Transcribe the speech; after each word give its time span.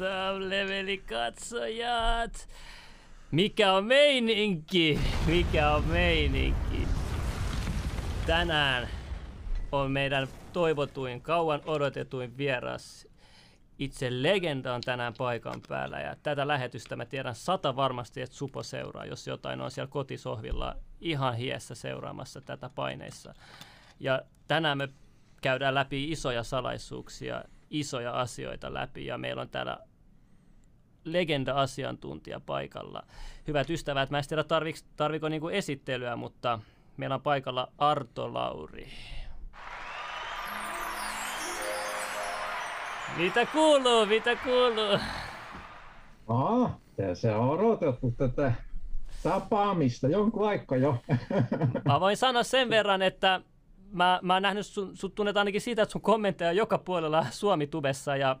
Up, 0.00 0.38
levelikatsojat? 0.38 2.48
Mikä 3.30 3.72
on 3.72 3.84
meininki? 3.84 5.00
Mikä 5.26 5.70
on 5.70 5.84
meininki? 5.84 6.88
Tänään 8.26 8.88
on 9.72 9.90
meidän 9.90 10.28
toivotuin, 10.52 11.22
kauan 11.22 11.60
odotetuin 11.66 12.36
vieras. 12.36 13.08
Itse 13.78 14.22
legenda 14.22 14.74
on 14.74 14.80
tänään 14.80 15.14
paikan 15.18 15.60
päällä 15.68 16.00
ja 16.00 16.16
tätä 16.22 16.48
lähetystä 16.48 16.96
mä 16.96 17.04
tiedän 17.04 17.34
sata 17.34 17.76
varmasti, 17.76 18.22
että 18.22 18.36
Supo 18.36 18.62
seuraa, 18.62 19.04
jos 19.04 19.26
jotain 19.26 19.60
on 19.60 19.70
siellä 19.70 19.90
kotisohvilla 19.90 20.76
ihan 21.00 21.36
hiessä 21.36 21.74
seuraamassa 21.74 22.40
tätä 22.40 22.70
paineissa. 22.74 23.34
Ja 24.00 24.22
tänään 24.48 24.78
me 24.78 24.88
käydään 25.42 25.74
läpi 25.74 26.10
isoja 26.10 26.42
salaisuuksia 26.42 27.44
isoja 27.72 28.12
asioita 28.12 28.74
läpi 28.74 29.06
ja 29.06 29.18
meillä 29.18 29.42
on 29.42 29.48
täällä 29.48 29.78
legenda-asiantuntija 31.04 32.40
paikalla. 32.40 33.02
Hyvät 33.48 33.70
ystävät, 33.70 34.10
mä 34.10 34.18
en 34.18 34.24
tiedä 34.28 34.44
tarviko, 34.44 34.78
tarviko 34.96 35.28
niinku 35.28 35.48
esittelyä, 35.48 36.16
mutta 36.16 36.58
meillä 36.96 37.14
on 37.14 37.22
paikalla 37.22 37.68
Arto 37.78 38.34
Lauri. 38.34 38.88
Mitä 43.16 43.46
kuuluu, 43.46 44.06
mitä 44.06 44.36
kuuluu? 44.36 44.98
Aha, 46.26 46.70
se 47.14 47.34
on 47.34 47.50
odotettu 47.50 48.10
tätä 48.16 48.52
tapaamista 49.22 50.08
jonkun 50.08 50.48
aikaa 50.48 50.78
jo. 50.78 50.96
Mä 51.84 52.00
voin 52.00 52.16
sanoa 52.16 52.42
sen 52.42 52.70
verran, 52.70 53.02
että 53.02 53.40
mä, 53.92 54.20
mä 54.22 54.32
oon 54.34 54.42
nähnyt 54.42 54.66
sun, 54.66 54.96
sut 54.96 55.14
tunnet 55.14 55.36
ainakin 55.36 55.60
siitä, 55.60 55.82
että 55.82 55.92
sun 55.92 56.00
kommentteja 56.00 56.50
on 56.50 56.56
joka 56.56 56.78
puolella 56.78 57.26
Suomi-tubessa 57.30 58.16
ja 58.16 58.36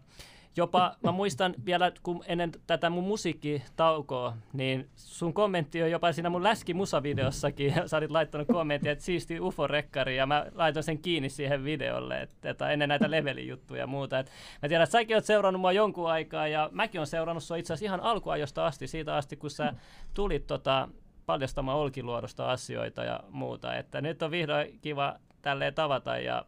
jopa 0.56 0.96
mä 1.02 1.12
muistan 1.12 1.54
vielä, 1.66 1.92
kun 2.02 2.24
ennen 2.26 2.52
tätä 2.66 2.90
mun 2.90 3.04
musiikkitaukoa, 3.04 4.36
niin 4.52 4.88
sun 4.96 5.34
kommentti 5.34 5.82
on 5.82 5.90
jopa 5.90 6.12
siinä 6.12 6.30
mun 6.30 6.42
läski 6.42 6.74
musavideossakin. 6.74 7.74
Sä 7.86 7.96
olit 7.96 8.10
laittanut 8.10 8.48
kommentti, 8.48 8.88
että 8.88 9.04
siisti 9.04 9.40
UFO-rekkari 9.40 10.16
ja 10.16 10.26
mä 10.26 10.46
laitoin 10.54 10.82
sen 10.82 10.98
kiinni 10.98 11.28
siihen 11.28 11.64
videolle, 11.64 12.22
että, 12.22 12.50
että 12.50 12.70
ennen 12.70 12.88
näitä 12.88 13.10
levelin-juttuja 13.10 13.80
ja 13.80 13.86
muuta. 13.86 14.18
Et 14.18 14.30
mä 14.62 14.68
tiedän, 14.68 14.84
että 14.84 14.92
säkin 14.92 15.16
oot 15.16 15.24
seurannut 15.24 15.60
mua 15.60 15.72
jonkun 15.72 16.10
aikaa 16.10 16.48
ja 16.48 16.68
mäkin 16.72 17.00
on 17.00 17.06
seurannut 17.06 17.42
sua 17.42 17.56
itse 17.56 17.72
asiassa 17.72 17.86
ihan 17.86 18.00
alkuajosta 18.00 18.66
asti, 18.66 18.86
siitä 18.86 19.16
asti 19.16 19.36
kun 19.36 19.50
sä 19.50 19.74
tulit 20.14 20.46
tota, 20.46 20.88
paljastamaan 21.26 21.78
Olkiluodosta 21.78 22.50
asioita 22.50 23.04
ja 23.04 23.20
muuta. 23.30 23.76
Että 23.76 24.00
nyt 24.00 24.22
on 24.22 24.30
vihdoin 24.30 24.78
kiva 24.80 25.16
tälleen 25.42 25.74
tavata 25.74 26.18
ja, 26.18 26.44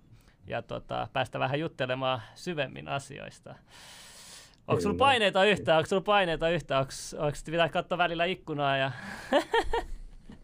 ja 0.47 0.63
tota, 0.63 1.09
päästä 1.13 1.39
vähän 1.39 1.61
juttelemaan 1.61 2.23
syvemmin 2.35 2.89
asioista. 2.89 3.55
Onko 4.69 4.81
sulla 4.81 4.97
paineita 4.99 5.45
yhtään? 5.45 5.79
Onko 5.79 5.89
sulla 5.89 6.03
paineita 6.03 6.49
yhtään? 6.49 6.87
Onko, 7.19 7.33
pitää 7.45 7.69
katsoa 7.69 7.99
välillä 7.99 8.25
ikkunaa? 8.25 8.77
Ja... 8.77 8.91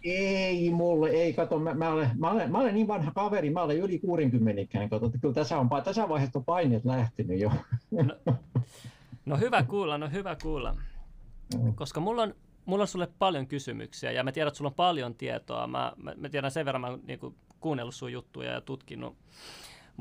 ei 0.05 0.71
mulle, 0.71 1.11
ei 1.11 1.33
kato, 1.33 1.59
mä, 1.59 1.75
mä, 1.75 1.93
olen, 1.93 2.11
mä, 2.19 2.31
olen, 2.31 2.51
mä 2.51 2.59
olen 2.59 2.75
niin 2.75 2.89
vanha 2.89 3.11
kaveri, 3.11 3.51
mä 3.51 3.63
olen 3.63 3.79
yli 3.79 3.99
60 3.99 4.61
ikään, 4.61 4.91
kato, 4.91 5.11
kyllä 5.21 5.35
tässä, 5.35 5.59
on, 5.59 5.69
tässä 5.85 6.09
vaiheessa 6.09 6.39
on 6.39 6.45
paineet 6.45 6.85
lähtenyt 6.85 7.41
jo. 7.41 7.53
no, 7.91 8.35
no 9.27 9.37
hyvä 9.37 9.63
kuulla, 9.63 9.99
no 9.99 10.09
hyvä 10.13 10.37
kuulla. 10.43 10.77
Koska 11.75 12.01
mulla 12.01 12.23
on, 12.23 12.35
mulla 12.65 12.83
on 12.83 12.89
sulle 12.89 13.09
paljon 13.19 13.47
kysymyksiä 13.47 14.13
ja 14.13 14.25
mä 14.25 14.33
tiedän, 14.33 14.49
että 14.49 14.59
sulla 14.59 14.69
on 14.71 14.75
paljon 14.75 15.15
tietoa. 15.15 15.67
Mä, 15.67 15.93
mä, 15.97 16.15
mä 16.17 16.29
tiedän 16.29 16.51
sen 16.51 16.67
verran, 16.67 16.81
mä 16.81 16.99
niin 17.07 17.19
kuin, 17.19 17.35
kuunnellut 17.61 17.95
sun 17.95 18.13
juttuja 18.13 18.53
ja 18.53 18.61
tutkinut. 18.61 19.17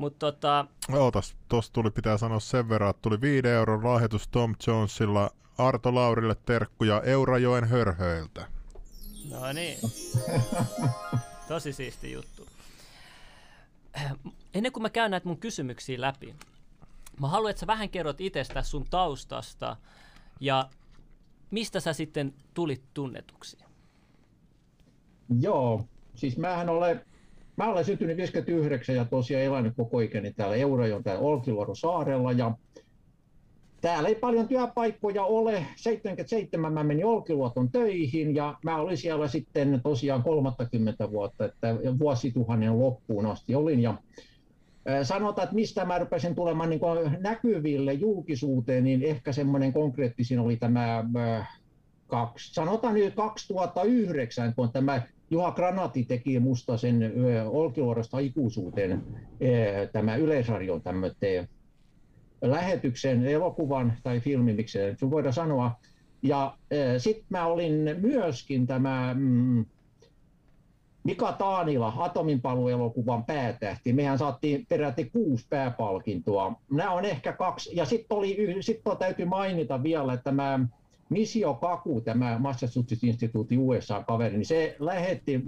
Mutta 0.00 0.18
tota... 0.18 0.66
Ootas, 0.92 1.36
tosta 1.48 1.72
tuli, 1.72 1.90
pitää 1.90 2.18
sanoa 2.18 2.40
sen 2.40 2.68
verran, 2.68 2.90
että 2.90 3.02
tuli 3.02 3.20
5 3.20 3.48
euron 3.48 3.84
lahjoitus 3.84 4.28
Tom 4.28 4.54
Jonesilla 4.66 5.30
Arto 5.58 5.94
Laurille 5.94 6.36
terkkuja 6.46 7.02
Eurajoen 7.02 7.64
hörhöiltä. 7.64 8.46
No 9.30 9.52
niin. 9.52 9.78
Tosi 11.48 11.72
siisti 11.72 12.12
juttu. 12.12 12.46
Ennen 14.54 14.72
kuin 14.72 14.82
mä 14.82 14.90
käyn 14.90 15.10
näitä 15.10 15.28
mun 15.28 15.38
kysymyksiä 15.38 16.00
läpi, 16.00 16.34
mä 17.20 17.28
haluan, 17.28 17.50
että 17.50 17.60
sä 17.60 17.66
vähän 17.66 17.90
kerrot 17.90 18.20
itsestä 18.20 18.62
sun 18.62 18.86
taustasta 18.90 19.76
ja 20.40 20.68
mistä 21.50 21.80
sä 21.80 21.92
sitten 21.92 22.34
tulit 22.54 22.82
tunnetuksi? 22.94 23.58
Joo, 25.40 25.88
siis 26.14 26.38
mähän 26.38 26.68
olen 26.68 27.04
Mä 27.60 27.68
olen 27.68 27.84
syntynyt 27.84 28.16
59 28.16 28.94
ja 28.94 29.04
tosiaan 29.04 29.44
elänyt 29.44 29.76
koko 29.76 30.00
ikäni 30.00 30.32
täällä 30.32 30.56
Eurajon 30.56 31.02
täällä 31.02 31.22
Olkiluodon 31.22 31.76
saarella 31.76 32.32
ja 32.32 32.54
täällä 33.80 34.08
ei 34.08 34.14
paljon 34.14 34.48
työpaikkoja 34.48 35.24
ole. 35.24 35.66
77 35.76 36.72
mä 36.72 36.84
menin 36.84 37.06
Olkiluoton 37.06 37.70
töihin 37.70 38.34
ja 38.34 38.58
mä 38.64 38.76
olin 38.76 38.96
siellä 38.96 39.28
sitten 39.28 39.80
tosiaan 39.82 40.22
30 40.22 41.10
vuotta, 41.10 41.44
että 41.44 41.76
vuosituhannen 41.98 42.78
loppuun 42.78 43.26
asti 43.26 43.54
olin 43.54 43.80
ja 43.80 43.94
Sanotaan, 45.02 45.44
että 45.44 45.54
mistä 45.54 45.84
mä 45.84 45.98
rupesin 45.98 46.34
tulemaan 46.34 46.70
niin 46.70 46.80
näkyville 47.18 47.92
julkisuuteen, 47.92 48.84
niin 48.84 49.02
ehkä 49.02 49.32
semmoinen 49.32 49.72
konkreettisin 49.72 50.38
oli 50.38 50.56
tämä, 50.56 51.04
kaksi, 52.06 52.54
sanotaan 52.54 52.94
nyt 52.94 53.14
2009, 53.14 54.54
kun 54.54 54.72
tämä 54.72 55.02
Juha 55.30 55.52
Granati 55.52 56.04
teki 56.04 56.40
musta 56.40 56.76
sen 56.76 57.12
Olkiluodosta 57.46 58.18
ikuisuuteen 58.18 59.02
tämä 59.92 60.16
Yleisradion 60.16 60.82
tämmöinen 60.82 61.48
lähetyksen, 62.42 63.26
elokuvan 63.26 63.92
tai 64.02 64.20
filmin, 64.20 64.56
miksi 64.56 64.78
se 64.96 65.10
voidaan 65.10 65.32
sanoa. 65.32 65.72
Ja 66.22 66.56
sitten 66.98 67.26
mä 67.28 67.46
olin 67.46 67.96
myöskin 68.00 68.66
tämä 68.66 69.14
mm, 69.18 69.64
Mika 71.04 71.32
Taanila, 71.32 71.92
Atominpaluelokuvan 71.96 73.24
päätähti. 73.24 73.92
Mehän 73.92 74.18
saatiin 74.18 74.66
peräti 74.66 75.04
kuusi 75.04 75.46
pääpalkintoa. 75.50 76.60
Nämä 76.70 76.90
on 76.90 77.04
ehkä 77.04 77.32
kaksi. 77.32 77.76
Ja 77.76 77.84
sitten 77.84 78.18
sit 78.60 78.80
täytyy 78.98 79.24
mainita 79.24 79.82
vielä, 79.82 80.12
että 80.12 80.24
tämä 80.24 80.60
Misio 81.10 81.54
Kaku, 81.54 82.00
tämä 82.00 82.38
Massachusetts-instituutin 82.38 83.58
USA-kaveri, 83.58 84.36
niin 84.36 84.46
se 84.46 84.76
lähetti, 84.78 85.44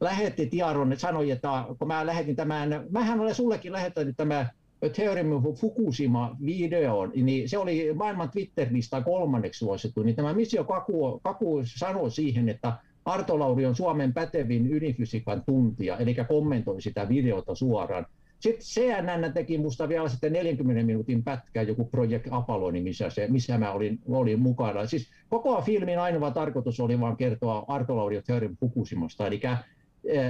lähetti 0.00 0.46
tiedon, 0.46 0.92
että 0.92 1.00
sanoi, 1.00 1.30
että 1.30 1.64
kun 1.78 1.88
mä 1.88 2.06
lähetin 2.06 2.36
tämän, 2.36 2.86
mähän 2.90 3.20
olen 3.20 3.34
sullekin 3.34 3.72
lähettänyt 3.72 4.16
tämä 4.16 4.46
Theorem 4.92 5.32
of 5.32 5.44
Fukushima-videon, 5.54 7.12
niin 7.14 7.48
se 7.48 7.58
oli 7.58 7.92
maailman 7.94 8.30
Twitter-listan 8.30 9.04
kolmanneksi 9.04 9.58
suosittu, 9.58 10.02
niin 10.02 10.16
tämä 10.16 10.34
Misio 10.34 10.64
Kaku, 10.64 11.20
Kaku 11.22 11.62
sanoi 11.64 12.10
siihen, 12.10 12.48
että 12.48 12.72
Arto 13.04 13.38
Lauri 13.38 13.66
on 13.66 13.76
Suomen 13.76 14.14
pätevin 14.14 14.72
ydinfysiikan 14.72 15.42
tuntija, 15.44 15.96
eli 15.96 16.16
kommentoi 16.28 16.82
sitä 16.82 17.08
videota 17.08 17.54
suoraan. 17.54 18.06
Sitten 18.40 18.62
CNN 18.62 19.32
teki 19.34 19.58
musta 19.58 19.88
vielä 19.88 20.08
sitten 20.08 20.32
40 20.32 20.82
minuutin 20.86 21.24
pätkä, 21.24 21.62
joku 21.62 21.84
Project 21.84 22.26
Apollo, 22.30 22.70
missä, 22.70 23.10
se, 23.10 23.26
missä 23.28 23.58
mä 23.58 23.72
olin, 23.72 23.98
olin 24.08 24.40
mukana. 24.40 24.86
Siis 24.86 25.10
koko 25.28 25.62
filmin 25.62 25.98
ainoa 25.98 26.30
tarkoitus 26.30 26.80
oli 26.80 27.00
vain 27.00 27.16
kertoa 27.16 27.64
Arto 27.68 27.96
Lauri 27.96 28.22
Theorin 28.22 28.56
Fukushimasta. 28.56 29.26
Eli 29.26 29.40
äh, 29.44 29.64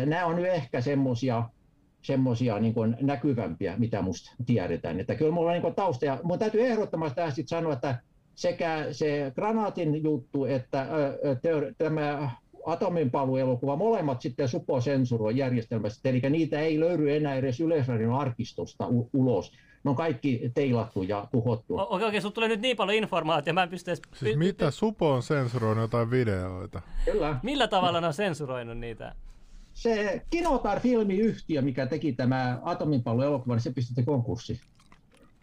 nämä 0.06 0.26
on 0.26 0.36
nyt 0.36 0.46
ehkä 0.46 0.80
semmoisia 0.80 1.48
semmoisia 2.02 2.58
niin 2.58 2.74
näkyvämpiä, 3.00 3.74
mitä 3.78 4.02
musta 4.02 4.34
tiedetään. 4.46 5.00
Että 5.00 5.14
kyllä 5.14 5.32
mulla 5.32 5.52
on 5.52 5.62
niin 5.62 5.74
tausta, 5.74 6.04
ja 6.04 6.20
mun 6.22 6.38
täytyy 6.38 6.66
ehdottomasti 6.66 7.14
tähän 7.14 7.32
sanoa, 7.46 7.72
että 7.72 7.98
sekä 8.34 8.86
se 8.90 9.32
granaatin 9.34 10.02
juttu, 10.02 10.44
että 10.44 10.80
äh, 10.80 10.88
teori, 11.42 11.72
tämä 11.78 12.30
atominpaluelokuva, 12.66 13.76
molemmat 13.76 14.22
sitten 14.22 14.48
Supo 14.48 14.80
sensuroi 14.80 15.36
järjestelmästä, 15.36 16.08
eli 16.08 16.22
niitä 16.30 16.60
ei 16.60 16.80
löydy 16.80 17.16
enää 17.16 17.34
edes 17.34 17.60
Yleisradion 17.60 18.20
arkistosta 18.20 18.86
ulos. 19.12 19.52
ne 19.84 19.90
on 19.90 19.96
kaikki 19.96 20.50
teilattu 20.54 21.02
ja 21.02 21.28
tuhottu. 21.32 21.78
Okei, 21.78 22.06
okei, 22.06 22.18
okay, 22.18 22.30
tulee 22.30 22.48
nyt 22.48 22.60
niin 22.60 22.76
paljon 22.76 22.96
informaatiota, 22.96 23.52
mä 23.52 23.62
en 23.62 23.68
pysty 23.68 23.90
edes... 23.90 24.02
Siis 24.14 24.36
mitä, 24.36 24.70
Supo 24.70 25.12
on 25.12 25.22
sensuroinut 25.22 25.82
jotain 25.82 26.10
videoita? 26.10 26.82
Kyllä. 27.04 27.40
Millä 27.42 27.68
tavalla 27.68 28.00
ne 28.00 28.06
on 28.06 28.14
sensuroinut 28.14 28.78
niitä? 28.78 29.14
Se 29.74 30.22
Kinotar-filmiyhtiö, 30.30 31.62
mikä 31.62 31.86
teki 31.86 32.12
tämä 32.12 32.58
Atominpallo 32.62 33.22
elokuva, 33.22 33.54
niin 33.54 33.62
se 33.62 33.72
pistettiin 33.72 34.06
konkurssiin. 34.06 34.60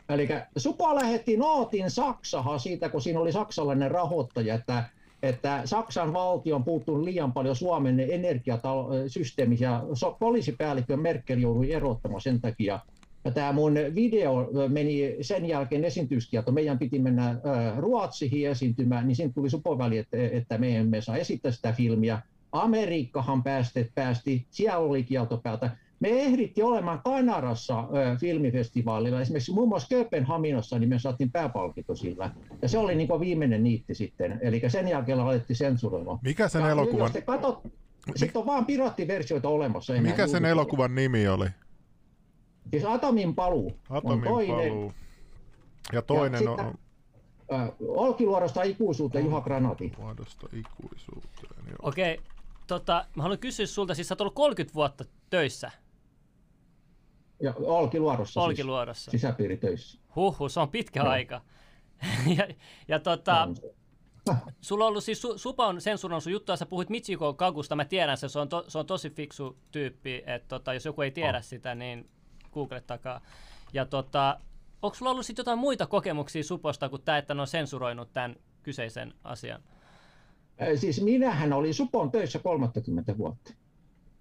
Eli 0.09 0.27
Supo 0.57 0.95
lähetti 0.95 1.37
nootin 1.37 1.91
Saksahan 1.91 2.59
siitä, 2.59 2.89
kun 2.89 3.01
siinä 3.01 3.19
oli 3.19 3.31
saksalainen 3.31 3.91
rahoittaja, 3.91 4.55
että, 4.55 4.83
että 5.23 5.61
Saksan 5.65 6.13
valtio 6.13 6.55
on 6.55 6.63
puuttunut 6.63 7.03
liian 7.03 7.33
paljon 7.33 7.55
Suomen 7.55 7.99
energiasysteemiin 7.99 9.61
ja 9.61 9.83
poliisipäällikkö 10.19 10.97
Merkel 10.97 11.39
joutui 11.39 11.71
erottamaan 11.71 12.21
sen 12.21 12.41
takia. 12.41 12.79
Ja 13.25 13.31
tämä 13.31 13.53
mun 13.53 13.73
video 13.95 14.49
meni 14.67 15.17
sen 15.21 15.45
jälkeen 15.45 15.85
esiintyskielto. 15.85 16.51
Meidän 16.51 16.79
piti 16.79 16.99
mennä 16.99 17.35
Ruotsiin 17.77 18.49
esiintymään, 18.49 19.07
niin 19.07 19.15
siinä 19.15 19.31
tuli 19.33 19.49
Supo 19.49 19.77
väli, 19.77 19.97
että, 19.97 20.17
että 20.31 20.57
me 20.57 20.77
emme 20.77 21.01
saa 21.01 21.17
esittää 21.17 21.51
sitä 21.51 21.71
filmiä. 21.71 22.21
Amerikkahan 22.51 23.43
päästi, 23.43 23.91
päästi 23.95 24.45
siellä 24.49 24.77
oli 24.77 25.03
kielto 25.03 25.37
päältä. 25.37 25.69
Me 25.99 26.09
ehditti 26.09 26.63
olemaan 26.63 27.01
Kanarassa 27.03 27.79
ö, 27.79 28.17
filmifestivaalilla, 28.19 29.21
esimerkiksi 29.21 29.53
muun 29.53 29.69
muassa 29.69 29.87
Kööpenhaminassa, 29.87 30.79
niin 30.79 30.89
me 30.89 30.99
saatiin 30.99 31.31
pääpalkinto 31.31 31.95
sillä. 31.95 32.31
Ja 32.61 32.69
se 32.69 32.77
oli 32.77 32.95
niin 32.95 33.19
viimeinen 33.19 33.63
niitti 33.63 33.95
sitten, 33.95 34.39
eli 34.41 34.61
sen 34.67 34.87
jälkeen 34.87 35.19
alettiin 35.19 35.57
sensuroimaan. 35.57 36.19
Mikä 36.23 36.47
sen 36.47 36.61
ja 36.61 36.69
elokuvan... 36.69 37.11
Katot, 37.25 37.61
sitten 38.15 38.39
on 38.39 38.45
vaan 38.45 38.65
piraattiversioita 38.65 39.49
olemassa. 39.49 39.93
Mikä 39.93 40.27
sen 40.27 40.45
elokuvan 40.45 40.95
nimi 40.95 41.27
oli? 41.27 41.47
Siis 42.71 42.85
Atomin 42.85 43.35
paluu 43.35 43.71
Atomin 43.89 44.27
on 44.27 44.33
toinen. 44.33 44.69
paluu. 44.69 44.93
Ja 45.93 46.01
toinen 46.01 46.43
ja 46.43 46.51
on... 46.51 46.57
Sitten, 46.57 46.79
äh, 47.53 47.69
Olkiluodosta 47.87 48.63
ikuisuuteen 48.63 49.25
Juha 49.25 49.41
Granati. 49.41 49.91
Vuodosta 49.97 50.47
ikuisuuteen, 50.53 51.65
joo. 51.67 51.77
Okei, 51.81 52.19
tota, 52.67 53.05
mä 53.15 53.23
haluan 53.23 53.39
kysyä 53.39 53.65
sulta, 53.65 53.95
siis 53.95 54.07
sä 54.07 54.13
oot 54.13 54.21
ollut 54.21 54.33
30 54.35 54.73
vuotta 54.73 55.05
töissä 55.29 55.71
Ja 57.43 57.53
Olkiluodossa, 57.57 58.41
Olkiluodossa. 58.41 59.11
siis 59.11 59.21
sisäpiiritöissä. 59.21 59.99
Huhhuh, 60.15 60.49
se 60.51 60.59
on 60.59 60.69
pitkä 60.69 60.99
Joo. 60.99 61.09
aika. 61.09 61.41
ja, 62.37 62.47
ja 62.87 62.99
tota, 62.99 63.47
sulla 64.61 64.85
on 64.85 64.87
ollut 64.87 65.03
siis, 65.03 65.21
su, 65.21 65.37
Supa 65.37 65.67
on 65.67 65.81
sensuroinut 65.81 66.23
sun 66.23 66.33
juttua, 66.33 66.55
sä 66.55 66.65
puhuit 66.65 66.89
Michiko 66.89 67.33
Kagusta, 67.33 67.75
mä 67.75 67.85
tiedän 67.85 68.17
se, 68.17 68.29
se 68.29 68.39
on, 68.39 68.49
to, 68.49 68.65
se 68.67 68.79
on 68.79 68.85
tosi 68.85 69.09
fiksu 69.09 69.57
tyyppi, 69.71 70.23
että 70.25 70.47
tota, 70.47 70.73
jos 70.73 70.85
joku 70.85 71.01
ei 71.01 71.11
tiedä 71.11 71.37
On. 71.37 71.43
sitä, 71.43 71.75
niin 71.75 72.09
googlettakaa. 72.53 73.21
Ja 73.73 73.85
tota, 73.85 74.39
onko 74.81 74.95
sulla 74.95 75.11
ollut 75.11 75.25
sitten 75.25 75.41
jotain 75.41 75.59
muita 75.59 75.87
kokemuksia 75.87 76.43
Suposta 76.43 76.89
kuin 76.89 77.01
tämä, 77.01 77.17
että 77.17 77.33
ne 77.33 77.41
on 77.41 77.47
sensuroinut 77.47 78.13
tämän 78.13 78.35
kyseisen 78.63 79.13
asian? 79.23 79.63
Siis 80.75 81.01
minähän 81.01 81.53
olin 81.53 81.73
Supon 81.73 82.11
töissä 82.11 82.39
30 82.39 83.17
vuotta. 83.17 83.53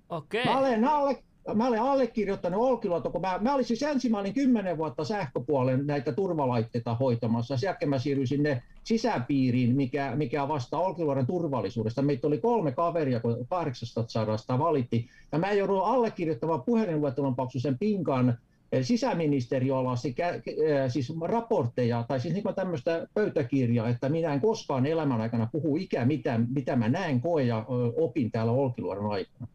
Okei. 0.09 0.45
Mä 0.45 0.59
olen, 0.59 0.85
alle, 0.85 1.23
mä 1.55 1.69
olen 1.69 1.83
allekirjoittanut 1.83 2.63
Olkiluoto, 2.63 3.11
kun 3.11 3.21
mä, 3.21 3.39
mä 3.41 3.55
olin 3.55 3.65
siis 3.65 3.83
ensimmäinen 3.83 4.35
kymmenen 4.35 4.79
vuotta 4.79 5.05
sähköpuolen 5.05 5.87
näitä 5.87 6.13
turvalaitteita 6.13 6.95
hoitamassa. 6.95 7.57
Sen 7.57 7.67
jälkeen 7.67 7.89
mä 7.89 7.99
siirryin 7.99 8.29
sinne 8.29 8.63
sisäpiiriin, 8.85 9.77
mikä, 9.77 10.13
mikä 10.17 10.49
vastaa 10.49 10.81
Olkiluodon 10.81 11.27
turvallisuudesta. 11.27 12.03
Meitä 12.03 12.27
oli 12.27 12.39
kolme 12.39 12.73
kaveria, 12.73 13.21
kun 13.21 13.47
800 13.49 14.59
valitti. 14.59 15.07
Ja 15.33 15.39
mä 15.39 15.53
joudun 15.53 15.85
allekirjoittamaan 15.85 16.63
puhelinluettelon 16.63 17.37
paksuisen 17.37 17.79
pinkan 17.79 18.39
eh, 18.73 18.85
sisäministeriö 18.85 19.77
alasi 19.77 20.15
kä- 20.21 20.37
kä- 20.37 20.83
äh, 20.85 20.91
siis 20.91 21.13
raportteja 21.21 22.05
tai 22.09 22.21
siis 22.21 22.35
niin 22.35 22.55
tämmöistä 22.57 23.07
pöytäkirjaa, 23.15 23.89
että 23.89 24.09
minä 24.09 24.35
en 24.35 24.41
koskaan 24.41 24.87
elämän 24.87 25.21
aikana 25.21 25.49
puhu 25.53 25.77
ikään 25.77 26.09
mitä, 26.09 26.41
mitä 26.55 26.77
mä 26.77 26.89
näen, 26.89 27.21
koen 27.21 27.47
ja 27.47 27.65
opin 27.97 28.31
täällä 28.31 28.53
Olkiluodon 28.53 29.13
aikana. 29.13 29.47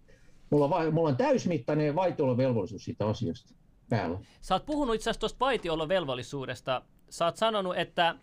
Mulla 0.50 0.76
on, 0.76 0.94
mulla 0.94 1.10
on 1.10 1.18
täysmittainen 1.18 1.96
vaitiolovelvollisuus 1.96 2.86
siitä 2.86 3.08
asiasta 3.08 3.54
päällä. 3.90 4.20
Sä 4.42 4.56
oot 4.56 4.66
puhunut 4.66 4.96
itse 4.96 5.10
asiassa 5.10 5.20
tuosta 5.20 5.40
vaitiolovelvollisuudesta. 5.40 6.82
Sä 7.10 7.26
oot 7.26 7.36
sanonut, 7.36 7.78
että 7.78 8.16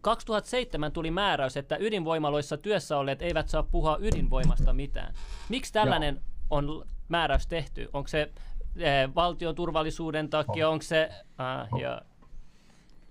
2007 0.00 0.92
tuli 0.92 1.10
määräys, 1.10 1.56
että 1.56 1.76
ydinvoimaloissa 1.80 2.56
työssä 2.56 2.98
olleet 2.98 3.22
eivät 3.22 3.48
saa 3.48 3.62
puhua 3.62 3.98
ydinvoimasta 4.00 4.72
mitään. 4.72 5.14
Miksi 5.48 5.72
tällainen 5.72 6.20
on 6.50 6.84
määräys 7.08 7.46
tehty? 7.46 7.88
Onko 7.92 8.08
se 8.08 8.20
eh, 8.76 9.14
valtion 9.14 9.54
turvallisuuden 9.54 10.28
takia, 10.28 10.68
onko 10.68 10.82
se... 10.82 11.08
Ah, 11.38 11.68
joo. 11.80 12.00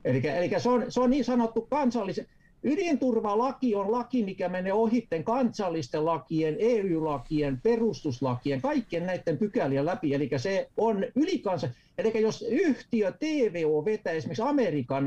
Eli, 0.05 0.21
eli 0.27 0.59
se, 0.59 0.69
on, 0.69 0.85
se 0.89 1.01
on 1.01 1.09
niin 1.09 1.25
sanottu 1.25 1.61
kansallisen... 1.61 2.27
Ydinturvalaki 2.63 3.75
on 3.75 3.91
laki, 3.91 4.23
mikä 4.23 4.49
menee 4.49 4.73
ohitten 4.73 5.23
kansallisten 5.23 6.05
lakien, 6.05 6.55
EU-lakien, 6.59 7.59
perustuslakien, 7.63 8.61
kaikkien 8.61 9.05
näiden 9.05 9.37
pykälien 9.37 9.85
läpi. 9.85 10.13
Eli 10.13 10.29
se 10.37 10.69
on 10.77 11.05
ylikansa... 11.15 11.69
Eli 11.97 12.21
jos 12.21 12.45
yhtiö 12.49 13.11
TVO 13.11 13.85
vetää 13.85 14.13
esimerkiksi 14.13 14.41
Amerikan 14.41 15.05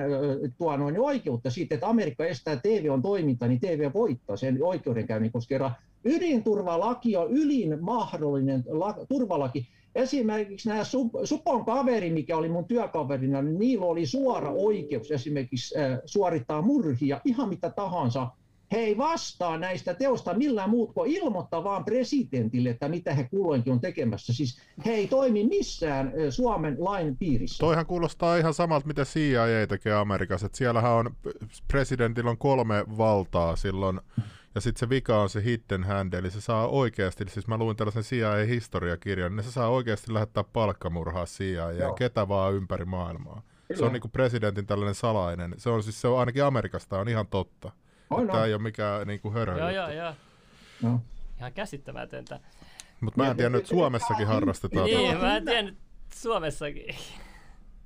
tuo 0.58 0.76
noin 0.76 1.00
oikeutta 1.00 1.50
siitä, 1.50 1.74
että 1.74 1.88
Amerikka 1.88 2.26
estää 2.26 2.56
TVOn 2.56 3.02
toiminta, 3.02 3.48
niin 3.48 3.60
TV 3.60 3.90
voittaa 3.94 4.36
sen 4.36 4.62
oikeudenkäynnin, 4.62 5.32
koska 5.32 5.70
ydinturvalaki 6.04 7.16
on 7.16 7.30
ylin 7.30 7.78
mahdollinen 7.80 8.64
la, 8.68 8.96
turvalaki. 9.08 9.66
Esimerkiksi 9.94 10.68
nämä 10.68 10.82
Sup- 10.82 11.24
Supon 11.26 11.64
kaveri, 11.64 12.10
mikä 12.10 12.36
oli 12.36 12.48
mun 12.48 12.64
työkaverina, 12.64 13.42
niin 13.42 13.58
niillä 13.58 13.86
oli 13.86 14.06
suora 14.06 14.50
oikeus 14.50 15.10
esimerkiksi 15.10 15.78
äh, 15.78 15.98
suorittaa 16.04 16.62
murhia, 16.62 17.20
ihan 17.24 17.48
mitä 17.48 17.70
tahansa. 17.70 18.26
He 18.72 18.78
ei 18.78 18.98
vastaa 18.98 19.58
näistä 19.58 19.94
teosta 19.94 20.34
millään 20.34 20.70
muut 20.70 20.92
kuin 20.94 21.10
ilmoittaa 21.10 21.64
vaan 21.64 21.84
presidentille, 21.84 22.70
että 22.70 22.88
mitä 22.88 23.14
he 23.14 23.28
kulloinkin 23.30 23.72
on 23.72 23.80
tekemässä. 23.80 24.32
Siis 24.32 24.58
he 24.86 24.92
ei 24.92 25.06
toimi 25.06 25.44
missään 25.44 26.06
äh, 26.06 26.12
Suomen 26.30 26.76
lain 26.78 27.16
piirissä. 27.16 27.58
Toihan 27.60 27.86
kuulostaa 27.86 28.36
ihan 28.36 28.54
samalta, 28.54 28.86
mitä 28.86 29.04
CIA 29.04 29.66
tekee 29.68 29.94
Amerikassa. 29.94 30.46
Et 30.46 30.54
siellähän 30.54 30.92
on, 30.92 31.10
presidentillä 31.68 32.30
on 32.30 32.38
kolme 32.38 32.84
valtaa 32.98 33.56
silloin, 33.56 34.00
ja 34.54 34.60
sitten 34.60 34.80
se 34.80 34.88
vika 34.88 35.22
on 35.22 35.28
se 35.28 35.44
hidden 35.44 35.84
hand, 35.84 36.12
eli 36.12 36.30
se 36.30 36.40
saa 36.40 36.68
oikeasti, 36.68 37.24
siis 37.28 37.48
mä 37.48 37.56
luin 37.56 37.76
tällaisen 37.76 38.02
CIA-historiakirjan, 38.02 39.36
niin 39.36 39.44
se 39.44 39.52
saa 39.52 39.68
oikeasti 39.68 40.14
lähettää 40.14 40.44
palkkamurhaa 40.44 41.24
CIA 41.24 41.72
ja 41.72 41.92
ketä 41.92 42.28
vaan 42.28 42.54
ympäri 42.54 42.84
maailmaa. 42.84 43.42
Se 43.68 43.74
Kyllä. 43.74 43.86
on 43.86 43.92
niinku 43.92 44.08
presidentin 44.08 44.66
tällainen 44.66 44.94
salainen, 44.94 45.54
se 45.56 45.70
on 45.70 45.82
siis 45.82 46.00
se 46.00 46.08
on 46.08 46.20
ainakin 46.20 46.44
Amerikasta 46.44 46.98
on 46.98 47.08
ihan 47.08 47.26
totta. 47.26 47.70
On, 48.10 48.26
Tämä 48.26 48.44
ei 48.44 48.54
ole 48.54 48.62
mikään 48.62 49.06
niinku 49.06 49.30
hörhö 49.30 49.58
joo, 49.58 49.70
joo, 49.70 49.90
joo. 49.90 50.14
No. 50.82 51.00
Ihan 51.38 51.52
käsittämätöntä. 51.52 52.40
Mutta 53.00 53.22
mä 53.22 53.30
en 53.30 53.36
tiennyt, 53.36 53.58
että 53.58 53.68
Suomessakin 53.68 54.26
harrastetaan. 54.26 54.86
Niin, 54.86 55.18
mä 55.18 55.36
en 55.36 55.44
tiennyt 55.44 55.76
Suomessakin. 56.14 56.96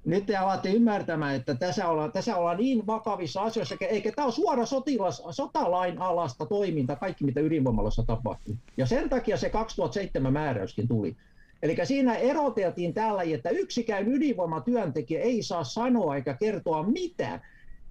Nyt 0.07 0.27
te 0.27 0.37
alatte 0.37 0.71
ymmärtämään, 0.73 1.35
että 1.35 1.55
tässä 1.55 1.89
ollaan, 1.89 2.13
tässä 2.13 2.37
ollaan 2.37 2.57
niin 2.57 2.87
vakavissa 2.87 3.43
asioissa, 3.43 3.77
eikä 3.81 4.13
tämä 4.13 4.27
ole 4.27 4.33
suora 4.33 4.67
sotilas, 4.67 5.23
sotalain 5.31 5.99
alasta 5.99 6.47
toiminta, 6.47 6.97
kaikki 6.97 7.25
mitä 7.25 7.41
ydinvoimaloissa 7.41 8.03
tapahtuu. 8.07 8.55
Ja 8.77 8.87
sen 8.87 9.09
takia 9.09 9.37
se 9.37 9.51
2007 9.51 10.33
määräyskin 10.33 10.89
tuli. 10.89 11.17
Eli 11.63 11.77
siinä 11.85 12.15
eroteltiin 12.15 12.95
tällä, 12.95 13.23
että 13.23 13.51
yksikään 13.51 14.09
ydinvoimatyöntekijä 14.09 15.21
ei 15.21 15.43
saa 15.43 15.65
sanoa 15.65 16.17
eikä 16.17 16.35
kertoa 16.35 16.83
mitään. 16.83 17.41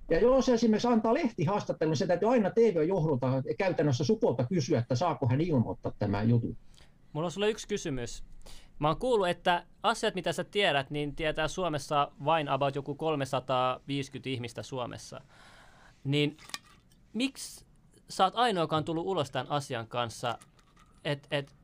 Ja 0.10 0.20
jos 0.20 0.50
esimerkiksi 0.50 0.88
antaa 0.88 1.14
lehtihaastattelun, 1.14 1.92
niin 1.92 1.98
se 1.98 2.08
täytyy 2.08 2.30
aina 2.30 2.50
TV-johdolta 2.50 3.44
käytännössä 3.58 4.04
supolta 4.04 4.46
kysyä, 4.50 4.80
että 4.80 4.96
saako 4.96 5.28
hän 5.28 5.42
ilmoittaa 5.42 5.92
tämä 6.00 6.24
juttu. 6.24 6.56
Mulla 7.14 7.26
on 7.26 7.32
sulle 7.32 7.50
yksi 7.50 7.68
kysymys. 7.68 8.24
Mä 8.80 8.88
oon 8.88 9.00
kuullut, 9.00 9.28
että 9.28 9.66
asiat, 9.84 10.16
mitä 10.16 10.34
sä 10.34 10.44
tiedät, 10.44 10.90
niin 10.90 11.16
tietää 11.16 11.48
Suomessa 11.48 12.12
vain 12.26 12.50
about 12.50 12.76
joku 12.76 12.96
350 12.96 14.30
ihmistä 14.30 14.64
Suomessa. 14.64 15.22
Niin 16.04 16.38
miksi 17.14 17.66
sä 18.10 18.24
oot 18.24 18.36
ainoa, 18.36 18.64
joka 18.64 18.78
on 18.78 18.86
tullut 18.86 19.06
ulos 19.06 19.32
tämän 19.32 19.50
asian 19.50 19.88
kanssa? 19.88 20.38
Et, 21.06 21.28
et, 21.32 21.56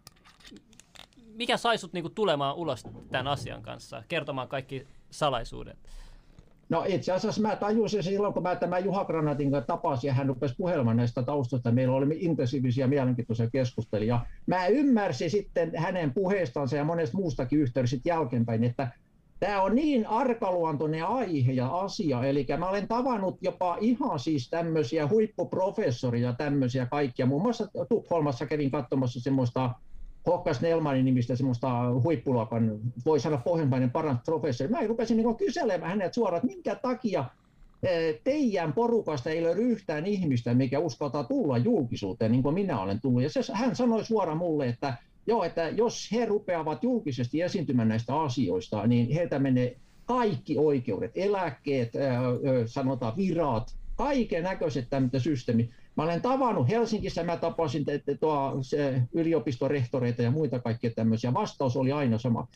mikä 1.25 1.57
sai 1.57 1.77
sut 1.77 1.93
niinku 1.93 2.09
tulemaan 2.09 2.55
ulos 2.55 2.83
tämän 3.11 3.27
asian 3.27 3.61
kanssa, 3.61 4.03
kertomaan 4.07 4.47
kaikki 4.47 4.87
salaisuudet? 5.11 5.79
No 6.71 6.83
itse 6.87 7.11
asiassa 7.11 7.41
mä 7.41 7.55
tajusin 7.55 8.03
silloin, 8.03 8.33
kun 8.33 8.43
mä 8.43 8.55
tämän 8.55 8.85
Juha 8.85 9.05
Granatin 9.05 9.51
kanssa 9.51 9.67
tapasin 9.67 10.07
ja 10.07 10.13
hän 10.13 10.27
rupesi 10.27 10.55
puhelemaan 10.57 10.97
näistä 10.97 11.23
taustoista. 11.23 11.71
Meillä 11.71 11.95
oli 11.95 12.17
intensiivisiä 12.19 12.87
mielenkiintoisia 12.87 13.49
keskusteluja. 13.49 14.25
Mä 14.47 14.67
ymmärsin 14.67 15.31
sitten 15.31 15.71
hänen 15.77 16.13
puheestansa 16.13 16.75
ja 16.75 16.83
monesta 16.83 17.17
muustakin 17.17 17.59
yhteydessä 17.59 17.97
jälkeenpäin, 18.05 18.63
että 18.63 18.87
tämä 19.39 19.61
on 19.61 19.75
niin 19.75 20.07
arkaluontoinen 20.07 21.05
aihe 21.05 21.51
ja 21.51 21.67
asia. 21.67 22.23
Eli 22.23 22.45
mä 22.57 22.69
olen 22.69 22.87
tavannut 22.87 23.37
jopa 23.41 23.77
ihan 23.79 24.19
siis 24.19 24.49
tämmöisiä 24.49 25.07
huippuprofessoria 25.07 26.33
tämmöisiä 26.33 26.85
kaikkia. 26.85 27.25
Muun 27.25 27.41
muassa 27.41 27.67
Tukholmassa 27.89 28.45
kävin 28.45 28.71
katsomassa 28.71 29.19
semmoista 29.19 29.69
Hokkas 30.27 30.61
Nelmanin 30.61 31.05
nimistä 31.05 31.35
semmoista 31.35 31.91
huippuluokan, 32.03 32.79
voi 33.05 33.19
sanoa 33.19 33.41
pohjimmainen 33.45 33.91
paras 33.91 34.17
professori. 34.25 34.69
Mä 34.69 34.87
rupesin 34.87 35.17
niin 35.17 35.35
kyselemään 35.35 35.91
hänet 35.91 36.13
suoraan, 36.13 36.37
että 36.37 36.55
minkä 36.55 36.75
takia 36.75 37.25
teidän 38.23 38.73
porukasta 38.73 39.29
ei 39.29 39.43
löydy 39.43 39.61
yhtään 39.61 40.05
ihmistä, 40.05 40.53
mikä 40.53 40.79
uskaltaa 40.79 41.23
tulla 41.23 41.57
julkisuuteen, 41.57 42.31
niin 42.31 42.43
kuin 42.43 42.55
minä 42.55 42.81
olen 42.81 43.01
tullut. 43.01 43.23
Ja 43.23 43.29
se, 43.29 43.41
hän 43.53 43.75
sanoi 43.75 44.05
suoraan 44.05 44.37
mulle, 44.37 44.67
että 44.67 44.93
joo, 45.27 45.43
että 45.43 45.69
jos 45.69 46.11
he 46.11 46.25
rupeavat 46.25 46.83
julkisesti 46.83 47.41
esiintymään 47.41 47.87
näistä 47.87 48.19
asioista, 48.19 48.87
niin 48.87 49.11
heiltä 49.11 49.39
menee 49.39 49.77
kaikki 50.05 50.57
oikeudet, 50.57 51.11
eläkkeet, 51.15 51.91
sanotaan 52.65 53.17
virat, 53.17 53.75
kaiken 53.95 54.43
näköiset 54.43 54.87
tämmöiset 54.89 55.23
systeemit. 55.23 55.69
Mä 55.95 56.03
olen 56.03 56.21
tavannut 56.21 56.69
Helsingissä, 56.69 57.23
mä 57.23 57.37
tapasin 57.37 57.85
tuo, 58.19 58.57
se, 58.61 59.01
yliopistorehtoreita 59.13 60.21
ja 60.21 60.31
muita 60.31 60.59
kaikkia 60.59 60.91
tämmöisiä. 60.95 61.33
Vastaus 61.33 61.77
oli 61.77 61.91
aina 61.91 62.17
sama. 62.17 62.47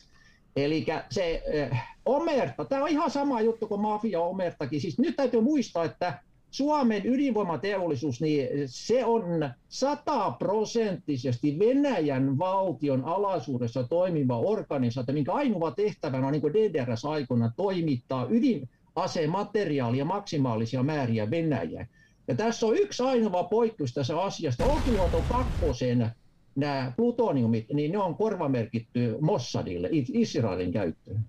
Eli 0.56 0.86
se 1.10 1.42
äh, 1.72 1.96
omerta, 2.06 2.64
tämä 2.64 2.82
on 2.82 2.88
ihan 2.88 3.10
sama 3.10 3.40
juttu 3.40 3.66
kuin 3.66 3.80
mafia 3.80 4.20
omertakin. 4.20 4.80
Siis 4.80 4.98
nyt 4.98 5.16
täytyy 5.16 5.40
muistaa, 5.40 5.84
että 5.84 6.18
Suomen 6.50 7.02
ydinvoimateollisuus, 7.06 8.20
niin 8.20 8.48
se 8.66 9.04
on 9.04 9.50
sataprosenttisesti 9.68 11.58
Venäjän 11.58 12.38
valtion 12.38 13.04
alaisuudessa 13.04 13.84
toimiva 13.84 14.38
organisaatio, 14.38 15.14
minkä 15.14 15.32
ainoa 15.32 15.70
tehtävänä 15.70 16.26
on 16.26 16.32
niin 16.32 16.42
DDRS-aikana 16.42 17.52
toimittaa 17.56 18.26
ydinasemateriaalia 18.30 20.04
maksimaalisia 20.04 20.82
määriä 20.82 21.30
Venäjään. 21.30 21.88
Ja 22.28 22.34
tässä 22.34 22.66
on 22.66 22.76
yksi 22.76 23.02
ainoa 23.02 23.44
poikkeus 23.44 23.94
tässä 23.94 24.20
asiasta. 24.20 24.64
Olkiluoto 24.64 25.22
kakkosen 25.22 26.10
nämä 26.54 26.92
plutoniumit, 26.96 27.66
niin 27.72 27.92
ne 27.92 27.98
on 27.98 28.14
korvamerkitty 28.14 29.16
Mossadille, 29.20 29.88
Israelin 29.92 30.72
käyttöön. 30.72 31.20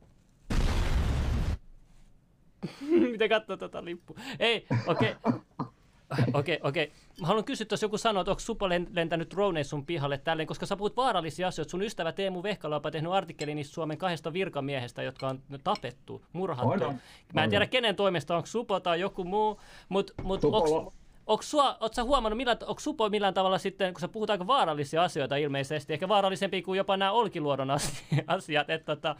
Miten 3.12 3.30
katsoo 3.30 3.58
tuota 3.58 3.86
lippua? 3.86 4.18
Ei, 4.40 4.68
okei. 4.88 5.16
Okay. 5.24 5.68
Okei, 6.34 6.56
okay, 6.56 6.70
okei. 6.70 6.84
Okay. 6.84 6.96
Mä 7.22 7.28
haluan 7.28 7.44
kysyä, 7.46 7.68
jos 7.72 7.82
joku 7.82 7.98
sanoo, 7.98 8.22
että 8.22 8.32
onko 8.32 8.40
Supo 8.40 8.70
lentänyt 8.70 9.32
droneja 9.32 9.64
sun 9.64 9.86
pihalle 9.86 10.18
tälleen, 10.18 10.48
koska 10.48 10.66
sä 10.66 10.76
puhut 10.76 10.98
vaarallisia 10.98 11.48
asioita. 11.48 11.72
Sun 11.72 11.82
ystävä 11.82 12.12
Teemu 12.12 12.44
Vehkala 12.44 12.82
on 12.86 12.92
tehnyt 12.92 13.12
artikkelin 13.12 13.56
niistä 13.56 13.74
Suomen 13.74 13.98
kahdesta 13.98 14.34
virkamiehestä, 14.34 15.04
jotka 15.04 15.28
on 15.28 15.42
tapettu, 15.64 16.22
murhattu. 16.34 16.86
On, 16.86 17.00
Mä 17.34 17.44
en 17.44 17.50
tiedä, 17.50 17.66
kenen 17.66 17.96
toimesta, 17.96 18.36
onko 18.36 18.48
Supo 18.48 18.80
tai 18.80 19.00
joku 19.00 19.24
muu, 19.24 19.60
mutta 19.90 20.14
mut, 20.24 20.44
onko 20.44 20.94
Onko 21.28 21.44
sua, 21.44 21.78
sä 21.92 22.04
huomannut, 22.04 22.38
millä, 22.38 22.58
onko 22.66 22.80
Supo 22.80 23.10
millään 23.10 23.34
tavalla 23.34 23.58
sitten, 23.58 23.94
kun 23.94 24.02
sä 24.02 24.08
puhut 24.08 24.30
aika 24.30 24.48
vaarallisia 24.48 25.04
asioita 25.04 25.36
ilmeisesti, 25.36 25.94
ehkä 25.94 26.08
vaarallisempia 26.08 26.62
kuin 26.62 26.78
jopa 26.78 26.98
nämä 26.98 27.12
Olkiluodon 27.12 27.72
asiat, 28.28 28.70
että 28.70 28.96
tota, 28.96 29.16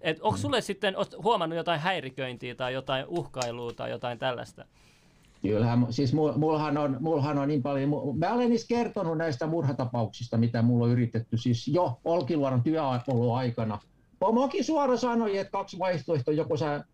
et, 0.00 0.18
onko 0.20 0.38
sulle 0.38 0.60
sitten 0.60 0.94
huomannut 1.22 1.56
jotain 1.56 1.80
häiriköintiä 1.80 2.54
tai 2.54 2.72
jotain 2.72 3.04
uhkailua 3.08 3.72
tai 3.72 3.90
jotain 3.90 4.18
tällaista? 4.18 4.64
Kyllähän, 5.42 5.86
siis 5.90 6.14
mullahan 6.36 6.78
on, 6.78 6.96
mullahan 7.00 7.38
on 7.38 7.48
niin 7.48 7.62
paljon, 7.62 7.90
mä 8.18 8.32
olen 8.32 8.50
niistä 8.50 8.68
kertonut 8.68 9.18
näistä 9.18 9.46
murhatapauksista, 9.46 10.38
mitä 10.38 10.62
mulla 10.62 10.84
on 10.84 10.90
yritetty 10.90 11.36
siis 11.36 11.68
jo 11.68 12.00
Olkiluodon 12.04 12.62
työolon 12.62 13.36
aikana. 13.36 13.78
Pomokin 14.18 14.64
suora 14.64 14.96
sanoi, 14.96 15.38
että 15.38 15.50
kaksi 15.50 15.78
vaihtoehtoa, 15.78 16.34
joko 16.34 16.56
sä 16.56 16.84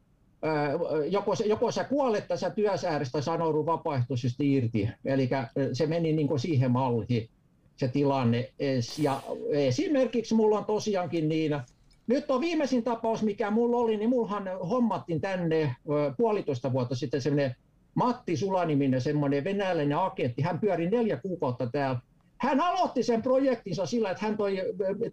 joko, 1.10 1.34
joko 1.46 1.70
sä 1.70 1.84
kuolet 1.84 2.28
tässä 2.28 2.50
työsäärästä 2.50 3.20
sanoudu 3.20 3.66
vapaaehtoisesti 3.66 4.54
irti. 4.54 4.88
Eli 5.04 5.30
se 5.72 5.86
meni 5.86 6.12
niin 6.12 6.38
siihen 6.38 6.70
malliin 6.70 7.28
se 7.76 7.88
tilanne. 7.88 8.52
Ja 8.98 9.22
esimerkiksi 9.50 10.34
mulla 10.34 10.58
on 10.58 10.64
tosiaankin 10.64 11.28
niin, 11.28 11.60
nyt 12.06 12.30
on 12.30 12.40
viimeisin 12.40 12.84
tapaus, 12.84 13.22
mikä 13.22 13.50
mulla 13.50 13.76
oli, 13.76 13.96
niin 13.96 14.10
mullahan 14.10 14.48
hommattiin 14.68 15.20
tänne 15.20 15.76
puolitoista 16.16 16.72
vuotta 16.72 16.94
sitten 16.94 17.22
semmoinen 17.22 17.56
Matti 17.98 18.36
Sulaniminen, 18.36 19.00
semmoinen 19.00 19.44
venäläinen 19.44 19.98
agentti. 19.98 20.42
Hän 20.42 20.60
pyöri 20.60 20.90
neljä 20.90 21.16
kuukautta 21.16 21.66
täällä. 21.66 22.00
Hän 22.38 22.60
aloitti 22.60 23.02
sen 23.02 23.22
projektinsa 23.22 23.86
sillä, 23.86 24.10
että 24.10 24.26
hän 24.26 24.36
toi 24.36 24.56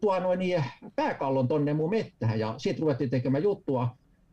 tuo 0.01 0.19
noin, 0.19 0.39
niin, 0.39 0.63
pääkallon 0.95 1.47
tonne 1.47 1.73
mun 1.73 1.89
mettähän 1.89 2.39
ja 2.39 2.53
sitten 2.57 2.81
ruvettiin 2.81 3.09
tekemään 3.09 3.43
juttua 3.43 3.89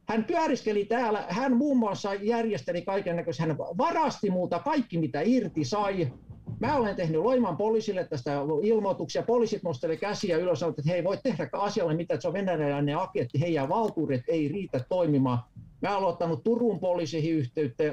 hän 0.08 0.24
pyöriskeli 0.24 0.84
täällä, 0.84 1.24
hän 1.28 1.56
muun 1.56 1.76
muassa 1.76 2.14
järjesteli 2.14 2.82
kaiken 2.82 3.16
näköistä, 3.16 3.42
hän 3.42 3.58
varasti 3.58 4.30
muuta 4.30 4.58
kaikki 4.58 4.98
mitä 4.98 5.20
irti 5.24 5.64
sai. 5.64 6.12
Mä 6.60 6.76
olen 6.76 6.96
tehnyt 6.96 7.20
Loiman 7.20 7.56
poliisille 7.56 8.04
tästä 8.04 8.32
ilmoituksia, 8.62 9.22
poliisit 9.22 9.62
nosteli 9.62 9.96
käsiä 9.96 10.36
ylös 10.36 10.62
että 10.62 10.82
he 10.86 10.94
ei 10.94 11.04
voi 11.04 11.18
tehdä 11.22 11.48
asialle 11.52 11.94
mitä, 11.94 12.14
että 12.14 12.22
se 12.22 12.28
on 12.28 12.34
venäläinen 12.34 12.98
agentti, 12.98 13.40
heidän 13.40 13.68
valtuudet 13.68 14.22
ei 14.28 14.48
riitä 14.48 14.80
toimimaan. 14.88 15.38
Mä 15.82 15.88
olen 15.88 15.98
aloittanut 15.98 16.44
Turun 16.44 16.80
poliisiin 16.80 17.34
yhteyttä, 17.34 17.84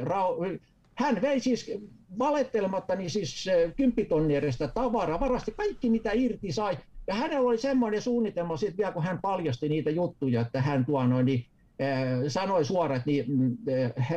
hän 0.96 1.22
vei 1.22 1.40
siis 1.40 1.72
valettelematta 2.20 2.96
niin 2.96 3.10
siis 3.10 3.46
kymppitonnin 3.78 4.38
edestä 4.38 4.68
tavaraa, 4.68 5.20
varasti 5.20 5.52
kaikki 5.52 5.90
mitä 5.90 6.12
irti 6.14 6.52
sai. 6.52 6.78
Ja 7.08 7.14
hänellä 7.14 7.48
oli 7.48 7.58
semmoinen 7.58 8.02
suunnitelma 8.02 8.58
sitten 8.58 8.78
vielä, 8.78 8.92
kun 8.92 9.04
hän 9.04 9.20
paljasti 9.22 9.70
niitä 9.70 9.90
juttuja, 9.90 10.42
että 10.42 10.62
hän 10.62 10.86
tuo 10.86 11.08
noin, 11.08 11.26
niin 11.26 11.46
sanoi 12.28 12.66
suoraan, 12.66 12.98
että 12.98 13.10
niin, 13.10 13.58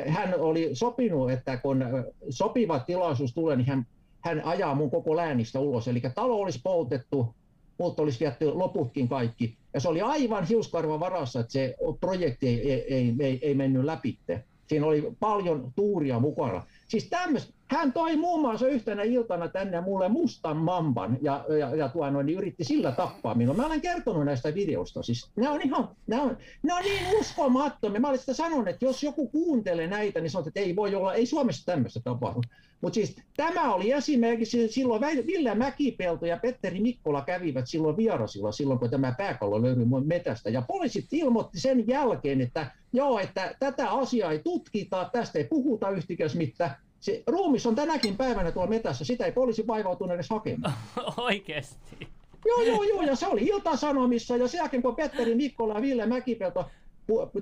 hän 0.08 0.40
oli 0.40 0.70
sopinut, 0.72 1.30
että 1.30 1.56
kun 1.56 1.84
sopiva 2.30 2.78
tilaisuus 2.78 3.34
tulee, 3.34 3.56
niin 3.56 3.66
hän, 3.66 3.86
hän 4.20 4.44
ajaa 4.44 4.74
mun 4.74 4.90
koko 4.90 5.16
läänistä 5.16 5.60
ulos. 5.60 5.88
Eli 5.88 6.02
talo 6.14 6.36
olisi 6.36 6.60
poltettu, 6.62 7.34
mutta 7.78 8.02
olisi 8.02 8.20
vietty 8.20 8.44
loputkin 8.44 9.08
kaikki. 9.08 9.56
Ja 9.74 9.80
se 9.80 9.88
oli 9.88 10.00
aivan 10.00 10.44
hiuskarvan 10.44 11.00
varassa, 11.00 11.40
että 11.40 11.52
se 11.52 11.76
projekti 12.00 12.48
ei, 12.48 12.94
ei, 12.94 13.14
ei, 13.20 13.38
ei 13.42 13.54
mennyt 13.54 13.84
läpi. 13.84 14.18
Siinä 14.66 14.86
oli 14.86 15.12
paljon 15.20 15.72
tuuria 15.76 16.20
mukana. 16.20 16.66
Siis 16.88 17.08
tämmöistä, 17.10 17.52
hän 17.72 17.92
toi 17.92 18.16
muun 18.16 18.40
muassa 18.40 18.68
yhtenä 18.68 19.02
iltana 19.02 19.48
tänne 19.48 19.80
mulle 19.80 20.08
mustan 20.08 20.56
mamban 20.56 21.18
ja, 21.20 21.44
ja, 21.58 21.76
ja 21.76 21.88
tuo 21.88 22.10
noin, 22.10 22.26
niin 22.26 22.38
yritti 22.38 22.64
sillä 22.64 22.92
tappaa 22.92 23.34
minua. 23.34 23.54
Mä 23.54 23.66
olen 23.66 23.80
kertonut 23.80 24.24
näistä 24.24 24.54
videosta. 24.54 25.02
Siis, 25.02 25.30
ne, 25.36 25.48
on 25.48 25.60
ihan, 25.64 25.88
ne, 26.06 26.20
on, 26.20 26.36
ne 26.62 26.74
on 26.74 26.82
niin 26.82 27.18
uskomattomia. 27.20 28.00
Mä 28.00 28.08
olen 28.08 28.20
sitä 28.20 28.34
sanonut, 28.34 28.68
että 28.68 28.84
jos 28.84 29.02
joku 29.02 29.28
kuuntelee 29.28 29.86
näitä, 29.86 30.20
niin 30.20 30.30
sanoo, 30.30 30.48
että 30.48 30.60
ei 30.60 30.76
voi 30.76 30.94
olla, 30.94 31.14
ei 31.14 31.26
Suomessa 31.26 31.66
tämmöistä 31.66 32.00
tapahdu. 32.04 32.40
Mutta 32.80 32.94
siis 32.94 33.16
tämä 33.36 33.74
oli 33.74 33.92
esimerkiksi 33.92 34.68
silloin 34.68 35.02
Ville 35.26 35.54
Mäkipelto 35.54 36.26
ja 36.26 36.36
Petteri 36.36 36.80
Mikkola 36.80 37.22
kävivät 37.22 37.68
silloin 37.68 37.96
vierasilla 37.96 38.52
silloin, 38.52 38.78
kun 38.78 38.90
tämä 38.90 39.14
pääkallo 39.18 39.62
löytyi 39.62 39.86
metästä. 40.04 40.50
Ja 40.50 40.62
poliisit 40.62 41.06
ilmoitti 41.12 41.60
sen 41.60 41.88
jälkeen, 41.88 42.40
että 42.40 42.70
joo, 42.92 43.18
että 43.18 43.54
tätä 43.60 43.90
asiaa 43.90 44.32
ei 44.32 44.38
tutkita, 44.38 45.10
tästä 45.12 45.38
ei 45.38 45.44
puhuta 45.44 45.90
yhtikäs 45.90 46.34
mitään 46.34 46.76
se 47.02 47.22
ruumis 47.26 47.66
on 47.66 47.74
tänäkin 47.74 48.16
päivänä 48.16 48.52
tuolla 48.52 48.70
metässä, 48.70 49.04
sitä 49.04 49.24
ei 49.24 49.32
poliisi 49.32 49.66
vaivautunut 49.66 50.14
edes 50.14 50.30
hakemaan. 50.30 50.74
Oikeesti? 51.16 52.08
Joo, 52.46 52.62
joo, 52.62 52.82
joo, 52.82 53.02
ja 53.02 53.16
se 53.16 53.26
oli 53.26 53.42
Ilta-Sanomissa, 53.42 54.36
ja 54.36 54.48
sen 54.48 54.58
jälkeen 54.58 54.82
kun 54.82 54.96
Petteri 54.96 55.34
Mikkola 55.34 55.74
ja 55.74 55.82
Ville 55.82 56.06
Mäkipelto 56.06 56.70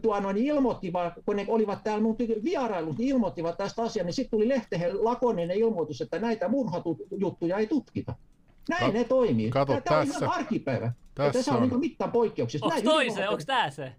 tuo 0.03 0.21
noin 0.21 0.37
ilmoittivat, 0.37 1.13
kun 1.27 1.37
ne 1.37 1.45
olivat 1.49 1.85
täällä 1.85 2.03
mun 2.03 2.17
vierailut, 2.45 2.99
niin 2.99 3.09
ilmoittivat 3.09 3.57
tästä 3.57 3.83
asiaa, 3.83 4.05
niin 4.05 4.15
sitten 4.15 4.31
tuli 4.31 4.49
lehtehen 4.49 5.05
lakoninen 5.05 5.57
ilmoitus, 5.57 6.01
että 6.01 6.19
näitä 6.19 6.49
murhatujuttuja 6.49 7.59
ei 7.59 7.67
tutkita. 7.67 8.15
Näin 8.69 8.93
Ka- 8.93 8.99
ne 8.99 9.05
toimii. 9.05 9.51
Kato, 9.51 9.73
Tämä 9.73 9.81
tässä, 9.81 10.19
on 10.19 10.23
ihan 10.23 10.37
arkipäivä. 10.37 10.93
Tässä, 11.15 11.33
tässä 11.33 11.53
on, 11.53 11.63
on 11.63 11.69
niin 11.69 11.81
mittaan 11.81 12.13
poikkeuksista. 12.13 12.67
Onko 12.67 12.81
toi 12.83 13.11
se? 13.11 13.29
Onko 13.29 13.43
tämä 13.47 13.71
se? 13.71 13.93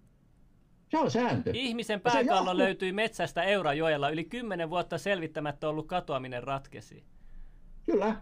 Se 0.92 0.98
on 0.98 1.12
sääntö. 1.12 1.52
Ihmisen 1.54 2.02
pääkallo 2.02 2.58
löytyi 2.58 2.92
metsästä 2.92 3.44
Eurajoella. 3.44 4.10
Yli 4.10 4.24
kymmenen 4.24 4.70
vuotta 4.70 4.98
selvittämättä 4.98 5.70
ollut 5.70 5.88
katoaminen 5.88 6.44
ratkesi. 6.44 7.04
Kyllä. 7.86 8.16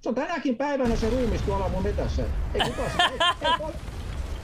Se 0.00 0.08
on 0.08 0.14
tänäkin 0.14 0.56
päivänä 0.56 0.96
se 0.96 1.10
ruumis 1.10 1.42
tuolla 1.42 1.68
mun 1.68 1.82
metässä. 1.82 2.24
Ei 2.54 2.60
kukaan 2.60 2.90
se, 2.90 3.02
ei, 3.02 3.18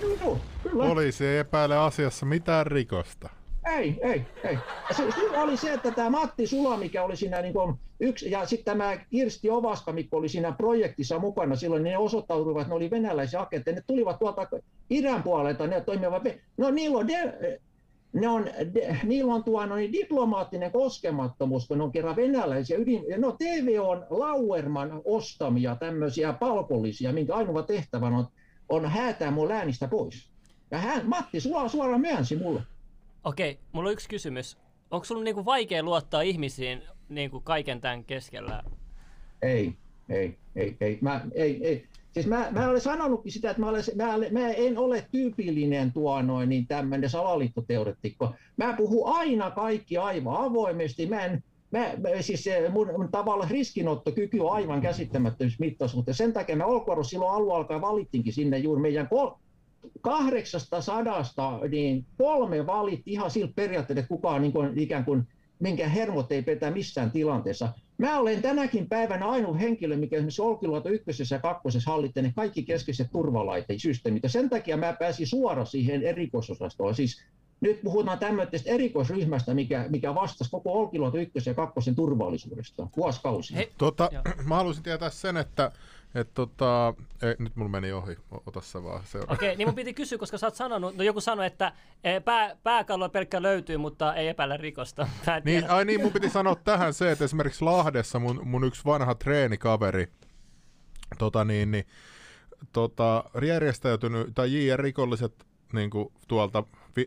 ei, 0.02 0.10
ei, 0.10 0.36
kyllä. 0.62 0.86
Poliisi 0.86 1.26
ei 1.26 1.38
epäile 1.38 1.76
asiassa 1.76 2.26
mitään 2.26 2.66
rikosta. 2.66 3.28
Ei, 3.66 3.98
ei, 4.02 4.26
ei. 4.44 4.58
Se, 4.90 5.10
se 5.12 5.38
oli 5.38 5.56
se, 5.56 5.72
että 5.72 5.90
tämä 5.90 6.10
Matti 6.10 6.46
Sula, 6.46 6.76
mikä 6.76 7.04
oli 7.04 7.16
siinä 7.16 7.42
niin 7.42 7.52
kuin 7.52 7.74
yksi, 8.00 8.30
ja 8.30 8.46
sitten 8.46 8.64
tämä 8.64 8.96
Kirsti 8.96 9.50
Ovaska, 9.50 9.92
mikä 9.92 10.16
oli 10.16 10.28
siinä 10.28 10.52
projektissa 10.52 11.18
mukana 11.18 11.56
silloin, 11.56 11.82
niin 11.82 11.92
ne 11.92 11.98
osoittautuivat, 11.98 12.68
ne 12.68 12.74
oli 12.74 12.90
venäläisiä 12.90 13.40
agentteja. 13.40 13.74
Ne 13.74 13.82
tulivat 13.86 14.18
tuolta 14.18 14.48
idän 14.90 15.22
puolelta, 15.22 15.66
ne 15.66 15.80
toimivat, 15.80 16.22
no 16.56 16.70
niillä 16.70 16.98
on, 16.98 17.08
de, 17.08 17.60
ne 18.12 18.28
on, 18.28 18.44
de, 18.74 18.98
niillä 19.04 19.34
on 19.34 19.44
tuo 19.44 19.66
no, 19.66 19.76
niin 19.76 19.92
diplomaattinen 19.92 20.72
koskemattomuus, 20.72 21.68
kun 21.68 21.78
ne 21.78 21.84
on 21.84 21.92
kerran 21.92 22.16
venäläisiä 22.16 22.78
ydin, 22.78 23.04
no 23.16 23.32
TV 23.32 23.78
on 23.80 24.06
Lauerman 24.10 25.02
ostamia 25.04 25.76
tämmöisiä 25.76 26.32
palkollisia, 26.32 27.12
minkä 27.12 27.34
ainoa 27.34 27.62
tehtävä 27.62 28.06
on, 28.06 28.26
on 28.68 28.86
häätää 28.86 29.30
mun 29.30 29.48
läänistä 29.48 29.88
pois. 29.88 30.30
Ja 30.70 30.78
hän, 30.78 31.08
Matti 31.08 31.40
Sula 31.40 31.68
suoraan 31.68 32.00
myönsi 32.00 32.36
mulle. 32.36 32.62
Okei, 33.24 33.58
mulla 33.72 33.88
on 33.88 33.92
yksi 33.92 34.08
kysymys. 34.08 34.58
Onko 34.90 35.04
sulla 35.04 35.22
niinku 35.22 35.44
vaikea 35.44 35.82
luottaa 35.82 36.20
ihmisiin 36.20 36.82
niinku 37.08 37.40
kaiken 37.40 37.80
tämän 37.80 38.04
keskellä? 38.04 38.62
Ei, 39.42 39.76
ei, 40.08 40.38
ei, 40.56 40.76
ei. 40.80 40.98
Mä, 41.00 41.26
ei, 41.34 41.66
ei. 41.66 41.86
Siis 42.12 42.26
mä, 42.26 42.48
mä 42.50 42.68
olen 42.68 42.80
sanonutkin 42.80 43.32
sitä, 43.32 43.50
että 43.50 43.60
mä, 43.62 43.68
olen, 43.68 43.84
mä, 43.94 44.18
mä 44.30 44.48
en 44.48 44.78
ole 44.78 45.06
tyypillinen 45.12 45.92
tuo 45.92 46.22
noin 46.22 46.48
niin 46.48 46.66
tämmöinen 46.66 47.10
salaliittoteoretikko. 47.10 48.34
Mä 48.56 48.74
puhun 48.76 49.16
aina 49.16 49.50
kaikki 49.50 49.96
aivan 49.96 50.36
avoimesti. 50.36 51.06
Mä 51.06 51.24
en, 51.24 51.44
mä, 51.70 51.92
siis 52.20 52.48
mun, 52.70 52.90
mun 52.96 53.08
tavallaan 53.12 53.50
riskinottokyky 53.50 54.38
on 54.38 54.52
aivan 54.52 54.80
käsittämättömyys 54.80 55.58
mittaus, 55.58 55.96
mutta 55.96 56.14
sen 56.14 56.32
takia 56.32 56.56
mä 56.56 56.64
Olkuoro 56.64 57.04
silloin 57.04 57.34
alun 57.34 57.56
alkaen 57.56 57.80
valittinkin 57.80 58.32
sinne 58.32 58.58
juuri 58.58 58.82
meidän 58.82 59.08
kol, 59.08 59.30
kahdeksasta 60.00 60.80
sadasta, 60.80 61.60
niin 61.68 62.06
kolme 62.18 62.66
valitti 62.66 63.12
ihan 63.12 63.30
siltä 63.30 63.52
periaatteella, 63.56 64.00
että 64.00 64.08
kukaan 64.08 64.42
niin 64.42 64.52
kuin, 64.52 64.78
ikään 64.78 65.04
kuin 65.04 65.28
minkä 65.58 65.88
hermot 65.88 66.32
ei 66.32 66.42
petä 66.42 66.70
missään 66.70 67.10
tilanteessa. 67.10 67.68
Mä 67.98 68.18
olen 68.18 68.42
tänäkin 68.42 68.88
päivänä 68.88 69.26
ainoa 69.26 69.54
henkilö, 69.54 69.96
mikä 69.96 70.16
esimerkiksi 70.16 70.42
Olkiluoto 70.42 70.88
ykkösessä 70.88 71.34
ja 71.34 71.40
kakkosessa 71.40 71.90
hallitte 71.90 72.22
ne 72.22 72.32
kaikki 72.36 72.62
keskeiset 72.62 73.10
turvalaitesysteemit. 73.12 74.22
Ja 74.22 74.28
sen 74.28 74.50
takia 74.50 74.76
mä 74.76 74.96
pääsin 74.98 75.26
suoraan 75.26 75.66
siihen 75.66 76.02
erikoisosastoon. 76.02 76.94
Siis 76.94 77.22
nyt 77.60 77.80
puhutaan 77.82 78.18
tämmöisestä 78.18 78.70
erikoisryhmästä, 78.70 79.54
mikä, 79.54 79.86
mikä 79.88 80.14
vastasi 80.14 80.50
koko 80.50 80.72
Olkiluoto 80.72 81.18
ykkösen 81.18 81.50
ja 81.50 81.54
kakkosen 81.54 81.94
turvallisuudesta 81.94 82.88
vuosikausia. 82.96 83.66
Tota, 83.78 84.10
mä 84.48 84.54
haluaisin 84.54 84.82
tietää 84.82 85.10
sen, 85.10 85.36
että 85.36 85.72
et 86.14 86.34
tota, 86.34 86.94
ei, 87.22 87.34
nyt 87.38 87.56
mulla 87.56 87.70
meni 87.70 87.92
ohi, 87.92 88.16
ota 88.46 88.60
se 88.60 88.82
vaan 88.82 89.02
seuraava. 89.04 89.34
Okei, 89.34 89.48
okay, 89.48 89.56
niin 89.56 89.68
mun 89.68 89.74
piti 89.74 89.94
kysyä, 89.94 90.18
koska 90.18 90.38
sä 90.38 90.46
oot 90.46 90.54
sanonut, 90.54 90.96
no 90.96 91.04
joku 91.04 91.20
sanoi, 91.20 91.46
että 91.46 91.72
e, 92.04 92.20
pää, 92.20 92.56
pääkallo 92.62 93.08
pelkkä 93.08 93.42
löytyy, 93.42 93.76
mutta 93.76 94.14
ei 94.14 94.28
epäillä 94.28 94.56
rikosta. 94.56 95.08
Niin, 95.44 95.70
ai 95.70 95.84
niin, 95.84 96.02
mun 96.02 96.12
piti 96.12 96.30
sanoa 96.30 96.54
tähän 96.54 96.94
se, 96.94 97.12
että 97.12 97.24
esimerkiksi 97.24 97.64
Lahdessa 97.64 98.18
mun, 98.18 98.40
mun 98.44 98.64
yksi 98.64 98.84
vanha 98.84 99.14
treenikaveri, 99.14 100.06
tota 101.18 101.44
niin, 101.44 101.70
niin 101.70 101.86
tota, 102.72 103.24
järjestäytynyt, 103.42 104.34
tai 104.34 104.48
JR-rikolliset 104.52 105.46
niin 105.72 105.90
kuin 105.90 106.12
tuolta 106.28 106.64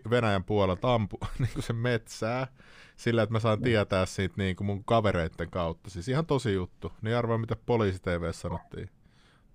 Venäjän 0.09 0.43
puolelta 0.43 0.93
ampu 0.93 1.17
niin 1.39 1.49
kuin 1.53 1.63
se 1.63 1.73
metsää, 1.73 2.47
sillä, 2.95 3.23
että 3.23 3.33
mä 3.33 3.39
saan 3.39 3.61
tietää 3.61 4.05
siitä 4.05 4.35
niin 4.37 4.55
kuin 4.55 4.65
mun 4.65 4.83
kavereiden 4.83 5.49
kautta. 5.49 5.89
Siis 5.89 6.07
ihan 6.07 6.25
tosi 6.25 6.53
juttu. 6.53 6.91
Niin 7.01 7.17
arvaa, 7.17 7.37
mitä 7.37 7.55
poliisi 7.65 7.99
TV 8.01 8.31
sanottiin. 8.31 8.89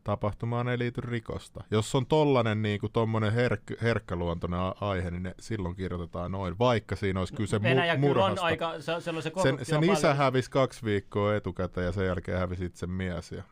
Tapahtumaan 0.04 0.68
ei 0.68 0.78
liity 0.78 1.00
rikosta. 1.00 1.64
Jos 1.70 1.94
on 1.94 2.06
tollanen 2.06 2.62
niin 2.62 2.80
kuin 2.80 2.92
tommonen 2.92 3.32
herk- 3.32 3.82
herkkäluontoinen 3.82 4.60
aihe, 4.80 5.10
niin 5.10 5.22
ne 5.22 5.34
silloin 5.40 5.76
kirjoitetaan 5.76 6.32
noin, 6.32 6.58
vaikka 6.58 6.96
siinä 6.96 7.20
olisi 7.20 7.34
kyse 7.34 7.62
Venäjä 7.62 7.94
mu- 7.94 7.98
murhasta. 7.98 8.40
On 8.40 8.46
aika, 8.46 8.80
se, 8.80 8.92
se, 9.00 9.12
se 9.22 9.32
sen, 9.42 9.58
sen 9.62 9.84
isä 9.84 10.14
hävisi 10.14 10.50
kaksi 10.50 10.84
viikkoa 10.84 11.36
etukäteen 11.36 11.84
ja 11.84 11.92
sen 11.92 12.06
jälkeen 12.06 12.38
hävisi 12.38 12.64
itse 12.64 12.86
mies. 12.86 13.32
Ja... 13.32 13.42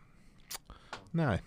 Näin. 1.13 1.41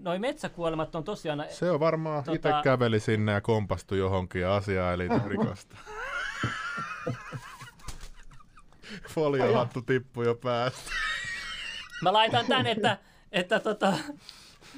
Noi 0.00 0.18
metsäkuolemat 0.18 0.94
on 0.94 1.04
tosiaan... 1.04 1.44
Se 1.48 1.70
on 1.70 1.80
varmaan, 1.80 2.24
tota... 2.24 2.36
itse 2.36 2.50
käveli 2.64 3.00
sinne 3.00 3.32
ja 3.32 3.40
kompastui 3.40 3.98
johonkin 3.98 4.42
ja 4.42 4.56
asiaa 4.56 4.90
ei 4.90 4.98
liity 4.98 5.28
rikosta. 5.28 5.76
Foliohattu 9.08 9.82
tippui 9.82 10.26
jo 10.26 10.34
päästä. 10.34 10.90
Mä 12.02 12.12
laitan 12.12 12.46
tän, 12.46 12.66
että, 12.66 12.98
että 13.32 13.60
tota, 13.60 13.92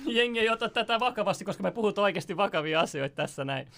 jengi 0.07 0.41
ei 0.41 0.51
ota 0.51 0.69
tätä 0.69 1.01
vakavasti, 1.01 1.45
koska 1.45 1.63
me 1.63 1.71
puhutaan 1.71 2.05
oikeasti 2.05 2.37
vakavia 2.37 2.81
asioita 2.81 3.17
tässä 3.17 3.45
näin. 3.45 3.69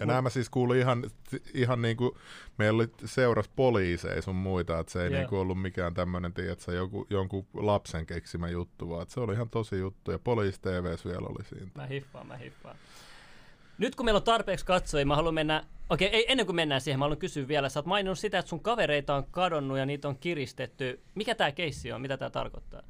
Ja 0.00 0.06
nämä 0.06 0.30
siis 0.30 0.50
kuului 0.50 0.78
ihan, 0.78 1.10
ihan 1.54 1.82
niin 1.82 1.96
kuin, 1.96 2.10
meillä 2.58 2.76
oli 2.76 2.88
seuras 3.04 3.48
poliiseja 3.56 4.22
sun 4.22 4.36
muita, 4.36 4.78
että 4.78 4.92
se 4.92 5.04
ei 5.04 5.10
niin 5.10 5.28
kuin 5.28 5.38
ollut 5.38 5.62
mikään 5.62 5.94
tämmöinen, 5.94 6.32
tiedätkö, 6.32 6.72
joku, 6.72 7.06
jonkun 7.10 7.46
lapsen 7.54 8.06
keksimä 8.06 8.48
juttu, 8.48 8.90
vaan 8.90 9.02
että 9.02 9.14
se 9.14 9.20
oli 9.20 9.32
ihan 9.32 9.50
tosi 9.50 9.78
juttu, 9.78 10.10
ja 10.10 10.18
poliisi 10.18 10.60
TVs 10.60 11.04
vielä 11.04 11.26
oli 11.26 11.44
siinä. 11.44 11.70
Mä 11.74 11.86
hiffaan, 11.86 12.26
mä 12.26 12.36
hiffaan. 12.36 12.76
Nyt 13.78 13.94
kun 13.94 14.04
meillä 14.06 14.18
on 14.18 14.24
tarpeeksi 14.24 14.66
katsojia, 14.66 15.06
mä 15.06 15.16
haluan 15.16 15.34
mennä, 15.34 15.64
okei, 15.90 16.08
ei, 16.08 16.32
ennen 16.32 16.46
kuin 16.46 16.56
mennään 16.56 16.80
siihen, 16.80 16.98
mä 16.98 17.04
haluan 17.04 17.18
kysyä 17.18 17.48
vielä, 17.48 17.68
sä 17.68 17.78
oot 17.78 17.86
maininnut 17.86 18.18
sitä, 18.18 18.38
että 18.38 18.48
sun 18.48 18.60
kavereita 18.60 19.14
on 19.14 19.26
kadonnut 19.30 19.78
ja 19.78 19.86
niitä 19.86 20.08
on 20.08 20.18
kiristetty. 20.18 21.00
Mikä 21.14 21.34
tämä 21.34 21.52
keissi 21.52 21.92
on, 21.92 22.00
mitä 22.00 22.16
tämä 22.16 22.30
tarkoittaa? 22.30 22.82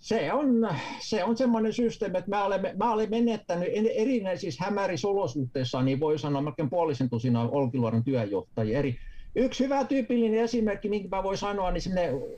Se 0.00 0.32
on, 0.32 0.68
se 1.00 1.24
on 1.24 1.36
semmoinen 1.36 1.72
systeemi, 1.72 2.18
että 2.18 2.30
mä 2.30 2.44
olen, 2.44 2.60
mä 2.76 2.92
olen 2.92 3.10
menettänyt 3.10 3.68
erinäisissä 3.94 4.64
hämärissä 4.64 5.08
olosuhteissa, 5.08 5.82
niin 5.82 6.00
voi 6.00 6.18
sanoa 6.18 6.42
melkein 6.42 6.70
puolisen 6.70 7.10
tusina 7.10 7.48
Olkiluodon 7.48 8.04
työjohtajia. 8.04 8.78
Eri, 8.78 8.98
Yksi 9.34 9.64
hyvä 9.64 9.84
tyypillinen 9.84 10.40
esimerkki, 10.40 10.88
minkä 10.88 11.16
mä 11.16 11.22
voin 11.22 11.38
sanoa, 11.38 11.70
niin 11.70 11.82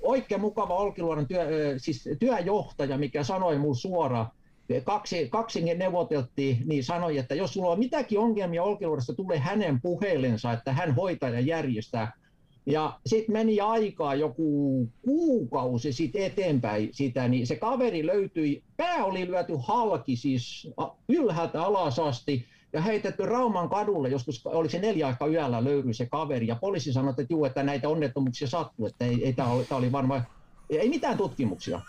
oikein 0.03 0.41
mukava 0.41 0.77
Olkiluodon 0.77 1.29
työ, 1.29 1.47
siis 1.77 2.09
työjohtaja, 2.19 2.99
mikä 2.99 3.25
sanoi 3.25 3.59
mulle 3.59 3.77
suoraan, 3.77 4.27
kaksi, 4.85 5.29
kaksi 5.29 5.75
neuvoteltiin, 5.75 6.63
niin 6.65 6.85
sanoi, 6.85 7.19
että 7.19 7.35
jos 7.35 7.53
sulla 7.53 7.71
on 7.71 7.79
mitäkin 7.79 8.19
ongelmia 8.19 8.63
Olkiluodossa, 8.63 9.15
tulee 9.15 9.39
hänen 9.39 9.81
puhelensa, 9.81 10.53
että 10.53 10.73
hän 10.73 10.95
hoitaa 10.95 11.29
ja 11.29 11.41
järjestää. 11.41 12.13
Ja 12.67 12.99
sitten 13.07 13.33
meni 13.33 13.61
aikaa 13.61 14.15
joku 14.15 14.89
kuukausi 15.03 15.93
sitten 15.93 16.23
eteenpäin 16.23 16.89
sitä, 16.93 17.29
niin 17.29 17.47
se 17.47 17.57
kaveri 17.57 18.07
löytyi, 18.07 18.63
pää 18.77 19.05
oli 19.05 19.27
lyöty 19.27 19.53
halki 19.59 20.17
siis 20.17 20.69
ylhäältä 21.09 21.63
alas 21.63 21.99
asti, 21.99 22.47
ja 22.73 22.81
heitetty 22.81 23.27
Rauman 23.27 23.69
kadulle, 23.69 24.09
joskus 24.09 24.47
oli 24.47 24.69
se 24.69 24.79
neljä 24.79 25.07
aikaa 25.07 25.29
yöllä 25.29 25.65
löydyi 25.65 25.95
se 25.95 26.07
kaveri, 26.07 26.47
ja 26.47 26.57
poliisi 26.57 26.93
sanoi, 26.93 27.11
että 27.11 27.25
juu, 27.31 27.45
että 27.45 27.63
näitä 27.63 27.89
onnettomuuksia 27.89 28.49
sattuu, 28.49 28.87
että 28.87 29.05
ei, 29.05 29.25
ei 29.25 29.33
tämä 29.33 29.49
oli, 29.49 29.67
oli 29.71 29.93
varmaan, 29.93 30.27
ei 30.71 30.89
mitään 30.89 31.17
tutkimuksia. 31.17 31.81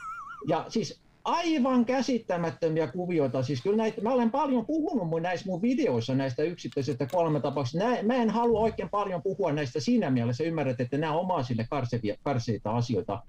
Ja 0.48 0.66
siis 0.70 1.03
aivan 1.24 1.86
käsittämättömiä 1.86 2.88
kuvioita. 2.88 3.44
Siis 3.44 3.62
kyllä 3.62 3.78
näitä, 3.78 4.02
mä 4.02 4.14
olen 4.14 4.32
paljon 4.32 4.66
puhunut 4.66 5.08
mun 5.08 5.22
näissä 5.22 5.46
mun 5.46 5.62
videoissa 5.62 6.16
näistä 6.16 6.44
yksittäisistä 6.44 7.06
kolme 7.12 7.40
tapauksista. 7.40 7.86
Mä 8.04 8.16
en 8.16 8.30
halua 8.30 8.60
oikein 8.60 8.90
paljon 8.90 9.22
puhua 9.22 9.52
näistä 9.52 9.80
siinä 9.80 10.10
mielessä. 10.10 10.44
Ymmärrät, 10.44 10.82
että 10.82 10.98
nämä 10.98 11.14
on 11.14 11.44
sille 11.44 11.66
karsevia, 11.70 12.16
karseita 12.24 12.72
asioita. 12.72 13.24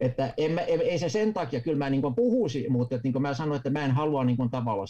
Että 0.00 0.34
en 0.36 0.52
mä, 0.52 0.60
ei 0.60 0.98
se 0.98 1.08
sen 1.08 1.34
takia, 1.34 1.60
kyllä 1.60 1.78
mä 1.78 1.90
niin 1.90 2.14
puhuisin, 2.16 2.72
mutta 2.72 2.94
että 2.94 3.08
niin 3.08 3.22
mä 3.22 3.34
sanoin, 3.34 3.56
että 3.56 3.70
mä 3.70 3.84
en 3.84 3.90
halua 3.90 4.24
niin 4.24 4.50
tavallaan, 4.50 4.88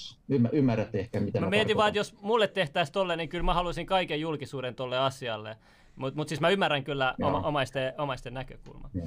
ymmärrät 0.52 0.94
ehkä 0.94 1.20
mitä 1.20 1.40
mä, 1.40 1.46
mä 1.46 1.50
mietin 1.50 1.76
vaan, 1.76 1.88
että 1.88 1.98
jos 1.98 2.14
mulle 2.22 2.48
tehtäisiin 2.48 2.92
tolle, 2.92 3.16
niin 3.16 3.28
kyllä 3.28 3.44
mä 3.44 3.54
haluaisin 3.54 3.86
kaiken 3.86 4.20
julkisuuden 4.20 4.74
tolle 4.74 4.98
asialle. 4.98 5.56
Mutta 5.96 6.16
mut 6.16 6.28
siis 6.28 6.40
mä 6.40 6.48
ymmärrän 6.48 6.84
kyllä 6.84 7.14
oma, 7.22 7.40
omaisten, 7.40 7.92
omaisten 7.98 8.34
näkökulman. 8.34 8.90
Ja. 8.94 9.02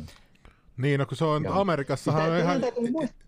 Niin, 0.78 1.00
no 1.00 1.06
kun 1.06 1.18
se 1.18 1.26
on 1.26 1.44
Joo. 1.44 1.62
Amerikassahan 1.62 2.32
on 2.32 2.38
ihan, 2.38 2.62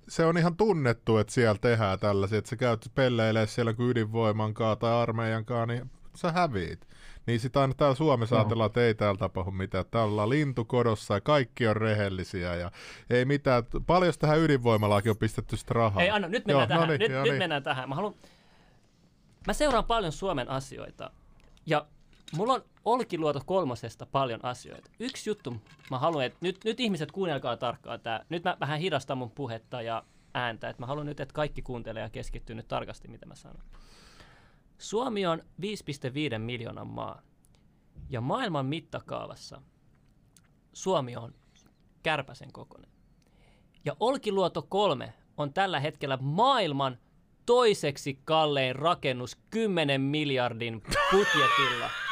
se 0.08 0.26
on 0.26 0.38
ihan 0.38 0.58
tunnettu, 0.58 1.18
että 1.18 1.34
siellä 1.34 1.58
tehdään 1.62 2.00
tällaisia, 2.00 2.38
että 2.38 2.50
sä 2.50 2.56
käyt 2.56 2.92
pelleilemään 2.96 3.48
siellä 3.48 3.74
kuin 3.74 3.90
ydinvoimankaan 3.90 4.78
tai 4.78 4.94
armeijankaan, 4.94 5.68
niin 5.68 5.92
sä 6.16 6.32
häviit. 6.32 6.88
Niin 7.26 7.40
sitä 7.40 7.62
aina 7.62 7.74
täällä 7.74 7.96
Suomessa 7.96 8.36
ajatellaan, 8.36 8.68
että 8.68 8.82
ei 8.82 8.96
täällä 8.96 9.18
tapahdu 9.18 9.52
mitään. 9.52 9.86
Täällä 9.92 10.12
ollaan 10.12 10.30
lintukodossa 10.30 11.14
ja 11.14 11.22
kaikki 11.22 11.68
on 11.68 11.76
rehellisiä 11.76 12.56
ja 12.56 12.72
ei 13.10 13.26
mitään. 13.26 13.64
Paljon 13.88 14.14
tähän 14.20 14.40
ydinvoimalaakin 14.40 15.10
on 15.10 15.18
pistetty 15.18 15.58
sitä 15.58 15.74
rahaa. 15.74 16.04
Ei 16.04 16.10
anna, 16.10 16.28
nyt 16.28 16.46
mennään 16.46 16.62
Joo, 16.62 16.68
tähän. 16.68 16.88
No 16.88 16.92
niin, 16.92 17.00
nyt, 17.00 17.12
nyt 17.12 17.24
niin. 17.24 17.36
mennään 17.36 17.64
tähän. 17.64 17.90
Mä, 17.90 17.96
haluan... 17.96 18.14
Mä 19.48 19.54
seuraan 19.54 19.86
paljon 19.86 20.12
Suomen 20.12 20.50
asioita 20.50 21.12
ja 21.66 21.86
mulla 22.34 22.54
on 22.54 22.64
Olkiluoto 22.86 23.42
kolmosesta 23.46 24.06
paljon 24.06 24.46
asioita. 24.46 24.92
Yksi 25.00 25.30
juttu, 25.30 25.62
mä 25.92 26.00
haluan, 26.00 26.26
että 26.26 26.38
nyt, 26.42 26.64
nyt 26.64 26.80
ihmiset 26.80 27.12
kuunnelkaa 27.12 27.58
tarkkaan 27.58 28.00
tämä. 28.00 28.22
Nyt 28.30 28.44
mä 28.44 28.58
vähän 28.60 28.80
hidastan 28.80 29.18
mun 29.18 29.32
puhetta 29.32 29.82
ja 29.82 30.04
ääntä, 30.34 30.70
että 30.70 30.82
mä 30.82 30.88
haluan 30.88 31.06
nyt, 31.06 31.20
että 31.20 31.34
kaikki 31.34 31.62
kuuntelee 31.62 32.04
ja 32.04 32.10
keskittyy 32.10 32.56
nyt 32.56 32.68
tarkasti, 32.68 33.08
mitä 33.08 33.26
mä 33.26 33.36
sanon. 33.36 33.64
Suomi 34.78 35.26
on 35.26 35.40
5,5 35.62 36.38
miljoonan 36.38 36.88
maa. 36.88 37.22
Ja 38.10 38.22
maailman 38.22 38.66
mittakaavassa 38.66 39.62
Suomi 40.74 41.16
on 41.16 41.34
kärpäsen 42.04 42.52
kokoinen. 42.52 42.92
Ja 43.86 43.96
Olkiluoto 44.00 44.62
3 44.70 45.14
on 45.38 45.54
tällä 45.54 45.80
hetkellä 45.80 46.18
maailman 46.22 46.98
toiseksi 47.46 48.20
kallein 48.26 48.76
rakennus 48.76 49.38
10 49.50 50.02
miljardin 50.02 50.84
budjetilla. 51.12 52.05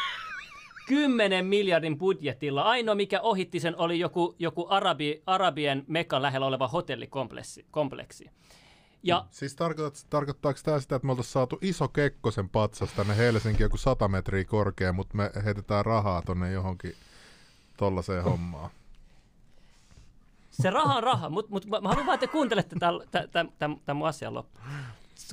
10 0.87 1.45
miljardin 1.45 1.97
budjetilla. 1.97 2.61
Ainoa, 2.61 2.95
mikä 2.95 3.21
ohitti 3.21 3.59
sen, 3.59 3.77
oli 3.77 3.99
joku, 3.99 4.35
joku 4.39 4.67
Arabi, 4.69 5.21
Arabien 5.25 5.83
Mekan 5.87 6.21
lähellä 6.21 6.47
oleva 6.47 6.67
hotellikompleksi. 6.67 7.65
Kompleksi. 7.71 8.29
Ja, 9.03 9.25
siis 9.31 9.55
tarkoitat, 9.55 10.05
tarkoittaako 10.09 10.59
tämä 10.63 10.79
sitä, 10.79 10.95
että 10.95 11.05
me 11.05 11.11
oltaisiin 11.11 11.33
saatu 11.33 11.57
iso 11.61 11.87
Kekkosen 11.87 12.49
patsas 12.49 12.93
tänne 12.93 13.17
Helsinkiin 13.17 13.65
joku 13.65 13.77
100 13.77 14.07
metriä 14.07 14.43
korkea, 14.45 14.93
mutta 14.93 15.17
me 15.17 15.31
heitetään 15.45 15.85
rahaa 15.85 16.21
tonne 16.21 16.51
johonkin 16.51 16.95
tollaiseen 17.77 18.23
hommaan? 18.23 18.69
Se 20.51 20.69
raha 20.69 20.95
on 20.95 21.03
raha, 21.03 21.29
mutta 21.29 21.51
mut, 21.51 21.65
mä 21.65 21.89
haluan 21.89 22.05
vaan, 22.05 22.13
että 22.13 22.27
kuuntelette 22.27 22.75
tämän 23.85 23.97
mun 23.97 24.07
asian 24.07 24.33
loppuun. 24.33 24.65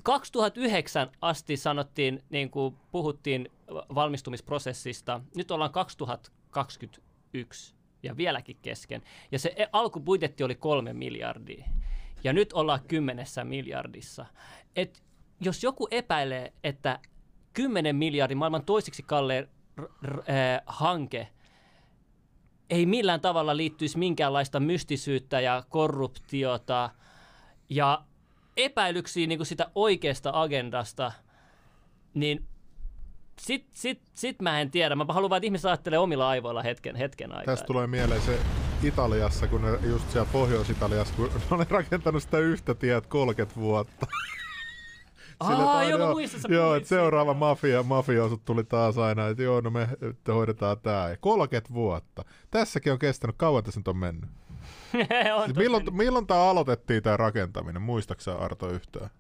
2009 0.02 1.10
asti 1.20 1.56
sanottiin, 1.56 2.22
niin 2.30 2.50
kuin 2.50 2.76
puhuttiin 2.90 3.48
valmistumisprosessista. 3.94 5.20
Nyt 5.36 5.50
ollaan 5.50 5.72
2021 5.72 7.74
ja 8.02 8.16
vieläkin 8.16 8.56
kesken. 8.62 9.02
Ja 9.32 9.38
se 9.38 9.52
e- 9.56 9.66
alkubudjetti 9.72 10.44
oli 10.44 10.54
kolme 10.54 10.92
miljardia. 10.92 11.64
ja 12.24 12.32
nyt 12.32 12.52
ollaan 12.52 12.80
kymmenessä 12.88 13.44
miljardissa. 13.44 14.26
Et 14.76 15.02
jos 15.40 15.62
joku 15.62 15.88
epäilee, 15.90 16.52
että 16.64 16.98
10 17.52 17.96
miljardin 17.96 18.38
maailman 18.38 18.64
toisiksi 18.64 19.02
kalleen 19.02 19.48
r- 19.80 19.84
r- 20.06 20.18
äh, 20.18 20.60
hanke 20.66 21.28
ei 22.70 22.86
millään 22.86 23.20
tavalla 23.20 23.56
liittyisi 23.56 23.98
minkäänlaista 23.98 24.60
mystisyyttä 24.60 25.40
ja 25.40 25.62
korruptiota 25.68 26.90
ja 27.68 28.04
epäilyksiä 28.56 29.26
niin 29.26 29.38
kuin 29.38 29.46
sitä 29.46 29.70
oikeasta 29.74 30.30
agendasta, 30.34 31.12
niin 32.14 32.44
sit, 33.40 33.66
sit, 33.74 34.00
sit 34.14 34.42
mä 34.42 34.60
en 34.60 34.70
tiedä. 34.70 34.94
Mä 34.94 35.04
haluan 35.08 35.30
vaan, 35.30 35.38
että 35.38 35.46
ihmiset 35.46 35.64
ajattelee 35.66 35.98
omilla 35.98 36.28
aivoilla 36.28 36.62
hetken, 36.62 36.96
hetken 36.96 37.32
aikaa. 37.32 37.44
Tästä 37.54 37.66
tulee 37.66 37.86
mieleen 37.86 38.22
se 38.22 38.38
Italiassa, 38.82 39.46
kun 39.46 39.62
ne 39.62 39.88
just 39.88 40.10
siellä 40.10 40.28
Pohjois-Italiassa, 40.32 41.14
kun 41.14 41.26
ne 41.34 41.40
on 41.50 41.66
rakentanut 41.70 42.22
sitä 42.22 42.38
yhtä 42.38 42.74
tiet 42.74 43.06
30 43.06 43.60
vuotta. 43.60 44.06
Sille, 45.46 45.54
että 45.62 45.70
Aa, 45.70 45.84
joo, 45.84 45.98
mä 45.98 46.04
on- 46.04 46.10
muistan, 46.10 46.40
sä 46.40 46.48
Joo, 46.50 46.74
että 46.74 46.88
seuraava 46.88 47.34
mafia, 47.34 47.82
mafioosut 47.82 48.44
tuli 48.44 48.64
taas 48.64 48.98
aina, 48.98 49.28
että 49.28 49.42
joo, 49.42 49.60
no 49.60 49.70
me 49.70 49.88
hoidetaan 50.28 50.76
tää. 50.80 51.10
Ja 51.10 51.16
30 51.16 51.74
vuotta. 51.74 52.24
Tässäkin 52.50 52.92
on 52.92 52.98
kestänyt, 52.98 53.36
kauan 53.38 53.64
tässä 53.64 53.80
nyt 53.80 53.88
on 53.88 53.96
mennyt. 53.96 54.30
on 55.36 55.44
Siis 55.44 55.56
milloin, 55.56 55.96
milloin 55.96 56.26
tämä 56.26 56.50
aloitettiin 56.50 57.02
tämä 57.02 57.16
rakentaminen? 57.16 57.82
Muistaaksä 57.82 58.34
Arto 58.34 58.68
yhtään? 58.68 59.10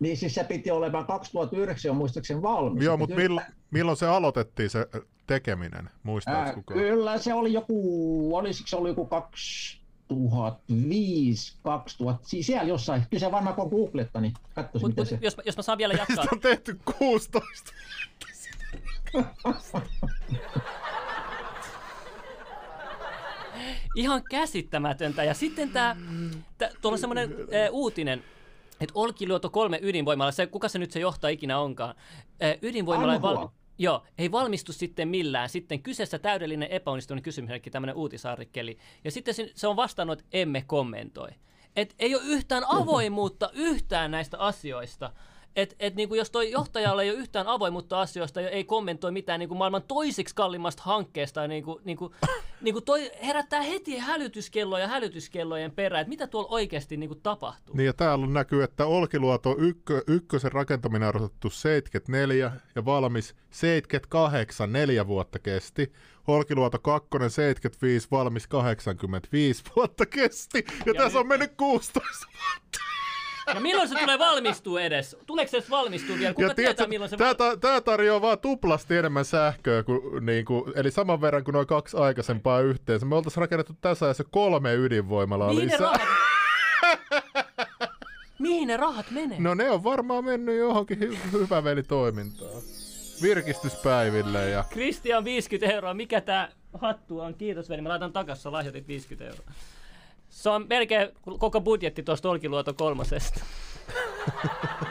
Niin 0.00 0.16
siis 0.16 0.34
se 0.34 0.44
piti 0.44 0.70
olemaan 0.70 1.06
2009 1.06 1.88
jo 1.88 1.94
muistaakseni 1.94 2.42
valmis. 2.42 2.84
Joo, 2.84 2.96
mutta 2.96 3.16
piti- 3.16 3.28
milloin, 3.28 3.46
milloin 3.70 3.96
se 3.96 4.06
aloitettiin 4.06 4.70
se 4.70 4.78
ö, 4.94 5.02
tekeminen? 5.26 5.90
Muistaaks 6.02 6.48
Ää, 6.48 6.54
kukaan? 6.54 6.80
kyllä 6.80 7.18
se 7.18 7.34
oli 7.34 7.52
joku, 7.52 8.36
olisiko 8.36 8.66
se 8.66 8.76
ollut 8.76 8.88
joku 8.88 9.06
2005, 9.06 11.56
2000, 11.62 12.28
siis 12.28 12.46
siellä 12.46 12.68
jossain. 12.68 13.02
Kyllä 13.10 13.20
se 13.20 13.30
varmaan 13.32 13.56
kun 13.56 13.68
googletta, 13.68 14.20
niin 14.20 14.32
katsoisi 14.54 14.84
Mut, 14.86 14.90
mitä 14.90 15.00
mut, 15.00 15.08
se... 15.08 15.18
jos, 15.20 15.36
mä- 15.36 15.42
jos 15.46 15.56
mä 15.56 15.62
saan 15.62 15.78
vielä 15.78 15.94
jatkaa. 15.98 16.16
Sitä 16.22 16.28
on 16.34 16.40
tehty 16.40 16.78
16. 16.98 17.72
Ihan 23.94 24.22
käsittämätöntä. 24.30 25.24
Ja 25.24 25.34
sitten 25.34 25.70
tämä, 25.70 25.96
tuolla 26.80 26.94
on 26.94 26.98
semmoinen 26.98 27.30
äh, 27.32 27.68
uutinen, 27.70 28.24
että 28.80 28.92
Olkiluoto 28.94 29.50
3 29.50 29.78
ydinvoimalla, 29.82 30.32
se, 30.32 30.46
kuka 30.46 30.68
se 30.68 30.78
nyt 30.78 30.90
se 30.90 31.00
johtaa 31.00 31.30
ikinä 31.30 31.58
onkaan, 31.58 31.94
äh, 32.42 32.54
ydinvoimalla 32.62 33.14
ei, 33.14 33.22
val, 33.22 33.48
joo, 33.78 34.02
ei 34.18 34.32
valmistu 34.32 34.72
sitten 34.72 35.08
millään. 35.08 35.48
Sitten 35.48 35.82
kyseessä 35.82 36.18
täydellinen 36.18 36.68
epäonnistunut 36.68 37.24
kysymysmerkki, 37.24 37.70
tämmöinen 37.70 37.96
uutisartikkeli. 37.96 38.78
Ja 39.04 39.10
sitten 39.10 39.34
se- 39.34 39.52
se 39.54 39.66
on 39.66 39.76
vastannut, 39.76 40.18
että 40.18 40.28
emme 40.32 40.64
kommentoi. 40.66 41.28
Et 41.76 41.94
ei 41.98 42.14
ole 42.14 42.22
yhtään 42.24 42.64
avoimuutta 42.68 43.50
yhtään 43.52 44.10
näistä 44.10 44.38
asioista. 44.38 45.12
Et, 45.56 45.76
et 45.80 45.94
niinku 45.94 46.14
jos 46.14 46.30
toi 46.30 46.50
johtajalla 46.50 47.02
ei 47.02 47.10
ole 47.10 47.18
yhtään 47.18 47.46
avoimuutta 47.46 48.00
asioista 48.00 48.40
ja 48.40 48.48
ei 48.50 48.64
kommentoi 48.64 49.12
mitään 49.12 49.40
niinku 49.40 49.54
maailman 49.54 49.82
toisiksi 49.82 50.34
kalliimmasta 50.34 50.82
hankkeesta, 50.82 51.46
niinku, 51.48 51.80
niinku, 51.84 52.14
niinku 52.60 52.80
toi 52.80 53.10
herättää 53.22 53.62
heti 53.62 53.98
hälytyskelloja 53.98 54.88
hälytyskellojen 54.88 55.72
perään, 55.72 56.00
että 56.00 56.08
mitä 56.08 56.26
tuolla 56.26 56.48
oikeasti 56.50 56.96
niinku 56.96 57.14
tapahtuu. 57.14 57.76
Niin 57.76 57.86
ja 57.86 57.92
täällä 57.92 58.24
on 58.24 58.32
näkyy, 58.32 58.62
että 58.62 58.86
Olkiluoto 58.86 59.56
ykkö, 59.58 60.02
ykkösen 60.06 60.52
rakentaminen 60.52 61.08
on 61.08 61.16
aloitettu 61.16 61.50
74 61.50 62.52
ja 62.74 62.84
valmis 62.84 63.34
78, 63.50 64.72
neljä 64.72 65.06
vuotta 65.06 65.38
kesti. 65.38 65.92
Olkiluoto 66.26 66.78
2 66.78 67.08
75, 67.28 68.08
valmis 68.10 68.46
85 68.46 69.62
vuotta 69.76 70.06
kesti. 70.06 70.64
Ja, 70.68 70.74
ja 70.86 70.94
tässä 70.94 71.08
nyt- 71.08 71.20
on 71.20 71.26
mennyt 71.26 71.52
16 71.56 72.26
vuotta. 72.26 72.80
Ja 73.46 73.60
milloin 73.66 73.88
se 73.88 73.98
tulee 73.98 74.18
valmistuu 74.18 74.76
edes? 74.76 75.16
Tuleeko 75.26 75.50
se 75.50 75.56
edes 75.56 75.70
valmistuu 75.70 76.18
vielä? 76.18 76.34
Kuka 76.34 76.48
ja 76.48 76.54
tietää, 76.54 76.86
milloin 76.86 77.10
se 77.10 77.16
tää, 77.16 77.34
val- 77.38 77.56
tää 77.56 77.80
tarjoaa 77.80 78.20
vaan 78.22 78.38
tuplasti 78.38 78.96
enemmän 78.96 79.24
sähköä, 79.24 79.82
kuin, 79.82 80.26
niin 80.26 80.44
kuin, 80.44 80.72
eli 80.74 80.90
saman 80.90 81.20
verran 81.20 81.44
kuin 81.44 81.52
noin 81.52 81.66
kaksi 81.66 81.96
aikaisempaa 81.96 82.60
yhteensä. 82.60 83.06
Me 83.06 83.14
oltaisiin 83.16 83.40
rakennettu 83.40 83.72
tässä 83.80 84.06
ajassa 84.06 84.24
kolme 84.30 84.74
ydinvoimalaa 84.74 85.48
Mihin 85.48 85.68
ne 85.68 85.72
lisää. 85.74 85.92
rahat... 85.92 86.08
Mihin 88.38 88.68
ne 88.68 88.76
rahat 88.76 89.10
menee? 89.10 89.40
No 89.40 89.54
ne 89.54 89.70
on 89.70 89.84
varmaan 89.84 90.24
mennyt 90.24 90.58
johonkin 90.58 90.98
hy- 90.98 91.32
hyvävelitoimintaan. 91.32 92.62
Virkistyspäiville 93.22 94.48
ja... 94.50 94.64
Christian 94.72 95.24
50 95.24 95.74
euroa. 95.74 95.94
Mikä 95.94 96.20
tää 96.20 96.52
hattu 96.78 97.20
on? 97.20 97.34
Kiitos 97.34 97.68
veli. 97.68 97.82
Mä 97.82 97.88
laitan 97.88 98.12
takas, 98.12 98.42
sä 98.42 98.52
lahjoitit 98.52 98.88
50 98.88 99.24
euroa. 99.24 99.52
Se 100.40 100.50
on 100.50 100.66
melkein 100.68 101.08
koko 101.38 101.60
budjetti 101.60 102.02
tuosta 102.02 102.30
Olkiluoto 102.30 102.74
kolmosesta. 102.74 103.40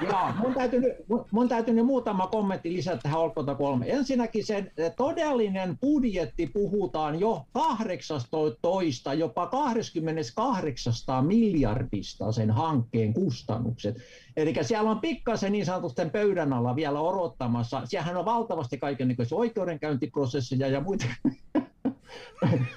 Joo, 0.10 0.34
mun 0.38 0.54
täytyy, 0.54 0.80
nyt, 0.80 0.94
mun- 1.32 1.50
täytyy 1.50 1.74
nyt 1.74 1.86
muutama 1.86 2.28
kommentti 2.28 2.74
lisätä 2.74 3.00
tähän 3.04 3.20
Olkota 3.20 3.56
3. 3.56 3.86
Ensinnäkin 3.90 4.46
sen 4.46 4.72
eh, 4.78 4.92
todellinen 4.98 5.78
budjetti 5.78 6.48
puhutaan 6.48 7.20
jo 7.20 7.46
18, 7.54 9.14
jopa 9.14 9.48
28 9.48 10.94
miljardista 11.26 12.32
sen 12.32 12.52
hankkeen 12.52 13.14
kustannukset. 13.14 13.98
Eli 14.38 14.54
siellä 14.62 14.92
on 14.92 15.00
pikkasen 15.00 15.52
niin 15.52 15.66
sanotusti 15.66 16.02
pöydän 16.12 16.54
alla 16.54 16.76
vielä 16.76 17.00
odottamassa. 17.00 17.82
Siellähän 17.86 18.18
on 18.18 18.26
valtavasti 18.26 18.78
kaikenlaisia 18.78 19.38
oikeudenkäyntiprosesseja 19.38 20.68
ja 20.68 20.82
muita, 20.82 21.06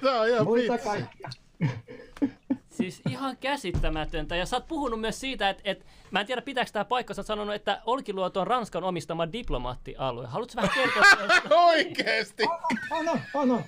Tää 0.03 0.21
on 0.21 0.29
ihan 0.29 0.45
muita 0.45 0.77
kaikkia. 0.77 1.29
Siis 2.69 3.01
ihan 3.09 3.37
käsittämätöntä. 3.37 4.35
Ja 4.35 4.45
sä 4.45 4.55
oot 4.55 4.67
puhunut 4.67 5.01
myös 5.01 5.19
siitä, 5.19 5.49
että, 5.49 5.63
että 5.65 5.85
mä 6.11 6.19
en 6.19 6.25
tiedä 6.25 6.41
pitääkö 6.41 6.71
tämä 6.71 6.85
paikka, 6.85 7.13
sä 7.13 7.19
oot 7.19 7.27
sanonut, 7.27 7.55
että 7.55 7.81
Olkiluoto 7.85 8.41
on 8.41 8.47
Ranskan 8.47 8.83
omistama 8.83 9.31
diplomaattialue. 9.31 10.27
Haluatko 10.27 10.61
vähän 10.61 10.75
kertoa? 10.75 11.57
Oikeesti! 11.65 12.43
On, 12.91 13.09
on, 13.09 13.21
on, 13.33 13.51
on. 13.51 13.63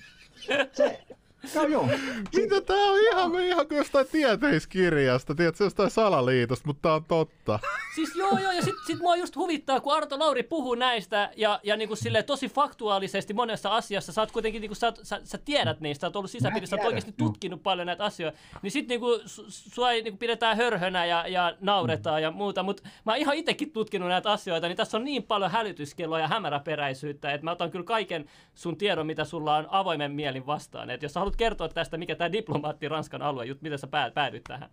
No 1.55 1.63
joo. 1.63 1.89
Mitä 2.35 2.61
tää 2.61 2.77
on 2.77 2.99
ihan, 3.11 3.43
ihan 3.43 3.67
kuin 3.67 3.77
jostain 3.77 4.07
tieteiskirjasta, 4.11 5.35
tiedätkö, 5.35 5.63
jostain 5.63 5.91
salaliitosta, 5.91 6.67
mutta 6.67 6.81
tää 6.81 6.93
on 6.93 7.05
totta. 7.05 7.59
Siis 7.95 8.15
joo, 8.15 8.39
joo, 8.39 8.51
ja 8.51 8.61
sit, 8.61 8.75
sit 8.87 8.99
mua 8.99 9.15
just 9.15 9.35
huvittaa, 9.35 9.79
kun 9.79 9.93
Arto 9.93 10.19
Lauri 10.19 10.43
puhuu 10.43 10.75
näistä, 10.75 11.31
ja, 11.35 11.59
ja 11.63 11.77
niinku 11.77 11.95
sille 11.95 12.23
tosi 12.23 12.49
faktuaalisesti 12.49 13.33
monessa 13.33 13.69
asiassa, 13.69 14.13
sä 14.13 14.21
oot 14.21 14.31
kuitenkin, 14.31 14.61
niinku, 14.61 14.75
sä, 14.75 14.93
sä, 15.03 15.21
sä 15.23 15.37
tiedät 15.37 15.79
niistä, 15.79 16.01
sä 16.01 16.07
oot 16.07 16.15
ollut 16.15 16.31
sisäpiirissä, 16.31 16.75
sä 16.75 16.81
oot 16.81 16.87
oikeasti 16.87 17.13
tutkinut 17.17 17.63
paljon 17.63 17.87
näitä 17.87 18.03
asioita, 18.03 18.37
niin 18.61 18.71
sit 18.71 18.87
niinku, 18.87 19.19
su, 19.25 19.45
sua 19.49 19.91
ei 19.91 20.01
niinku 20.01 20.17
pidetään 20.17 20.57
hörhönä 20.57 21.05
ja, 21.05 21.27
ja 21.27 21.55
nauretaan 21.61 22.21
ja 22.21 22.31
muuta, 22.31 22.63
mutta 22.63 22.83
mä 23.05 23.11
oon 23.11 23.19
ihan 23.19 23.35
itsekin 23.35 23.71
tutkinut 23.71 24.09
näitä 24.09 24.31
asioita, 24.31 24.67
niin 24.67 24.77
tässä 24.77 24.97
on 24.97 25.03
niin 25.03 25.23
paljon 25.23 25.51
hälytyskelloa 25.51 26.19
ja 26.19 26.27
hämäräperäisyyttä, 26.27 27.33
että 27.33 27.45
mä 27.45 27.51
otan 27.51 27.71
kyllä 27.71 27.85
kaiken 27.85 28.25
sun 28.55 28.77
tiedon, 28.77 29.07
mitä 29.07 29.25
sulla 29.25 29.55
on 29.55 29.67
avoimen 29.69 30.11
mielin 30.11 30.45
vastaan, 30.45 30.89
että 30.89 31.05
jos 31.05 31.13
sä 31.13 31.19
haluat 31.19 31.34
kertoa 31.35 31.69
tästä, 31.69 31.97
mikä 31.97 32.15
tämä 32.15 32.31
diplomaatti 32.31 32.87
Ranskan 32.87 33.21
alue, 33.21 33.45
jut, 33.45 33.61
miten 33.61 33.79
sä 33.79 33.87
pää- 33.87 34.11
päädyit 34.11 34.43
tähän. 34.43 34.69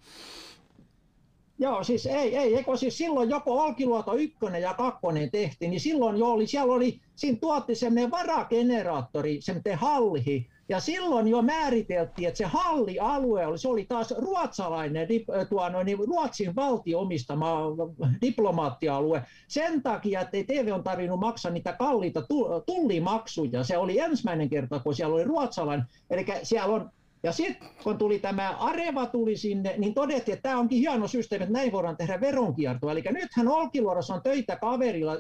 Joo, 1.59 1.85
siis 1.85 2.07
ei, 2.07 2.37
ei, 2.37 2.57
eikö 2.57 2.77
siis 2.77 2.99
silloin 2.99 3.31
joko 3.31 3.63
Olkiluoto 3.63 4.15
1 4.15 4.37
ja 4.61 4.75
2 4.75 5.01
tehtiin, 5.33 5.71
niin 5.71 5.81
silloin 5.81 6.17
jo 6.17 6.27
oli, 6.27 6.47
siellä 6.47 6.75
oli, 6.75 7.01
siinä 7.15 7.39
tuotti 7.41 7.75
semmoinen 7.75 8.11
varageneraattori, 8.11 9.39
semmoinen 9.41 9.79
halli, 9.79 10.47
ja 10.73 10.81
silloin 10.81 11.29
jo 11.29 11.43
määriteltiin, 11.43 12.29
että 12.29 12.39
se 12.39 12.45
hallialue 12.45 13.47
oli, 13.47 13.59
se 13.59 13.69
oli 13.69 13.85
taas 13.85 14.15
ruotsalainen, 14.19 15.09
äh, 15.41 15.49
tuo, 15.49 15.69
no, 15.69 15.83
niin 15.83 15.99
Ruotsin 15.99 16.57
valtio 16.57 17.01
omistama 17.01 17.61
diplomaattialue, 18.21 19.23
sen 19.49 19.83
takia, 19.83 20.21
että 20.21 20.37
ei 20.37 20.45
TV 20.45 20.71
on 20.75 20.83
tarvinnut 20.83 21.21
maksaa 21.21 21.53
niitä 21.53 21.73
kalliita 21.73 22.23
tu- 22.23 22.49
tullimaksuja, 22.67 23.65
se 23.65 23.79
oli 23.79 23.99
ensimmäinen 23.99 24.49
kerta, 24.49 24.79
kun 24.79 24.95
siellä 24.95 25.15
oli 25.15 25.25
ruotsalainen, 25.25 25.87
eli 26.11 26.27
siellä 26.43 26.75
on 26.75 26.91
ja 27.23 27.33
sitten 27.33 27.69
kun 27.83 27.99
tuli 27.99 28.19
tämä 28.19 28.57
Areva 28.61 29.07
tuli 29.07 29.37
sinne, 29.37 29.75
niin 29.79 29.95
todettiin, 29.95 30.33
että 30.33 30.49
tämä 30.49 30.61
onkin 30.61 30.79
hieno 30.79 31.09
systeemi, 31.09 31.43
että 31.43 31.53
näin 31.53 31.73
voidaan 31.73 31.97
tehdä 31.97 32.21
veronkiertoa. 32.21 32.93
Eli 32.93 33.03
nythän 33.11 33.49
Olkiluodossa 33.49 34.15
on 34.15 34.23
töitä 34.23 34.57
kaverilla 34.57 35.15
1-2 35.15 35.19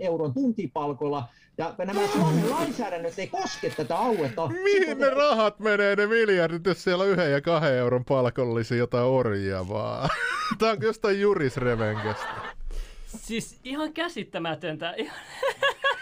euron 0.00 0.34
tuntipalkolla, 0.34 1.28
ja 1.58 1.74
nämä 1.78 2.06
Suomen 2.06 2.50
lainsäädännöt 2.50 3.18
ei 3.18 3.26
koske 3.26 3.70
tätä 3.70 3.98
aluetta. 3.98 4.48
Mihin 4.48 4.98
ne 4.98 5.10
rahat 5.10 5.58
menee, 5.58 5.96
ne 5.96 6.06
miljardit, 6.06 6.66
jos 6.66 6.84
siellä 6.84 7.04
on 7.04 7.10
yhden 7.10 7.32
ja 7.32 7.40
kahden 7.40 7.74
euron 7.74 8.04
palkollisia 8.04 8.76
jotain 8.76 9.04
orjia 9.04 9.68
vaan? 9.68 10.08
Tää 10.58 10.70
on 10.70 10.78
jostain 10.80 11.20
jurisrevenkestä. 11.20 12.26
Siis 13.06 13.58
ihan 13.64 13.92
käsittämätöntä. 13.92 14.94
Ihan- 14.96 15.16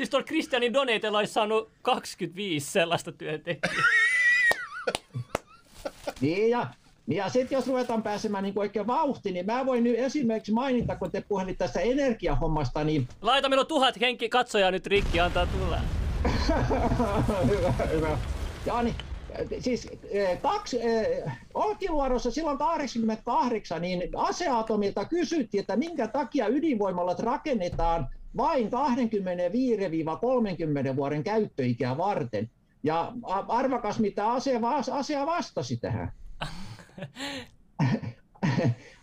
siis 0.00 0.10
tuolla 0.10 0.26
Christianin 0.26 0.72
Donatella 0.72 1.18
olisi 1.18 1.32
saanut 1.32 1.70
25 1.82 2.70
sellaista 2.70 3.12
työntekijää. 3.12 3.84
Niin 6.20 6.50
ja, 6.50 6.66
niin 7.06 7.16
ja 7.16 7.28
sitten 7.28 7.56
jos 7.56 7.66
ruvetaan 7.66 8.02
pääsemään 8.02 8.44
niin 8.44 8.58
oikein 8.58 8.86
vauhtiin, 8.86 9.32
niin 9.34 9.46
mä 9.46 9.66
voin 9.66 9.84
nyt 9.84 9.98
esimerkiksi 9.98 10.52
mainita, 10.52 10.96
kun 10.96 11.10
te 11.10 11.24
puhelit 11.28 11.58
tästä 11.58 11.80
energiahommasta, 11.80 12.84
niin 12.84 13.08
Laita 13.22 13.48
minun 13.48 13.66
tuhat 13.66 14.00
henki 14.00 14.28
katsojaa 14.28 14.70
nyt 14.70 14.86
rikki, 14.86 15.20
antaa 15.20 15.46
tulla. 15.46 15.78
hyvä, 17.50 17.72
hyvä. 17.92 18.18
Ja 18.66 18.82
niin, 18.82 18.94
siis 19.60 19.88
kaksi, 20.42 20.78
Olkiluodossa 21.54 22.30
silloin 22.30 22.58
88, 22.58 23.82
niin 23.82 24.02
aseatomilta 24.16 25.04
kysyttiin, 25.04 25.60
että 25.60 25.76
minkä 25.76 26.08
takia 26.08 26.48
ydinvoimalat 26.48 27.20
rakennetaan 27.20 28.08
vain 28.36 28.70
25-30 30.92 30.96
vuoden 30.96 31.24
käyttöikää 31.24 31.96
varten. 31.96 32.50
Ja 32.82 33.12
arvakas, 33.48 33.98
mitä 33.98 34.32
asia, 34.32 34.60
asia 34.92 35.26
vastasi 35.26 35.76
tähän. 35.76 36.12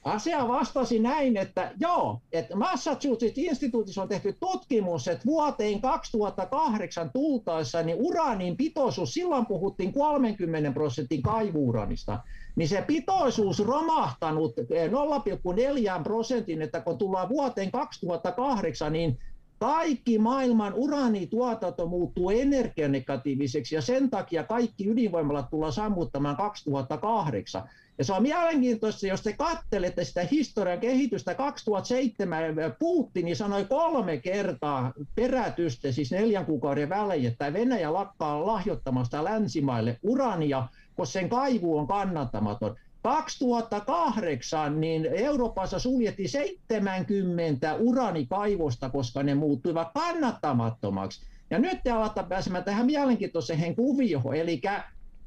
Asia 0.07 0.47
vastasi 0.47 0.99
näin, 0.99 1.37
että 1.37 1.71
joo, 1.79 2.21
että 2.31 2.55
Massachusetts 2.55 3.37
Instituutissa 3.37 4.01
on 4.01 4.07
tehty 4.07 4.37
tutkimus, 4.39 5.07
että 5.07 5.25
vuoteen 5.25 5.81
2008 5.81 7.09
tultaessa 7.13 7.83
niin 7.83 7.97
uraanin 7.99 8.57
pitoisuus, 8.57 9.13
silloin 9.13 9.45
puhuttiin 9.45 9.93
30 9.93 10.71
prosentin 10.71 11.21
kaivuuranista, 11.21 12.19
niin 12.57 12.69
se 12.69 12.83
pitoisuus 12.87 13.59
romahtanut 13.59 14.55
0,4 14.57 16.03
prosentin, 16.03 16.61
että 16.61 16.81
kun 16.81 16.97
tullaan 16.97 17.29
vuoteen 17.29 17.71
2008, 17.71 18.93
niin 18.93 19.19
kaikki 19.59 20.19
maailman 20.19 20.73
uraanituotanto 20.73 21.87
muuttuu 21.87 22.29
energianegatiiviseksi 22.29 23.75
ja 23.75 23.81
sen 23.81 24.09
takia 24.09 24.43
kaikki 24.43 24.89
ydinvoimalat 24.89 25.49
tullaan 25.49 25.73
sammuttamaan 25.73 26.37
2008. 26.37 27.69
Ja 27.97 28.03
se 28.03 28.13
on 28.13 28.21
mielenkiintoista, 28.21 29.07
jos 29.07 29.21
te 29.21 29.33
kattelette 29.33 30.03
sitä 30.03 30.27
historian 30.31 30.79
kehitystä 30.79 31.35
2007, 31.35 32.43
Putin 32.79 33.35
sanoi 33.35 33.65
kolme 33.65 34.17
kertaa 34.17 34.93
perätystä, 35.15 35.91
siis 35.91 36.11
neljän 36.11 36.45
kuukauden 36.45 36.89
välein, 36.89 37.25
että 37.25 37.53
Venäjä 37.53 37.93
lakkaa 37.93 38.47
lahjoittamasta 38.47 39.23
länsimaille 39.23 39.99
urania, 40.03 40.67
koska 40.97 41.11
sen 41.11 41.29
kaivu 41.29 41.77
on 41.77 41.87
kannattamaton. 41.87 42.75
2008 43.03 44.81
niin 44.81 45.05
Euroopassa 45.05 45.79
suljettiin 45.79 46.29
70 46.29 47.75
uranikaivosta, 47.75 48.89
koska 48.89 49.23
ne 49.23 49.35
muuttuivat 49.35 49.87
kannattamattomaksi. 49.93 51.25
Ja 51.49 51.59
nyt 51.59 51.79
te 51.83 51.91
alatte 51.91 52.23
pääsemään 52.23 52.63
tähän 52.63 52.85
mielenkiintoiseen 52.85 53.75
kuvioon, 53.75 54.35
eli 54.35 54.61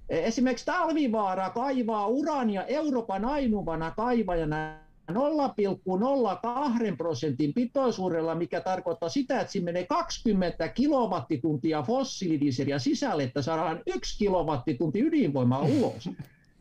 esimerkiksi 0.08 0.66
Talvivaara 0.66 1.50
kaivaa 1.50 2.06
urania 2.06 2.64
Euroopan 2.64 3.24
ainuvana 3.24 3.90
kaivajana 3.90 4.89
0,02 5.14 6.96
prosentin 6.96 7.54
pitoisuudella, 7.54 8.34
mikä 8.34 8.60
tarkoittaa 8.60 9.08
sitä, 9.08 9.40
että 9.40 9.52
siinä 9.52 9.64
menee 9.64 9.86
20 9.86 10.68
kilowattituntia 10.68 11.82
fossiilidieseliä 11.82 12.78
sisälle, 12.78 13.22
että 13.22 13.42
saadaan 13.42 13.80
yksi 13.86 14.18
kilowattitunti 14.18 15.00
ydinvoimaa 15.00 15.62
ulos. 15.62 16.10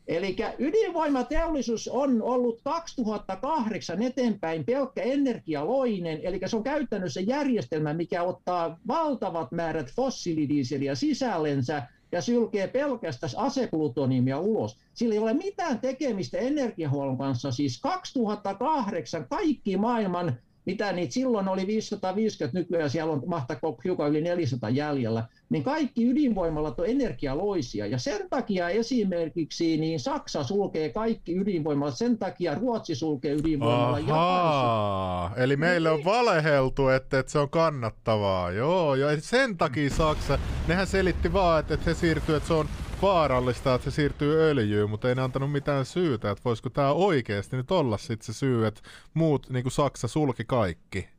Eli 0.10 0.36
ydinvoimateollisuus 0.60 1.88
on 1.88 2.22
ollut 2.22 2.62
2008 2.64 4.02
eteenpäin 4.02 4.66
pelkkä 4.66 5.02
energialoinen, 5.02 6.20
eli 6.24 6.40
se 6.46 6.56
on 6.56 6.64
käytännössä 6.64 7.22
järjestelmä, 7.22 7.94
mikä 7.94 8.24
ottaa 8.24 8.80
valtavat 8.88 9.52
määrät 9.52 9.92
fossiilidieseliä 9.92 10.96
sisällensä 10.96 11.84
ja 12.12 12.22
sylkee 12.22 12.67
pelkästään 12.67 13.34
aseplutoniumia 13.38 14.39
ulos. 14.39 14.78
Sillä 14.93 15.13
ei 15.13 15.19
ole 15.19 15.34
mitään 15.34 15.80
tekemistä 15.80 16.38
energiahuollon 16.38 17.17
kanssa. 17.17 17.52
Siis 17.52 17.82
2008 17.82 19.28
kaikki 19.30 19.78
maailman 19.78 20.38
mitä 20.65 20.93
niitä 20.93 21.13
silloin 21.13 21.48
oli 21.48 21.67
550, 21.67 22.60
nykyään 22.60 22.89
siellä 22.89 23.13
on 23.13 23.24
mahtako 23.26 23.80
hiukan 23.84 24.10
yli 24.10 24.22
400 24.22 24.69
jäljellä, 24.69 25.24
niin 25.50 25.63
kaikki 25.63 26.10
ydinvoimalat 26.10 26.80
on 26.80 26.86
energialoisia. 26.86 27.86
Ja 27.86 27.98
sen 27.98 28.30
takia 28.30 28.69
esimerkiksi 28.69 29.78
niin 29.78 30.00
Saksa 30.00 30.43
sulkee 30.43 30.89
kaikki 30.89 31.38
ydinvoimalat, 31.38 31.98
sen 31.98 32.17
takia 32.17 32.56
Ruotsi 32.56 32.95
sulkee 32.95 33.34
ydinvoimalat. 33.34 34.10
Ahaa, 34.10 35.32
eli 35.36 35.58
meille 35.58 35.89
on 35.89 35.95
niin. 35.95 36.06
valeheltu, 36.06 36.88
että, 36.88 37.19
että 37.19 37.32
se 37.32 37.39
on 37.39 37.50
kannattavaa. 37.50 38.52
Joo, 38.52 38.95
ja 38.95 39.22
sen 39.22 39.58
takia 39.58 39.89
Saksa, 39.89 40.39
nehän 40.67 40.88
selitti 40.88 41.34
vaan, 41.34 41.60
että, 41.60 41.74
että 41.74 41.93
se 41.93 42.00
siirtyy, 42.00 42.36
että 42.36 42.48
se 42.48 42.54
on 42.54 42.69
vaarallista, 43.02 43.76
että 43.76 43.92
se 43.92 43.96
siirtyy 43.96 44.42
öljyyn, 44.42 44.90
mutta 44.90 45.10
ei 45.10 45.16
ne 45.16 45.22
antanut 45.22 45.52
mitään 45.52 45.86
syytä, 45.86 46.32
että 46.32 46.42
voisiko 46.46 46.70
tämä 46.70 46.92
oikeasti 46.92 47.58
nyt 47.58 47.72
olla 47.72 47.98
sitten 47.98 48.26
se 48.26 48.34
syy, 48.34 48.68
että 48.68 48.82
muut, 49.14 49.50
niin 49.50 49.64
kuin 49.64 49.72
Saksa, 49.72 50.08
sulki 50.08 50.46
kaikki. 50.46 51.10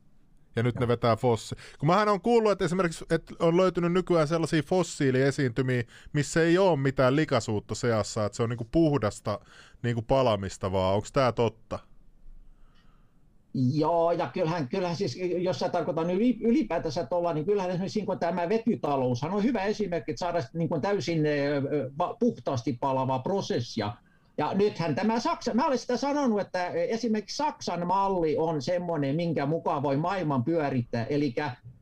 Ja 0.55 0.63
nyt 0.63 0.79
ne 0.79 0.87
vetää 0.87 1.15
fossi. 1.15 1.55
Kun 1.79 1.87
mähän 1.87 2.09
on 2.09 2.21
kuullut, 2.21 2.51
että 2.51 2.65
esimerkiksi 2.65 3.05
että 3.09 3.33
on 3.39 3.57
löytynyt 3.57 3.91
nykyään 3.91 4.27
sellaisia 4.27 4.63
fossiiliesiintymiä, 4.63 5.83
missä 6.13 6.43
ei 6.43 6.57
ole 6.57 6.79
mitään 6.79 7.15
likasuutta 7.15 7.75
seassa, 7.75 8.25
että 8.25 8.35
se 8.35 8.43
on 8.43 8.49
niinku 8.49 8.67
puhdasta 8.71 9.39
niinku 9.83 10.01
palamista 10.01 10.71
vaan. 10.71 10.95
Onko 10.95 11.07
tämä 11.13 11.31
totta? 11.31 11.79
Joo, 13.53 14.11
ja 14.11 14.29
kyllähän, 14.33 14.67
kyllähän 14.67 14.95
siis, 14.95 15.17
jos 15.37 15.59
sä 15.59 15.69
tarkoitan 15.69 16.09
ylipäätänsä 16.41 17.05
tuolla, 17.05 17.33
niin 17.33 17.45
kyllähän 17.45 17.71
esimerkiksi 17.71 18.05
niin 18.05 18.19
tämä 18.19 18.49
vetytalous 18.49 19.23
on 19.23 19.43
hyvä 19.43 19.63
esimerkki, 19.63 20.11
että 20.11 20.19
saada 20.19 20.43
niin 20.53 20.69
kuin 20.69 20.81
täysin 20.81 21.23
puhtaasti 22.19 22.77
palavaa 22.79 23.19
prosessia. 23.19 23.93
Ja 24.37 24.53
nythän 24.53 24.95
tämä 24.95 25.19
Saksa, 25.19 25.53
mä 25.53 25.67
olen 25.67 25.77
sitä 25.77 25.97
sanonut, 25.97 26.39
että 26.39 26.67
esimerkiksi 26.69 27.37
Saksan 27.37 27.87
malli 27.87 28.37
on 28.37 28.61
semmoinen, 28.61 29.15
minkä 29.15 29.45
mukaan 29.45 29.83
voi 29.83 29.97
maailman 29.97 30.43
pyörittää, 30.43 31.05
eli 31.05 31.35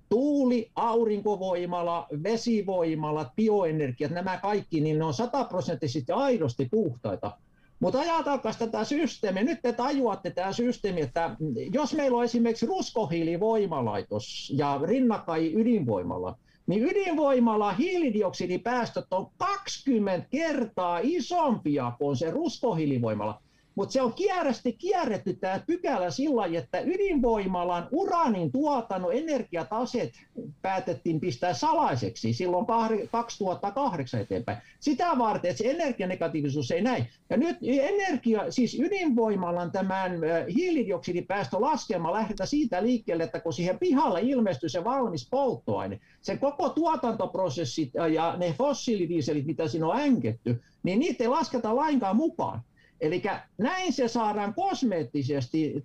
tuuli, 0.09 0.71
aurinkovoimala, 0.75 2.07
vesivoimalat, 2.23 3.35
bioenergiat, 3.35 4.11
nämä 4.11 4.37
kaikki, 4.37 4.81
niin 4.81 4.99
ne 4.99 5.05
on 5.05 5.13
sataprosenttisesti 5.13 6.11
aidosti 6.11 6.67
puhtaita. 6.71 7.37
Mutta 7.79 7.99
ajatelkaa 7.99 8.53
tätä 8.59 8.83
systeemiä. 8.83 9.43
Nyt 9.43 9.61
te 9.61 9.73
tajuatte 9.73 10.31
tämä 10.31 10.53
systeemi, 10.53 11.01
että 11.01 11.35
jos 11.73 11.93
meillä 11.93 12.17
on 12.17 12.23
esimerkiksi 12.23 12.65
ruskohiilivoimalaitos 12.65 14.53
ja 14.55 14.79
rinnakkain 14.83 15.59
ydinvoimalla, 15.59 16.37
niin 16.67 16.83
ydinvoimalla 16.83 17.73
hiilidioksidipäästöt 17.73 19.05
on 19.11 19.27
20 19.37 20.27
kertaa 20.29 20.99
isompia 21.03 21.91
kuin 21.97 22.15
se 22.15 22.31
ruskohiilivoimala. 22.31 23.41
Mutta 23.79 23.93
se 23.93 24.01
on 24.01 24.13
kierrästi 24.13 24.73
kierretty 24.73 25.33
tämä 25.33 25.61
pykälä 25.67 26.11
sillä 26.11 26.45
että 26.57 26.79
ydinvoimalan 26.79 27.87
uraanin 27.91 28.51
tuotannon 28.51 29.13
energiataset 29.13 30.13
päätettiin 30.61 31.19
pistää 31.19 31.53
salaiseksi 31.53 32.33
silloin 32.33 32.65
2008 33.11 34.21
eteenpäin. 34.21 34.57
Sitä 34.79 35.17
varten, 35.17 35.51
että 35.51 35.63
se 35.63 35.71
energianegatiivisuus 35.71 36.71
ei 36.71 36.81
näin. 36.81 37.07
Ja 37.29 37.37
nyt 37.37 37.57
energia, 37.61 38.51
siis 38.51 38.79
ydinvoimalan 38.79 39.71
tämän 39.71 40.11
hiilidioksidipäästö 40.55 41.61
laskema 41.61 42.13
lähdetään 42.13 42.47
siitä 42.47 42.83
liikkeelle, 42.83 43.23
että 43.23 43.39
kun 43.39 43.53
siihen 43.53 43.79
pihalle 43.79 44.21
ilmestyy 44.21 44.69
se 44.69 44.83
valmis 44.83 45.29
polttoaine, 45.29 45.99
se 46.21 46.37
koko 46.37 46.69
tuotantoprosessit 46.69 47.91
ja 48.13 48.35
ne 48.37 48.55
fossiilidieselit, 48.57 49.45
mitä 49.45 49.67
siinä 49.67 49.87
on 49.87 49.99
änketty, 49.99 50.61
niin 50.83 50.99
niitä 50.99 51.23
ei 51.23 51.27
lasketa 51.27 51.75
lainkaan 51.75 52.15
mukaan. 52.15 52.61
Eli 53.01 53.23
näin 53.57 53.93
se 53.93 54.07
saadaan 54.07 54.53
kosmeettisesti 54.53 55.83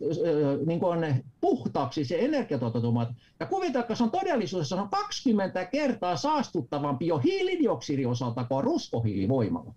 niin 0.66 0.80
kuin 0.80 1.24
puhtaaksi 1.40 2.04
se 2.04 2.18
energiatuotantomuoto. 2.18 3.12
Ja 3.40 3.46
kuvitelkaa, 3.46 3.96
se 3.96 4.02
on 4.02 4.10
todellisuudessa 4.10 4.82
on 4.82 4.88
20 4.88 5.64
kertaa 5.64 6.16
saastuttavampi 6.16 7.06
jo 7.06 7.18
hiilidioksidin 7.18 8.08
osalta 8.08 8.44
kuin 8.44 8.64
ruskohiilivoimalla. 8.64 9.74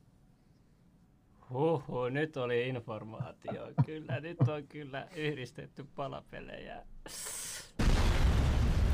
Huhhuh, 1.54 2.10
nyt 2.10 2.38
oli 2.38 2.68
informaatio. 2.68 3.68
Kyllä, 3.86 4.20
nyt 4.20 4.38
on 4.42 4.64
kyllä 4.70 5.08
yhdistetty 5.16 5.86
palapelejä. 5.96 6.84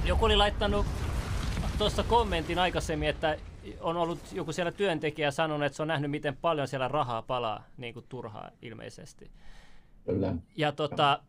Joku 0.06 0.26
oli 0.26 0.36
laittanut 0.36 0.86
tuossa 1.78 2.04
kommentin 2.04 2.60
aikaisemmin, 2.60 3.10
että 3.10 3.38
on 3.82 3.98
ollut 3.98 4.20
joku 4.32 4.52
siellä 4.52 4.72
työntekijä 4.72 5.32
sanonut, 5.32 5.66
että 5.66 5.76
se 5.76 5.82
on 5.82 5.88
nähnyt, 5.88 6.12
miten 6.12 6.38
paljon 6.38 6.68
siellä 6.68 6.88
rahaa 6.88 7.22
palaa 7.22 7.64
niin 7.78 7.94
kuin 7.94 8.06
turhaa 8.10 8.50
ilmeisesti. 8.62 9.32
Kyllä. 10.06 10.36
Ja 10.56 10.72
tota, 10.72 11.20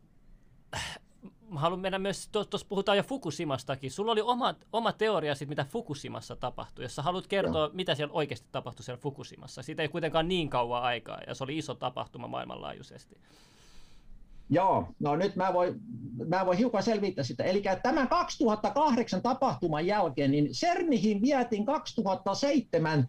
mä 1.49 1.59
haluan 1.59 1.79
mennä 1.79 1.99
myös, 1.99 2.27
tuossa 2.27 2.67
puhutaan 2.69 2.97
jo 2.97 3.03
Fukushimastakin. 3.03 3.91
Sulla 3.91 4.11
oli 4.11 4.21
oma, 4.21 4.55
oma 4.73 4.91
teoria 4.91 5.35
siitä, 5.35 5.49
mitä 5.49 5.65
Fukushimassa 5.65 6.35
tapahtui. 6.35 6.85
Jos 6.85 6.95
sä 6.95 7.01
haluat 7.01 7.27
kertoa, 7.27 7.61
Joo. 7.61 7.71
mitä 7.73 7.95
siellä 7.95 8.13
oikeasti 8.13 8.47
tapahtui 8.51 8.83
siellä 8.83 9.01
Fukushimassa. 9.01 9.63
Siitä 9.63 9.81
ei 9.81 9.87
kuitenkaan 9.87 10.27
niin 10.27 10.49
kauan 10.49 10.83
aikaa, 10.83 11.19
ja 11.27 11.35
se 11.35 11.43
oli 11.43 11.57
iso 11.57 11.75
tapahtuma 11.75 12.27
maailmanlaajuisesti. 12.27 13.17
Joo, 14.49 14.87
no 14.99 15.15
nyt 15.15 15.35
mä 15.35 15.53
voin, 15.53 15.75
mä 16.27 16.45
voin 16.45 16.57
hiukan 16.57 16.83
selvittää 16.83 17.23
sitä. 17.23 17.43
Eli 17.43 17.63
tämän 17.83 18.07
2008 18.07 19.21
tapahtuman 19.21 19.85
jälkeen, 19.85 20.31
niin 20.31 20.47
CERNihin 20.47 21.21
vietiin 21.21 21.65
2007 21.65 23.07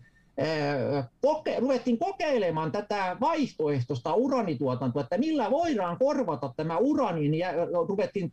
koke, 1.20 1.60
ruvettiin 1.60 1.98
kokeilemaan 1.98 2.72
tätä 2.72 3.16
vaihtoehtoista 3.20 4.14
uranituotantoa, 4.14 5.02
että 5.02 5.18
millä 5.18 5.50
voidaan 5.50 5.98
korvata 5.98 6.52
tämä 6.56 6.76
uranin, 6.76 7.34
ja 7.34 7.48
ruvettiin 7.88 8.32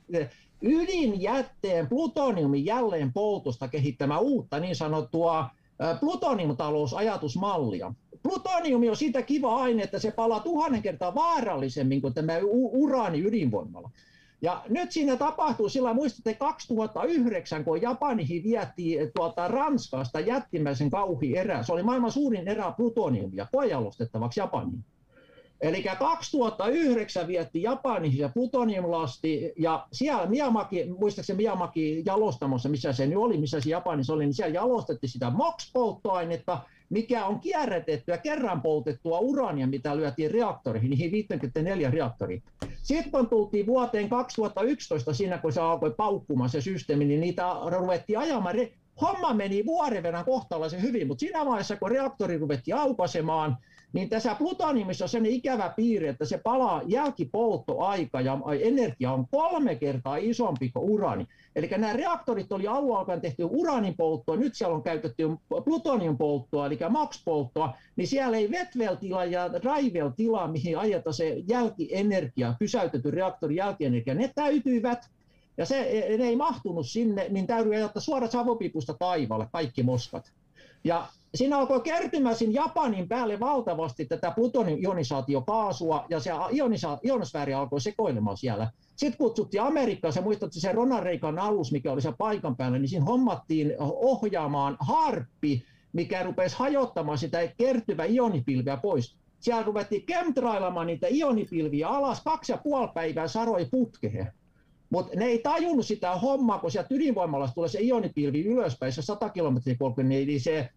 ydinjätteen 0.61 1.89
plutoniumin 1.89 2.65
jälleen 2.65 3.13
poltosta 3.13 3.67
kehittämään 3.67 4.21
uutta 4.21 4.59
niin 4.59 4.75
sanottua 4.75 5.49
plutoniumtalousajatusmallia. 5.99 7.93
Plutoniumi 8.23 8.89
on 8.89 8.97
siitä 8.97 9.21
kiva 9.21 9.55
aine, 9.55 9.83
että 9.83 9.99
se 9.99 10.11
palaa 10.11 10.39
tuhannen 10.39 10.81
kertaa 10.81 11.15
vaarallisemmin 11.15 12.01
kuin 12.01 12.13
tämä 12.13 12.33
uraani 12.71 13.19
ydinvoimalla. 13.19 13.89
Ja 14.41 14.63
nyt 14.69 14.91
siinä 14.91 15.15
tapahtuu, 15.15 15.69
sillä 15.69 15.93
muistatte 15.93 16.33
2009, 16.33 17.63
kun 17.63 17.81
Japanihin 17.81 18.43
vietiin 18.43 19.11
tuolta 19.15 19.47
Ranskasta 19.47 20.19
jättimäisen 20.19 20.89
kauhi 20.89 21.37
erä. 21.37 21.63
Se 21.63 21.73
oli 21.73 21.83
maailman 21.83 22.11
suurin 22.11 22.47
erä 22.47 22.73
plutoniumia 22.77 23.47
koejalostettavaksi 23.51 24.39
Japaniin. 24.39 24.85
Eli 25.61 25.83
2009 25.99 27.27
vietti 27.27 27.61
Japaniin 27.61 28.17
ja 28.17 28.29
plutoniumlasti, 28.29 29.53
ja 29.57 29.87
siellä 29.91 30.25
Miyamaki, 30.25 30.85
muistaakseni 30.99 31.37
Miyamaki 31.37 32.03
jalostamossa, 32.05 32.69
missä 32.69 32.93
se 32.93 33.07
nyt 33.07 33.17
oli, 33.17 33.37
missä 33.37 33.59
se 33.59 33.69
Japanissa 33.69 34.13
oli, 34.13 34.25
niin 34.25 34.33
siellä 34.33 34.53
jalostettiin 34.53 35.09
sitä 35.09 35.29
MOX-polttoainetta, 35.29 36.59
mikä 36.93 37.25
on 37.25 37.39
kierrätettyä, 37.39 38.17
kerran 38.17 38.61
poltettua 38.61 39.19
urania, 39.19 39.67
mitä 39.67 39.97
lyötiin 39.97 40.31
reaktoriin, 40.31 40.89
niihin 40.89 41.11
54 41.11 41.91
reaktoriin. 41.91 42.43
Sitten 42.83 43.11
kun 43.11 43.29
tultiin 43.29 43.65
vuoteen 43.65 44.09
2011, 44.09 45.13
siinä 45.13 45.37
kun 45.37 45.53
se 45.53 45.61
alkoi 45.61 45.93
paukkumaan 45.97 46.49
se 46.49 46.61
systeemi, 46.61 47.05
niin 47.05 47.21
niitä 47.21 47.43
ruvettiin 47.79 48.19
ajamaan. 48.19 48.55
Homma 49.01 49.33
meni 49.33 49.65
vuoden 49.65 50.03
verran 50.03 50.25
kohtalaisen 50.25 50.81
hyvin, 50.81 51.07
mutta 51.07 51.19
siinä 51.19 51.45
vaiheessa, 51.45 51.75
kun 51.75 51.91
reaktori 51.91 52.37
ruvettiin 52.37 52.75
aukaisemaan, 52.75 53.57
niin 53.93 54.09
tässä 54.09 54.35
plutoniumissa 54.35 55.05
on 55.05 55.09
sellainen 55.09 55.35
ikävä 55.37 55.73
piirre, 55.75 56.09
että 56.09 56.25
se 56.25 56.37
palaa 56.37 56.81
jälkipolttoaika 56.85 58.21
ja 58.21 58.39
energia 58.61 59.11
on 59.11 59.27
kolme 59.31 59.75
kertaa 59.75 60.17
isompi 60.17 60.69
kuin 60.69 60.91
urani. 60.91 61.27
Eli 61.55 61.67
nämä 61.67 61.93
reaktorit 61.93 62.51
oli 62.51 62.67
alun 62.67 62.97
alkaen 62.97 63.21
tehty 63.21 63.43
uraanin 63.43 63.95
polttoa, 63.97 64.35
nyt 64.35 64.55
siellä 64.55 64.75
on 64.75 64.83
käytetty 64.83 65.23
plutonium 65.65 66.17
polttoa, 66.17 66.65
eli 66.65 66.79
max-polttoa, 66.89 67.73
niin 67.95 68.07
siellä 68.07 68.37
ei 68.37 68.47
wetwell-tila 68.47 69.25
ja 69.25 69.53
dryvel-tila, 69.53 70.47
mihin 70.47 70.77
ajetaan 70.77 71.13
se 71.13 71.43
jälkienergia, 71.47 72.55
pysäytetty 72.59 73.11
reaktorin 73.11 73.57
jälkienergia, 73.57 74.15
ne 74.15 74.31
täytyivät 74.35 75.09
ja 75.57 75.65
se, 75.65 76.07
ne 76.17 76.25
ei 76.25 76.35
mahtunut 76.35 76.87
sinne, 76.87 77.27
niin 77.29 77.47
täytyy 77.47 77.75
ajattaa 77.75 78.01
suoraan 78.01 78.31
savopipusta 78.31 78.93
taivaalle 78.93 79.47
kaikki 79.51 79.83
moskat. 79.83 80.31
Ja 80.83 81.07
siinä 81.35 81.57
alkoi 81.57 81.81
kertymään 81.81 82.35
siinä 82.35 82.61
Japanin 82.61 83.07
päälle 83.07 83.39
valtavasti 83.39 84.05
tätä 84.05 84.31
plutonium-ionisaatiokaasua, 84.31 86.05
ja 86.09 86.19
se 86.19 86.31
ionisa- 86.31 86.99
ionosfääri 87.05 87.53
alkoi 87.53 87.81
sekoilemaan 87.81 88.37
siellä. 88.37 88.71
Sitten 88.95 89.17
kutsuttiin 89.17 89.63
Amerikkaan, 89.63 90.13
se 90.13 90.21
muistatte 90.21 90.59
se 90.59 90.71
Ronald 90.71 91.03
Reagan 91.03 91.39
alus, 91.39 91.71
mikä 91.71 91.91
oli 91.91 92.01
se 92.01 92.13
paikan 92.17 92.55
päällä, 92.55 92.79
niin 92.79 92.89
siinä 92.89 93.05
hommattiin 93.05 93.75
ohjaamaan 93.79 94.77
harppi, 94.79 95.63
mikä 95.93 96.23
rupesi 96.23 96.55
hajottamaan 96.57 97.17
sitä 97.17 97.47
kertyvää 97.57 98.05
ionipilveä 98.05 98.77
pois. 98.77 99.15
Siellä 99.39 99.63
ruvettiin 99.63 100.05
chemtrailamaan 100.05 100.87
niitä 100.87 101.07
ionipilviä 101.11 101.87
alas, 101.87 102.21
kaksi 102.23 102.51
ja 102.51 102.57
puoli 102.57 102.89
päivää 102.93 103.27
saroi 103.27 103.67
putkeen. 103.71 104.33
Mutta 104.89 105.19
ne 105.19 105.25
ei 105.25 105.39
tajunnut 105.39 105.85
sitä 105.85 106.15
hommaa, 106.15 106.59
kun 106.59 106.71
sieltä 106.71 106.95
ydinvoimalasta 106.95 107.55
tulee 107.55 107.69
se 107.69 107.81
ionipilvi 107.81 108.45
ylöspäin, 108.45 108.93
se 108.93 109.01
100 109.01 109.29
kilometriä 109.29 109.75
korkein, 109.79 110.09
niin 110.09 110.41
se 110.41 110.69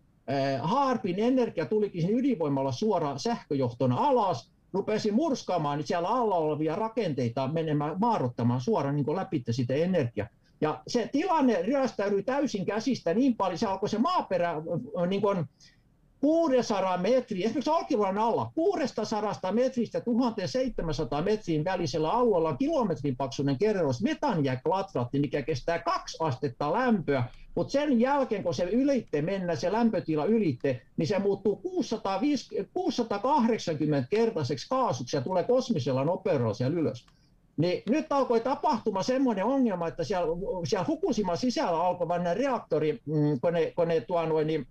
Haarpin 0.62 1.18
energia 1.18 1.66
tulikin 1.66 2.18
ydinvoimalla 2.18 2.72
suoraan 2.72 3.18
sähköjohtona 3.18 3.96
alas, 3.96 4.50
rupesi 4.72 5.10
murskaamaan 5.10 5.78
niin 5.78 5.86
siellä 5.86 6.08
alla 6.08 6.34
olevia 6.34 6.76
rakenteita 6.76 7.48
menemään 7.48 7.96
maarottamaan 8.00 8.60
suoraan 8.60 8.96
niin 8.96 9.16
läpi 9.16 9.44
sitä 9.50 9.74
energiaa. 9.74 10.28
Ja 10.60 10.82
se 10.86 11.08
tilanne 11.12 11.62
ryöstäytyi 11.62 12.22
täysin 12.22 12.66
käsistä 12.66 13.14
niin 13.14 13.36
paljon, 13.36 13.58
se 13.58 13.66
alkoi 13.66 13.88
se 13.88 13.98
maaperä 13.98 14.54
niin 15.08 15.22
kuin 15.22 15.44
600 16.20 16.98
metriä, 16.98 17.44
esimerkiksi 17.44 17.70
Olkiluodon 17.70 18.18
alla, 18.18 18.50
600 18.54 19.52
metristä 19.52 20.00
1700 20.00 21.22
metrin 21.22 21.64
välisellä 21.64 22.10
alueella 22.10 22.48
on 22.48 22.58
kilometrin 22.58 23.16
paksuinen 23.16 23.58
kerros 23.58 24.02
metanjääklatratti, 24.02 25.20
mikä 25.20 25.42
kestää 25.42 25.78
kaksi 25.78 26.16
astetta 26.20 26.72
lämpöä, 26.72 27.24
mutta 27.54 27.72
sen 27.72 28.00
jälkeen, 28.00 28.42
kun 28.42 28.54
se 28.54 28.64
ylitte 28.64 29.22
mennä, 29.22 29.56
se 29.56 29.72
lämpötila 29.72 30.24
ylitte, 30.24 30.82
niin 30.96 31.06
se 31.06 31.18
muuttuu 31.18 31.56
650, 31.56 32.70
680 32.74 34.08
kertaiseksi 34.10 34.68
kaasuksi 34.68 35.16
ja 35.16 35.20
tulee 35.20 35.44
kosmisella 35.44 36.04
nopeudella 36.04 36.54
siellä 36.54 36.80
ylös. 36.80 37.06
Niin 37.56 37.82
nyt 37.88 38.12
alkoi 38.12 38.40
tapahtuma 38.40 39.02
semmoinen 39.02 39.44
ongelma, 39.44 39.88
että 39.88 40.04
siellä, 40.04 40.26
siellä 40.64 40.84
Fukushima 40.84 41.36
sisällä 41.36 41.80
alkoi 41.80 42.08
vain 42.08 42.36
reaktori, 42.36 43.00
mm, 43.06 43.40
kun 43.40 43.52
ne, 43.52 43.72
kun 43.76 43.88
ne 43.88 44.00
tuo 44.00 44.26
noin, 44.26 44.46
niin 44.46 44.66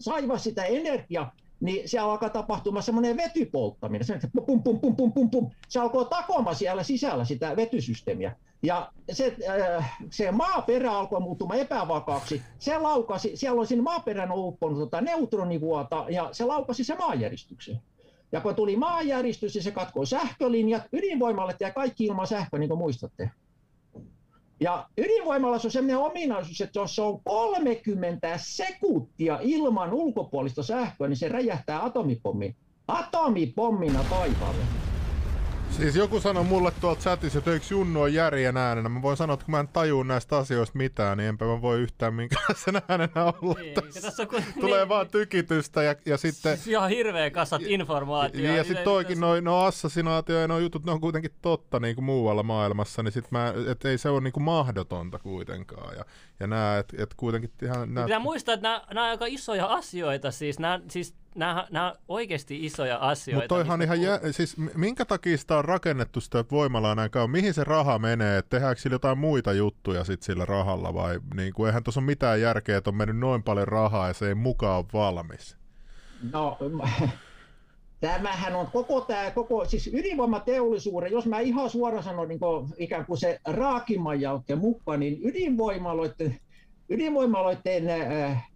saivat 0.00 0.40
sitä 0.40 0.64
energiaa, 0.64 1.32
niin 1.60 1.88
siellä 1.88 2.10
alkaa 2.10 2.30
tapahtumaan 2.30 2.82
semmoinen 2.82 3.16
vetypolttaminen. 3.16 4.06
Se, 4.06 4.18
pum, 4.46 4.62
pum, 4.62 4.80
pum, 4.80 4.96
pum, 4.96 5.12
pum, 5.12 5.30
pum. 5.30 5.50
se 5.68 5.80
alkoi 5.80 6.04
takoma 6.04 6.54
siellä 6.54 6.82
sisällä 6.82 7.24
sitä 7.24 7.56
vetysysteemiä. 7.56 8.36
Ja 8.62 8.92
se, 9.12 9.36
äh, 9.76 9.98
se 10.10 10.32
maaperä 10.32 10.92
alkoi 10.92 11.20
muuttumaan 11.20 11.60
epävakaaksi. 11.60 12.42
Se 12.58 12.78
laukasi, 12.78 13.36
siellä 13.36 13.60
on 13.60 13.66
siinä 13.66 13.82
maaperän 13.82 14.32
upponut 14.32 14.78
tota 14.78 15.00
neutronivuota 15.00 16.06
ja 16.08 16.28
se 16.32 16.44
laukasi 16.44 16.84
se 16.84 16.94
maanjäristykseen. 16.94 17.80
Ja 18.32 18.40
kun 18.40 18.54
tuli 18.54 18.76
maanjäristys, 18.76 19.54
niin 19.54 19.62
se 19.62 19.70
katkoi 19.70 20.06
sähkölinjat, 20.06 20.82
ydinvoimalle 20.92 21.54
ja 21.60 21.72
kaikki 21.72 22.04
ilman 22.04 22.26
sähköä, 22.26 22.58
niin 22.58 22.68
kuin 22.68 22.78
muistatte. 22.78 23.30
Ja 24.60 24.88
ydinvoimalla 24.98 25.54
on 25.64 25.70
sellainen 25.70 25.98
ominaisuus, 25.98 26.60
että 26.60 26.78
jos 26.80 26.94
se 26.94 27.02
on 27.02 27.20
30 27.24 28.38
sekuntia 28.42 29.38
ilman 29.42 29.92
ulkopuolista 29.92 30.62
sähköä, 30.62 31.08
niin 31.08 31.16
se 31.16 31.28
räjähtää 31.28 31.84
atomipommin. 31.84 32.56
Atomipommina 32.88 34.04
taivaalle. 34.04 34.68
Siis 35.70 35.96
joku 35.96 36.20
sanoi 36.20 36.44
mulle 36.44 36.72
tuolta 36.80 37.00
chatissa, 37.00 37.38
että 37.38 37.52
eikö 37.52 37.66
Junnu 37.70 38.02
on 38.02 38.14
järjen 38.14 38.56
äänenä. 38.56 38.88
Mä 38.88 39.02
voin 39.02 39.16
sanoa, 39.16 39.34
että 39.34 39.44
kun 39.46 39.52
mä 39.52 39.60
en 39.60 39.68
tajua 39.68 40.04
näistä 40.04 40.36
asioista 40.36 40.78
mitään, 40.78 41.18
niin 41.18 41.28
enpä 41.28 41.44
mä 41.44 41.62
voi 41.62 41.80
yhtään 41.80 42.14
minkälaisen 42.14 42.82
äänenä 42.88 43.24
olla 43.42 43.60
Ei, 43.60 43.74
tässä. 43.74 44.00
tässä 44.00 44.22
on 44.22 44.28
kun- 44.28 44.42
Tulee 44.60 44.78
niin- 44.80 44.88
vaan 44.88 45.08
tykitystä 45.08 45.82
ja, 45.82 45.94
ja 46.06 46.16
sitten... 46.16 46.56
Siis 46.56 46.66
ihan 46.68 46.90
hirveä 46.90 47.30
kasat 47.30 47.62
informaatiota. 47.62 48.46
Ja, 48.48 48.56
ja 48.56 48.64
sitten 48.64 48.84
toikin, 48.84 49.20
no, 49.20 49.40
no 49.40 49.58
assassinaatio 49.64 50.40
ja 50.40 50.48
no 50.48 50.58
jutut, 50.58 50.84
ne 50.84 50.92
on 50.92 51.00
kuitenkin 51.00 51.30
totta 51.42 51.80
niin 51.80 51.94
kuin 51.94 52.04
muualla 52.04 52.42
maailmassa, 52.42 53.02
niin 53.02 53.12
sit 53.12 53.30
mä, 53.30 53.52
et 53.70 53.84
ei 53.84 53.98
se 53.98 54.08
ole 54.08 54.20
niin 54.20 54.32
kuin 54.32 54.44
mahdotonta 54.44 55.18
kuitenkaan. 55.18 55.96
Ja, 55.96 56.04
ja 56.40 56.46
nää, 56.46 56.78
et, 56.78 56.94
et 56.98 57.14
kuitenkin 57.14 57.50
ihan... 57.62 57.94
Nää, 57.94 58.04
Pitää 58.04 58.18
muistaa, 58.18 58.54
että 58.54 58.68
nämä, 58.68 58.84
on 58.90 58.98
aika 58.98 59.26
isoja 59.26 59.66
asioita, 59.66 60.30
siis 60.30 60.58
nämä, 60.58 60.80
siis 60.90 61.14
nämä, 61.36 61.66
nämä 61.70 61.90
on 61.90 61.96
oikeasti 62.08 62.66
isoja 62.66 62.96
asioita. 62.96 63.42
Mutta 63.42 63.54
toihan 63.54 63.82
ihan, 63.82 64.02
jä, 64.02 64.20
siis 64.30 64.56
minkä 64.74 65.04
takia 65.04 65.38
sitä 65.38 65.58
on 65.58 65.64
rakennettu 65.64 66.20
sitä 66.20 66.44
voimalaa 66.50 66.94
näin 66.94 67.10
kauan? 67.10 67.30
Mihin 67.30 67.54
se 67.54 67.64
raha 67.64 67.98
menee? 67.98 68.38
Et 68.38 68.48
tehdäänkö 68.48 68.80
sillä 68.80 68.94
jotain 68.94 69.18
muita 69.18 69.52
juttuja 69.52 70.04
sit 70.04 70.22
sillä 70.22 70.44
rahalla 70.44 70.94
vai 70.94 71.20
niin 71.34 71.52
kuin, 71.52 71.66
eihän 71.66 71.84
tuossa 71.84 72.00
ole 72.00 72.06
mitään 72.06 72.40
järkeä, 72.40 72.76
että 72.76 72.90
on 72.90 72.96
mennyt 72.96 73.18
noin 73.18 73.42
paljon 73.42 73.68
rahaa 73.68 74.08
ja 74.08 74.14
se 74.14 74.28
ei 74.28 74.34
mukaan 74.34 74.78
ole 74.78 74.86
valmis. 74.92 75.56
No, 76.32 76.58
tämähän 78.00 78.56
on 78.56 78.66
koko 78.66 79.00
tämä, 79.00 79.30
koko, 79.30 79.64
siis 79.64 79.90
ydinvoimateollisuuden, 79.92 81.12
jos 81.12 81.26
mä 81.26 81.40
ihan 81.40 81.70
suoraan 81.70 82.04
sanon 82.04 82.28
niin 82.28 82.40
kuin 82.40 82.68
ikään 82.78 83.06
kuin 83.06 83.18
se 83.18 83.40
raakimman 83.44 84.20
jälkeen 84.20 84.58
mukaan, 84.58 85.00
niin 85.00 85.18
ydinvoimaloiden, 85.22 86.40
ydinvoimaloiden 86.88 87.88
äh, 87.90 88.50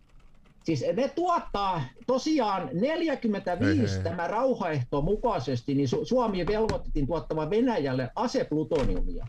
Siis 0.64 0.84
ne 0.96 1.08
tuottaa 1.08 1.82
tosiaan 2.06 2.70
45 2.72 3.64
Hei, 3.66 3.94
hei. 3.94 4.02
tämä 4.04 4.26
rauhaehto 4.28 5.02
mukaisesti, 5.02 5.74
niin 5.74 5.88
Su- 5.88 6.04
Suomi 6.04 6.46
velvoitettiin 6.46 7.06
tuottamaan 7.06 7.50
Venäjälle 7.50 8.10
aseplutoniumia. 8.14 9.26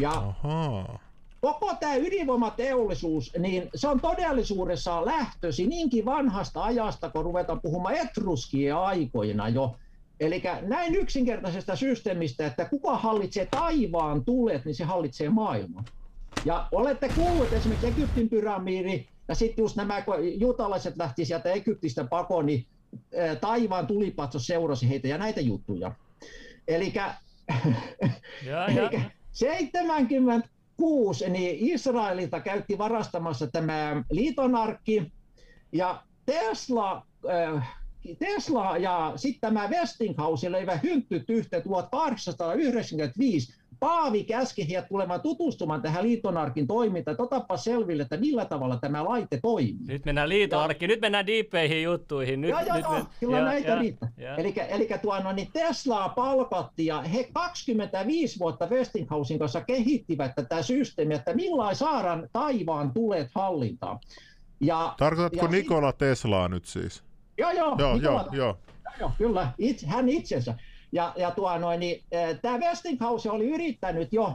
Ja 0.00 0.10
Ahaa. 0.10 0.98
koko 1.40 1.74
tämä 1.80 1.96
ydinvoimateollisuus, 1.96 3.32
niin 3.38 3.68
se 3.74 3.88
on 3.88 4.00
todellisuudessa 4.00 5.06
lähtösi 5.06 5.66
niinkin 5.66 6.04
vanhasta 6.04 6.62
ajasta, 6.62 7.10
kun 7.10 7.24
ruvetaan 7.24 7.60
puhumaan 7.60 7.94
etruskien 7.94 8.76
aikoina 8.76 9.48
jo. 9.48 9.76
Eli 10.20 10.42
näin 10.62 10.94
yksinkertaisesta 10.94 11.76
systeemistä, 11.76 12.46
että 12.46 12.64
kuka 12.64 12.96
hallitsee 12.96 13.46
taivaan 13.50 14.24
tulet, 14.24 14.64
niin 14.64 14.74
se 14.74 14.84
hallitsee 14.84 15.28
maailman. 15.28 15.84
Ja 16.44 16.68
olette 16.72 17.08
kuulleet 17.08 17.52
esimerkiksi 17.52 17.86
Egyptin 17.86 18.28
pyramidi, 18.28 19.08
ja 19.30 19.36
sitten 19.36 19.62
just 19.62 19.76
nämä, 19.76 20.02
kun 20.02 20.40
juutalaiset 20.40 20.96
lähti 20.96 21.24
sieltä 21.24 21.52
Egyptistä 21.52 22.04
pakoon, 22.04 22.46
niin 22.46 22.66
taivaan 23.40 23.86
tulipatso 23.86 24.38
seurasi 24.38 24.88
heitä 24.88 25.08
ja 25.08 25.18
näitä 25.18 25.40
juttuja. 25.40 25.92
Eli 26.68 26.92
Joo, 28.46 28.68
joo. 28.76 28.84
Eikä 28.84 29.10
76 29.32 31.30
niin 31.30 31.56
Israelilta 31.74 32.40
käytti 32.40 32.78
varastamassa 32.78 33.46
tämä 33.46 34.04
liitonarkki 34.10 35.12
ja 35.72 36.02
Tesla, 36.26 37.06
äh, 37.30 37.76
Tesla 38.18 38.78
ja 38.78 39.12
sitten 39.16 39.40
tämä 39.40 39.68
Westinghouse 39.68 40.52
löivät 40.52 40.82
hynttyt 40.82 41.30
yhteen 41.30 41.62
1895 41.62 43.59
Paavi 43.80 44.24
käski 44.24 44.68
heidät 44.68 44.88
tulemaan 44.88 45.20
tutustumaan 45.20 45.82
tähän 45.82 46.04
liitonarkin 46.04 46.66
toimintaan, 46.66 47.12
että 47.12 47.22
otapa 47.22 47.56
selville, 47.56 48.02
että 48.02 48.16
millä 48.16 48.44
tavalla 48.44 48.76
tämä 48.76 49.04
laite 49.04 49.38
toimii. 49.42 49.86
Nyt 49.86 50.04
mennään 50.04 50.28
liitonarkkiin, 50.28 50.88
nyt 50.88 51.00
mennään 51.00 51.26
diippeihin 51.26 51.82
juttuihin. 51.82 52.40
Nyt, 52.40 52.50
joo, 52.50 52.60
joo, 52.60 52.76
nyt 52.76 52.84
joo, 52.84 52.92
men... 52.92 53.06
kyllä 53.20 53.38
ja, 53.38 53.44
näitä 53.44 53.68
ja, 53.68 53.78
riittää. 53.78 54.12
ja. 54.16 54.36
Eli, 54.36 54.88
tuo, 55.02 55.20
no, 55.20 55.32
niin 55.32 55.48
Teslaa 55.52 56.08
palkattiin 56.08 56.86
ja 56.86 57.02
he 57.02 57.28
25 57.32 58.38
vuotta 58.38 58.66
Westinghousein 58.66 59.38
kanssa 59.38 59.60
kehittivät 59.60 60.32
tätä 60.34 60.62
systeemiä, 60.62 61.16
että 61.16 61.34
millain 61.34 61.76
saadaan 61.76 62.28
taivaan 62.32 62.92
tulet 62.92 63.28
hallintaan. 63.34 63.98
Ja, 64.60 64.94
Tarkoitatko 64.98 65.46
ja 65.46 65.50
Nikola 65.50 65.92
Teslaa 65.92 66.48
nyt 66.48 66.64
siis? 66.64 67.02
Joo, 67.38 67.50
joo. 67.50 67.76
Joo, 67.78 67.96
Nikola- 67.96 68.02
joo, 68.02 68.34
joo. 68.34 68.58
Joo, 69.00 69.12
kyllä, 69.18 69.52
itse, 69.58 69.86
hän 69.86 70.08
itsensä. 70.08 70.54
Ja, 70.92 71.12
ja 71.16 71.30
tuo, 71.30 71.58
noin, 71.58 71.80
niin, 71.80 72.04
tämä 72.42 72.58
Westinghouse 72.58 73.30
oli 73.30 73.50
yrittänyt 73.50 74.12
jo, 74.12 74.34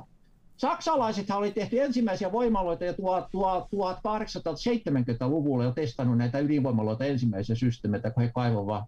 saksalaisethan 0.57 1.37
oli 1.37 1.51
tehty 1.51 1.81
ensimmäisiä 1.81 2.31
voimaloita 2.31 2.85
jo 2.85 2.93
tuo, 2.93 3.27
tuo 3.31 3.93
1870-luvulla 3.93 5.63
jo 5.63 5.71
testannut 5.71 6.17
näitä 6.17 6.39
ydinvoimaloita 6.39 7.05
ensimmäisiä 7.05 7.55
systeemeitä, 7.55 8.11
kun 8.11 8.23
he 8.23 8.31
kaivoivat 8.35 8.83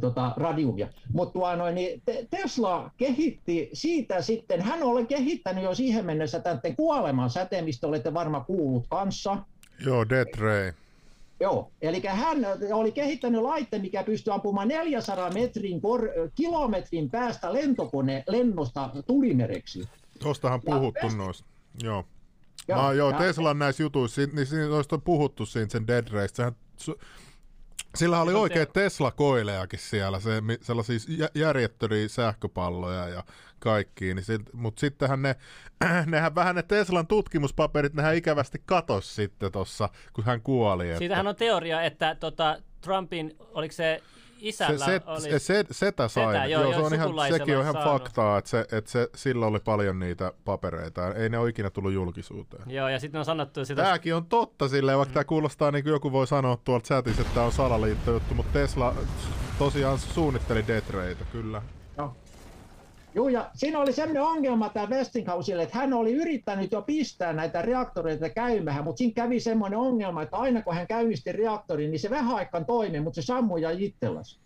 tota, 0.00 0.32
radiumia. 0.36 0.88
Mutta 1.12 1.32
tuo, 1.32 1.56
noin, 1.56 1.74
niin 1.74 2.02
Te- 2.04 2.26
Tesla 2.30 2.90
kehitti 2.96 3.70
siitä 3.72 4.22
sitten, 4.22 4.60
hän 4.60 4.82
oli 4.82 5.06
kehittänyt 5.06 5.64
jo 5.64 5.74
siihen 5.74 6.06
mennessä 6.06 6.40
tämän 6.40 6.60
kuoleman 6.76 7.30
säteen, 7.30 7.64
mistä 7.64 7.86
olette 7.86 8.14
varmaan 8.14 8.44
kuullut 8.44 8.86
kanssa. 8.88 9.36
Joo, 9.84 10.08
Death 10.08 10.38
Ray. 10.38 10.72
Joo, 11.40 11.72
eli 11.82 12.02
hän 12.06 12.38
oli 12.72 12.92
kehittänyt 12.92 13.42
laitteen, 13.42 13.82
mikä 13.82 14.02
pystyy 14.04 14.32
ampumaan 14.34 14.68
400 14.68 15.30
metrin 15.30 15.80
kor- 15.80 16.08
kilometrin 16.34 17.10
päästä 17.10 17.52
lentokone 17.52 18.24
lennosta 18.28 18.90
tulimereksi. 19.06 19.88
Tuostahan 20.18 20.60
Ja 20.66 20.74
puhuttu 20.76 21.06
West- 21.06 21.16
noista. 21.16 21.44
Joo. 21.82 22.04
Joo, 22.68 22.78
Joo, 22.80 22.92
joo 22.92 23.10
ja- 23.10 23.18
Teslan 23.18 23.58
näissä 23.58 23.82
jutuissa, 23.82 24.20
niin 24.32 24.46
siinä 24.46 24.66
on 24.92 25.02
puhuttu 25.02 25.46
siinä 25.46 25.68
sen 25.70 25.86
Dead 25.86 26.08
Race. 26.08 26.34
Sehän, 26.34 26.52
su- 26.82 26.98
sillä 27.94 28.20
oli 28.22 28.34
oikein 28.34 28.66
te- 28.68 28.80
Tesla-koilejakin 28.82 29.78
siellä, 29.78 30.20
se, 30.20 30.42
sellaisia 30.62 30.98
jä- 31.08 31.30
järjettöriä 31.34 32.08
sähköpalloja 32.08 33.08
ja 33.08 33.24
kaikkia, 33.58 34.14
niin 34.14 34.24
sit, 34.24 34.42
mutta 34.52 34.80
sittenhän 34.80 35.22
ne, 35.22 35.36
nehän 36.06 36.34
vähän 36.34 36.54
ne 36.56 36.62
Teslan 36.62 37.06
tutkimuspaperit, 37.06 37.94
nehän 37.94 38.16
ikävästi 38.16 38.62
katos 38.66 39.14
sitten 39.14 39.52
tossa, 39.52 39.88
kun 40.12 40.24
hän 40.24 40.40
kuoli. 40.42 40.86
Että 40.88 40.98
Siitähän 40.98 41.26
on 41.26 41.36
teoria, 41.36 41.82
että 41.82 42.14
tota, 42.14 42.58
Trumpin, 42.80 43.36
oliko 43.54 43.72
se 43.72 44.02
se, 44.38 44.46
isällä 44.46 44.84
se, 44.84 45.00
oli... 45.06 45.20
se, 45.20 45.38
se, 45.38 45.64
setä 45.70 46.08
sai. 46.08 46.34
Setä, 46.34 46.46
joo, 46.46 46.62
joo, 46.62 46.72
se 46.72 46.78
on 46.80 46.94
ihan, 46.94 47.10
sekin 47.28 47.56
on 47.56 47.62
ihan 47.62 47.72
saanut. 47.74 47.92
faktaa, 47.92 48.38
että, 48.38 48.50
se, 48.50 48.60
että 48.72 48.90
se, 48.90 49.08
sillä 49.14 49.46
oli 49.46 49.60
paljon 49.60 49.98
niitä 49.98 50.32
papereita. 50.44 51.14
Ei 51.14 51.28
ne 51.28 51.38
ole 51.38 51.48
ikinä 51.48 51.70
tullut 51.70 51.92
julkisuuteen. 51.92 52.62
Joo, 52.66 52.88
ja 52.88 53.00
sitten 53.00 53.18
on 53.18 53.24
sanottu 53.24 53.64
sitä... 53.64 53.82
Tämäkin 53.82 54.14
on 54.14 54.26
totta 54.26 54.68
silleen, 54.68 54.98
vaikka 54.98 55.10
Mm. 55.10 55.14
tämä 55.14 55.24
kuulostaa 55.24 55.70
niin 55.70 55.84
kuin 55.84 55.92
joku 55.92 56.12
voi 56.12 56.26
sanoa 56.26 56.58
tuolta 56.64 56.86
chatissa, 56.86 57.22
että 57.22 57.34
tämä 57.34 57.46
on 57.46 57.52
salaliittojuttu, 57.52 58.34
mutta 58.34 58.52
Tesla 58.52 58.94
tosiaan 59.58 59.98
suunnitteli 59.98 60.66
Death 60.66 60.90
Rayta, 60.90 61.24
kyllä. 61.32 61.62
Joo. 61.98 62.16
Joo, 63.18 63.28
ja 63.28 63.50
siinä 63.54 63.78
oli 63.78 63.92
sellainen 63.92 64.22
ongelma 64.22 64.68
tämä 64.68 64.86
Westinghouselle, 64.86 65.62
että 65.62 65.78
hän 65.78 65.92
oli 65.92 66.12
yrittänyt 66.12 66.72
jo 66.72 66.82
pistää 66.82 67.32
näitä 67.32 67.62
reaktoreita 67.62 68.30
käymään, 68.30 68.84
mutta 68.84 68.98
siinä 68.98 69.14
kävi 69.14 69.40
semmoinen 69.40 69.78
ongelma, 69.78 70.22
että 70.22 70.36
aina 70.36 70.62
kun 70.62 70.74
hän 70.74 70.86
käynnisti 70.86 71.32
reaktorin, 71.32 71.90
niin 71.90 72.00
se 72.00 72.10
vähän 72.10 72.36
aikaan 72.36 72.66
toimi, 72.66 73.00
mutta 73.00 73.22
se 73.22 73.26
sammui 73.26 73.62
ja 73.62 73.70
itselläsi. 73.70 74.40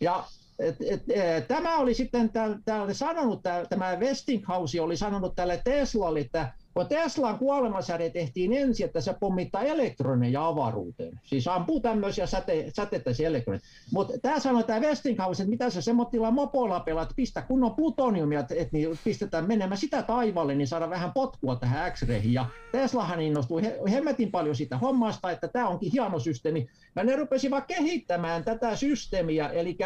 Ja 0.00 0.24
et, 0.58 0.76
et, 0.80 1.02
et, 1.10 1.48
tämä 1.48 1.76
oli 1.76 1.94
sitten 1.94 2.28
täl- 2.28 2.62
tälle 2.64 2.94
sanonut, 2.94 3.40
tämä 3.68 3.96
Westinghouse 3.96 4.80
oli 4.80 4.96
sanonut 4.96 5.36
tälle 5.36 5.60
Teslalle, 5.64 6.20
että 6.20 6.52
kun 6.78 6.88
Teslan 6.88 7.38
kuolemasäde 7.38 8.10
tehtiin 8.10 8.52
ensin, 8.52 8.86
että 8.86 9.00
se 9.00 9.14
pommittaa 9.20 9.62
elektroneja 9.62 10.46
avaruuteen. 10.46 11.20
Siis 11.24 11.48
ampuu 11.48 11.80
tämmöisiä 11.80 12.26
säte, 12.26 12.70
sätettäisiä 12.76 13.28
elektroneja. 13.28 13.62
Mutta 13.92 14.18
tämä 14.22 14.40
sanoi 14.40 14.64
tämä 14.64 14.80
Westinghouse, 14.80 15.42
että 15.42 15.50
mitä 15.50 15.70
sä 15.70 15.82
semmoittilla 15.82 16.30
mopolla 16.30 16.80
pelaat, 16.80 17.12
pistä 17.16 17.42
kunnon 17.42 17.74
plutoniumia, 17.74 18.40
että 18.40 18.54
et, 18.58 18.72
niin 18.72 18.98
pistetään 19.04 19.48
menemään 19.48 19.78
sitä 19.78 20.02
taivaalle, 20.02 20.54
niin 20.54 20.66
saada 20.66 20.90
vähän 20.90 21.12
potkua 21.12 21.56
tähän 21.56 21.92
X-rayhin. 21.92 22.32
Ja 22.32 22.46
Teslahan 22.72 23.20
innostui 23.20 23.62
he, 23.62 23.78
hemmetin 23.90 24.30
paljon 24.30 24.56
siitä 24.56 24.78
hommasta, 24.78 25.30
että 25.30 25.48
tämä 25.48 25.68
onkin 25.68 25.92
hieno 25.92 26.18
systeemi. 26.18 26.68
Ja 26.96 27.04
ne 27.04 27.16
rupesivat 27.16 27.66
kehittämään 27.66 28.44
tätä 28.44 28.76
systeemiä, 28.76 29.48
eli 29.48 29.76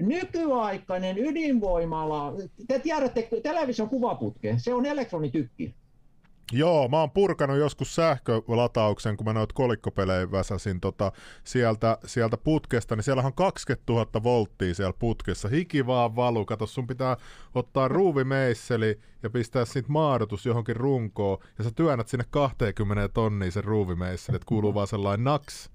nykyaikainen 0.00 1.18
ydinvoimala, 1.18 2.32
te 2.68 2.78
tiedätte 2.78 3.28
television 3.42 3.88
kuvaputke, 3.88 4.54
se 4.58 4.74
on 4.74 4.86
elektronitykki. 4.86 5.74
Joo, 6.52 6.88
mä 6.88 7.00
oon 7.00 7.10
purkanut 7.10 7.58
joskus 7.58 7.94
sähkölatauksen, 7.94 9.16
kun 9.16 9.26
mä 9.26 9.32
noit 9.32 9.52
kolikkopelejä 9.52 10.30
väsäsin 10.30 10.80
tota, 10.80 11.12
sieltä, 11.44 11.98
sieltä 12.06 12.36
putkesta, 12.36 12.96
niin 12.96 13.04
siellä 13.04 13.22
on 13.22 13.34
20 13.34 13.92
000 13.92 14.22
volttia 14.22 14.74
siellä 14.74 14.92
putkessa. 14.98 15.48
Hiki 15.48 15.86
vaan 15.86 16.16
valu. 16.16 16.44
Kato, 16.44 16.66
sun 16.66 16.86
pitää 16.86 17.16
ottaa 17.54 17.88
ruuvimeisseli 17.88 19.00
ja 19.22 19.30
pistää 19.30 19.64
siitä 19.64 19.92
maadotus 19.92 20.46
johonkin 20.46 20.76
runkoon, 20.76 21.38
ja 21.58 21.64
sä 21.64 21.70
työnnät 21.70 22.08
sinne 22.08 22.24
20 22.30 23.08
tonnia 23.08 23.50
sen 23.50 23.64
ruuvimeisseli, 23.64 24.36
että 24.36 24.46
kuuluu 24.46 24.74
vaan 24.74 24.86
sellainen 24.86 25.24
naks. 25.24 25.70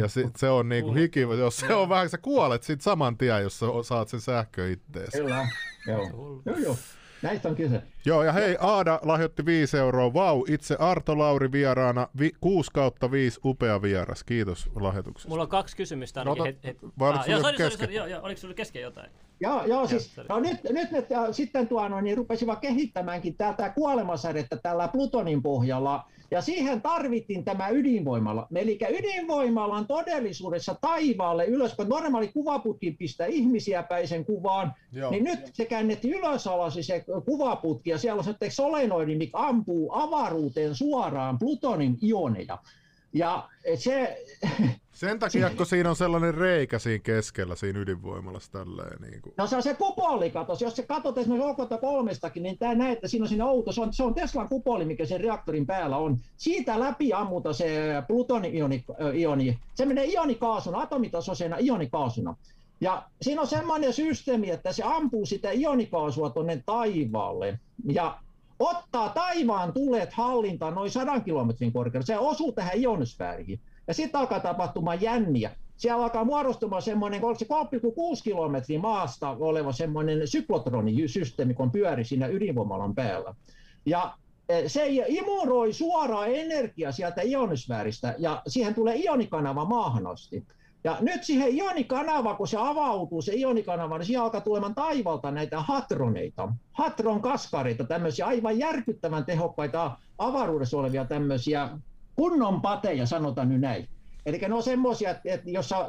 Ja 0.00 0.08
sit 0.08 0.36
se 0.36 0.48
on 0.48 0.68
niinku 0.68 0.94
hiki, 0.94 1.20
jos 1.20 1.56
se 1.56 1.74
on 1.74 1.88
vähän, 1.88 2.08
sä 2.08 2.18
kuolet 2.18 2.62
sit 2.62 2.80
saman 2.80 3.18
tien, 3.18 3.42
jos 3.42 3.58
sä 3.58 3.66
saat 3.82 4.08
sen 4.08 4.20
sähkö 4.20 4.70
ittees. 4.70 5.10
Kyllä, 5.12 5.48
joo. 5.86 6.42
joo, 6.46 6.56
joo. 6.56 6.76
Näistä 7.22 7.48
on 7.48 7.54
kyse. 7.56 7.82
Joo, 8.04 8.22
ja 8.24 8.32
hei, 8.32 8.56
Aada 8.60 9.00
lahjoitti 9.02 9.44
5 9.46 9.78
euroa. 9.78 10.14
Vau, 10.14 10.44
itse 10.48 10.76
Arto 10.78 11.18
Lauri 11.18 11.52
vieraana, 11.52 12.08
vi, 12.18 12.30
6 12.40 12.70
kautta 12.74 13.10
5, 13.10 13.40
upea 13.44 13.82
vieras. 13.82 14.24
Kiitos 14.24 14.70
lahjoituksesta. 14.80 15.28
Mulla 15.28 15.42
on 15.42 15.48
kaksi 15.48 15.76
kysymystä 15.76 16.24
No 16.24 16.30
ainakin. 16.32 16.54
ota- 16.54 16.66
het, 16.66 16.82
het. 16.82 16.92
vai 16.98 17.08
oliko 17.10 17.22
Ah, 17.24 17.28
joo, 17.28 17.40
sorry, 17.40 17.56
kesken? 17.56 17.78
sorry, 17.78 17.94
joo, 17.94 18.06
joo, 18.06 18.22
oliko 18.22 18.40
sulla 18.40 18.54
kesken 18.54 18.82
jotain? 18.82 19.10
Joo, 19.40 19.64
joo 19.64 19.86
siis, 19.86 20.14
sorry. 20.14 20.28
no 20.28 20.40
nyt, 20.40 20.60
nyt 20.70 20.90
ne 20.90 20.98
äh, 20.98 21.24
sitten 21.32 21.68
tuo, 21.68 21.88
no, 21.88 22.00
niin 22.00 22.16
rupesivat 22.16 22.58
kehittämäänkin 22.60 23.36
tätä 23.36 23.70
kuolemasädettä 23.70 24.56
tällä 24.56 24.88
Plutonin 24.88 25.42
pohjalla, 25.42 26.04
ja 26.32 26.40
siihen 26.40 26.82
tarvittiin 26.82 27.44
tämä 27.44 27.68
ydinvoimala. 27.68 28.46
Eli 28.54 28.78
ydinvoimalan 28.90 29.86
todellisuudessa 29.86 30.76
taivaalle 30.80 31.46
ylös, 31.46 31.74
kun 31.74 31.88
normaali 31.88 32.28
kuvaputki 32.28 32.90
pistää 32.90 33.26
ihmisiä 33.26 33.82
päin 33.82 34.08
sen 34.08 34.24
kuvaan, 34.24 34.74
Joo. 34.92 35.10
niin 35.10 35.24
nyt 35.24 35.40
se 35.52 35.64
käännettiin 35.64 36.14
ylös 36.14 36.46
alas 36.46 36.78
se 36.80 37.04
kuvaputki, 37.24 37.90
ja 37.90 37.98
siellä 37.98 38.18
on 38.18 38.24
sitten 38.24 38.50
solenoidi, 38.50 39.16
mikä 39.16 39.38
ampuu 39.38 39.90
avaruuteen 39.92 40.74
suoraan 40.74 41.38
plutonin 41.38 41.98
ioneja. 42.02 42.58
Ja 43.12 43.48
se, 43.74 44.24
Sen 45.02 45.18
takia, 45.18 45.50
kun 45.50 45.66
siinä 45.66 45.90
on 45.90 45.96
sellainen 45.96 46.34
reikä 46.34 46.78
siinä 46.78 47.02
keskellä, 47.02 47.56
siinä 47.56 47.80
ydinvoimalassa 47.80 48.52
tälleen. 48.52 49.02
Niin 49.02 49.22
kuin. 49.22 49.34
No 49.36 49.46
se 49.46 49.56
on 49.56 49.62
se 49.62 49.74
kupoli, 49.74 50.30
katos. 50.30 50.62
Jos 50.62 50.76
se 50.76 50.82
katsot 50.82 51.18
esimerkiksi 51.18 51.50
Okota 51.50 51.78
kolmestakin, 51.78 52.42
niin 52.42 52.58
tämä 52.58 52.74
näet, 52.74 52.92
että 52.92 53.08
siinä 53.08 53.24
on 53.24 53.28
siinä 53.28 53.46
outo. 53.46 53.72
Se 53.72 53.80
on, 53.80 53.92
se 53.92 54.02
on 54.02 54.14
Teslan 54.14 54.48
kupoli, 54.48 54.84
mikä 54.84 55.06
sen 55.06 55.20
reaktorin 55.20 55.66
päällä 55.66 55.96
on. 55.96 56.18
Siitä 56.36 56.80
läpi 56.80 57.12
ammuta 57.12 57.52
se 57.52 57.92
plutoni-ioni. 58.06 58.84
Ioni. 59.14 59.58
Se 59.74 59.86
menee 59.86 60.04
ionikaasuna, 60.04 60.80
atomitasoisena 60.80 61.56
ionikaasuna. 61.60 62.36
Ja 62.80 63.02
siinä 63.22 63.40
on 63.40 63.46
semmoinen 63.46 63.92
systeemi, 63.92 64.50
että 64.50 64.72
se 64.72 64.82
ampuu 64.82 65.26
sitä 65.26 65.52
ionikaasua 65.52 66.30
tuonne 66.30 66.62
taivaalle. 66.66 67.58
Ja 67.92 68.18
ottaa 68.58 69.08
taivaan 69.08 69.72
tulet 69.72 70.12
hallintaan 70.12 70.74
noin 70.74 70.90
100 70.90 71.20
kilometrin 71.20 71.72
korkeudella. 71.72 72.06
Se 72.06 72.18
osuu 72.18 72.52
tähän 72.52 72.82
ionosfääriin. 72.82 73.60
Ja 73.88 73.94
sitten 73.94 74.20
alkaa 74.20 74.40
tapahtumaan 74.40 75.02
jänniä. 75.02 75.50
Siellä 75.76 76.02
alkaa 76.02 76.24
muodostumaan 76.24 76.82
semmoinen, 76.82 77.24
oliko 77.24 77.38
se 77.38 77.46
3,6 78.16 78.22
kilometriä 78.24 78.78
maasta 78.78 79.36
oleva 79.40 79.72
semmoinen 79.72 80.28
syklotronisysteemi, 80.28 81.54
kun 81.54 81.70
pyöri 81.70 82.04
siinä 82.04 82.26
ydinvoimalan 82.26 82.94
päällä. 82.94 83.34
Ja 83.86 84.14
eh, 84.48 84.64
se 84.66 84.86
imuroi 84.88 85.72
suoraan 85.72 86.28
energiaa 86.34 86.92
sieltä 86.92 87.22
ionosfääristä 87.22 88.14
ja 88.18 88.42
siihen 88.46 88.74
tulee 88.74 88.96
ionikanava 88.96 89.64
maahan 89.64 90.06
asti. 90.06 90.46
Ja 90.84 90.96
nyt 91.00 91.24
siihen 91.24 91.56
ionikanava, 91.56 92.34
kun 92.34 92.48
se 92.48 92.56
avautuu, 92.60 93.22
se 93.22 93.32
ionikanava, 93.34 93.98
niin 93.98 94.06
siihen 94.06 94.22
alkaa 94.22 94.40
tulemaan 94.40 94.74
taivalta 94.74 95.30
näitä 95.30 95.60
hatroneita, 95.60 96.52
hatron 96.72 97.22
kaskareita, 97.22 97.84
tämmöisiä 97.84 98.26
aivan 98.26 98.58
järkyttävän 98.58 99.24
tehokkaita 99.24 99.96
avaruudessa 100.18 100.78
olevia 100.78 101.04
tämmöisiä 101.04 101.68
kunnon 102.16 102.60
pateja, 102.60 103.06
sanotaan 103.06 103.48
nyt 103.48 103.60
näin. 103.60 103.88
Eli 104.26 104.38
ne 104.38 104.54
on 104.54 104.62
semmoisia, 104.62 105.10
että, 105.10 105.50
jossa 105.50 105.88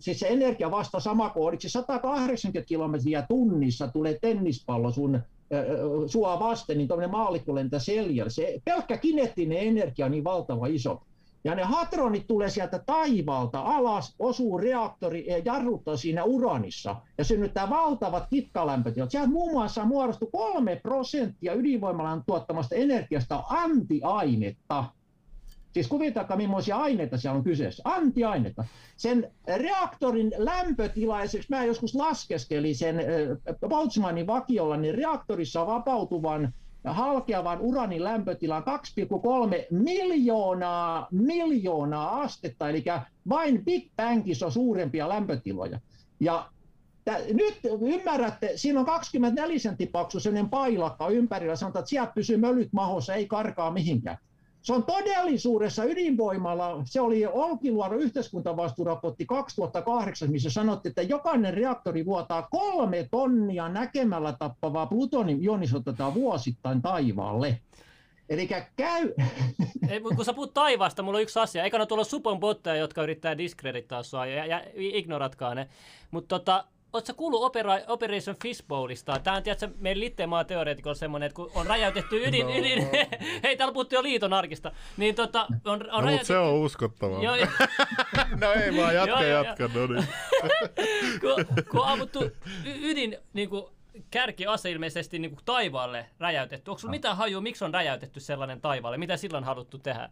siis 0.00 0.20
se 0.20 0.28
energia 0.28 0.70
vasta 0.70 1.00
sama 1.00 1.30
kuin 1.30 1.48
oliko 1.48 1.60
se 1.60 1.68
180 1.68 2.68
kilometriä 2.68 3.22
tunnissa 3.28 3.88
tulee 3.88 4.18
tennispallo 4.20 4.90
sun 4.90 5.20
sua 6.06 6.38
vasten, 6.38 6.78
niin 6.78 6.88
tuommoinen 6.88 7.10
maallikko 7.10 7.54
lentää 7.54 7.80
seljällä. 7.80 8.30
Se 8.30 8.60
pelkkä 8.64 8.96
kineettinen 8.96 9.58
energia 9.58 10.06
on 10.06 10.12
niin 10.12 10.24
valtava 10.24 10.66
iso. 10.66 11.02
Ja 11.44 11.54
ne 11.54 11.62
hadronit 11.62 12.26
tulee 12.26 12.50
sieltä 12.50 12.78
taivaalta 12.86 13.60
alas, 13.60 14.14
osuu 14.18 14.58
reaktori 14.58 15.26
ja 15.26 15.38
jarruttaa 15.38 15.96
siinä 15.96 16.24
uranissa 16.24 16.96
ja 17.18 17.24
synnyttää 17.24 17.70
valtavat 17.70 18.26
kitkalämpötilat. 18.30 19.10
Sieltä 19.10 19.30
muun 19.30 19.52
muassa 19.52 19.84
muodostui 19.84 20.28
kolme 20.32 20.76
prosenttia 20.76 21.54
ydinvoimalan 21.54 22.22
tuottamasta 22.26 22.74
energiasta 22.74 23.44
antiainetta. 23.48 24.84
Siis 25.72 25.88
kuvitelkaa, 25.88 26.36
millaisia 26.36 26.76
aineita 26.76 27.18
siellä 27.18 27.36
on 27.36 27.44
kyseessä. 27.44 27.82
Antiainetta. 27.86 28.64
Sen 28.96 29.32
reaktorin 29.56 30.32
lämpötila, 30.36 31.22
esimerkiksi 31.22 31.52
mä 31.52 31.64
joskus 31.64 31.94
laskeskelin 31.94 32.76
sen 32.76 32.96
Boltzmannin 33.68 34.26
vakiolla, 34.26 34.76
niin 34.76 34.94
reaktorissa 34.94 35.66
vapautuvan 35.66 36.54
halkeavan 36.84 37.60
uranin 37.60 38.04
lämpötila 38.04 38.60
2,3 38.60 38.66
miljoonaa 39.70 41.08
miljoonaa 41.10 42.20
astetta, 42.20 42.68
eli 42.68 42.84
vain 43.28 43.64
Big 43.64 43.92
Bangissa 43.96 44.46
on 44.46 44.52
suurempia 44.52 45.08
lämpötiloja. 45.08 45.80
Ja 46.20 46.50
nyt 47.32 47.58
ymmärrätte, 47.80 48.52
siinä 48.56 48.80
on 48.80 48.86
24 48.86 49.58
sentin 49.58 49.88
paksu 49.88 50.20
sellainen 50.20 50.50
pailakka 50.50 51.08
ympärillä, 51.08 51.56
sanotaan, 51.56 51.80
että 51.80 51.90
sieltä 51.90 52.12
pysyy 52.14 52.36
mölyt 52.36 52.72
mahossa, 52.72 53.14
ei 53.14 53.26
karkaa 53.26 53.70
mihinkään. 53.70 54.18
Se 54.62 54.72
on 54.72 54.84
todellisuudessa 54.84 55.84
ydinvoimalla, 55.84 56.82
se 56.84 57.00
oli 57.00 57.26
Olkiluodon 57.26 57.98
yhteiskuntavastuuraportti 57.98 59.26
2008, 59.26 60.30
missä 60.30 60.50
sanottiin, 60.50 60.90
että 60.90 61.02
jokainen 61.02 61.54
reaktori 61.54 62.06
vuotaa 62.06 62.48
kolme 62.50 63.08
tonnia 63.10 63.68
näkemällä 63.68 64.32
tappavaa 64.38 64.86
plutonium 64.86 65.42
ionisotetaan 65.42 66.14
vuosittain 66.14 66.82
taivaalle. 66.82 67.60
Eli 68.28 68.48
käy... 68.76 69.14
Ei, 69.88 70.00
kun 70.00 70.24
sä 70.24 70.32
puhut 70.32 70.54
taivaasta, 70.54 71.02
mulla 71.02 71.18
on 71.18 71.22
yksi 71.22 71.38
asia. 71.38 71.64
Eikä 71.64 71.86
tuolla 71.86 72.04
supon 72.04 72.40
botteja, 72.40 72.76
jotka 72.76 73.02
yrittää 73.02 73.38
diskredittaa 73.38 74.02
sua, 74.02 74.26
ja, 74.26 74.46
ja 74.46 74.62
ignoratkaa 74.74 75.54
ne. 75.54 75.68
Mutta 76.10 76.38
tota, 76.38 76.64
Oletko 76.92 77.14
kuullut 77.16 77.42
Opera, 77.42 77.78
Operation 77.86 78.36
Fishbowlista? 78.42 79.20
Tämä 79.24 79.36
on 79.36 79.42
tiedätkö, 79.42 79.68
meidän 79.78 80.00
Littemaan 80.00 80.46
teoreetikolla 80.46 80.94
semmoinen, 80.94 81.26
että 81.26 81.36
kun 81.36 81.50
on 81.54 81.66
räjäytetty 81.66 82.28
ydin... 82.28 82.46
No. 82.46 82.52
ydin 82.52 82.88
hei, 83.42 83.56
täällä 83.56 83.72
puhuttiin 83.72 83.96
jo 83.96 84.02
liiton 84.02 84.32
arkista. 84.32 84.72
Niin 84.96 85.14
tota, 85.14 85.46
on, 85.50 85.58
on 85.64 85.78
no, 85.78 86.00
räjäytetty... 86.00 86.10
mutta 86.10 86.26
se 86.26 86.38
on 86.38 86.54
uskottavaa. 86.54 87.22
Joo, 87.22 87.34
jo. 87.34 87.46
no 88.40 88.52
ei 88.52 88.76
vaan, 88.76 88.94
jatka, 88.94 89.22
joo, 89.22 89.44
jatka, 89.44 89.62
jo. 89.62 89.68
no 89.74 89.94
niin. 89.94 90.06
kun, 91.20 91.64
kun 91.70 91.80
on 91.80 91.88
ammuttu 91.88 92.30
ydin 92.82 93.16
niin 93.32 93.48
kuin, 93.48 93.64
kärkiase 94.10 94.70
ilmeisesti 94.70 95.18
niin 95.18 95.30
kuin 95.30 95.44
taivaalle 95.44 96.06
räjäytetty. 96.18 96.70
Onko 96.70 96.78
sulla 96.78 96.92
no. 96.92 96.96
mitään 96.96 97.16
hajua, 97.16 97.40
miksi 97.40 97.64
on 97.64 97.74
räjäytetty 97.74 98.20
sellainen 98.20 98.60
taivaalle? 98.60 98.98
Mitä 98.98 99.16
silloin 99.16 99.44
haluttu 99.44 99.78
tehdä? 99.78 100.10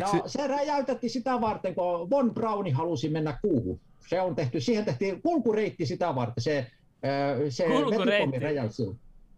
No, 0.00 0.22
se 0.26 0.46
räjäytettiin 0.46 1.10
sitä 1.10 1.40
varten, 1.40 1.74
kun 1.74 2.10
Von 2.10 2.34
Brauni 2.34 2.70
halusi 2.70 3.08
mennä 3.08 3.38
kuuhun 3.42 3.80
se 4.06 4.20
on 4.20 4.34
tehty, 4.34 4.60
siihen 4.60 4.84
tehtiin 4.84 5.22
kulkureitti 5.22 5.86
sitä 5.86 6.14
varten, 6.14 6.42
se, 6.42 6.66
se 7.48 7.64
vetypommi 7.64 8.38
räjäytti 8.38 8.82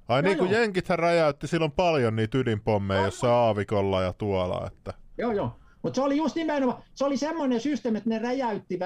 Ai 0.08 0.22
niin 0.22 0.38
kuin 0.38 0.50
Jenkithän 0.50 0.98
räjäytti 0.98 1.46
silloin 1.46 1.72
paljon 1.72 2.16
niitä 2.16 2.38
ydinpommeja 2.38 3.04
jossa 3.04 3.34
aavikolla 3.34 4.02
ja 4.02 4.12
tuolla. 4.12 4.66
Että... 4.66 4.94
Joo, 5.18 5.32
joo. 5.32 5.52
Mutta 5.82 5.96
se 5.96 6.02
oli 6.02 6.16
just 6.16 6.36
nimenomaan, 6.36 6.82
se 6.94 7.04
oli 7.04 7.16
semmoinen 7.16 7.60
systeemi, 7.60 7.98
että 7.98 8.10
ne 8.10 8.18
räjäytti, 8.18 8.78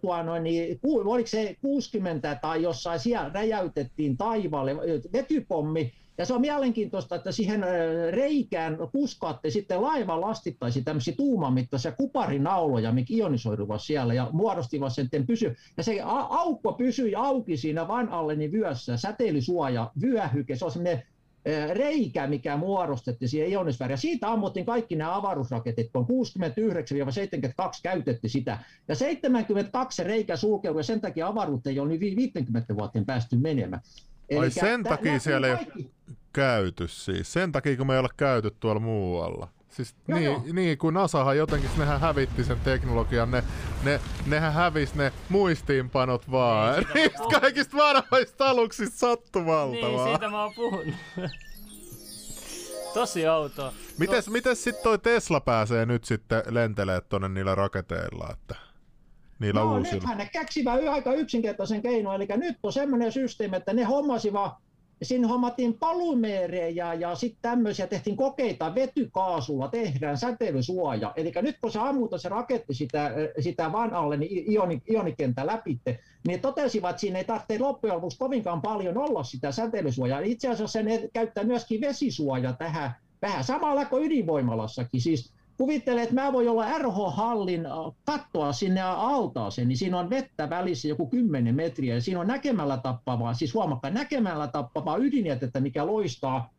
tuo 0.00 0.22
noin, 0.22 0.42
niin, 0.42 0.80
oliko 0.84 1.26
se 1.26 1.56
60 1.60 2.34
tai 2.34 2.62
jossain 2.62 3.00
siellä 3.00 3.30
räjäytettiin 3.34 4.16
taivaalle 4.16 4.76
vetypommi, 5.12 5.92
ja 6.18 6.26
se 6.26 6.34
on 6.34 6.40
mielenkiintoista, 6.40 7.16
että 7.16 7.32
siihen 7.32 7.64
reikään 8.10 8.78
puskaatte 8.92 9.50
sitten 9.50 9.82
laivan 9.82 10.20
lastittaisi 10.20 10.82
tämmöisiä 10.82 11.14
tuumamittaisia 11.16 11.92
kuparinauloja, 11.92 12.92
mikä 12.92 13.14
ionisoiduvat 13.14 13.82
siellä 13.82 14.14
ja 14.14 14.28
muodostivat 14.32 14.92
sen 14.92 15.26
pysy. 15.26 15.56
Ja 15.76 15.82
se 15.82 16.00
aukko 16.28 16.72
pysyi 16.72 17.14
auki 17.14 17.56
siinä 17.56 17.88
Van 17.88 18.08
Allenin 18.08 18.52
vyössä, 18.52 18.96
säteilysuoja, 18.96 19.90
vyöhyke, 20.02 20.56
se 20.56 20.64
on 20.64 20.70
semmoinen 20.70 21.02
reikä, 21.72 22.26
mikä 22.26 22.56
muodostettiin 22.56 23.28
siihen 23.28 23.50
ionisfääriin. 23.50 23.98
Siitä 23.98 24.32
ammuttiin 24.32 24.66
kaikki 24.66 24.96
nämä 24.96 25.16
avaruusraketit, 25.16 25.90
kun 25.92 26.06
69-72 26.06 26.08
käytettiin 27.82 28.30
sitä. 28.30 28.58
Ja 28.88 28.94
72 28.94 30.04
reikä 30.04 30.36
sulkeutui 30.36 30.80
ja 30.80 30.84
sen 30.84 31.00
takia 31.00 31.26
avaruuteen 31.26 31.74
ei 31.74 31.80
ole 31.80 31.88
niin 31.88 32.16
50 32.16 32.76
vuoteen 32.76 33.06
päästy 33.06 33.36
menemään. 33.36 33.82
Ai 34.40 34.50
sen 34.50 34.84
takia 34.84 35.20
siellä 35.20 35.46
ei 35.46 35.52
ole 35.52 35.86
käyty 36.32 36.88
siis. 36.88 37.32
Sen 37.32 37.52
takia, 37.52 37.76
kun 37.76 37.86
me 37.86 37.94
ei 37.94 38.00
ole 38.00 38.08
käyty 38.16 38.50
tuolla 38.60 38.80
muualla. 38.80 39.48
Siis 39.68 39.94
joo, 40.08 40.18
niin, 40.18 40.24
joo. 40.24 40.42
niin, 40.52 40.78
kun 40.78 40.94
NASAhan 40.94 41.36
jotenkin, 41.36 41.70
nehän 41.78 42.00
hävitti 42.00 42.44
sen 42.44 42.60
teknologian, 42.60 43.30
ne, 43.30 43.44
ne, 43.84 44.00
nehän 44.26 44.52
hävisi 44.52 44.98
ne 44.98 45.12
muistiinpanot 45.28 46.30
vaan. 46.30 46.74
Niin, 46.74 46.88
Niistä 46.94 47.40
kaikista 47.40 47.76
vanhoista 47.76 48.50
aluksista 48.50 48.98
sattumalta 48.98 49.72
Niin, 49.72 49.96
vaan. 49.96 50.08
siitä 50.08 50.28
mä 50.28 50.42
oon 50.42 50.54
puhunut. 50.54 50.94
Tosi 52.94 53.28
outoa. 53.28 53.72
Mites, 53.98 54.24
to... 54.24 54.30
mites 54.30 54.64
sitten 54.64 54.82
toi 54.82 54.98
Tesla 54.98 55.40
pääsee 55.40 55.86
nyt 55.86 56.04
sitten 56.04 56.42
lentelee 56.50 57.00
tonne 57.00 57.28
niillä 57.28 57.54
raketeilla, 57.54 58.28
että 58.32 58.65
niillä 59.38 59.60
no, 59.60 59.76
uusilla? 59.76 59.94
nythän 59.94 60.18
ne 60.18 60.28
keksivät 60.32 60.88
aika 60.88 61.14
yksinkertaisen 61.14 61.82
keinon, 61.82 62.14
eli 62.14 62.26
nyt 62.36 62.58
on 62.62 62.72
semmoinen 62.72 63.12
systeemi, 63.12 63.56
että 63.56 63.72
ne 63.72 63.84
hommasivat 63.84 64.52
Siinä 65.02 65.28
hommattiin 65.28 65.74
palumeereja 65.74 66.94
ja 66.94 67.14
sitten 67.14 67.42
tämmöisiä, 67.42 67.86
tehtiin 67.86 68.16
kokeita 68.16 68.74
vetykaasulla, 68.74 69.68
tehdään 69.68 70.18
säteilysuoja. 70.18 71.12
Eli 71.16 71.32
nyt 71.42 71.56
kun 71.60 71.72
se 71.72 71.78
ammuta 71.78 72.18
se 72.18 72.28
raketti 72.28 72.74
sitä, 72.74 73.10
sitä 73.40 73.72
Van 73.72 73.94
Allen 73.94 74.20
ioni, 74.30 74.82
ionikenttä 74.90 75.46
läpitte, 75.46 75.98
niin 76.26 76.40
totesivat, 76.40 76.90
että 76.90 77.00
siinä 77.00 77.18
ei 77.18 77.24
tarvitse 77.24 77.58
loppujen 77.58 77.96
lopuksi 77.96 78.18
kovinkaan 78.18 78.62
paljon 78.62 78.98
olla 78.98 79.24
sitä 79.24 79.52
säteilysuojaa. 79.52 80.20
Itse 80.20 80.48
asiassa 80.48 80.82
ne 80.82 81.08
käyttää 81.12 81.44
myöskin 81.44 81.80
vesisuoja 81.80 82.52
tähän 82.52 82.94
vähän 83.22 83.44
samalla 83.44 83.84
kuin 83.84 84.04
ydinvoimalassakin. 84.04 85.00
Siis 85.00 85.32
kuvittele, 85.56 86.02
että 86.02 86.14
mä 86.14 86.32
voin 86.32 86.48
olla 86.48 86.78
RH-hallin 86.78 87.66
kattoa 88.04 88.52
sinne 88.52 88.82
altaaseen, 88.82 89.68
niin 89.68 89.78
siinä 89.78 89.98
on 89.98 90.10
vettä 90.10 90.50
välissä 90.50 90.88
joku 90.88 91.06
10 91.06 91.54
metriä 91.54 91.94
ja 91.94 92.00
siinä 92.00 92.20
on 92.20 92.26
näkemällä 92.26 92.76
tappavaa, 92.76 93.34
siis 93.34 93.54
huomakkaan 93.54 93.94
näkemällä 93.94 94.46
tappavaa 94.46 94.96
ydinjätettä, 94.96 95.60
mikä 95.60 95.86
loistaa 95.86 96.50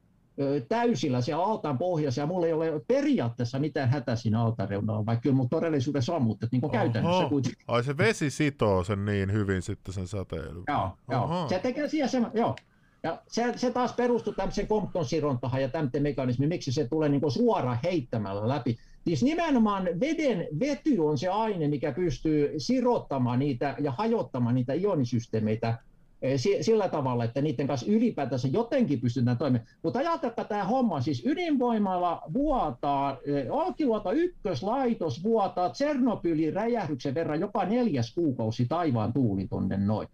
täysillä 0.69 1.21
siellä 1.21 1.45
altaan 1.45 1.77
pohjassa 1.77 2.21
ja 2.21 2.27
mulla 2.27 2.47
ei 2.47 2.53
ole 2.53 2.81
periaatteessa 2.87 3.59
mitään 3.59 3.89
hätä 3.89 4.15
siinä 4.15 4.41
altareunalla, 4.41 5.05
vaikka 5.05 5.21
kyllä 5.21 5.35
mun 5.35 5.49
todellisuudessa 5.49 6.15
on, 6.15 6.21
mutta 6.21 6.47
niin 6.51 6.71
käytännössä 6.71 7.29
kuitenkin. 7.29 7.65
Ai 7.67 7.83
se 7.83 7.97
vesi 7.97 8.29
sitoo 8.29 8.83
sen 8.83 9.05
niin 9.05 9.31
hyvin 9.31 9.61
sitten 9.61 9.93
sen 9.93 10.07
säteilyn. 10.07 10.63
Joo, 10.67 10.89
joo. 11.11 11.47
se 11.49 11.59
tekee 11.59 11.87
siihen 11.87 12.09
sen, 12.09 12.27
joo. 12.33 12.55
Ja 13.03 13.21
se, 13.27 13.53
se 13.55 13.71
taas 13.71 13.93
perustuu 13.93 14.33
tämmöiseen 14.33 14.67
Compton-sirontahan 14.67 15.61
ja 15.61 15.69
tämmöisen 15.69 16.03
mekanismiin, 16.03 16.49
miksi 16.49 16.71
se 16.71 16.87
tulee 16.87 17.09
niin 17.09 17.31
suoraan 17.31 17.79
heittämällä 17.83 18.47
läpi. 18.47 18.77
Siis 19.07 19.23
nimenomaan 19.23 19.89
veden 19.99 20.47
vety 20.59 20.97
on 20.99 21.17
se 21.17 21.27
aine, 21.27 21.67
mikä 21.67 21.91
pystyy 21.91 22.53
sirottamaan 22.57 23.39
niitä 23.39 23.75
ja 23.79 23.91
hajottamaan 23.91 24.55
niitä 24.55 24.73
ionisysteemeitä 24.73 25.77
eh, 26.21 26.39
sillä 26.61 26.89
tavalla, 26.89 27.23
että 27.23 27.41
niiden 27.41 27.67
kanssa 27.67 27.91
ylipäätänsä 27.91 28.47
jotenkin 28.47 29.01
pystytään 29.01 29.37
toimimaan. 29.37 29.69
Mutta 29.83 29.99
ajatelkaa 29.99 30.45
tämä 30.45 30.63
homma, 30.63 31.01
siis 31.01 31.25
ydinvoimalla 31.25 32.21
vuotaa, 32.33 33.17
eh, 33.25 33.45
Olkiluoto 33.49 34.11
ykköslaitos 34.11 35.23
vuotaa 35.23 35.69
Tsernobylin 35.69 36.53
räjähdyksen 36.53 37.13
verran 37.13 37.39
jopa 37.39 37.65
neljäs 37.65 38.13
kuukausi 38.13 38.65
taivaan 38.65 39.13
tuuli 39.13 39.47
tonne 39.47 39.77
noin. 39.77 40.07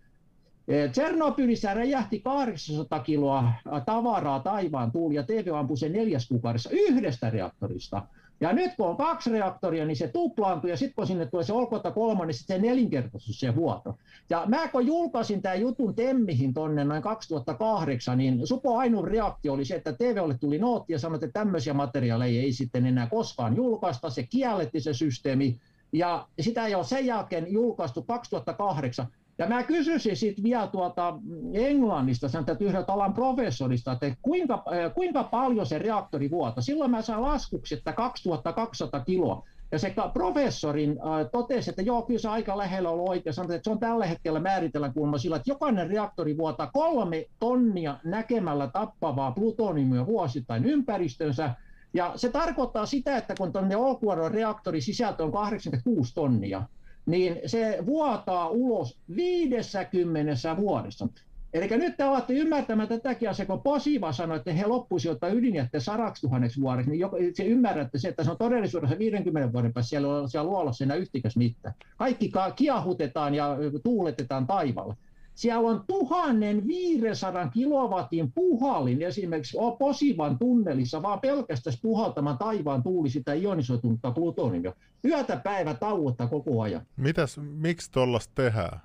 Eh, 0.67 0.91
Tsernobylissä 0.91 1.73
räjähti 1.73 2.19
800 2.19 2.99
kiloa 2.99 3.51
tavaraa 3.85 4.39
taivaan 4.39 4.91
tuuli 4.91 5.15
ja 5.15 5.23
TV 5.23 5.51
ampui 5.53 5.77
sen 5.77 5.93
neljäs 5.93 6.27
kuukaudessa 6.27 6.69
yhdestä 6.73 7.29
reaktorista. 7.29 8.07
Ja 8.43 8.53
nyt 8.53 8.71
kun 8.77 8.87
on 8.87 8.97
kaksi 8.97 9.29
reaktoria, 9.29 9.85
niin 9.85 9.95
se 9.95 10.07
tuplaantuu, 10.07 10.69
ja 10.69 10.77
sitten 10.77 10.95
kun 10.95 11.07
sinne 11.07 11.25
tulee 11.25 11.43
se 11.43 11.53
olkota 11.53 11.91
kolme, 11.91 12.25
niin 12.25 12.33
sitten 12.33 12.61
se 12.61 12.67
nelinkertaisuus 12.67 13.39
se 13.39 13.55
vuoto. 13.55 13.97
Ja 14.29 14.43
mä 14.47 14.67
kun 14.67 14.87
julkaisin 14.87 15.41
tämän 15.41 15.61
jutun 15.61 15.95
Temmihin 15.95 16.53
tonne 16.53 16.83
noin 16.83 17.01
2008, 17.01 18.17
niin 18.17 18.47
Supo 18.47 18.77
ainut 18.77 19.05
reaktio 19.05 19.53
oli 19.53 19.65
se, 19.65 19.75
että 19.75 19.93
TVlle 19.93 20.37
tuli 20.37 20.57
nootti 20.57 20.93
ja 20.93 20.99
sanoi, 20.99 21.15
että 21.15 21.39
tämmöisiä 21.39 21.73
materiaaleja 21.73 22.41
ei 22.41 22.53
sitten 22.53 22.85
enää 22.85 23.07
koskaan 23.07 23.55
julkaista, 23.55 24.09
se 24.09 24.23
kielletti 24.23 24.79
se 24.79 24.93
systeemi, 24.93 25.59
ja 25.93 26.27
sitä 26.39 26.65
ei 26.65 26.75
ole 26.75 26.83
sen 26.83 27.05
jälkeen 27.05 27.53
julkaistu 27.53 28.01
2008. 28.01 29.07
Ja 29.37 29.47
mä 29.47 29.63
kysyisin 29.63 30.17
sitten 30.17 30.43
vielä 30.43 30.67
tuota 30.67 31.19
Englannista, 31.53 32.29
sen 32.29 32.45
yhdeltä 32.59 32.93
alan 32.93 33.13
professorista, 33.13 33.91
että 33.91 34.15
kuinka, 34.21 34.53
äh, 34.53 34.93
kuinka 34.93 35.23
paljon 35.23 35.65
se 35.65 35.79
reaktori 35.79 36.31
vuota. 36.31 36.61
Silloin 36.61 36.91
mä 36.91 37.01
saan 37.01 37.21
laskuksi, 37.21 37.75
että 37.75 37.93
2200 37.93 38.99
kiloa. 38.99 39.47
Ja 39.71 39.79
se 39.79 39.93
professorin 40.13 40.89
äh, 40.91 41.29
totesi, 41.31 41.69
että 41.69 41.81
joo, 41.81 42.01
kyllä 42.01 42.19
se 42.19 42.29
aika 42.29 42.57
lähellä 42.57 42.89
on 42.89 43.09
oikein. 43.09 43.33
Sanoi, 43.33 43.55
että 43.55 43.63
se 43.63 43.69
on 43.69 43.79
tällä 43.79 44.05
hetkellä 44.05 44.39
määritellään 44.39 44.93
kuulemma 44.93 45.17
sillä, 45.17 45.35
että 45.35 45.51
jokainen 45.51 45.89
reaktori 45.89 46.37
vuotaa 46.37 46.69
kolme 46.73 47.25
tonnia 47.39 47.97
näkemällä 48.03 48.67
tappavaa 48.67 49.31
plutoniumia 49.31 50.05
vuosittain 50.05 50.65
ympäristönsä. 50.65 51.55
Ja 51.93 52.13
se 52.15 52.29
tarkoittaa 52.29 52.85
sitä, 52.85 53.17
että 53.17 53.35
kun 53.37 53.53
tuonne 53.53 53.75
Olkiluodon 53.75 54.31
reaktorin 54.31 54.81
sisältö 54.81 55.23
on 55.23 55.31
86 55.31 56.13
tonnia, 56.15 56.63
niin 57.05 57.39
se 57.45 57.79
vuotaa 57.85 58.49
ulos 58.49 58.97
50 59.15 60.57
vuodessa. 60.57 61.07
Eli 61.53 61.67
nyt 61.67 61.97
te 61.97 62.05
olette 62.05 62.33
ymmärtämään 62.33 62.87
tätäkin 62.87 63.29
asiaa, 63.29 63.45
kun 63.45 63.61
Posiva 63.61 64.11
sanoi, 64.11 64.37
että 64.37 64.53
he 64.53 64.67
loppuisivat 64.67 65.13
ottaa 65.13 65.29
ydinjätteen 65.29 65.81
sadaksi 65.81 66.21
tuhanneksi 66.21 66.61
vuodeksi, 66.61 66.91
niin 66.91 67.35
se 67.35 67.43
ymmärrätte 67.43 67.97
se, 67.97 68.07
että 68.07 68.23
se 68.23 68.31
on 68.31 68.37
todellisuudessa 68.37 68.99
50 68.99 69.53
vuoden 69.53 69.73
päässä 69.73 69.89
siellä, 69.89 70.27
siellä 70.27 70.49
luolassa 70.49 70.83
enää 70.83 70.97
yhtikäs 70.97 71.37
mitään. 71.37 71.75
Kaikki 71.97 72.31
kiahutetaan 72.55 73.35
ja 73.35 73.57
tuuletetaan 73.83 74.47
taivaalla. 74.47 74.95
Siellä 75.35 75.69
on 75.69 75.83
1500 75.87 77.49
kilowatin 77.49 78.31
puhallin 78.31 79.01
esimerkiksi 79.01 79.57
Posivan 79.79 80.37
tunnelissa, 80.37 81.01
vaan 81.01 81.19
pelkästään 81.19 81.77
puhaltamaan 81.81 82.37
taivaan 82.37 82.83
tuuli 82.83 83.09
sitä 83.09 83.33
ionisoitunutta 83.33 84.11
plutoniumia. 84.11 84.73
Yötä 85.05 85.37
päivä 85.37 85.73
tauotta 85.73 86.27
koko 86.27 86.61
ajan. 86.61 86.85
Mitäs, 86.97 87.37
miksi 87.37 87.91
tuollaista 87.91 88.33
tehdään? 88.35 88.79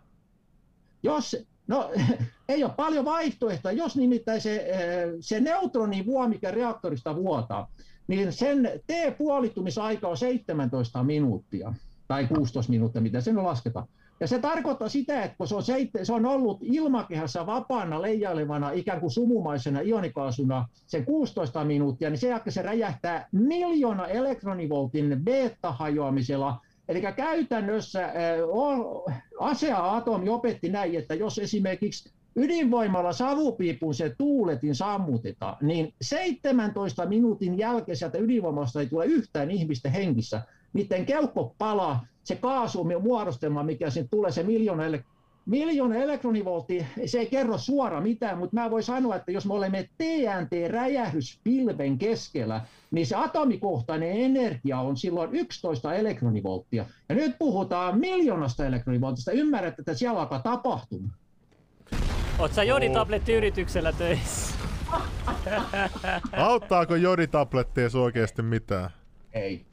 Jos, 1.03 1.37
no 1.67 1.91
ei 2.49 2.65
ole 2.65 2.73
paljon 2.77 3.05
vaihtoehtoja. 3.05 3.77
Jos 3.77 3.97
nimittäin 3.97 4.41
se, 4.41 4.57
eh, 4.57 5.09
se 5.21 5.41
neutronivuo, 5.41 6.29
mikä 6.29 6.51
reaktorista 6.51 7.17
vuotaa, 7.17 7.71
niin 8.09 8.33
sen 8.33 8.71
T-puolittumisaika 8.87 10.09
on 10.09 10.17
17 10.17 11.05
minuuttia 11.05 11.75
tai 12.09 12.27
16 12.27 12.71
minuuttia, 12.71 13.03
mitä 13.03 13.21
sen 13.21 13.45
lasketaan. 13.45 13.87
Ja 14.21 14.27
se 14.27 14.39
tarkoittaa 14.39 14.89
sitä, 14.89 15.23
että 15.23 15.37
kun 15.37 15.49
se 15.49 15.55
on, 15.55 15.63
seit- 15.63 15.91
se 16.03 16.13
on 16.13 16.27
ollut 16.27 16.59
ilmakehässä 16.63 17.47
vapaana 17.47 18.03
leijailevana 18.03 18.71
ikään 18.71 19.01
kuin 19.01 19.11
sumumaisena 19.11 19.81
ionikaasuna 19.81 20.69
sen 20.87 21.05
16 21.05 21.65
minuuttia, 21.65 22.11
niin 22.11 22.19
sen 22.19 22.31
jälkeen 22.31 22.53
se 22.53 22.63
räjähtää 22.63 23.29
miljoona 23.33 24.07
elektronivoltin 24.07 25.21
beta-hajoamisella. 25.25 26.61
Eli 26.89 27.03
käytännössä 27.17 28.13
ASEA-atomi 29.41 30.29
opetti 30.29 30.69
näin, 30.69 30.95
että 30.95 31.15
jos 31.15 31.39
esimerkiksi 31.39 32.13
ydinvoimalla 32.37 33.13
savupiipun 33.13 33.95
se 33.95 34.15
tuuletin 34.19 34.75
sammutetaan, 34.75 35.57
niin 35.63 35.95
17 36.03 37.07
minuutin 37.07 37.59
jälkeen 37.59 37.97
sieltä 37.97 38.19
ydinvoimasta 38.19 38.81
ei 38.81 38.87
tule 38.87 39.07
yhtään 39.07 39.51
ihmistä 39.51 39.91
hengissä. 39.91 40.43
Niiden 40.73 41.07
keuhko 41.07 41.55
palaa, 41.59 42.07
se 42.29 42.37
kaasu 42.37 42.87
muodostelma, 43.01 43.63
mikä 43.63 43.91
siinä 43.91 44.09
tulee, 44.11 44.31
se 44.31 44.43
miljoona, 44.43 44.83
miljoona 45.47 45.95
elektronivoltti, 45.95 46.87
se 47.07 47.19
ei 47.19 47.27
kerro 47.27 47.59
suora 47.59 48.01
mitään, 48.01 48.39
mutta 48.39 48.57
mä 48.57 48.71
voin 48.71 48.83
sanoa, 48.83 49.17
että 49.17 49.33
jos 49.33 49.47
me 49.47 49.55
olemme 49.55 49.89
TNT-räjähdyspilven 49.99 51.99
keskellä, 51.99 52.61
niin 52.91 53.07
se 53.07 53.17
atomikohtainen 53.17 54.13
energia 54.13 54.81
on 54.81 54.97
silloin 54.97 55.35
11 55.35 55.95
elektronivolttia. 55.95 56.85
Ja 57.09 57.15
nyt 57.15 57.37
puhutaan 57.39 57.99
miljoonasta 57.99 58.67
elektronivoltista. 58.67 59.33
Ymmärrät, 59.33 59.79
että 59.79 59.95
siellä 59.95 60.21
alkaa 60.21 60.43
tapahtumaan. 60.43 61.15
Oot 62.39 62.53
sä 62.53 62.63
joditablettiyrityksellä 62.63 63.93
töissä? 63.93 64.55
Auttaako 66.37 66.95
joditabletteja 66.95 67.89
oikeasti 68.03 68.43
mitään? 68.43 68.91
Ei. 69.33 69.68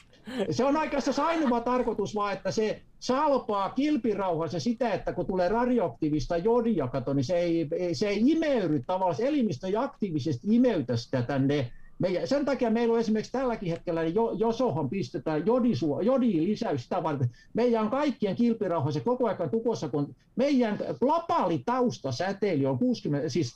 Se 0.51 0.65
on 0.65 0.77
oikeastaan 0.77 1.27
ainoa 1.27 1.61
tarkoitus 1.61 2.15
vaan, 2.15 2.33
että 2.33 2.51
se 2.51 2.81
salpaa 2.99 3.69
kilpirauhassa 3.69 4.59
sitä, 4.59 4.93
että 4.93 5.13
kun 5.13 5.25
tulee 5.25 5.49
radioaktiivista 5.49 6.37
jodia, 6.37 6.87
kato, 6.87 7.13
niin 7.13 7.23
se 7.23 7.37
ei, 7.37 7.69
se 7.93 8.07
ei 8.07 8.31
imeyry 8.31 8.83
tavallaan, 8.87 9.21
elimistö 9.21 9.67
ei 9.67 9.75
aktiivisesti 9.77 10.55
imeytä 10.55 10.97
sitä 10.97 11.21
tänne 11.21 11.71
meidän, 11.99 12.27
sen 12.27 12.45
takia 12.45 12.69
meillä 12.69 12.93
on 12.93 12.99
esimerkiksi 12.99 13.31
tälläkin 13.31 13.69
hetkellä, 13.69 14.03
niin 14.03 14.15
jo, 14.15 14.31
josohon 14.31 14.89
pistetään 14.89 15.45
jodisu, 15.45 16.01
jodiin 16.01 16.43
lisäys 16.43 16.83
sitä 16.83 17.03
varten. 17.03 17.29
Meidän 17.53 17.83
on 17.83 17.89
kaikkien 17.89 18.35
kilpirauhassa 18.35 18.99
koko 18.99 19.27
ajan 19.27 19.49
tukossa, 19.49 19.89
kun 19.89 20.15
meidän 20.35 20.77
globaali 20.99 21.61
taustasäteily 21.65 22.65
on 22.65 22.79
60, 22.79 23.29
siis 23.29 23.55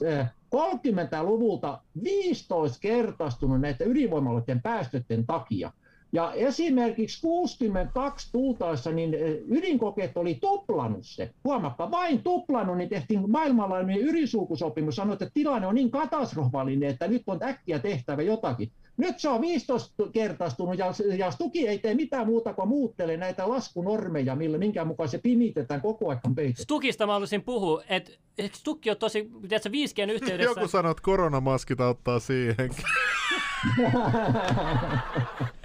30-luvulta 0.56 1.74
äh, 1.74 1.80
15 2.04 2.78
kertaistunut 2.82 3.62
näiden 3.62 3.92
ydinvoimaloiden 3.92 4.62
päästöiden 4.62 5.26
takia. 5.26 5.72
Ja 6.12 6.34
esimerkiksi 6.34 7.22
62 7.22 8.32
tultaessa 8.32 8.92
niin 8.92 9.14
eh, 9.14 9.38
ydinkokeet 9.48 10.18
oli 10.18 10.38
tuplannut 10.42 11.06
se. 11.06 11.32
Huomakka, 11.44 11.92
vain 11.92 12.24
tuplannut, 12.24 12.78
niin 12.78 12.90
tehtiin 12.90 13.32
maailmanlaajuinen 13.32 14.08
ydinsulkusopimus. 14.08 14.96
Sanoi, 14.96 15.14
että 15.14 15.30
tilanne 15.34 15.68
on 15.68 15.76
niin 15.76 15.92
katastrofaalinen, 15.92 16.90
että 16.90 17.08
nyt 17.08 17.24
on 17.28 17.44
äkkiä 17.44 17.80
tehtävä 17.80 18.22
jotakin. 18.22 18.72
Nyt 18.98 19.20
se 19.20 19.30
on 19.30 19.42
15 19.42 19.94
kertaistunut 20.12 20.78
ja, 20.78 20.94
ja 21.18 21.32
Stuki 21.32 21.68
ei 21.68 21.80
tee 21.80 21.94
mitään 21.94 22.28
muuta 22.28 22.54
kuin 22.54 22.68
muuttelee 22.68 23.18
näitä 23.18 23.50
laskunormeja, 23.50 24.36
millä, 24.36 24.58
minkä 24.58 24.86
mukaan 24.86 25.10
se 25.10 25.18
pimitetään 25.18 25.82
koko 25.82 26.10
ajan 26.10 26.36
peitetään. 26.36 26.64
Stukista 26.64 27.06
mä 27.06 27.14
haluaisin 27.14 27.44
puhua, 27.44 27.84
että 27.90 28.12
Stukki 28.54 28.92
on 28.92 28.98
tosi, 28.98 29.32
tiedätkö, 29.48 29.70
5G 29.70 30.12
yhteydessä. 30.12 30.52
Joku 30.52 30.68
sanoo, 30.68 30.92
että 30.92 31.04
koronamaskit 31.04 31.82
auttaa 31.82 32.20
siihen. 32.20 32.70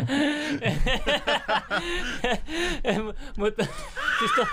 mutta 3.37 3.67
siis, 4.19 4.31
to, 4.37 4.47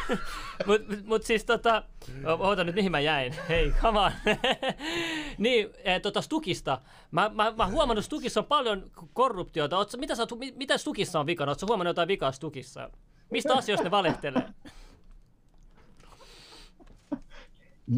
mut, 0.66 0.82
mut 1.06 1.24
siis 1.24 1.46
tota, 1.46 1.84
oota 2.40 2.64
nyt 2.64 2.76
mihin 2.76 2.92
mä 2.92 3.00
jäin, 3.00 3.36
hei 3.50 3.74
come 3.82 4.00
on. 4.00 4.12
niin, 5.38 5.70
eh, 5.84 6.02
tota 6.02 6.22
Stukista, 6.22 6.82
mä, 7.12 7.32
mä, 7.34 7.54
mä 7.58 7.68
huomannut 7.68 8.06
Stukissa 8.06 8.40
on 8.40 8.46
paljon 8.46 8.92
korruptiota, 9.14 9.78
Oot, 9.78 9.92
mitä, 9.98 10.16
sä, 10.16 10.24
mitä 10.56 10.78
Stukissa 10.78 11.20
on 11.20 11.26
vikana, 11.26 11.52
ootko 11.52 11.68
huomannut 11.68 11.90
jotain 11.90 12.08
vikaa 12.08 12.32
Stukissa? 12.32 12.90
Mistä 13.30 13.54
asioista 13.54 13.84
ne 13.84 13.92
valehtelee? 13.92 14.50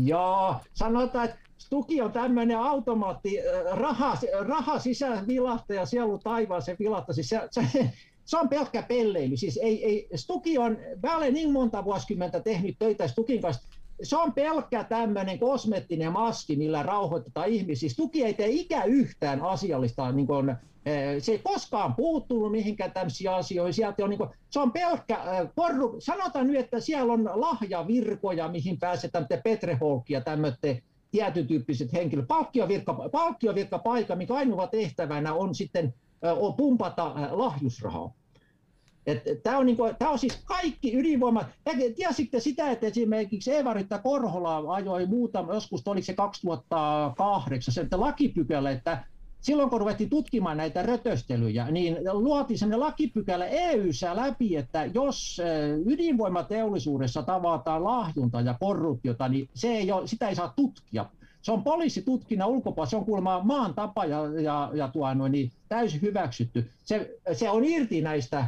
Joo, 0.05 0.55
sanotaan, 0.73 1.25
että 1.25 1.39
Stuki 1.73 2.01
on 2.01 2.11
tämmöinen 2.11 2.59
automaatti, 2.59 3.39
äh, 3.39 3.77
raha, 3.77 4.17
raha 4.47 4.79
sisään 4.79 5.27
vilahtaa 5.27 5.75
ja 5.75 5.85
sielu 5.85 6.19
se 6.59 6.75
vilahtaa. 6.79 7.13
Siis 7.13 7.29
se, 7.29 7.41
se, 7.51 7.89
se, 8.25 8.37
on 8.37 8.49
pelkkä 8.49 8.83
pelleily. 8.83 9.37
Siis 9.37 9.59
ei, 9.61 9.85
ei, 9.85 10.07
Stuki 10.15 10.57
on, 10.57 10.77
mä 11.03 11.17
olen 11.17 11.33
niin 11.33 11.51
monta 11.51 11.83
vuosikymmentä 11.83 12.39
tehnyt 12.39 12.75
töitä 12.79 13.07
Stukin 13.07 13.41
kanssa, 13.41 13.67
se 14.03 14.17
on 14.17 14.33
pelkkä 14.33 14.83
tämmöinen 14.83 15.39
kosmettinen 15.39 16.11
maski, 16.11 16.55
millä 16.55 16.83
rauhoitetaan 16.83 17.47
ihmisiä. 17.47 17.89
Stuki 17.89 18.23
ei 18.23 18.33
tee 18.33 18.49
ikä 18.49 18.83
yhtään 18.83 19.41
asiallista, 19.41 20.11
niin 20.11 20.27
kuin, 20.27 20.49
äh, 20.49 20.57
se 21.19 21.31
ei 21.31 21.39
koskaan 21.43 21.95
puuttunut 21.95 22.51
mihinkään 22.51 22.91
tämmöisiin 22.91 23.31
asioihin. 23.31 23.73
Sieltä 23.73 24.03
on, 24.03 24.09
niin 24.09 24.17
kuin, 24.17 24.29
se 24.49 24.59
on 24.59 24.71
pelkkä 24.71 25.15
äh, 25.15 25.47
korru... 25.55 25.95
Sanotaan 25.99 26.47
nyt, 26.47 26.59
että 26.59 26.79
siellä 26.79 27.13
on 27.13 27.29
lahjavirkoja, 27.33 28.47
mihin 28.47 28.79
pääsetään 28.79 29.27
Petre 29.43 29.77
Holkia, 29.81 30.21
tämmöiden 30.21 30.83
tietyn 31.13 31.47
tyyppiset 31.47 31.93
henkilöt. 31.93 32.27
Palkkiovirkka, 32.27 32.93
palkkiovirkkapaikka, 33.11 34.15
mikä 34.15 34.33
ainoa 34.33 34.67
tehtävänä 34.67 35.33
on 35.33 35.55
sitten 35.55 35.93
on 36.39 36.53
pumpata 36.53 37.13
lahjusrahaa. 37.31 38.13
Tämä 39.43 39.57
on, 39.57 39.65
niinku, 39.65 39.83
on 40.09 40.19
siis 40.19 40.41
kaikki 40.45 40.97
ydinvoima. 40.97 41.45
Tiesitte 41.95 42.39
sitä, 42.39 42.71
että 42.71 42.87
esimerkiksi 42.87 43.51
Eeva-Ritta 43.51 43.99
Korhola 43.99 44.73
ajoi 44.73 45.05
muutama, 45.05 45.53
joskus 45.53 45.87
oliko 45.87 46.05
se 46.05 46.13
2008, 46.13 47.73
se 47.73 47.87
lakipykälä, 47.91 48.71
että 48.71 49.05
silloin 49.43 49.69
kun 49.69 49.79
ruvettiin 49.79 50.09
tutkimaan 50.09 50.57
näitä 50.57 50.81
rötöstelyjä, 50.81 51.71
niin 51.71 51.97
luotiin 52.11 52.57
sellainen 52.57 52.79
lakipykälä 52.79 53.45
EU:ssa 53.45 54.15
läpi, 54.15 54.55
että 54.55 54.85
jos 54.93 55.41
ydinvoimateollisuudessa 55.85 57.23
tavataan 57.23 57.83
lahjunta 57.83 58.41
ja 58.41 58.55
korruptiota, 58.59 59.29
niin 59.29 59.49
se 59.53 59.67
ei 59.67 59.91
ole, 59.91 60.07
sitä 60.07 60.29
ei 60.29 60.35
saa 60.35 60.53
tutkia. 60.55 61.05
Se 61.41 61.51
on 61.51 61.63
poliisitutkinnan 61.63 62.49
ulkopuolella, 62.49 62.89
se 62.89 62.95
on 62.95 63.05
kuulemma 63.05 63.43
maan 63.43 63.73
tapa 63.73 64.05
ja, 64.05 64.41
ja, 64.41 64.71
ja 64.73 64.87
tuo, 64.87 65.13
noin, 65.13 65.31
niin 65.31 65.51
täysin 65.69 66.01
hyväksytty. 66.01 66.69
Se, 66.83 67.19
se 67.33 67.49
on 67.49 67.65
irti 67.65 68.01
näistä 68.01 68.45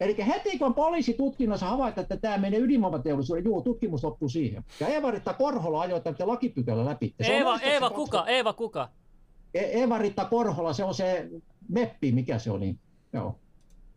Eli 0.00 0.16
heti 0.26 0.58
kun 0.58 0.74
poliisitutkinnassa 0.74 1.66
havaita, 1.66 2.00
että 2.00 2.16
tämä 2.16 2.38
menee 2.38 2.60
ydinvoimateollisuuden, 2.60 3.44
juu, 3.44 3.62
tutkimus 3.62 4.04
loppuu 4.04 4.28
siihen. 4.28 4.64
Ja 4.80 4.86
Eeva-Ritta 4.86 5.34
Korhola 5.34 5.80
ajoi 5.80 6.00
tämän 6.00 6.16
lakipykälä 6.20 6.84
läpi. 6.84 7.14
Eeva, 7.18 7.58
Eeva 7.62 7.90
kuka? 7.90 8.26
Eeva 8.26 8.52
kuka? 8.52 8.88
E- 9.54 9.82
Eva-Ritta 9.82 10.24
Korhola, 10.24 10.72
se 10.72 10.84
on 10.84 10.94
se 10.94 11.28
meppi, 11.68 12.12
mikä 12.12 12.38
se 12.38 12.50
oli. 12.50 12.76
Joo. 13.12 13.38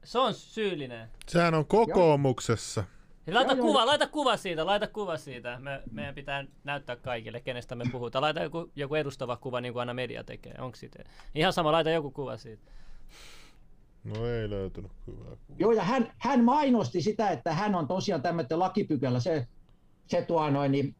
Se 0.03 0.19
on 0.19 0.33
syyllinen. 0.33 1.09
Sehän 1.27 1.53
on 1.53 1.65
kokoomuksessa. 1.65 2.83
Laita 3.31 3.53
joo, 3.53 3.65
kuva, 3.65 3.79
joo. 3.79 3.85
laita 3.85 4.07
kuva 4.07 4.37
siitä, 4.37 4.65
laita 4.65 4.87
kuva 4.87 5.17
siitä. 5.17 5.59
Me, 5.59 5.81
meidän 5.91 6.15
pitää 6.15 6.45
näyttää 6.63 6.95
kaikille, 6.95 7.39
kenestä 7.39 7.75
me 7.75 7.83
puhutaan. 7.91 8.21
Laita 8.21 8.43
joku, 8.43 8.71
joku 8.75 8.95
edustava 8.95 9.37
kuva, 9.37 9.61
niin 9.61 9.73
kuin 9.73 9.79
aina 9.79 9.93
media 9.93 10.23
tekee. 10.23 10.55
Onko 10.59 10.75
siitä? 10.75 11.03
Ihan 11.35 11.53
sama, 11.53 11.71
laita 11.71 11.89
joku 11.89 12.11
kuva 12.11 12.37
siitä. 12.37 12.71
No 14.03 14.25
ei 14.27 14.49
löytynyt 14.49 14.91
hyvää 15.07 15.35
kuvaa. 15.47 15.59
Joo, 15.59 15.71
ja 15.71 15.83
hän, 15.83 16.13
hän 16.17 16.43
mainosti 16.43 17.01
sitä, 17.01 17.29
että 17.29 17.53
hän 17.53 17.75
on 17.75 17.87
tosiaan 17.87 18.21
tämmöinen 18.21 18.59
lakipykälä. 18.59 19.19
Se, 19.19 19.47
se 20.07 20.21
tuo 20.21 20.49
noin, 20.49 20.71
niin, 20.71 20.95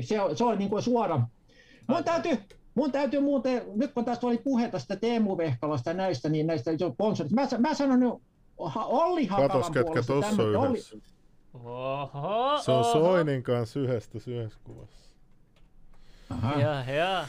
se, 0.00 0.16
se 0.34 0.44
on 0.44 0.58
niin 0.58 0.70
kuin 0.70 0.82
suora. 0.82 1.20
Mun 1.86 2.04
täytyy, 2.04 2.38
mun 2.76 2.92
täytyy 2.92 3.20
muuten, 3.20 3.62
nyt 3.74 3.92
kun 3.92 4.04
tästä 4.04 4.26
oli 4.26 4.38
puhe 4.38 4.68
tästä 4.68 4.96
Teemu 4.96 5.36
Vehkalasta 5.36 5.90
ja 5.90 5.94
näistä, 5.94 6.28
niin 6.28 6.46
näistä 6.46 6.70
sponsorista, 6.94 7.34
mä, 7.34 7.68
mä 7.68 7.74
sanon 7.74 8.00
nyt 8.00 8.14
Olli 8.58 9.26
Hakalan 9.26 9.50
Katos, 9.50 9.70
ketkä 9.70 10.02
tuossa 10.02 10.42
on 10.42 10.68
yhdessä. 10.70 10.96
Oho, 11.54 12.58
Se 12.64 12.72
on 12.72 12.80
oho. 12.80 12.92
Soinin 12.92 13.42
kanssa 13.42 13.80
yhdestä 13.80 14.18
yhdessä 14.26 14.58
kuvassa. 14.64 15.10
Aha. 16.30 16.60
Ja, 16.60 16.92
ja. 16.92 17.26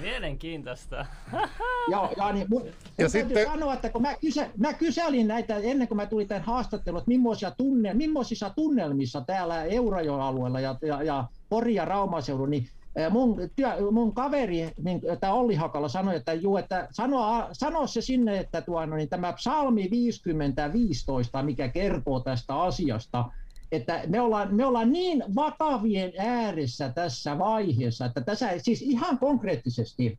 Mielenkiintoista. 0.00 1.06
Joo, 1.92 2.12
ja 2.16 2.32
niin 2.32 2.46
mun, 2.50 2.66
Ja 2.66 2.72
ja 2.98 3.08
sitten- 3.08 3.46
sanoa, 3.46 3.74
että 3.74 3.90
kun 3.90 4.02
mä, 4.02 4.14
kysä, 4.20 4.50
mä 4.56 4.72
kyselin 4.72 5.28
näitä 5.28 5.56
ennen 5.56 5.88
kuin 5.88 5.96
mä 5.96 6.06
tulin 6.06 6.28
tämän 6.28 6.42
haastatteluun, 6.42 6.98
että 6.98 7.08
millaisia 7.08 7.50
tunne, 7.50 7.94
millaisissa 7.94 8.50
tunnelmissa 8.50 9.20
täällä 9.20 9.64
Eurajoen 9.64 10.20
alueella 10.20 10.60
ja, 10.60 10.76
ja, 10.82 11.02
ja 11.02 11.24
Pori 11.48 11.74
ja 11.74 11.84
Raumaseudu, 11.84 12.46
niin 12.46 12.68
mun, 13.10 13.36
työ, 13.56 13.90
mun 13.90 14.14
kaveri, 14.14 14.70
niin, 14.82 15.00
tämä 15.20 15.32
Olli 15.32 15.54
Hakala 15.54 15.88
sanoi, 15.88 16.16
että, 16.16 16.32
juu, 16.32 16.56
että 16.56 16.88
sano, 16.90 17.48
sano 17.52 17.86
se 17.86 18.00
sinne, 18.00 18.38
että 18.38 18.60
tuo, 18.60 18.86
no, 18.86 18.96
niin 18.96 19.08
tämä 19.08 19.32
psalmi 19.32 19.84
50.15, 19.84 21.42
mikä 21.42 21.68
kertoo 21.68 22.20
tästä 22.20 22.60
asiasta, 22.60 23.24
että 23.72 24.02
me 24.06 24.20
ollaan, 24.20 24.54
me 24.54 24.64
ollaan 24.66 24.92
niin 24.92 25.24
vakavien 25.34 26.12
ääressä 26.18 26.92
tässä 26.94 27.38
vaiheessa, 27.38 28.04
että 28.04 28.20
tässä 28.20 28.48
siis 28.58 28.82
ihan 28.82 29.18
konkreettisesti 29.18 30.18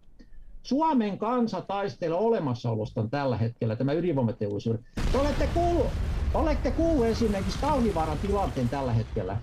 Suomen 0.63 1.17
kansa 1.17 1.61
taistelee 1.61 2.17
olemassaolostaan 2.17 3.09
tällä 3.09 3.38
hetkellä, 3.38 3.75
tämä 3.75 3.93
ydinvoimateollisuuden. 3.93 4.86
Te 5.11 5.17
olette 5.17 5.47
kuullut, 5.47 5.91
olette 6.34 6.71
kuullut 6.71 7.05
esimerkiksi 7.05 7.59
Talvivaaran 7.59 8.19
tilanteen 8.19 8.69
tällä 8.69 8.93
hetkellä. 8.93 9.41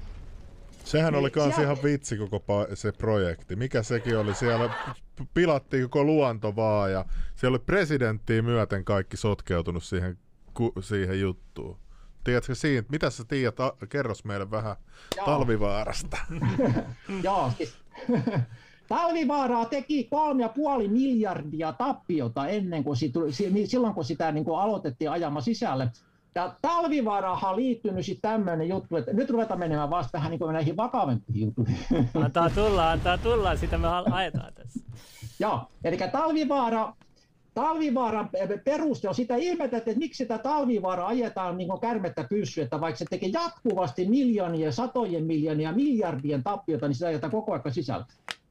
Sehän 0.90 1.14
oli 1.14 1.30
kans 1.30 1.54
siellä- 1.54 1.72
ihan 1.72 1.84
vitsi 1.84 2.16
koko 2.16 2.66
se 2.74 2.92
projekti. 2.92 3.56
Mikä 3.56 3.82
sekin 3.82 4.18
oli? 4.18 4.34
Siellä 4.34 4.70
pilattiin 5.34 5.82
koko 5.82 6.04
luonto 6.04 6.56
vaan 6.56 6.92
ja 6.92 7.04
siellä 7.36 7.54
oli 7.56 7.64
presidenttiä 7.66 8.42
myöten 8.42 8.84
kaikki 8.84 9.16
sotkeutunut 9.16 9.82
siihen, 9.84 10.18
ku- 10.54 10.72
siihen 10.80 11.20
juttuun. 11.20 11.78
Tiedätkö 12.24 12.54
siitä? 12.54 12.88
Mitä 12.90 13.10
sä 13.10 13.24
tiedät? 13.28 13.54
Kerros 13.88 14.24
meille 14.24 14.50
vähän 14.50 14.76
Joo. 15.16 15.26
Talvivaarasta. 15.26 16.16
Joo, 17.24 17.52
siis, 17.56 17.74
Talvivaaraa 18.88 19.64
teki 19.64 20.04
kolme 20.04 20.42
ja 20.42 20.48
puoli 20.48 20.88
miljardia 20.88 21.72
tappiota 21.72 22.46
ennen 22.48 22.84
kuin 22.84 22.96
sit, 22.96 23.12
si- 23.30 23.66
silloin, 23.66 23.94
kun 23.94 24.04
sitä 24.04 24.32
niin 24.32 24.44
kuin 24.44 24.60
aloitettiin 24.60 25.10
ajamaan 25.10 25.42
sisälle. 25.42 25.90
Ja 26.34 26.54
Talvivaarahan 26.62 27.56
liittynyt 27.56 28.06
sitten 28.06 28.30
tämmöinen 28.30 28.68
juttu, 28.68 28.96
että 28.96 29.12
nyt 29.12 29.30
ruvetaan 29.30 29.60
menemään 29.60 29.90
vasta 29.90 30.18
vähän 30.18 30.30
niin 30.30 30.38
kuin 30.38 30.52
näihin 30.52 30.76
vakavempiin 30.76 31.40
juttuihin. 31.40 31.78
Antaa 32.24 32.50
tulla, 32.50 32.90
antaa 32.90 33.18
tulla, 33.18 33.56
sitä 33.56 33.78
me 33.78 33.88
ajetaan 34.10 34.54
tässä. 34.54 34.80
Joo, 35.40 35.60
eli 35.84 35.98
Talvivaara, 36.12 36.92
Talvivaaran 37.54 38.30
peruste 38.64 39.08
on 39.08 39.14
sitä 39.14 39.36
ihmeteltä, 39.36 39.90
että 39.90 39.98
miksi 39.98 40.18
sitä 40.18 40.38
Talvivaara 40.38 41.06
ajetaan 41.06 41.56
niin 41.56 41.68
kuin 41.68 41.80
kärmettä 41.80 42.24
pyssyä, 42.24 42.64
että 42.64 42.80
vaikka 42.80 42.98
se 42.98 43.04
tekee 43.10 43.28
jatkuvasti 43.28 44.08
miljoonia, 44.08 44.72
satojen 44.72 45.24
miljoonia, 45.24 45.72
miljardien 45.72 46.42
tappiota, 46.42 46.88
niin 46.88 46.94
sitä 46.94 47.06
ajetaan 47.06 47.30
koko 47.30 47.52
ajan 47.52 47.74
sisällä. 47.74 48.06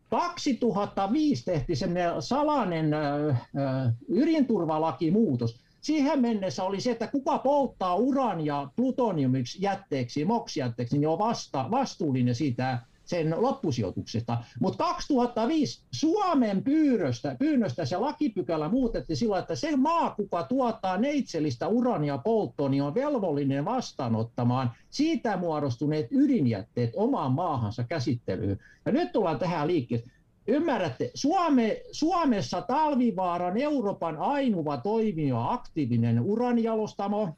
2005 0.09 1.45
tehtiin 1.45 1.78
semmoinen 1.78 2.21
salainen 2.21 2.93
äh, 2.93 3.30
äh, 3.30 3.93
ydinturvalakimuutos. 4.09 5.59
Siihen 5.82 6.21
mennessä 6.21 6.63
oli 6.63 6.82
se, 6.82 6.91
että 6.91 7.07
kuka 7.07 7.38
polttaa 7.38 7.95
urania 7.95 8.69
plutoniumiksi 8.75 9.57
jätteeksi, 9.61 10.25
moksijätteeksi, 10.25 10.97
niin 10.97 11.07
on 11.07 11.19
vasta, 11.19 11.67
vastuullinen 11.71 12.36
siitä 12.36 12.80
sen 13.07 13.36
loppusijoituksesta. 13.38 14.38
Mutta 14.59 14.84
2005 14.84 15.82
Suomen 15.91 16.63
pyynnöstä, 16.63 17.36
pyynnöstä 17.39 17.86
se 17.86 17.97
lakipykälä 17.97 18.69
muutettiin 18.69 19.17
sillä, 19.17 19.39
että 19.39 19.55
se 19.55 19.75
maa, 19.75 20.09
kuka 20.09 20.43
tuottaa 20.43 20.97
neitsellistä 20.97 21.67
urania 21.67 22.17
polttoon, 22.17 22.71
niin 22.71 22.84
on 22.84 22.95
velvollinen 22.95 23.65
vastaanottamaan 23.65 24.71
siitä 24.89 25.38
muodostuneet 25.38 26.07
ydinjätteet 26.11 26.91
omaan 26.95 27.32
maahansa 27.32 27.84
käsittelyyn. 27.84 28.59
Ja 28.86 28.91
nyt 28.91 29.11
tullaan 29.11 29.39
tähän 29.39 29.67
liikkeelle. 29.67 30.05
Ymmärrätte, 30.47 31.11
Suome, 31.13 31.81
Suomessa 31.91 32.61
Talvivaaran 32.61 33.57
Euroopan 33.57 34.17
ainoa 34.17 34.77
toimiva 34.77 35.53
aktiivinen 35.53 36.21
uranijalostamo, 36.21 37.29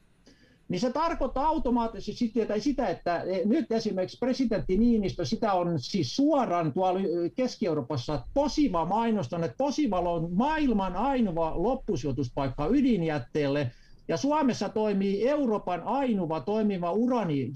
niin 0.69 0.79
se 0.79 0.91
tarkoittaa 0.91 1.47
automaattisesti 1.47 2.31
sitä, 2.59 2.87
että 2.87 3.23
nyt 3.45 3.71
esimerkiksi 3.71 4.17
presidentti 4.17 4.77
Niinistö, 4.77 5.25
sitä 5.25 5.53
on 5.53 5.79
siis 5.79 6.15
suoraan 6.15 6.73
tuolla 6.73 6.99
Keski-Euroopassa 7.35 8.23
Posiva 8.33 8.85
mainostanut, 8.85 9.45
että 9.45 9.57
Posivalla 9.57 10.09
on 10.11 10.33
maailman 10.33 10.95
ainoa 10.95 11.53
loppusijoituspaikka 11.55 12.67
ydinjätteelle, 12.67 13.71
ja 14.07 14.17
Suomessa 14.17 14.69
toimii 14.69 15.27
Euroopan 15.29 15.83
ainoa 15.83 16.39
toimiva 16.39 16.91
urani. 16.91 17.51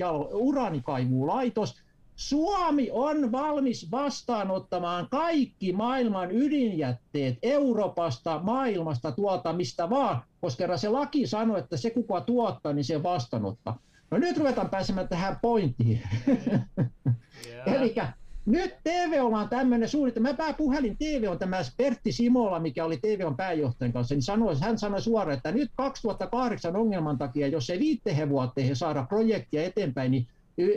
Suomi 2.16 2.90
on 2.92 3.32
valmis 3.32 3.92
vastaanottamaan 3.92 5.08
kaikki 5.12 5.74
maailman 5.74 6.32
ydinjätteet 6.32 7.38
Euroopasta, 7.44 8.40
maailmasta, 8.44 9.12
tuolta 9.12 9.54
mistä 9.54 9.90
vaan, 9.90 10.22
koska 10.42 10.58
kerran 10.58 10.80
se 10.80 10.90
laki 10.90 11.28
sanoo, 11.28 11.58
että 11.58 11.78
se 11.78 11.90
kuka 11.90 12.22
tuottaa, 12.22 12.74
niin 12.74 12.86
se 12.86 13.04
vastaanottaa. 13.04 13.80
No 14.12 14.18
nyt 14.18 14.38
ruvetaan 14.38 14.70
pääsemään 14.70 15.08
tähän 15.08 15.40
pointtiin. 15.42 16.02
Eli 17.66 17.96
nyt 18.46 18.76
TV 18.84 19.20
on 19.22 19.50
tämmöinen 19.50 19.90
suunnitelma. 19.90 20.30
Mä 20.38 20.54
puhelin 20.54 20.98
TV 20.98 21.28
on 21.30 21.40
tämä 21.40 21.62
Pertti 21.78 22.12
Simola, 22.12 22.60
mikä 22.60 22.86
oli 22.86 22.98
TV 22.98 23.22
on 23.26 23.38
pääjohtajan 23.38 23.94
kanssa, 23.94 24.16
niin 24.16 24.22
sanoi, 24.24 24.56
hän 24.62 24.80
sanoi 24.80 25.02
suoraan, 25.02 25.38
että 25.38 25.52
nyt 25.52 25.72
2008 25.76 26.76
ongelman 26.76 27.18
takia, 27.18 27.48
jos 27.48 27.70
ei 27.70 27.80
viittehen 27.80 28.30
vuoteen 28.30 28.76
saada 28.76 29.06
projektia 29.10 29.64
eteenpäin, 29.64 30.12
niin 30.12 30.28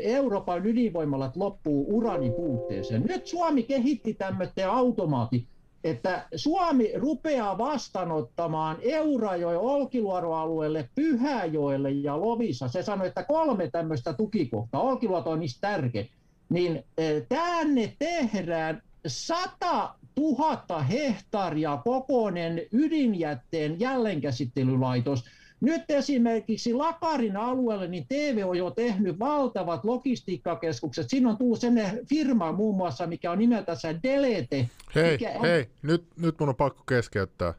Euroopan 0.03 0.67
ydinvoimalat 0.67 1.37
loppuu 1.37 1.87
uranin 1.97 2.35
puutteeseen. 2.35 3.03
Nyt 3.09 3.27
Suomi 3.27 3.63
kehitti 3.63 4.15
tämmöinen 4.15 4.71
automaati, 4.71 5.49
että 5.85 6.27
Suomi 6.35 6.93
rupeaa 6.95 7.59
vastaanottamaan 7.59 8.77
Eurajoen 8.83 9.59
Olkiluoto-alueelle, 9.59 10.89
Pyhäjoelle 10.95 11.91
ja 11.91 12.21
Lovisa. 12.21 12.69
Se 12.69 12.83
sanoi, 12.83 13.07
että 13.07 13.23
kolme 13.23 13.71
tämmöistä 13.71 14.13
tukikohtaa. 14.13 14.81
Olkiluoto 14.81 15.31
on 15.31 15.41
niistä 15.41 15.69
tärkeä. 15.69 16.05
Niin 16.49 16.85
tänne 17.29 17.97
tehdään 17.99 18.83
100 19.07 19.95
000 20.19 20.83
hehtaaria 20.83 21.81
kokoinen 21.85 22.63
ydinjätteen 22.73 23.81
jälleenkäsittelylaitos. 23.81 25.25
Nyt 25.61 25.91
esimerkiksi 25.91 26.75
Lakarin 26.75 27.37
alueelle 27.37 27.89
niin 27.89 28.07
TV 28.09 28.43
on 28.47 28.59
jo 28.59 28.71
tehnyt 28.71 29.19
valtavat 29.19 29.85
logistiikkakeskukset. 29.85 31.11
Siinä 31.11 31.31
on 31.31 31.37
tullut 31.37 31.61
sellainen 31.61 32.07
firma 32.07 32.53
muun 32.53 32.77
muassa, 32.77 33.07
mikä 33.07 33.31
on 33.31 33.39
nimeltänsä 33.39 34.03
Delete. 34.03 34.71
Hei, 34.95 35.19
on... 35.35 35.41
hei, 35.43 35.67
nyt, 35.83 36.05
nyt 36.17 36.41
mun 36.41 36.49
on 36.49 36.57
pakko 36.57 36.85
keskeyttää. 36.89 37.55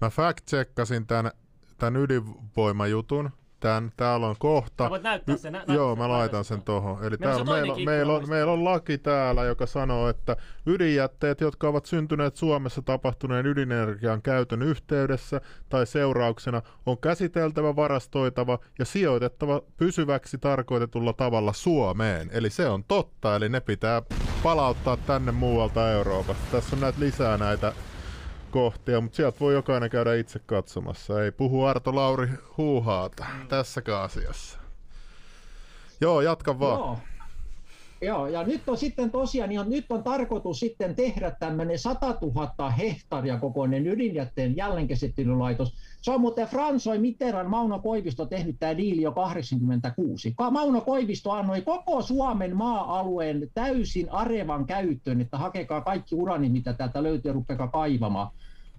Mä 0.00 0.08
fact-checkasin 0.08 1.06
tämän, 1.06 1.32
tämän 1.78 2.02
ydinvoimajutun. 2.02 3.30
Tän, 3.60 3.92
täällä 3.96 4.26
on 4.26 4.36
kohta. 4.38 4.84
Sä 4.84 4.90
voit 4.90 5.02
näyttää 5.02 5.36
sen. 5.36 5.52
Nä, 5.52 5.64
Joo, 5.68 5.96
mä 5.96 6.08
laitan 6.08 6.44
sen 6.44 6.62
tuohon. 6.62 7.04
Eli 7.04 7.16
Meillä 7.20 7.36
on 7.36 7.46
täällä 7.46 7.62
meillä, 7.62 7.84
meillä, 7.84 8.12
on, 8.12 8.28
meillä 8.28 8.52
on 8.52 8.64
laki 8.64 8.98
täällä, 8.98 9.44
joka 9.44 9.66
sanoo, 9.66 10.08
että 10.08 10.36
ydinjätteet, 10.66 11.40
jotka 11.40 11.68
ovat 11.68 11.86
syntyneet 11.86 12.36
Suomessa 12.36 12.82
tapahtuneen 12.82 13.46
ydinenergian 13.46 14.22
käytön 14.22 14.62
yhteydessä 14.62 15.40
tai 15.68 15.86
seurauksena, 15.86 16.62
on 16.86 16.98
käsiteltävä, 16.98 17.76
varastoitava 17.76 18.58
ja 18.78 18.84
sijoitettava 18.84 19.62
pysyväksi 19.76 20.38
tarkoitetulla 20.38 21.12
tavalla 21.12 21.52
Suomeen. 21.52 22.30
Eli 22.32 22.50
se 22.50 22.68
on 22.68 22.84
totta, 22.84 23.36
eli 23.36 23.48
ne 23.48 23.60
pitää 23.60 24.02
palauttaa 24.42 24.96
tänne 24.96 25.32
muualta 25.32 25.90
Euroopasta. 25.90 26.44
Tässä 26.52 26.76
on 26.76 26.80
näitä 26.80 27.00
lisää 27.00 27.38
näitä 27.38 27.72
kohtia, 28.56 29.00
mutta 29.00 29.16
sieltä 29.16 29.40
voi 29.40 29.54
jokainen 29.54 29.90
käydä 29.90 30.14
itse 30.14 30.38
katsomassa. 30.38 31.22
Ei 31.22 31.32
puhu 31.32 31.64
Arto 31.64 31.94
Lauri 31.94 32.28
huuhaata 32.56 33.26
tässäkään 33.48 34.02
asiassa. 34.02 34.58
Joo, 36.00 36.20
jatka 36.20 36.58
vaan. 36.58 36.78
Joo. 36.78 36.98
Joo, 38.00 38.26
ja 38.26 38.42
nyt 38.42 38.68
on 38.68 38.76
sitten 38.76 39.10
tosiaan, 39.10 39.48
niin 39.48 39.60
on, 39.60 39.70
nyt 39.70 39.92
on 39.92 40.02
tarkoitus 40.02 40.60
sitten 40.60 40.94
tehdä 40.94 41.30
tämmöinen 41.30 41.78
100 41.78 42.14
000 42.22 42.70
hehtaaria 42.70 43.38
kokoinen 43.38 43.86
ydinjätteen 43.86 44.56
jälleenkäsittelylaitos. 44.56 45.74
Se 46.02 46.10
on 46.10 46.20
muuten 46.20 46.48
François 46.48 46.98
Mitterrand, 47.00 47.48
Mauno 47.48 47.78
Koivisto 47.78 48.26
tehnyt 48.26 48.56
tämä 48.58 48.76
diili 48.76 49.02
jo 49.02 49.12
86. 49.12 50.34
Mauno 50.50 50.80
Koivisto 50.80 51.30
annoi 51.30 51.62
koko 51.62 52.02
Suomen 52.02 52.56
maa-alueen 52.56 53.50
täysin 53.54 54.12
arevan 54.12 54.66
käyttöön, 54.66 55.20
että 55.20 55.38
hakekaa 55.38 55.80
kaikki 55.80 56.14
urani, 56.14 56.48
mitä 56.48 56.72
täältä 56.72 57.02
löytyy, 57.02 57.32
rupeakaa 57.32 57.68
kaivamaan. 57.68 58.30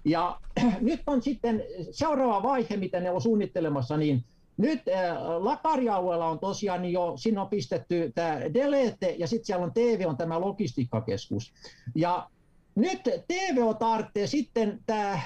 Ja 0.06 0.40
nyt 0.82 1.02
on 1.08 1.22
sitten 1.22 1.64
seuraava 1.92 2.44
vaihe, 2.44 2.78
mitä 2.78 3.00
ne 3.00 3.12
on 3.12 3.22
suunnittelemassa, 3.22 3.98
niin 3.98 4.24
nyt 4.58 4.82
äh, 4.88 5.18
Lakari-alueella 5.38 6.28
on 6.28 6.40
tosiaan 6.40 6.82
niin 6.82 6.94
jo, 6.94 7.14
siinä 7.18 7.42
on 7.42 7.50
pistetty 7.50 8.12
tämä 8.16 8.40
Delete 8.54 9.16
ja 9.20 9.28
sitten 9.28 9.46
siellä 9.46 9.66
on 9.66 9.74
TV 9.74 10.06
on 10.08 10.18
tämä 10.18 10.42
logistiikkakeskus. 10.42 11.54
Ja 11.96 12.30
nyt 12.76 13.02
TVO 13.28 13.74
tarvitsee 13.74 14.28
sitten 14.28 14.80
tämä 14.86 15.20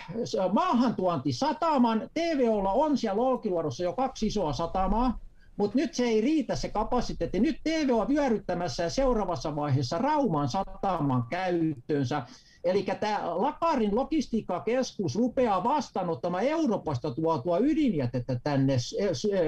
maahantuonti 0.54 1.34
sataman. 1.34 2.10
TVOlla 2.14 2.72
on 2.72 2.98
siellä 2.98 3.22
Olkiluodossa 3.22 3.84
jo 3.84 3.94
kaksi 3.94 4.28
isoa 4.28 4.54
satamaa, 4.54 5.20
mutta 5.58 5.78
nyt 5.78 5.94
se 5.94 6.04
ei 6.04 6.22
riitä 6.22 6.56
se 6.56 6.70
kapasiteetti. 6.70 7.40
Nyt 7.40 7.58
TV 7.64 7.90
on 7.94 8.08
vyöryttämässä 8.08 8.90
seuraavassa 8.90 9.56
vaiheessa 9.56 9.98
Rauman 9.98 10.50
sataman 10.50 11.24
käyttöönsä. 11.30 12.24
Eli 12.64 12.86
tämä 13.00 13.22
Lakarin 13.24 13.96
logistiikkakeskus 13.96 15.16
rupeaa 15.16 15.64
vastaanottamaan 15.64 16.44
Euroopasta 16.44 17.12
tuotua 17.12 17.58
ydinjätettä 17.58 18.40
tänne 18.44 18.78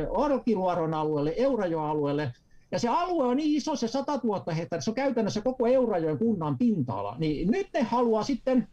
Olkiluoron 0.10 0.94
alueelle, 0.94 1.34
Eurajoen 1.38 1.90
alueelle, 1.90 2.34
ja 2.72 2.80
se 2.80 2.88
alue 2.88 3.26
on 3.26 3.38
niin 3.38 3.58
iso, 3.58 3.76
se 3.76 3.88
100 3.88 4.20
000 4.24 4.54
hehtaaria, 4.54 4.82
se 4.82 4.90
on 4.92 4.96
käytännössä 4.96 5.42
koko 5.42 5.68
Eurajoen 5.68 6.18
kunnan 6.18 6.58
pinta-ala. 6.58 7.16
Niin 7.20 7.52
nyt 7.52 7.68
ne 7.74 7.82
haluaa 7.82 8.24
sitten, 8.24 8.68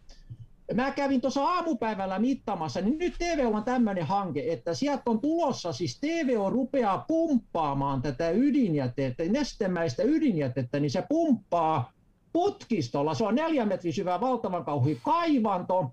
mä 0.74 0.90
kävin 0.90 1.20
tuossa 1.20 1.44
aamupäivällä 1.44 2.18
mittamassa, 2.18 2.80
niin 2.80 2.98
nyt 2.98 3.14
TVO 3.18 3.56
on 3.56 3.64
tämmöinen 3.64 4.06
hanke, 4.06 4.52
että 4.52 4.74
sieltä 4.74 5.02
on 5.06 5.20
tulossa, 5.20 5.72
siis 5.72 6.00
TVO 6.00 6.50
rupeaa 6.50 7.04
pumppaamaan 7.08 8.02
tätä 8.02 8.30
ydinjätettä, 8.30 9.22
nestemäistä 9.24 10.02
ydinjätettä, 10.02 10.80
niin 10.80 10.90
se 10.90 11.04
pumppaa 11.08 11.92
putkistolla, 12.32 13.14
se 13.14 13.24
on 13.24 13.34
neljä 13.34 13.66
metrin 13.66 13.92
syvä 13.92 14.20
valtavan 14.20 14.64
kauhi 14.64 15.00
kaivanto, 15.04 15.90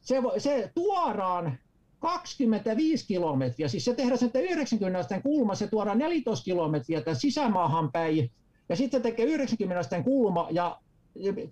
se, 0.00 0.16
se 0.38 0.70
tuoraan 0.74 1.58
25 1.98 3.06
kilometriä, 3.06 3.68
siis 3.68 3.84
se 3.84 3.94
tehdään 3.94 4.18
sen 4.18 4.30
90 4.34 5.20
kulma, 5.20 5.54
se 5.54 5.66
tuodaan 5.66 5.98
14 5.98 6.44
kilometriä 6.44 7.00
tämän 7.00 7.20
sisämaahan 7.20 7.92
päin, 7.92 8.30
ja 8.68 8.76
sitten 8.76 9.02
tekee 9.02 9.26
90 9.26 10.02
kulma, 10.02 10.48
ja 10.50 10.78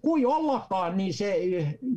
kui 0.03 0.24
ollakaan, 0.24 0.97
niin 0.97 1.14
se 1.14 1.36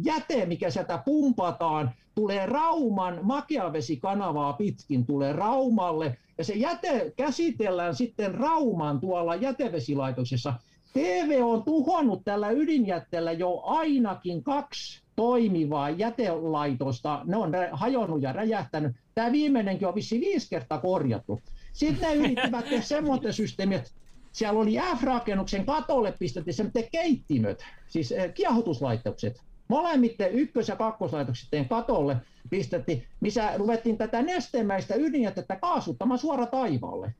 jäte, 0.03 0.45
mikä 0.45 0.69
sieltä 0.69 1.01
pumpataan, 1.05 1.91
tulee 2.15 2.45
Rauman 2.45 3.19
makeavesikanavaa 3.21 4.53
pitkin, 4.53 5.05
tulee 5.05 5.33
Raumalle, 5.33 6.17
ja 6.37 6.43
se 6.43 6.53
jäte 6.53 7.13
käsitellään 7.17 7.95
sitten 7.95 8.35
Rauman 8.35 8.99
tuolla 8.99 9.35
jätevesilaitoksessa. 9.35 10.53
TV 10.93 11.39
on 11.43 11.63
tuhonnut 11.63 12.21
tällä 12.25 12.49
ydinjätteellä 12.49 13.31
jo 13.31 13.61
ainakin 13.63 14.43
kaksi 14.43 15.01
toimivaa 15.15 15.89
jätelaitosta. 15.89 17.21
Ne 17.25 17.37
on 17.37 17.51
hajonnut 17.71 18.21
ja 18.21 18.33
räjähtänyt. 18.33 18.95
Tämä 19.15 19.31
viimeinenkin 19.31 19.87
on 19.87 19.95
vissi 19.95 20.19
viisi 20.19 20.49
kertaa 20.49 20.77
korjattu. 20.77 21.41
Sitten 21.73 22.09
ne 22.09 22.15
yrittivät 22.15 22.65
tehdä 22.65 22.81
semmoinen 22.81 23.33
systeemi, 23.33 23.75
että 23.75 23.89
siellä 24.31 24.59
oli 24.59 24.77
F-rakennuksen 24.97 25.65
katolle 25.65 26.13
pistettiin 26.19 26.53
semmoinen 26.53 26.89
keittimöt, 26.91 27.65
siis 27.87 28.11
eh, 28.11 28.33
kiehotuslaitokset. 28.33 29.41
Molemmitten 29.67 30.31
ykkös- 30.31 30.67
ja 30.67 30.75
kakkoslaitokset 30.75 31.49
katolle 31.69 32.17
pistettiin, 32.49 33.03
missä 33.19 33.57
ruvettiin 33.57 33.97
tätä 33.97 34.21
nestemäistä 34.21 34.95
ydinjätettä 34.95 35.55
kaasuttamaan 35.55 36.19
suora 36.19 36.45
taivaalle. 36.45 37.13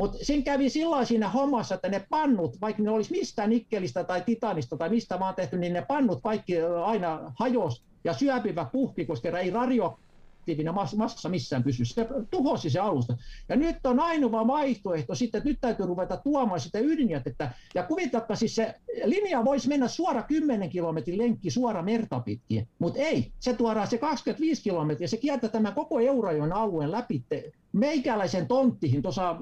Mutta 0.00 0.18
sen 0.22 0.44
kävi 0.44 0.70
sillä 0.70 1.04
siinä 1.04 1.28
hommassa, 1.28 1.74
että 1.74 1.88
ne 1.88 2.06
pannut, 2.10 2.60
vaikka 2.60 2.82
ne 2.82 2.90
olisi 2.90 3.10
mistä 3.10 3.46
nikkelistä 3.46 4.04
tai 4.04 4.22
titanista 4.26 4.76
tai 4.76 4.88
mistä 4.88 5.18
vaan 5.18 5.34
tehty, 5.34 5.58
niin 5.58 5.72
ne 5.72 5.82
pannut 5.88 6.20
kaikki 6.22 6.60
aina 6.84 7.32
hajos 7.38 7.84
ja 8.04 8.12
syöpivä 8.14 8.66
puhki, 8.72 9.04
koska 9.04 9.38
ei 9.38 9.50
radioaktiivinen 9.50 10.74
massa 10.74 11.28
missään 11.28 11.62
pysy. 11.62 11.84
Se 11.84 12.06
tuhosi 12.30 12.70
se 12.70 12.78
alusta. 12.78 13.16
Ja 13.48 13.56
nyt 13.56 13.76
on 13.86 14.00
ainoa 14.00 14.46
vaihtoehto 14.46 15.14
sitten, 15.14 15.38
että 15.38 15.48
nyt 15.48 15.58
täytyy 15.60 15.86
ruveta 15.86 16.16
tuomaan 16.16 16.60
sitä 16.60 16.78
ydinjätettä. 16.78 17.50
Ja 17.74 17.82
kuvitelkaa 17.82 18.36
siis 18.36 18.54
se 18.54 18.74
linja 19.04 19.44
voisi 19.44 19.68
mennä 19.68 19.88
suora 19.88 20.22
10 20.22 20.70
kilometrin 20.70 21.18
lenkki 21.18 21.50
suora 21.50 21.82
merta 21.82 22.20
pitkin, 22.20 22.68
mutta 22.78 23.00
ei. 23.00 23.32
Se 23.40 23.52
tuodaan 23.52 23.86
se 23.86 23.98
25 23.98 24.62
kilometriä, 24.62 25.08
se 25.08 25.16
kiertää 25.16 25.50
tämän 25.50 25.74
koko 25.74 26.00
Eurajoen 26.00 26.52
alueen 26.52 26.90
läpi 26.90 27.24
meikäläisen 27.72 28.48
tonttihin 28.48 29.02
tuossa 29.02 29.36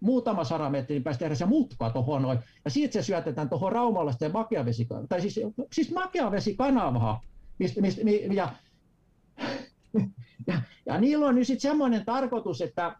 muutama 0.00 0.44
sata 0.44 0.70
metrin 0.70 1.02
päästä 1.02 1.18
tehdä 1.18 1.34
se 1.34 1.46
mutka 1.46 1.90
tuohon 1.90 2.22
noin, 2.22 2.38
ja 2.64 2.70
siitä 2.70 2.92
se 2.92 3.02
syötetään 3.02 3.48
tuohon 3.48 3.72
Raumalaisten 3.72 4.32
makeavesikanavaan, 4.32 5.08
tai 5.08 5.20
siis, 5.20 5.40
siis 5.72 5.92
makeavesikanavaa, 5.92 7.20
mistä, 7.58 7.80
mistä, 7.80 8.02
ja, 8.32 8.52
ja, 10.46 10.60
ja 10.86 11.00
niillä 11.00 11.26
on 11.26 11.34
nyt 11.34 11.46
sitten 11.46 11.70
semmoinen 11.70 12.04
tarkoitus, 12.04 12.60
että 12.60 12.96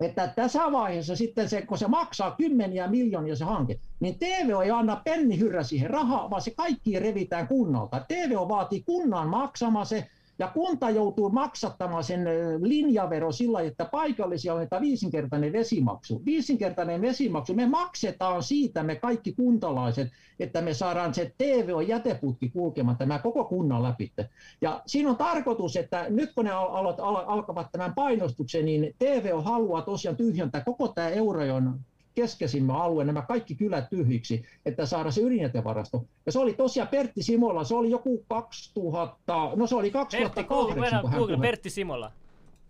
että 0.00 0.32
tässä 0.36 0.72
vaiheessa 0.72 1.16
sitten 1.16 1.48
se, 1.48 1.62
kun 1.62 1.78
se 1.78 1.88
maksaa 1.88 2.30
kymmeniä 2.30 2.88
miljoonia 2.88 3.36
se 3.36 3.44
hanke, 3.44 3.80
niin 4.00 4.18
TVO 4.18 4.62
ei 4.62 4.70
anna 4.70 5.00
penni 5.04 5.38
hyrrä 5.38 5.62
siihen 5.62 5.90
rahaa, 5.90 6.30
vaan 6.30 6.42
se 6.42 6.50
kaikki 6.50 6.98
revitään 6.98 7.48
kunnalta. 7.48 8.04
TVO 8.08 8.48
vaatii 8.48 8.82
kunnan 8.82 9.28
maksamaan 9.28 9.86
se, 9.86 10.10
ja 10.38 10.48
kunta 10.48 10.90
joutuu 10.90 11.30
maksattamaan 11.30 12.04
sen 12.04 12.24
linjavero 12.62 13.32
sillä, 13.32 13.60
että 13.60 13.84
paikallisia 13.84 14.54
on 14.54 14.62
että 14.62 14.80
viisinkertainen 14.80 15.52
vesimaksu. 15.52 16.22
Viisinkertainen 16.24 17.00
vesimaksu, 17.00 17.54
me 17.54 17.66
maksetaan 17.66 18.42
siitä 18.42 18.82
me 18.82 18.96
kaikki 18.96 19.32
kuntalaiset, 19.32 20.08
että 20.40 20.62
me 20.62 20.74
saadaan 20.74 21.14
se 21.14 21.32
TVO-jäteputki 21.38 22.50
kulkemaan 22.50 22.96
tämä 22.96 23.18
koko 23.18 23.44
kunnan 23.44 23.82
läpi. 23.82 24.12
Ja 24.60 24.82
siinä 24.86 25.10
on 25.10 25.16
tarkoitus, 25.16 25.76
että 25.76 26.06
nyt 26.08 26.32
kun 26.34 26.44
ne 26.44 26.50
al- 26.50 26.86
al- 26.98 27.24
alkavat 27.26 27.72
tämän 27.72 27.94
painostuksen, 27.94 28.64
niin 28.64 28.94
TVO 28.98 29.42
haluaa 29.42 29.82
tosiaan 29.82 30.16
tyhjentää 30.16 30.60
koko 30.64 30.88
tämä 30.88 31.08
Eurajon 31.08 31.80
keskeisimmä 32.18 32.82
alue, 32.82 33.04
nämä 33.04 33.22
kaikki 33.22 33.54
kylät 33.54 33.90
tyhjiksi, 33.90 34.44
että 34.66 34.86
saada 34.86 35.10
se 35.10 35.20
ydinjätevarasto. 35.20 36.04
Ja 36.26 36.32
se 36.32 36.38
oli 36.38 36.54
tosiaan 36.54 36.88
Pertti 36.88 37.22
Simola, 37.22 37.64
se 37.64 37.74
oli 37.74 37.90
joku 37.90 38.24
2000, 38.28 39.50
no 39.56 39.66
se 39.66 39.74
oli 39.74 39.90
2008. 39.90 40.80
Pertti, 40.80 41.00
kun 41.00 41.18
Google, 41.18 41.38
Pertti 41.46 41.70
Simola. 41.70 42.12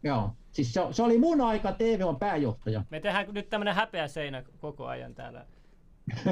Joo, 0.02 0.30
siis 0.52 0.74
se, 0.74 0.80
se 0.90 1.02
oli 1.02 1.18
mun 1.18 1.40
aika 1.40 1.72
TV 1.72 2.02
on 2.06 2.18
pääjohtaja. 2.18 2.84
Me 2.90 3.00
tehdään 3.00 3.26
nyt 3.32 3.48
tämmöinen 3.48 3.74
häpeä 3.74 4.08
seinä 4.08 4.42
koko 4.60 4.86
ajan 4.86 5.14
täällä. 5.14 5.46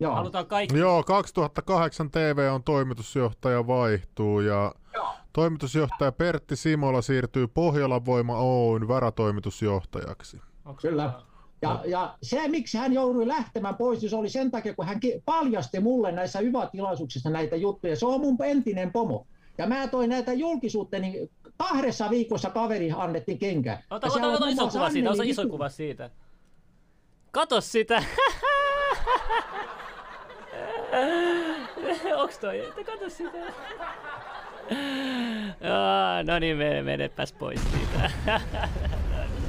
Joo. 0.00 0.14
Halutaan 0.14 0.46
kaikki. 0.46 0.78
Joo, 0.78 1.02
2008 1.02 2.10
TV 2.10 2.50
on 2.52 2.62
toimitusjohtaja 2.62 3.66
vaihtuu 3.66 4.40
ja 4.40 4.74
Joo. 4.94 5.14
toimitusjohtaja 5.32 6.12
Pertti 6.12 6.56
Simola 6.56 7.02
siirtyy 7.02 7.48
Pohjolan 7.48 8.06
Voima 8.06 8.38
Oyn 8.38 8.88
varatoimitusjohtajaksi. 8.88 10.40
Onko 10.64 10.80
Kyllä. 10.82 11.12
Ja, 11.62 11.82
ja 11.86 12.14
se, 12.22 12.48
miksi 12.48 12.78
hän 12.78 12.92
joutui 12.92 13.28
lähtemään 13.28 13.76
pois, 13.76 14.00
niin 14.00 14.10
se 14.10 14.16
oli 14.16 14.28
sen 14.28 14.50
takia, 14.50 14.74
kun 14.74 14.86
hän 14.86 15.00
paljasti 15.24 15.80
mulle 15.80 16.12
näissä 16.12 16.38
hyvä-tilaisuuksissa 16.38 17.30
näitä 17.30 17.56
juttuja. 17.56 17.96
Se 17.96 18.06
on 18.06 18.20
mun 18.20 18.36
entinen 18.44 18.92
pomo. 18.92 19.26
Ja 19.58 19.66
mä 19.66 19.88
toin 19.88 20.10
näitä 20.10 20.32
julkisuutta, 20.32 20.98
niin 20.98 21.30
kahdessa 21.56 22.10
viikossa 22.10 22.50
kaveri 22.50 22.92
annettiin 22.96 23.38
kenkä. 23.38 23.82
Ota, 23.90 24.06
ota, 24.06 24.26
ota, 24.26 24.48
iso 24.48 24.68
kuva 24.68 24.90
siitä, 24.90 25.10
ota 25.10 25.22
iso 25.22 25.48
kuva 25.48 25.68
siitä. 25.68 26.10
Kato 27.30 27.60
sitä! 27.60 28.02
Onks 32.16 32.38
toi? 32.38 32.72
Kato 32.86 33.10
sitä. 33.10 33.38
no 36.24 36.38
niin, 36.38 36.56
me, 36.56 36.82
menepäs 36.82 37.32
pois 37.32 37.60
siitä. 37.72 38.10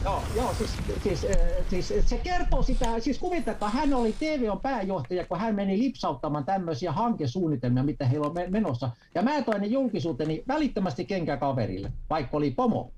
Joo, 0.03 0.29
joo 0.33 0.53
siis, 0.53 0.81
siis, 0.97 1.25
siis, 1.67 1.93
se 2.05 2.17
kertoo 2.17 2.63
sitä, 2.63 2.99
siis 2.99 3.19
kuvitelkaa, 3.19 3.69
hän 3.69 3.93
oli 3.93 4.13
TVOn 4.13 4.61
pääjohtaja, 4.61 5.25
kun 5.25 5.39
hän 5.39 5.55
meni 5.55 5.79
lipsauttamaan 5.79 6.45
tämmöisiä 6.45 6.91
hankesuunnitelmia, 6.91 7.83
mitä 7.83 8.05
heillä 8.05 8.27
on 8.27 8.35
menossa. 8.49 8.89
Ja 9.15 9.21
mä 9.21 9.41
toin 9.41 9.61
ne 9.61 9.67
julkisuuteni 9.67 10.43
välittömästi 10.47 11.05
kenkä 11.05 11.37
kaverille, 11.37 11.91
vaikka 12.09 12.37
oli 12.37 12.51
pomo. 12.51 12.91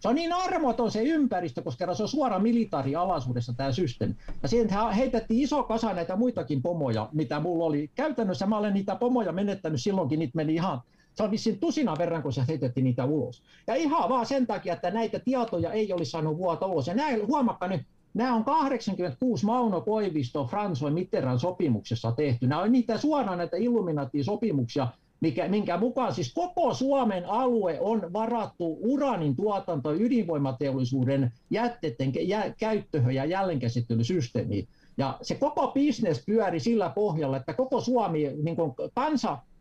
Se 0.00 0.08
on 0.08 0.14
niin 0.14 0.32
armoton 0.32 0.90
se 0.90 1.02
ympäristö, 1.02 1.62
koska 1.62 1.94
se 1.94 2.02
on 2.02 2.08
suora 2.08 2.38
militaarialaisuudessa 2.38 3.52
tämä 3.56 3.72
systeemi. 3.72 4.16
Ja 4.42 4.48
siihen 4.48 4.68
heitettiin 4.96 5.40
iso 5.40 5.62
kasa 5.62 5.94
näitä 5.94 6.16
muitakin 6.16 6.62
pomoja, 6.62 7.08
mitä 7.12 7.40
mulla 7.40 7.64
oli. 7.64 7.90
Käytännössä 7.94 8.46
mä 8.46 8.58
olen 8.58 8.74
niitä 8.74 8.96
pomoja 8.96 9.32
menettänyt 9.32 9.82
silloinkin, 9.82 10.18
niitä 10.18 10.36
meni 10.36 10.54
ihan 10.54 10.80
se 11.16 11.22
on 11.22 11.30
vissiin 11.30 11.58
tusina 11.58 11.94
verran, 11.98 12.22
kun 12.22 12.32
se 12.32 12.42
heitettiin 12.48 12.84
niitä 12.84 13.04
ulos. 13.04 13.42
Ja 13.66 13.74
ihan 13.74 14.08
vaan 14.08 14.26
sen 14.26 14.46
takia, 14.46 14.72
että 14.74 14.90
näitä 14.90 15.18
tietoja 15.18 15.72
ei 15.72 15.92
olisi 15.92 16.10
saanut 16.10 16.36
vuoto 16.36 16.66
ulos. 16.66 16.86
Ja 16.86 16.94
näin, 16.94 17.26
huomakka 17.26 17.68
nyt, 17.68 17.80
nämä 18.14 18.34
on 18.34 18.44
86 18.44 19.46
Mauno 19.46 19.80
Koivisto 19.80 20.48
François 20.52 20.90
Mitterrand 20.90 21.38
sopimuksessa 21.38 22.12
tehty. 22.12 22.46
Nämä 22.46 22.62
on 22.62 22.72
niitä 22.72 22.98
suoraan 22.98 23.38
näitä 23.38 23.56
Illuminati-sopimuksia, 23.56 24.88
mikä, 25.20 25.48
minkä 25.48 25.76
mukaan 25.76 26.14
siis 26.14 26.34
koko 26.34 26.74
Suomen 26.74 27.24
alue 27.24 27.78
on 27.80 28.12
varattu 28.12 28.78
uranin 28.80 29.36
tuotanto 29.36 29.94
ydinvoimateollisuuden 29.94 31.32
jätteiden 31.50 32.12
jä, 32.28 32.54
käyttöhön 32.58 33.14
ja 33.14 33.24
jälleenkäsittelysysteemiin. 33.24 34.68
Ja 34.98 35.18
se 35.22 35.34
koko 35.34 35.68
bisnes 35.68 36.22
pyöri 36.26 36.60
sillä 36.60 36.90
pohjalla, 36.90 37.36
että 37.36 37.54
koko 37.54 37.80
Suomi, 37.80 38.30
niin 38.42 38.56
kansa 38.94 39.38
Eh, 39.38 39.55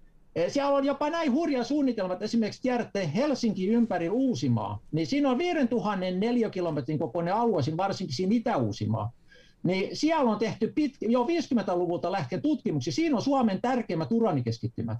siellä 0.47 0.75
on 0.75 0.85
jopa 0.85 1.09
näin 1.09 1.33
hurja 1.33 1.63
suunnitelma, 1.63 2.13
että 2.13 2.25
esimerkiksi 2.25 2.61
tiedätte 2.61 3.11
Helsinki 3.15 3.67
ympäri 3.67 4.09
Uusimaa, 4.09 4.79
niin 4.91 5.07
siinä 5.07 5.29
on 5.31 5.37
5000 5.37 5.99
neliökilometrin 6.11 6.99
kokoinen 6.99 7.35
alue, 7.35 7.61
varsinkin 7.77 8.15
siinä 8.15 8.35
Itä-Uusimaa. 8.35 9.11
niin 9.63 9.89
siellä 9.95 10.31
on 10.31 10.39
tehty 10.39 10.71
pit, 10.75 10.93
jo 11.01 11.23
50-luvulta 11.23 12.11
lähtien 12.11 12.41
tutkimuksia. 12.41 12.93
Siinä 12.93 13.15
on 13.15 13.21
Suomen 13.21 13.61
tärkeimmät 13.61 14.11
uranikeskittymät. 14.11 14.97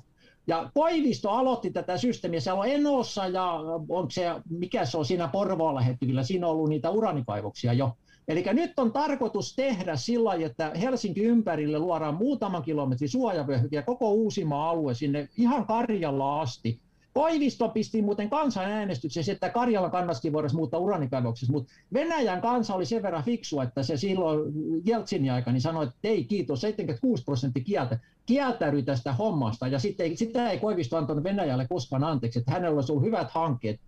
Ja 0.48 0.72
Koivisto 0.74 1.30
aloitti 1.30 1.72
tätä 1.72 1.98
systeemiä. 1.98 2.40
Siellä 2.40 2.62
on 2.62 2.68
Enossa 2.68 3.28
ja 3.28 3.60
on 3.90 4.12
se, 4.12 4.26
mikä 4.50 4.86
se 4.86 4.98
on 4.98 5.06
siinä 5.06 5.28
Porvoon 5.28 5.76
lähettyvillä, 5.76 6.24
siinä 6.24 6.48
on 6.48 6.54
ollut 6.54 6.70
niitä 6.70 6.90
uranikaivoksia 6.90 7.74
jo. 7.74 7.92
Eli 8.28 8.44
nyt 8.54 8.80
on 8.80 8.92
tarkoitus 8.92 9.56
tehdä 9.56 9.96
sillä 9.96 10.30
lailla, 10.30 10.46
että 10.46 10.72
Helsinki 10.82 11.24
ympärille 11.24 11.80
luodaan 11.80 12.16
muutaman 12.16 12.64
kilometrin 12.64 13.10
suojavyöhyke 13.10 13.76
ja 13.76 13.84
koko 13.84 14.12
Uusimaa 14.12 14.70
alue 14.70 14.94
sinne 14.94 15.30
ihan 15.38 15.66
Karjalla 15.66 16.42
asti. 16.42 16.80
Koivisto 17.14 17.70
pisti 17.70 18.02
muuten 18.02 18.30
kansanäänestyksessä, 18.30 19.32
että 19.32 19.50
Karjalan 19.50 19.92
kannasti 19.92 20.34
voitaisiin 20.34 20.58
muuttaa 20.58 20.80
uranikaivoksessa, 20.80 21.54
mutta 21.54 21.74
Venäjän 21.94 22.42
kansa 22.42 22.76
oli 22.76 22.86
sen 22.86 23.04
verran 23.04 23.24
fiksu, 23.24 23.62
että 23.62 23.84
se 23.84 23.98
silloin 23.98 24.54
Jeltsinin 24.86 25.32
aikana 25.32 25.54
niin 25.54 25.62
sanoi, 25.62 25.84
että 25.84 25.98
ei 26.04 26.24
kiitos, 26.24 26.62
76 26.62 27.24
prosenttia 27.24 27.64
kieltä, 27.64 28.00
kieltäytyi 28.26 28.84
tästä 28.84 29.14
hommasta, 29.14 29.68
ja 29.68 29.80
sitten, 29.80 30.18
sitä 30.18 30.50
ei 30.50 30.60
Koivisto 30.60 30.98
antanut 30.98 31.24
Venäjälle 31.24 31.68
koskaan 31.70 32.04
anteeksi, 32.04 32.40
että 32.40 32.52
hänellä 32.52 32.76
olisi 32.76 32.92
ollut 32.92 33.06
hyvät 33.06 33.32
hankkeet, 33.32 33.80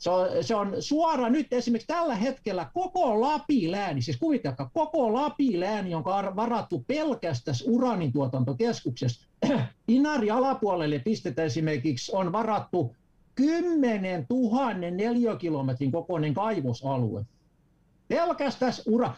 se 0.00 0.10
on, 0.10 0.28
se 0.40 0.54
on 0.54 0.76
suora 0.80 1.28
nyt 1.28 1.52
esimerkiksi 1.52 1.86
tällä 1.86 2.14
hetkellä 2.14 2.70
koko 2.74 3.20
Lapilääni, 3.20 4.02
siis 4.02 4.16
kuvitelkaa, 4.16 4.70
koko 4.72 5.14
Lapilääni, 5.14 5.90
jonka 5.90 6.16
on 6.16 6.36
varattu 6.36 6.84
pelkästään 6.86 7.56
uranin 7.66 8.12
tuotantokeskuksesta. 8.12 9.26
Inari 9.88 10.30
alapuolelle 10.30 10.98
pistetään 10.98 11.46
esimerkiksi 11.46 12.12
on 12.14 12.32
varattu 12.32 12.96
10 13.34 14.26
000 14.30 14.74
neliökilometrin 14.74 15.92
kokoinen 15.92 16.34
kaivosalue. 16.34 17.24
Pelkästään 18.08 18.72
ura. 18.86 19.14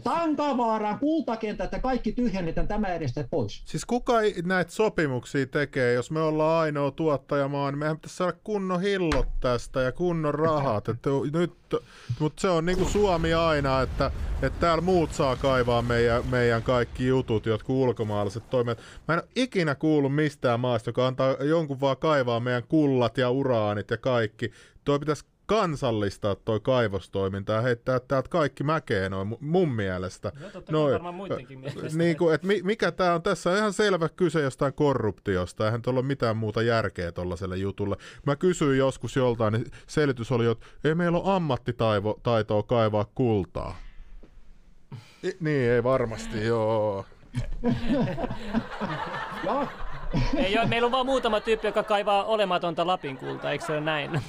Tankavaaraan 0.00 0.98
kultakentät 0.98 1.72
ja 1.72 1.78
kaikki 1.78 2.12
tyhjennetään 2.12 2.68
tämä 2.68 2.88
edestä 2.88 3.24
pois. 3.30 3.62
Siis 3.64 3.84
kuka 3.84 4.14
näitä 4.44 4.70
sopimuksia 4.70 5.46
tekee, 5.46 5.92
jos 5.92 6.10
me 6.10 6.20
ollaan 6.20 6.60
ainoa 6.60 6.90
tuottajamaa, 6.90 7.70
niin 7.70 7.78
mehän 7.78 7.96
pitäisi 7.96 8.16
saada 8.16 8.36
kunnon 8.44 8.80
hillot 8.80 9.28
tästä 9.40 9.80
ja 9.80 9.92
kunnon 9.92 10.34
rahat. 10.34 10.88
Että 10.88 11.10
nyt, 11.32 11.52
mutta 12.18 12.40
se 12.40 12.48
on 12.48 12.66
niin 12.66 12.78
kuin 12.78 12.90
Suomi 12.90 13.34
aina, 13.34 13.82
että, 13.82 14.10
että 14.42 14.60
täällä 14.60 14.82
muut 14.82 15.12
saa 15.12 15.36
kaivaa 15.36 15.82
meidän, 15.82 16.22
meidän 16.30 16.62
kaikki 16.62 17.06
jutut, 17.06 17.46
jotka 17.46 17.72
ulkomaalaiset 17.72 18.50
toimijat. 18.50 18.78
Mä 19.08 19.14
en 19.14 19.20
ole 19.20 19.28
ikinä 19.36 19.74
kuullut 19.74 20.14
mistään 20.14 20.60
maasta, 20.60 20.88
joka 20.88 21.06
antaa 21.06 21.32
jonkun 21.32 21.80
vaan 21.80 21.96
kaivaa 21.96 22.40
meidän 22.40 22.62
kullat 22.68 23.18
ja 23.18 23.30
uraanit 23.30 23.90
ja 23.90 23.96
kaikki. 23.96 24.52
Toi 24.84 24.98
pitäisi 24.98 25.24
kansallistaa 25.52 26.34
toi 26.34 26.60
kaivostoiminta 26.60 27.52
ja 27.52 27.60
heittää 27.60 28.00
täältä 28.00 28.28
kaikki 28.28 28.64
mäkeen 28.64 29.10
noin 29.10 29.36
mun 29.40 29.72
mielestä. 29.72 30.32
No, 30.40 30.50
totta 30.50 30.72
noin, 30.72 30.92
varmaan 30.92 31.14
muidenkin 31.14 31.58
mielestä. 31.58 31.98
Niin 31.98 32.16
kuin, 32.16 32.34
että 32.34 32.46
mikä 32.62 32.92
tämä 32.92 33.14
on 33.14 33.22
tässä 33.22 33.50
on 33.50 33.56
ihan 33.56 33.72
selvä 33.72 34.08
kyse 34.08 34.40
jostain 34.42 34.72
korruptiosta, 34.72 35.64
eihän 35.64 35.82
tuolla 35.82 36.00
ole 36.00 36.06
mitään 36.06 36.36
muuta 36.36 36.62
järkeä 36.62 37.12
tuollaiselle 37.12 37.56
jutulle. 37.56 37.96
Mä 38.26 38.36
kysyin 38.36 38.78
joskus 38.78 39.16
joltain, 39.16 39.52
niin 39.52 39.66
selitys 39.86 40.32
oli, 40.32 40.46
että 40.46 40.66
ei 40.84 40.94
meillä 40.94 41.18
ole 41.18 41.36
ammattitaitoa 41.36 42.62
kaivaa 42.66 43.06
kultaa. 43.14 43.76
I, 45.24 45.36
niin, 45.40 45.70
ei 45.70 45.82
varmasti, 45.82 46.46
joo. 46.46 47.04
ei 50.36 50.66
meillä 50.66 50.86
on 50.86 50.92
vaan 50.92 51.06
muutama 51.06 51.40
tyyppi, 51.40 51.66
joka 51.66 51.82
kaivaa 51.82 52.24
olematonta 52.24 52.86
Lapin 52.86 53.16
kultaa, 53.16 53.52
eikö 53.52 53.66
se 53.66 53.72
ole 53.72 53.80
näin? 53.80 54.20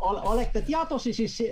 olette 0.00 0.62
tietoisi, 0.62 1.12
siis 1.12 1.42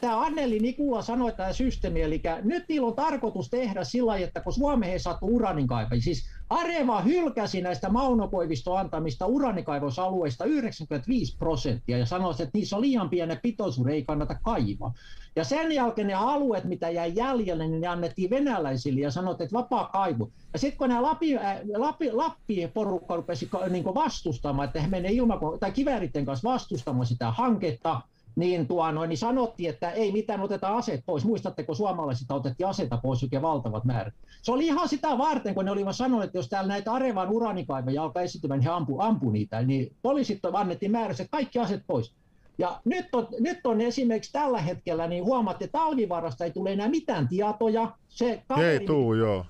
tämä 0.00 0.20
Anneli 0.20 0.58
Nikula 0.58 1.02
sanoi 1.02 1.32
tämä 1.32 1.52
systeemi, 1.52 2.02
eli 2.02 2.22
nyt 2.42 2.64
niillä 2.68 2.86
on 2.86 2.94
tarkoitus 2.94 3.50
tehdä 3.50 3.84
sillä 3.84 4.16
että 4.16 4.40
kun 4.40 4.52
Suomeen 4.52 4.92
ei 4.92 4.98
saatu 4.98 5.26
uranin 5.36 5.66
kaivaa, 5.66 6.00
siis 6.00 6.30
Areva 6.50 7.00
hylkäsi 7.00 7.60
näistä 7.60 7.88
Maunokoiviston 7.88 8.78
antamista 8.78 9.26
uranikaivosalueista 9.26 10.44
95 10.44 11.36
prosenttia 11.36 11.98
ja 11.98 12.06
sanoi, 12.06 12.30
että 12.30 12.50
niissä 12.54 12.76
on 12.76 12.82
liian 12.82 13.10
pieni 13.10 13.36
pitoisuus, 13.42 13.88
ei 13.88 14.04
kannata 14.04 14.34
kaivaa. 14.34 14.92
Ja 15.36 15.44
sen 15.44 15.72
jälkeen 15.72 16.06
ne 16.06 16.14
alueet, 16.14 16.64
mitä 16.64 16.90
jäi 16.90 17.12
jäljelle, 17.14 17.68
niin 17.68 17.80
ne 17.80 17.86
annettiin 17.86 18.30
venäläisille 18.30 19.00
ja 19.00 19.10
sanoi, 19.10 19.32
että 19.32 19.52
vapaa 19.52 19.90
kaivu. 19.92 20.32
Ja 20.52 20.58
sitten 20.58 20.78
kun 20.78 20.88
nämä 20.88 21.02
Lappi, 21.02 21.36
äh, 21.36 21.60
Lappi, 21.76 22.12
Lappi-porukka 22.12 23.16
rupesi 23.16 23.50
niin 23.70 23.84
vastustamaan, 23.84 24.66
että 24.66 24.80
he 24.80 24.88
menee 24.88 25.10
ilmako- 25.10 25.58
tai 25.60 25.72
kivääritten 25.72 26.24
kanssa 26.24 26.48
vastustamaan 26.48 27.06
sitä 27.06 27.30
hanketta, 27.30 28.00
niin, 28.36 28.66
tuo, 28.66 28.90
noin, 28.90 29.08
niin 29.08 29.18
sanottiin, 29.18 29.70
että 29.70 29.90
ei 29.90 30.12
mitään, 30.12 30.40
oteta 30.40 30.76
aseet 30.76 31.02
pois. 31.06 31.24
Muistatteko, 31.24 31.74
suomalaisilta 31.74 32.34
otettiin 32.34 32.66
aseita 32.66 32.96
pois 33.02 33.22
oikein 33.22 33.42
valtavat 33.42 33.84
määrät. 33.84 34.14
Se 34.42 34.52
oli 34.52 34.66
ihan 34.66 34.88
sitä 34.88 35.18
varten, 35.18 35.54
kun 35.54 35.64
ne 35.64 35.70
olivat 35.70 35.96
sanoneet, 35.96 36.28
että 36.28 36.38
jos 36.38 36.48
täällä 36.48 36.68
näitä 36.68 36.92
Arevan 36.92 37.30
uranikaivoja 37.30 38.02
alkaa 38.02 38.22
esiintymään, 38.22 38.60
niin 38.60 38.68
he 38.68 38.74
ampu, 38.74 39.00
ampu 39.00 39.30
niitä. 39.30 39.62
Niin 39.62 39.96
poliisit 40.02 40.40
annettiin 40.52 40.92
määrässä, 40.92 41.22
että 41.22 41.36
kaikki 41.36 41.58
aseet 41.58 41.82
pois. 41.86 42.14
Ja 42.58 42.80
nyt 42.84 43.14
on, 43.14 43.26
nyt 43.40 43.66
on 43.66 43.80
esimerkiksi 43.80 44.32
tällä 44.32 44.60
hetkellä, 44.60 45.06
niin 45.06 45.24
huomaatte, 45.24 45.64
että 45.64 45.78
talvivarasta 45.78 46.44
ei 46.44 46.50
tule 46.50 46.72
enää 46.72 46.88
mitään 46.88 47.28
tietoja. 47.28 47.92
Se 48.08 48.42
kaveri, 48.48 48.68
ei 48.68 48.86
tuu, 48.86 49.14
joo. 49.14 49.46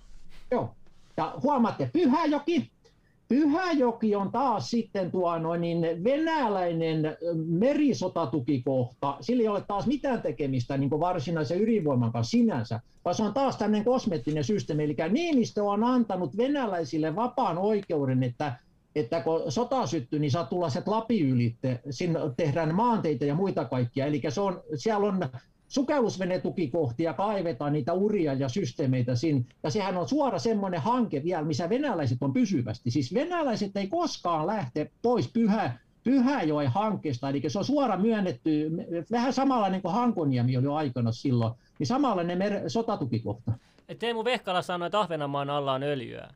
Joo. 0.51 0.75
Ja 1.17 1.35
huomaatte, 1.43 1.91
Pyhäjoki, 1.93 2.71
Pyhäjoki 3.31 4.17
on 4.17 4.33
taas 4.33 4.71
sitten 4.71 5.11
tuo 5.11 5.39
noin, 5.39 5.61
niin 5.61 6.05
venäläinen 6.05 7.17
merisotatukikohta. 7.47 9.17
Sillä 9.21 9.43
ei 9.43 9.49
ole 9.49 9.65
taas 9.69 9.87
mitään 9.87 10.23
tekemistä 10.23 10.77
niin 10.77 10.91
kuin 10.91 11.01
varsinaisen 11.01 11.63
ydinvoiman 11.63 12.13
kanssa 12.13 12.31
sinänsä, 12.31 12.81
vaan 13.05 13.15
se 13.15 13.23
on 13.23 13.35
taas 13.35 13.57
tämmöinen 13.57 13.85
kosmeettinen 13.85 14.45
systeemi. 14.45 14.85
Eli 14.85 14.97
Niinistö 15.11 15.65
on 15.65 15.85
antanut 15.85 16.37
venäläisille 16.37 17.17
vapaan 17.17 17.59
oikeuden, 17.59 18.23
että 18.23 18.53
että 18.95 19.21
kun 19.21 19.43
sota 19.53 19.87
syttyy, 19.87 20.19
niin 20.19 20.31
saa 20.31 20.45
tulla 20.45 20.71
se 20.71 20.83
Lapi 20.87 21.21
ylitte, 21.21 21.81
sinne 21.91 22.21
tehdään 22.37 22.75
maanteita 22.75 23.25
ja 23.25 23.35
muita 23.35 23.65
kaikkia. 23.65 24.07
Eli 24.07 24.23
se 24.29 24.41
on, 24.41 24.61
siellä 24.75 25.07
on 25.07 25.29
sukellusvenetukikohtia, 25.71 27.13
kaivetaan 27.13 27.73
niitä 27.73 27.93
uria 27.93 28.35
ja 28.35 28.49
systeemeitä 28.49 29.15
sinne. 29.15 29.45
Ja 29.63 29.71
sehän 29.71 29.97
on 29.97 30.09
suora 30.09 30.39
semmoinen 30.39 30.81
hanke 30.81 31.25
vielä, 31.25 31.45
missä 31.45 31.69
venäläiset 31.69 32.19
on 32.21 32.33
pysyvästi. 32.33 32.91
Siis 32.91 33.15
venäläiset 33.15 33.77
ei 33.77 33.87
koskaan 33.87 34.47
lähte 34.47 34.91
pois 35.03 35.31
pyhä, 35.33 35.79
Pyhäjoen 36.05 36.69
hankkeesta, 36.69 37.29
eli 37.29 37.43
se 37.49 37.59
on 37.59 37.65
suora 37.65 37.97
myönnetty, 37.97 38.71
vähän 39.11 39.33
samanlainen 39.33 39.83
kuin 39.83 39.95
Hankoniemi 39.95 40.57
oli 40.57 40.65
jo 40.65 40.75
aikana 40.75 41.13
silloin, 41.13 41.55
niin 41.79 41.87
samanlainen 41.87 42.39
mer- 42.39 42.71
sotatukikohta. 42.71 43.53
Teemu 43.99 44.25
Vehkala 44.25 44.63
sanoi, 44.63 44.87
että 44.87 45.01
Ahvenanmaan 45.01 45.51
alla 45.51 45.73
on 45.73 45.83
öljyä. 45.83 46.29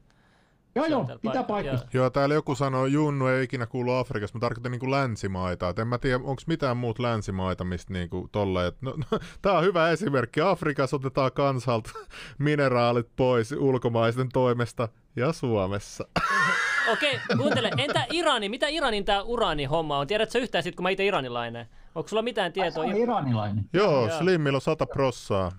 Joo, 0.74 0.86
joo, 0.86 1.06
pitää 1.22 1.42
paikkaa. 1.42 1.78
Joo, 1.92 2.10
täällä 2.10 2.34
joku 2.34 2.54
sanoi, 2.54 2.92
Junnu 2.92 3.26
ei 3.26 3.44
ikinä 3.44 3.66
kuulu 3.66 3.92
Afrikassa, 3.92 4.38
mä 4.38 4.40
tarkoitan 4.40 4.72
niinku 4.72 4.90
länsimaita. 4.90 5.68
Et 5.68 5.78
en 5.78 5.88
mä 5.88 5.98
tiedä, 5.98 6.16
onko 6.16 6.42
mitään 6.46 6.76
muut 6.76 6.98
länsimaita, 6.98 7.64
mistä 7.64 7.92
niinku 7.92 8.28
tolle. 8.32 8.66
Et, 8.66 8.82
no, 8.82 8.94
no, 9.10 9.18
tää 9.42 9.52
on 9.52 9.64
hyvä 9.64 9.90
esimerkki. 9.90 10.40
Afrikassa 10.40 10.96
otetaan 10.96 11.32
kansalta 11.32 11.90
mineraalit 12.38 13.08
pois 13.16 13.52
ulkomaisten 13.52 14.28
toimesta 14.32 14.88
ja 15.16 15.32
Suomessa. 15.32 16.04
Okei, 16.92 17.14
okay, 17.24 17.36
kuuntele. 17.36 17.70
Entä 17.78 18.06
Irani? 18.12 18.48
Mitä 18.48 18.68
Iranin 18.68 19.04
tämä 19.04 19.22
uraani-homma 19.22 19.98
on? 19.98 20.06
Tiedätkö 20.06 20.38
yhtään 20.38 20.64
sit, 20.64 20.76
kun 20.76 20.82
mä 20.82 20.90
itse 20.90 21.04
iranilainen? 21.04 21.66
Onko 21.94 22.08
sulla 22.08 22.22
mitään 22.22 22.52
tietoa? 22.52 22.84
Ai, 22.84 22.90
on 22.90 22.96
iranilainen. 22.96 23.64
Joo, 23.72 24.08
Slimmillä 24.18 24.56
on 24.56 24.60
sata 24.60 24.86
prossaa. 24.86 25.52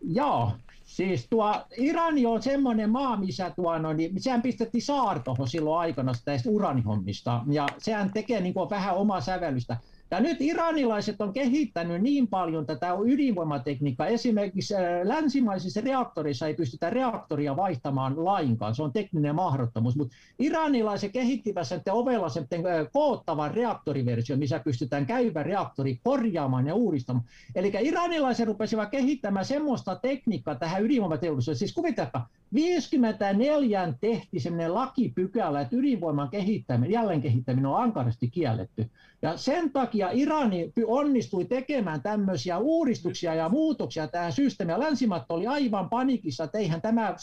Joo, 0.00 0.52
Siis 0.94 1.26
tuo 1.30 1.54
Irani 1.76 2.26
on 2.26 2.42
semmoinen 2.42 2.90
maa, 2.90 3.16
missä 3.16 3.50
tuo, 3.50 3.78
no, 3.78 3.92
niin, 3.92 4.22
sehän 4.22 4.42
pistettiin 4.42 4.82
saartohon 4.82 5.48
silloin 5.48 5.80
aikana 5.80 6.12
tästä 6.24 6.50
uranihommista, 6.50 7.42
ja 7.50 7.66
sehän 7.78 8.12
tekee 8.12 8.40
niin 8.40 8.54
kuin 8.54 8.70
vähän 8.70 8.94
omaa 8.94 9.20
sävellystä. 9.20 9.76
Ja 10.14 10.20
nyt 10.20 10.40
iranilaiset 10.40 11.20
on 11.20 11.32
kehittänyt 11.32 12.02
niin 12.02 12.28
paljon 12.28 12.66
tätä 12.66 12.96
ydinvoimatekniikkaa. 13.04 14.06
Esimerkiksi 14.06 14.74
äh, 14.74 14.82
länsimaisissa 15.02 15.80
reaktorissa 15.80 16.46
ei 16.46 16.54
pystytä 16.54 16.90
reaktoria 16.90 17.56
vaihtamaan 17.56 18.24
lainkaan. 18.24 18.74
Se 18.74 18.82
on 18.82 18.92
tekninen 18.92 19.34
mahdottomuus. 19.34 19.96
Mutta 19.96 20.16
iranilaiset 20.38 21.12
kehittivät 21.12 21.68
sen 21.68 21.80
ovella 21.90 22.28
sen 22.28 22.46
äh, 22.52 22.86
koottavan 22.92 23.50
reaktoriversio, 23.50 24.36
missä 24.36 24.58
pystytään 24.58 25.06
käyvä 25.06 25.42
reaktori 25.42 26.00
korjaamaan 26.04 26.66
ja 26.66 26.74
uudistamaan. 26.74 27.26
Eli 27.54 27.72
iranilaiset 27.80 28.46
rupesivat 28.46 28.90
kehittämään 28.90 29.44
semmoista 29.44 29.96
tekniikkaa 29.96 30.54
tähän 30.54 30.84
ydinvoimateollisuuteen. 30.84 31.58
Siis 31.58 31.74
kuvitelkaa, 31.74 32.28
54 32.54 33.92
tehti 34.00 34.40
sellainen 34.40 34.74
lakipykälä, 34.74 35.60
että 35.60 35.76
ydinvoiman 35.76 36.30
kehittäminen, 36.30 36.90
jälleen 36.90 37.22
kehittäminen 37.22 37.66
on 37.66 37.82
ankarasti 37.82 38.30
kielletty. 38.30 38.90
Ja 39.24 39.36
sen 39.36 39.72
takia 39.72 40.10
Irani 40.12 40.72
onnistui 40.86 41.44
tekemään 41.44 42.02
tämmöisiä 42.02 42.58
uudistuksia 42.58 43.34
ja 43.34 43.48
muutoksia 43.48 44.08
tähän 44.08 44.32
systeemiin. 44.32 44.80
Länsimaat 44.80 45.24
oli 45.28 45.46
aivan 45.46 45.88
panikissa, 45.88 46.44
että 46.44 46.58
eihän 46.58 46.82
tämä, 46.82 47.14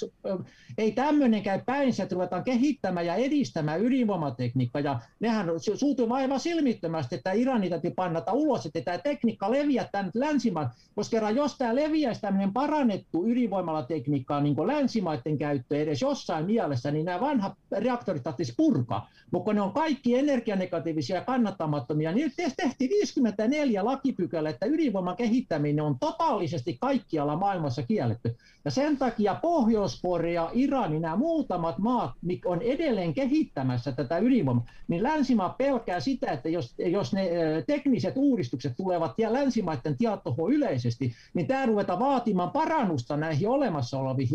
ei 0.77 0.91
tämmöinen 0.91 1.43
käy 1.43 1.61
päinsä, 1.65 2.03
että 2.03 2.15
ruvetaan 2.15 2.43
kehittämään 2.43 3.05
ja 3.05 3.15
edistämään 3.15 3.85
ydinvoimatekniikkaa. 3.85 4.81
Ja 4.81 4.99
nehän 5.19 5.47
suutui 5.75 6.07
aivan 6.09 6.39
silmittömästi, 6.39 7.15
että 7.15 7.31
Irani 7.31 7.69
täytyy 7.69 7.91
pannata 7.91 8.33
ulos, 8.33 8.65
että 8.65 8.81
tämä 8.81 8.97
tekniikka 8.97 9.51
leviää 9.51 9.89
tänne 9.91 10.11
länsimaat. 10.13 10.67
Koska 10.95 11.11
kerran, 11.11 11.35
jos 11.35 11.57
tämä 11.57 11.75
leviäisi 11.75 12.21
tämmöinen 12.21 12.53
parannettu 12.53 13.27
ydinvoimalatekniikka 13.27 14.39
niin 14.39 14.55
kuin 14.55 14.67
länsimaiden 14.67 15.37
käyttö 15.37 15.77
edes 15.77 16.01
jossain 16.01 16.45
mielessä, 16.45 16.91
niin 16.91 17.05
nämä 17.05 17.19
vanhat 17.19 17.53
reaktorit 17.71 18.23
tarvitsisi 18.23 18.53
purkaa. 18.57 19.09
Mutta 19.31 19.53
ne 19.53 19.61
on 19.61 19.73
kaikki 19.73 20.17
energianegatiivisia 20.17 21.15
ja 21.15 21.25
kannattamattomia 21.25 21.90
laitontamia, 21.91 22.11
niin 22.11 22.33
tehtiin 22.57 22.89
54 22.89 23.85
lakipykälä, 23.85 24.49
että 24.49 24.65
ydinvoiman 24.65 25.17
kehittäminen 25.17 25.85
on 25.85 25.99
totaalisesti 25.99 26.77
kaikkialla 26.81 27.35
maailmassa 27.35 27.83
kielletty. 27.83 28.35
Ja 28.65 28.71
sen 28.71 28.97
takia 28.97 29.35
Pohjois-Korea, 29.35 30.49
Irani, 30.53 30.99
nämä 30.99 31.15
muutamat 31.15 31.77
maat, 31.77 32.11
mitkä 32.21 32.49
on 32.49 32.61
edelleen 32.61 33.13
kehittämässä 33.13 33.91
tätä 33.91 34.17
ydinvoimaa, 34.17 34.65
niin 34.87 35.03
länsimaa 35.03 35.55
pelkää 35.57 35.99
sitä, 35.99 36.31
että 36.31 36.49
jos, 36.49 36.75
jos 36.77 37.13
ne 37.13 37.29
tekniset 37.67 38.13
uudistukset 38.17 38.73
tulevat 38.77 39.19
ja 39.19 39.33
länsimaiden 39.33 39.97
tietoon 39.97 40.53
yleisesti, 40.53 41.13
niin 41.33 41.47
tämä 41.47 41.65
ruvetaan 41.65 41.99
vaatimaan 41.99 42.51
parannusta 42.51 43.17
näihin 43.17 43.49
olemassa 43.49 43.99
oleviin 43.99 44.29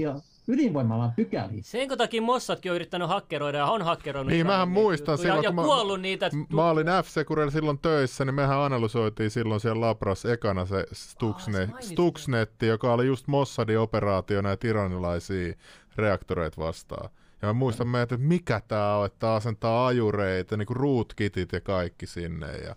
ydinvoimalan 0.48 1.12
pykäliin. 1.12 1.64
Sen 1.64 1.88
takia 1.98 2.22
Mossadkin 2.22 2.72
on 2.72 2.76
yrittänyt 2.76 3.08
hakkeroida 3.08 3.58
ja 3.58 3.66
on 3.66 3.82
hakkeroinut. 3.82 4.32
Niin, 4.32 4.46
mähän 4.46 4.68
muistan 4.68 5.18
silloin, 5.18 5.44
ja, 5.44 5.50
kun 5.50 5.58
ja 5.58 5.64
kuollut 5.64 6.00
niitä. 6.00 6.30
Mä 6.52 6.70
olin 6.70 6.86
f 7.04 7.08
silloin 7.52 7.78
töissä, 7.78 8.24
niin 8.24 8.34
mehän 8.34 8.58
analysoitiin 8.58 9.30
silloin 9.30 9.60
siellä 9.60 9.80
Labras 9.80 10.24
ekana 10.24 10.66
se 10.66 10.86
Stuxnet, 10.92 11.70
oh, 11.70 11.80
Stuxnetti, 11.80 12.66
joka 12.66 12.92
oli 12.92 13.06
just 13.06 13.26
Mossadin 13.26 13.78
operaatio 13.78 14.42
näitä 14.42 14.68
iranilaisia 14.68 15.54
reaktoreita 15.96 16.60
vastaan. 16.60 17.10
Ja 17.42 17.48
mä 17.48 17.52
muistan 17.52 17.88
meitä, 17.88 18.14
että 18.14 18.26
mikä 18.26 18.60
tää 18.68 18.96
on, 18.96 19.06
että 19.06 19.34
asentaa 19.34 19.86
ajureita, 19.86 20.56
niin 20.56 20.66
kuin 20.66 20.76
rootkitit 20.76 21.52
ja 21.52 21.60
kaikki 21.60 22.06
sinne. 22.06 22.52
Ja, 22.52 22.76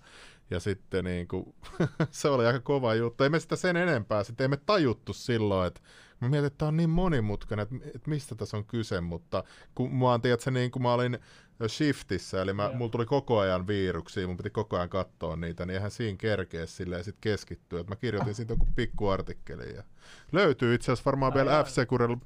ja 0.50 0.60
sitten 0.60 1.06
niin 1.06 1.28
kuin, 1.28 1.56
se 2.12 2.30
oli 2.30 2.46
aika 2.46 2.60
kova 2.60 2.96
juttu. 2.96 3.24
Ei 3.24 3.30
me 3.30 3.40
sitä 3.40 3.56
sen 3.56 3.78
enempää, 3.78 4.24
sitten 4.24 4.44
ei 4.44 4.48
me 4.48 4.58
tajuttu 4.66 5.14
silloin, 5.14 5.68
että 5.68 5.82
Mä 6.20 6.30
mietin, 6.30 6.48
että 6.48 6.58
tämä 6.58 6.68
on 6.68 6.78
niin 6.78 6.90
monimutkainen, 6.90 7.64
että, 7.64 7.90
että 7.96 8.10
mistä 8.10 8.36
tässä 8.36 8.58
on 8.58 8.66
kyse, 8.66 9.02
mutta 9.02 9.44
kun 9.76 9.96
mä 9.96 10.06
oon, 10.06 10.22
tiedätkö, 10.22 10.52
niin 10.52 10.72
kun 10.72 10.82
mä 10.82 10.94
olin 10.94 11.20
shiftissä, 11.68 12.42
eli 12.42 12.54
mä, 12.54 12.72
mulla 12.74 12.92
tuli 12.92 13.06
koko 13.06 13.40
ajan 13.40 13.68
viiruksia, 13.68 14.28
mun 14.28 14.38
piti 14.38 14.50
koko 14.50 14.76
ajan 14.76 14.90
katsoa 14.90 15.36
niitä, 15.36 15.66
niin 15.66 15.74
eihän 15.74 15.92
siinä 15.92 16.18
kerkeä 16.18 16.66
silleen 16.66 17.04
sit 17.04 17.18
keskittyä. 17.22 17.80
Että 17.80 17.92
mä 17.92 17.96
kirjoitin 17.96 18.36
siitä 18.36 18.54
joku 18.54 18.68
pikkuartikkeli 18.76 19.76
ja 19.76 19.84
löytyy 20.32 20.74
itse 20.74 20.92
asiassa 20.92 21.06
varmaan 21.06 21.34
vielä 21.34 21.64
f 21.64 21.68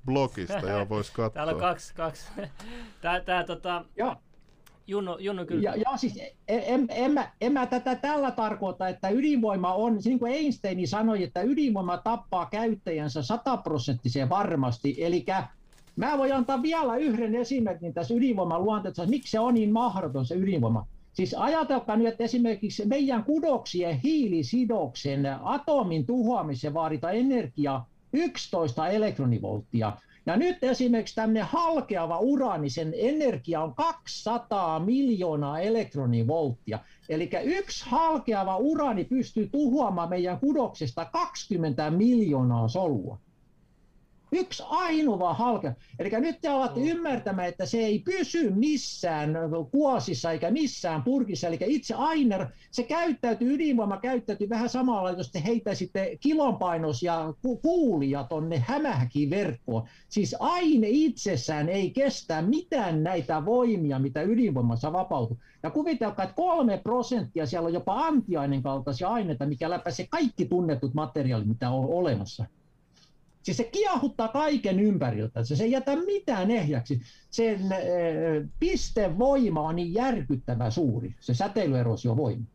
blogista, 0.06 0.70
joo, 0.70 0.90
vois 0.90 1.12
katsoa. 1.18 1.30
Täällä 1.30 1.54
on 1.54 1.60
kaksi, 1.60 1.96
kaksi. 1.96 2.28
Tää, 3.02 3.22
tää 3.22 3.44
tota... 3.44 3.86
Joo. 3.96 4.16
Junno, 4.88 5.18
Junno 5.20 5.46
kyllä. 5.46 5.62
Ja, 5.62 5.76
ja 5.76 5.98
siis 5.98 6.20
en, 6.48 6.88
en, 6.90 7.12
mä, 7.12 7.32
en 7.42 7.54
mä 7.54 7.66
tätä 7.66 7.96
tällä 7.96 8.32
tarkoita, 8.32 8.88
että 8.88 9.10
ydinvoima 9.10 9.74
on, 9.74 10.00
niin 10.06 10.20
kuin 10.20 10.32
Einstein 10.32 10.88
sanoi, 10.88 11.24
että 11.24 11.42
ydinvoima 11.42 11.98
tappaa 11.98 12.46
käyttäjänsä 12.46 13.22
sataprosenttisen 13.22 14.30
varmasti. 14.30 14.96
Eli 14.98 15.26
mä 15.96 16.18
voin 16.18 16.36
antaa 16.36 16.62
vielä 16.62 16.96
yhden 16.96 17.36
esimerkin 17.36 17.94
tässä 17.94 18.14
ydinvoiman 18.14 18.64
luonteessa, 18.64 19.06
miksi 19.06 19.32
se 19.32 19.40
on 19.40 19.54
niin 19.54 19.74
mahdoton 19.74 20.26
se 20.26 20.36
ydinvoima. 20.36 20.86
Siis 21.14 21.34
ajatelkaa 21.34 21.96
nyt, 21.96 22.08
että 22.08 22.24
esimerkiksi 22.24 22.86
meidän 22.86 23.24
kudoksien 23.24 24.00
hiilisidoksen 24.04 25.26
atomin 25.44 26.06
tuhoamiseen 26.06 26.74
vaaditaan 26.74 27.16
energiaa 27.16 27.90
11 28.14 28.88
elektronivolttia. 28.88 29.98
Ja 30.26 30.38
nyt 30.38 30.64
esimerkiksi 30.64 31.16
tämmöinen 31.16 31.46
halkeava 31.46 32.20
uraani, 32.20 32.70
sen 32.70 32.94
energia 32.98 33.62
on 33.62 33.76
200 33.76 34.80
miljoonaa 34.80 35.60
elektronivolttia. 35.60 36.80
Eli 37.10 37.30
yksi 37.44 37.90
halkeava 37.90 38.58
uraani 38.58 39.04
pystyy 39.04 39.50
tuhoamaan 39.50 40.10
meidän 40.10 40.40
kudoksesta 40.40 41.06
20 41.06 41.92
miljoonaa 41.92 42.68
solua. 42.68 43.18
Yksi 44.36 44.64
ainoa 44.68 45.34
halke. 45.34 45.76
Eli 46.00 46.10
nyt 46.10 46.42
te 46.42 46.50
olette 46.50 46.80
mm. 46.80 46.88
ymmärtämään, 46.88 47.48
että 47.48 47.66
se 47.66 47.78
ei 47.78 48.00
pysy 48.00 48.50
missään 48.50 49.36
kuosissa 49.72 50.32
eikä 50.32 50.52
missään 50.52 51.04
purkissa. 51.04 51.48
Eli 51.48 51.58
itse 51.66 51.94
Ainer, 51.94 52.48
se 52.72 52.84
käyttäytyy, 52.84 53.54
ydinvoima 53.54 53.98
käyttäytyy 53.98 54.50
vähän 54.50 54.70
samalla, 54.70 55.12
jos 55.12 55.32
te 55.32 55.44
heittäisitte 55.46 56.18
kilonpainoisia 56.20 57.34
kuulia 57.62 58.24
tonne 58.24 58.60
hämähäkin 58.60 59.30
verkkoon. 59.30 59.88
Siis 60.10 60.36
aine 60.40 60.88
itsessään 60.90 61.70
ei 61.70 61.92
kestä 61.92 62.42
mitään 62.42 63.04
näitä 63.04 63.46
voimia, 63.46 64.00
mitä 64.00 64.22
ydinvoimassa 64.22 64.94
vapautuu. 64.94 65.38
Ja 65.64 65.70
kuvitelkaa, 65.70 66.24
että 66.24 66.36
kolme 66.36 66.78
prosenttia 66.78 67.46
siellä 67.46 67.68
on 67.68 67.74
jopa 67.74 68.06
antiainen 68.06 68.64
kaltaisia 68.64 69.10
aineita, 69.10 69.46
mikä 69.46 69.70
läpäisee 69.70 70.08
kaikki 70.10 70.46
tunnetut 70.46 70.94
materiaalit, 70.94 71.48
mitä 71.48 71.70
on 71.70 71.86
olemassa. 71.86 72.46
Siis 73.44 73.58
se 73.58 73.64
kiahuttaa 73.64 74.28
kaiken 74.28 74.80
ympäriltä, 74.80 75.44
se 75.44 75.64
ei 75.64 75.72
jätä 75.72 75.96
mitään 75.96 76.52
ehjäksi. 76.52 77.02
Sen 77.30 77.60
äh, 77.72 77.80
pistevoima 78.60 79.62
on 79.62 79.76
niin 79.76 79.94
järkyttävä 79.94 80.70
suuri, 80.70 81.16
se 81.20 81.34
voima. 82.18 82.46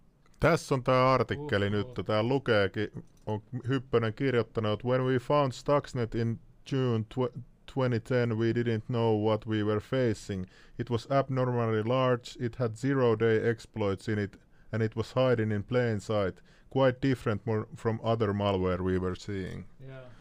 Tässä 0.41 0.75
on 0.75 0.85
tämä 0.85 1.13
artikkeli 1.13 1.67
uh, 1.67 1.73
nyt, 1.73 1.87
tämä 2.07 2.23
lukeekin, 2.23 2.89
on 3.27 3.43
Hyppönen 3.69 4.15
kirjoittanut, 4.15 4.73
että 4.73 4.89
when 4.89 5.05
we 5.05 5.19
found 5.19 5.53
Stuxnet 5.53 6.15
in 6.15 6.41
June 6.73 7.05
2010 7.15 8.39
we 8.39 8.53
didn't 8.53 8.87
know 8.87 9.25
what 9.29 9.47
we 9.47 9.65
were 9.65 9.81
facing. 9.81 10.47
It 10.79 10.91
was 10.91 11.11
abnormally 11.11 11.83
large, 11.85 12.37
it 12.41 12.57
had 12.57 12.77
zero-day 12.77 13.51
exploits 13.51 14.09
in 14.09 14.19
it, 14.19 14.37
and 14.73 14.83
it 14.83 14.97
was 14.97 15.15
hiding 15.15 15.53
in 15.53 15.65
plain 15.65 16.01
sight, 16.01 16.41
quite 16.71 17.01
different 17.09 17.43
from 17.77 18.01
other 18.03 18.33
malware 18.33 18.81
we 18.81 18.99
were 18.99 19.17
seeing. 19.17 19.65
Yeah. 19.87 20.18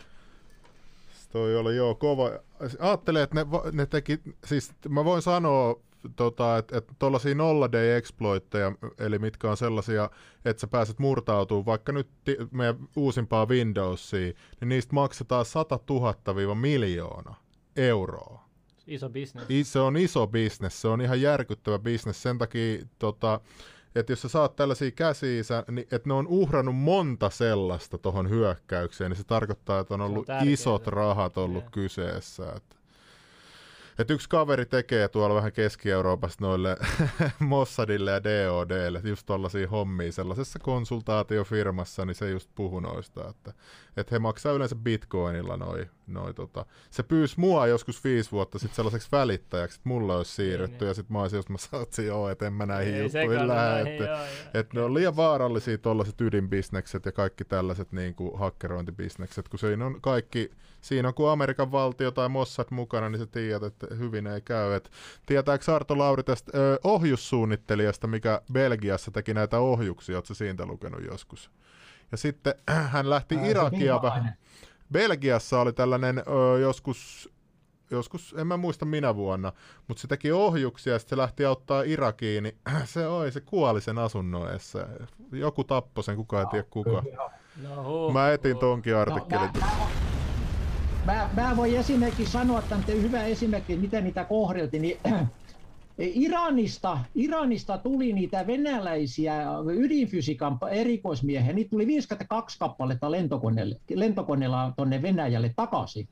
Toi 1.30 1.56
oli 1.58 1.76
joo 1.76 1.96
kova. 1.96 2.32
Ajattelen, 2.80 3.24
että 3.24 3.36
ne, 3.36 3.46
ne 3.72 3.86
teki, 3.86 4.20
siis 4.46 4.72
mä 4.90 5.06
voin 5.06 5.22
sanoa, 5.22 5.76
tota, 6.16 6.58
että 6.58 6.78
et 6.78 6.92
tuollaisia 7.00 7.36
nolla 7.36 7.72
day 7.72 7.92
exploitteja, 7.92 8.72
eli 9.00 9.20
mitkä 9.20 9.50
on 9.50 9.58
sellaisia, 9.58 10.10
että 10.46 10.62
sä 10.62 10.68
pääset 10.68 11.00
murtautumaan 11.00 11.66
vaikka 11.66 11.92
nyt 11.92 12.08
ti- 12.24 12.38
meidän 12.52 12.76
uusimpaa 12.96 13.46
Windowsiin, 13.48 14.36
niin 14.62 14.70
niistä 14.70 14.94
maksetaan 14.94 15.46
100 15.46 15.80
000 15.90 16.56
miljoona 16.56 17.36
euroa. 17.76 18.48
Iso 18.88 19.10
bisnes. 19.10 19.46
Se 19.64 19.80
on 19.80 19.98
iso 19.98 20.28
bisnes, 20.28 20.82
se 20.82 20.88
on 20.88 21.02
ihan 21.02 21.22
järkyttävä 21.22 21.80
bisnes, 21.80 22.24
sen 22.24 22.38
takia 22.38 22.86
tota, 23.00 23.40
että 24.00 24.12
jos 24.12 24.22
sä 24.22 24.30
saat 24.30 24.56
tällaisia 24.56 24.92
käsiä, 24.92 25.42
niin 25.72 25.88
että 25.92 26.10
ne 26.10 26.14
on 26.14 26.28
uhrannut 26.28 26.76
monta 26.76 27.30
sellaista 27.30 27.98
tuohon 27.98 28.30
hyökkäykseen, 28.30 29.12
niin 29.12 29.18
se 29.18 29.24
tarkoittaa, 29.24 29.80
että 29.80 29.94
on 29.94 30.02
ollut 30.02 30.30
on 30.30 30.48
isot 30.48 30.88
rahat 30.88 31.38
ollut 31.38 31.64
yeah. 31.64 31.72
kyseessä. 31.72 32.54
Että 32.56 32.76
että 34.00 34.14
yksi 34.14 34.30
kaveri 34.30 34.66
tekee 34.66 35.08
tuolla 35.08 35.36
vähän 35.36 35.52
Keski-Euroopassa 35.52 36.38
noille 36.42 36.78
Mossadille 37.40 38.12
ja 38.12 38.24
DODlle 38.24 39.02
just 39.04 39.26
tollaisia 39.26 39.68
hommia 39.68 40.12
sellaisessa 40.12 40.60
konsultaatiofirmassa, 40.60 42.06
niin 42.06 42.16
se 42.16 42.30
just 42.30 42.50
puhui 42.56 42.82
noista, 42.82 43.30
että, 43.30 43.54
että 43.98 44.16
he 44.16 44.20
maksaa 44.20 44.54
yleensä 44.54 44.76
bitcoinilla 44.76 45.58
noi, 45.58 45.88
noi 46.08 46.34
tota. 46.34 46.66
Se 46.90 47.04
pyysi 47.04 47.40
mua 47.40 47.68
joskus 47.68 48.04
viisi 48.04 48.32
vuotta 48.32 48.60
sitten 48.60 48.76
sellaiseksi 48.76 49.10
välittäjäksi, 49.12 49.78
että 49.78 49.90
mulla 49.90 50.18
olisi 50.18 50.32
siirrytty, 50.32 50.78
niin, 50.80 50.88
ja 50.88 50.94
sitten 50.94 51.14
mä 51.14 51.22
olisin 51.22 51.38
just 51.38 51.50
mä 51.50 51.58
saatsin, 51.58 52.08
joo, 52.08 52.30
että 52.30 52.48
en 52.48 52.54
mä 52.54 52.66
näihin 52.66 52.94
Ei 52.94 53.04
juttuihin 53.04 53.48
lähde, 53.48 53.94
että, 53.94 54.28
että 54.54 54.78
ne 54.78 54.82
on 54.82 54.94
liian 54.94 55.16
vaarallisia 55.16 55.78
tollaiset 55.78 56.22
ydinbisnekset 56.22 57.06
ja 57.06 57.12
kaikki 57.12 57.46
tällaiset 57.46 57.92
niin 57.92 58.16
kuin 58.16 58.40
hakkerointibisnekset, 58.40 59.50
kun 59.50 59.60
siinä 59.60 59.86
on 59.86 60.02
kaikki 60.02 60.52
siinä 60.88 61.08
on 61.08 61.14
kun 61.14 61.30
Amerikan 61.30 61.72
valtio 61.72 62.12
tai 62.12 62.30
Mossad 62.30 62.68
mukana, 62.70 63.10
niin 63.10 63.20
sä 63.20 63.26
tiedät, 63.26 63.64
että 63.64 63.96
hyvin 63.96 64.28
ei 64.28 64.42
käy. 64.42 64.74
Et 64.74 64.92
tietääkö 65.26 65.76
Arto 65.76 65.98
Lauri 65.98 66.24
tästä 66.24 66.52
ö, 66.56 66.80
ohjussuunnittelijasta, 66.84 68.08
mikä 68.08 68.42
Belgiassa 68.54 69.12
teki 69.12 69.34
näitä 69.34 69.60
ohjuksia, 69.60 70.16
ootko 70.18 70.34
siitä 70.34 70.66
lukenut 70.66 71.06
joskus? 71.06 71.52
Ja 72.12 72.18
sitten 72.18 72.56
hän 72.94 73.10
lähti 73.10 73.38
Ää, 73.38 73.46
Irakia 73.46 74.02
vähän. 74.02 74.34
Belgiassa 74.92 75.62
oli 75.62 75.74
tällainen 75.74 76.18
ö, 76.20 76.60
joskus 76.60 77.30
joskus, 77.92 78.36
en 78.38 78.48
mä 78.48 78.58
muista 78.58 78.86
minä 78.86 79.16
vuonna, 79.16 79.54
mutta 79.88 80.02
se 80.02 80.08
teki 80.08 80.32
ohjuksia 80.32 80.94
ja 80.94 81.00
sitten 81.00 81.16
se 81.16 81.22
lähti 81.22 81.46
auttaa 81.46 81.82
Irakiin, 81.82 82.44
niin 82.44 82.58
se 82.86 83.08
oi, 83.08 83.32
se 83.32 83.42
kuoli 83.42 83.82
sen 83.82 83.98
asunnoessa. 83.98 84.88
Joku 85.32 85.64
tappoi 85.64 86.04
sen, 86.04 86.16
kukaan 86.16 86.44
ei 86.44 86.52
tiedä 86.52 86.68
kuka. 86.70 87.04
No, 87.64 88.10
mä 88.14 88.32
etin 88.32 88.58
tonkin 88.58 88.96
artikkelin. 88.96 89.50
No, 89.54 89.88
mä, 91.08 91.30
mä, 91.34 91.56
voin 91.56 91.78
esimerkiksi 91.78 92.32
sanoa, 92.32 92.60
on 92.76 92.84
hyvä 93.02 93.24
esimerkki, 93.24 93.78
miten 93.78 94.04
niitä 94.04 94.26
kohdeltiin, 94.26 94.82
niin 94.82 95.00
Iranista, 95.98 97.00
Iranista 97.16 97.78
tuli 97.78 98.14
niitä 98.14 98.48
venäläisiä 98.48 99.44
ydinfysiikan 99.74 100.60
erikoismiehiä, 100.72 101.54
niitä 101.54 101.70
tuli 101.70 101.88
52 101.88 102.60
kappaletta 102.60 103.12
lentokoneella 103.96 104.74
tuonne 104.76 105.02
Venäjälle 105.02 105.54
takaisin. 105.56 106.08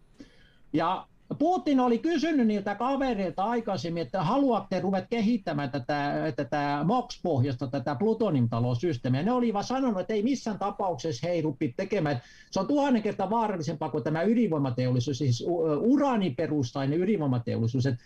Ja 0.74 1.08
Putin 1.40 1.80
oli 1.80 1.98
kysynyt 1.98 2.48
niiltä 2.48 2.76
kavereilta 2.76 3.44
aikaisemmin, 3.44 4.04
että 4.04 4.24
haluatte 4.24 4.80
ruveta 4.80 5.08
kehittämään 5.08 5.72
tätä, 5.72 6.14
tätä 6.36 6.82
MOX-pohjasta, 6.84 7.68
tätä 7.68 7.96
plutoniumtalosysteemiä. 7.96 9.24
Ne 9.24 9.32
olivat 9.32 9.66
sanonut, 9.66 10.00
että 10.00 10.14
ei 10.14 10.24
missään 10.24 10.60
tapauksessa 10.60 11.28
he 11.28 11.34
ei 11.34 11.44
tekemään. 11.78 12.22
Se 12.52 12.60
on 12.60 12.68
tuhannen 12.68 13.04
kertaa 13.04 13.30
vaarallisempaa 13.30 13.90
kuin 13.90 14.04
tämä 14.04 14.24
ydinvoimateollisuus, 14.24 15.18
siis 15.18 15.46
uraaniperustainen 15.80 17.02
ydinvoimateollisuus. 17.02 17.86
Että 17.86 18.04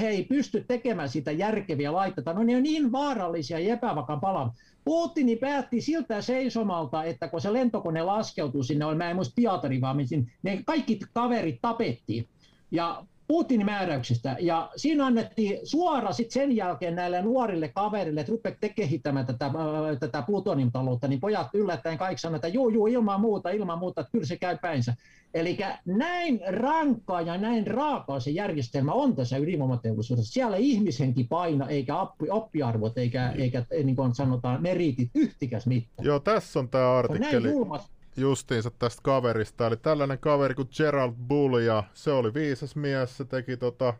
he 0.00 0.08
ei 0.08 0.24
pysty 0.24 0.64
tekemään 0.68 1.08
sitä 1.08 1.30
järkeviä 1.30 1.92
laitteita. 1.92 2.32
No 2.32 2.42
ne 2.42 2.56
on 2.56 2.62
niin 2.62 2.92
vaarallisia 2.92 3.58
ja 3.58 3.72
epävakaan 3.72 4.20
palan. 4.20 4.52
Putini 4.84 5.36
päätti 5.36 5.80
siltä 5.80 6.20
seisomalta, 6.20 7.04
että 7.04 7.28
kun 7.28 7.40
se 7.40 7.52
lentokone 7.52 8.02
laskeutui 8.02 8.64
sinne, 8.64 8.94
mä 8.94 9.10
en 9.10 9.16
muista 9.16 9.34
Pietari, 9.36 9.80
vaan 9.80 9.96
ne 10.42 10.62
kaikki 10.66 10.98
kaverit 11.12 11.58
tapettiin 11.62 12.28
ja 12.70 13.04
Putinin 13.28 13.66
määräyksistä. 13.66 14.36
Ja 14.40 14.70
siinä 14.76 15.06
annettiin 15.06 15.58
suora 15.64 16.12
sit 16.12 16.30
sen 16.30 16.56
jälkeen 16.56 16.94
näille 16.94 17.22
nuorille 17.22 17.68
kaverille, 17.68 18.20
että 18.20 18.32
rupeatte 18.32 18.68
kehittämään 18.68 19.26
tätä, 19.26 19.46
äh, 19.46 19.52
tätä 20.00 20.22
plutoniumtaloutta, 20.22 21.08
niin 21.08 21.20
pojat 21.20 21.46
yllättäen 21.54 21.98
kaikki 21.98 22.20
sanoivat, 22.20 22.44
että 22.44 22.54
juu, 22.54 22.68
juu, 22.68 22.86
ilman 22.86 23.20
muuta, 23.20 23.50
ilman 23.50 23.78
muuta, 23.78 24.00
että 24.00 24.10
kyllä 24.10 24.26
se 24.26 24.36
käy 24.36 24.58
päinsä. 24.62 24.94
Eli 25.34 25.58
näin 25.84 26.40
rankkaa 26.46 27.20
ja 27.20 27.38
näin 27.38 27.66
raakaa 27.66 28.20
se 28.20 28.30
järjestelmä 28.30 28.92
on 28.92 29.16
tässä 29.16 29.36
ydinvoimateollisuudessa. 29.36 30.32
Siellä 30.32 30.56
ihmishenki 30.56 31.24
paina, 31.24 31.68
eikä 31.68 31.94
oppiarvot, 32.30 32.98
eikä, 32.98 33.32
eikä 33.38 33.64
niin 33.84 33.96
kuin 33.96 34.14
sanotaan, 34.14 34.62
meritit 34.62 35.10
yhtikäs 35.14 35.66
mitään. 35.66 36.06
Joo, 36.06 36.20
tässä 36.20 36.58
on 36.58 36.68
tämä 36.68 36.92
artikkeli. 36.92 37.48
On 37.48 37.80
justiinsa 38.20 38.70
tästä 38.70 39.02
kaverista. 39.02 39.66
Eli 39.66 39.76
tällainen 39.76 40.18
kaveri 40.18 40.54
kuin 40.54 40.68
Gerald 40.76 41.12
Bull, 41.28 41.58
ja 41.58 41.84
se 41.94 42.10
oli 42.10 42.34
viisas 42.34 42.76
mies, 42.76 43.16
se 43.16 43.24
teki 43.24 43.56
tota, 43.56 43.94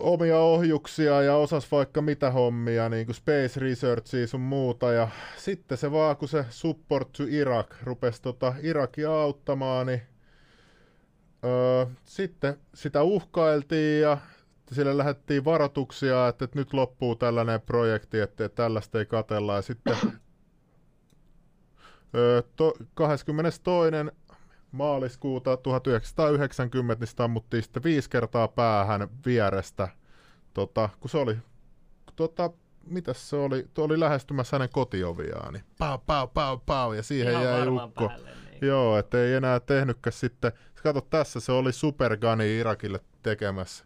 omia 0.00 0.38
ohjuksia 0.38 1.22
ja 1.22 1.36
osas 1.36 1.72
vaikka 1.72 2.02
mitä 2.02 2.30
hommia, 2.30 2.88
niin 2.88 3.06
kuin 3.06 3.16
Space 3.16 3.60
Researchia 3.60 4.26
sun 4.26 4.40
muuta. 4.40 4.92
Ja 4.92 5.08
sitten 5.36 5.78
se 5.78 5.92
vaan, 5.92 6.16
kun 6.16 6.28
se 6.28 6.44
Support 6.50 7.12
to 7.12 7.24
Iraq 7.28 7.74
rupesi 7.82 8.22
tota 8.22 8.54
Irakia 8.62 9.12
auttamaan, 9.12 9.86
niin 9.86 10.02
öö, 11.44 11.86
sitten 12.04 12.56
sitä 12.74 13.02
uhkailtiin 13.02 14.02
ja 14.02 14.18
sille 14.72 14.98
lähdettiin 14.98 15.44
varoituksia, 15.44 16.28
että, 16.28 16.44
että 16.44 16.58
nyt 16.58 16.72
loppuu 16.72 17.16
tällainen 17.16 17.60
projekti, 17.60 18.20
että, 18.20 18.44
että 18.44 18.56
tällaista 18.62 18.98
ei 18.98 19.06
katella. 19.06 19.56
Ja 19.56 19.62
sitten 19.62 19.96
to, 22.56 22.72
22. 22.94 23.60
maaliskuuta 24.72 25.56
1990 25.56 27.02
niin 27.02 27.08
sitä 27.08 27.24
ammuttiin 27.24 27.62
sitten 27.62 27.82
viisi 27.82 28.10
kertaa 28.10 28.48
päähän 28.48 29.08
vierestä, 29.26 29.88
tota, 30.54 30.88
kun 31.00 31.10
se 31.10 31.18
oli, 31.18 31.36
tota, 32.16 32.50
mitäs 32.86 33.30
se 33.30 33.36
oli, 33.36 33.66
tuo 33.74 33.84
oli 33.84 34.00
lähestymässä 34.00 34.54
hänen 34.54 34.68
kotioviaan, 34.72 35.52
niin 35.52 35.64
pau, 35.78 35.98
pau, 36.06 36.26
pau, 36.26 36.58
pau, 36.66 36.92
ja 36.92 37.02
siihen 37.02 37.32
Ihan 37.32 37.44
jäi 37.44 37.68
ukko. 37.68 38.08
Päälle, 38.08 38.30
niin. 38.50 38.68
Joo, 38.68 38.98
että 38.98 39.18
ei 39.18 39.34
enää 39.34 39.60
tehnytkään 39.60 40.12
sitten, 40.12 40.52
kato 40.82 41.00
tässä 41.00 41.40
se 41.40 41.52
oli 41.52 41.72
Superguni 41.72 42.58
Irakille 42.58 43.00
tekemässä, 43.22 43.84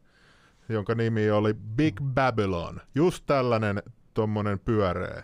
jonka 0.69 0.95
nimi 0.95 1.31
oli 1.31 1.55
Big 1.55 2.01
Babylon, 2.15 2.81
just 2.95 3.25
tällainen 3.27 3.83
tuommoinen 4.15 4.59
pyöreä. 4.59 5.23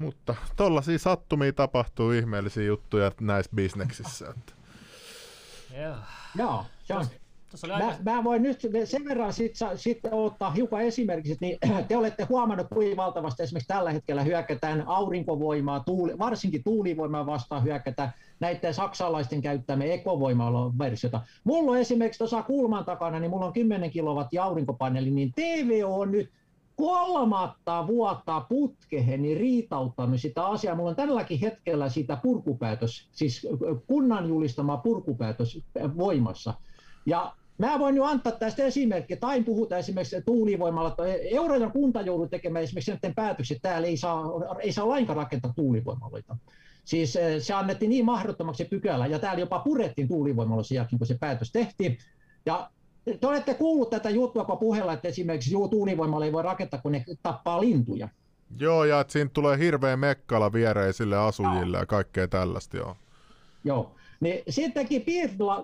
Mutta 0.00 0.34
tollaisia 0.56 0.98
sattumia 0.98 1.52
tapahtuu 1.52 2.12
ihmeellisiä 2.12 2.64
juttuja 2.64 3.12
näissä 3.20 3.50
bisneksissä. 3.54 4.34
Joo. 5.82 5.96
Joo, 6.36 6.64
se 6.84 6.94
on. 6.94 7.06
Mä, 7.68 8.12
mä 8.12 8.24
voin 8.24 8.42
nyt 8.42 8.60
sen 8.84 9.04
verran 9.04 9.32
sitten 9.32 9.78
sit 9.78 9.98
ottaa 10.10 10.50
hiukan 10.50 10.80
esimerkiksi, 10.80 11.36
niin 11.40 11.58
te 11.88 11.96
olette 11.96 12.24
huomannut, 12.24 12.66
kuinka 12.74 12.96
valtavasti 12.96 13.42
esimerkiksi 13.42 13.68
tällä 13.68 13.90
hetkellä 13.90 14.22
hyökätään 14.22 14.84
aurinkovoimaa, 14.86 15.80
tuuli, 15.80 16.18
varsinkin 16.18 16.64
tuulivoimaa 16.64 17.26
vastaan 17.26 17.64
hyökätään 17.64 18.12
näiden 18.40 18.74
saksalaisten 18.74 19.42
käyttämä 19.42 19.84
ekovoimalla-versiota. 19.84 21.20
Mulla 21.44 21.70
on 21.72 21.78
esimerkiksi 21.78 22.18
tuossa 22.18 22.42
kulman 22.42 22.84
takana, 22.84 23.20
niin 23.20 23.30
mulla 23.30 23.46
on 23.46 23.52
10 23.52 23.90
kilowattia 23.90 24.44
aurinkopaneeli, 24.44 25.10
niin 25.10 25.32
TVO 25.32 26.00
on 26.00 26.12
nyt 26.12 26.30
kolmatta 26.80 27.86
vuotta 27.86 28.40
putkehen 28.48 29.22
niin 29.22 29.36
riitauttanut 29.36 30.20
sitä 30.20 30.46
asiaa. 30.46 30.74
Mulla 30.74 30.90
on 30.90 30.96
tälläkin 30.96 31.40
hetkellä 31.40 31.88
sitä 31.88 32.16
purkupäätös, 32.22 33.08
siis 33.12 33.46
kunnan 33.86 34.28
julistama 34.28 34.76
purkupäätös 34.76 35.58
voimassa. 35.96 36.54
Ja 37.06 37.32
Mä 37.60 37.78
voin 37.78 37.94
nyt 37.94 38.04
antaa 38.04 38.32
tästä 38.32 38.64
esimerkkiä. 38.64 39.16
Tai 39.16 39.42
puhutaan 39.42 39.78
esimerkiksi 39.78 40.22
tuulivoimalla, 40.22 40.96
Eurajan 41.30 41.72
kunta 41.72 42.00
joutui 42.00 42.28
tekemään 42.28 42.62
esimerkiksi 42.62 42.90
näiden 42.90 43.14
päätökset, 43.14 43.58
täällä 43.62 43.88
ei 43.88 43.96
saa, 43.96 44.24
ei 44.60 44.72
saa 44.72 44.88
lainkaan 44.88 45.16
rakentaa 45.16 45.52
tuulivoimaloita. 45.56 46.36
Siis 46.84 47.18
se 47.38 47.54
annettiin 47.54 47.88
niin 47.88 48.04
mahdottomaksi 48.04 48.64
pykälä, 48.64 49.06
ja 49.06 49.18
täällä 49.18 49.40
jopa 49.40 49.58
purettiin 49.58 50.08
jälkeen, 50.74 50.98
kun 50.98 51.06
se 51.06 51.16
päätös 51.20 51.52
tehtiin. 51.52 51.98
Ja 52.46 52.70
te 53.04 53.26
olette 53.26 53.54
kuullut 53.54 53.90
tätä 53.90 54.10
juttua, 54.10 54.44
kun 54.44 54.58
puhella, 54.58 54.92
että 54.92 55.08
esimerkiksi 55.08 55.52
juu, 55.52 55.68
tuulivoimalla 55.68 56.26
ei 56.26 56.32
voi 56.32 56.42
rakentaa, 56.42 56.80
kun 56.80 56.92
ne 56.92 57.04
tappaa 57.22 57.60
lintuja. 57.60 58.08
Joo, 58.58 58.84
ja 58.84 59.00
että 59.00 59.12
siinä 59.12 59.30
tulee 59.32 59.58
hirveä 59.58 59.96
mekkala 59.96 60.52
viereisille 60.52 61.18
asujille 61.18 61.78
ja 61.78 61.86
kaikkea 61.86 62.28
tällaista, 62.28 62.76
joo. 62.76 62.96
Joo. 63.64 63.94
Niin 64.20 64.42
sitten 64.48 64.84
teki 64.84 65.00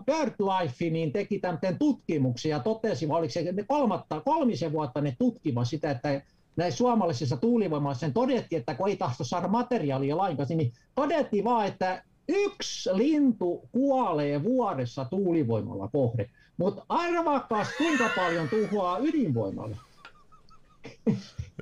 BirdLife, 0.06 0.90
niin 0.90 1.12
teki 1.12 1.38
tämän 1.38 1.58
tutkimuksia 1.78 2.56
ja 2.56 2.62
totesi, 2.62 3.06
oliko 3.10 3.32
se 3.32 3.44
kolmatta, 3.66 4.20
kolmisen 4.20 4.72
vuotta 4.72 5.00
ne 5.00 5.16
tutkiva 5.18 5.64
sitä, 5.64 5.90
että 5.90 6.22
näissä 6.56 6.78
suomalaisissa 6.78 7.36
tuulivoimassa 7.36 8.10
todettiin, 8.10 8.60
että 8.60 8.74
kun 8.74 8.88
ei 8.88 8.96
tahto 8.96 9.24
saada 9.24 9.48
materiaalia 9.48 10.16
lainkaan, 10.16 10.48
niin 10.48 10.72
todettiin 10.94 11.44
vaan, 11.44 11.66
että 11.66 12.02
yksi 12.28 12.90
lintu 12.92 13.68
kuolee 13.72 14.42
vuodessa 14.42 15.04
tuulivoimalla 15.04 15.88
kohde. 15.88 16.30
Mutta 16.56 16.84
arvaakas, 16.88 17.68
kuinka 17.78 18.10
paljon 18.16 18.48
tuhoaa 18.48 18.98
ydinvoimalla. 18.98 19.76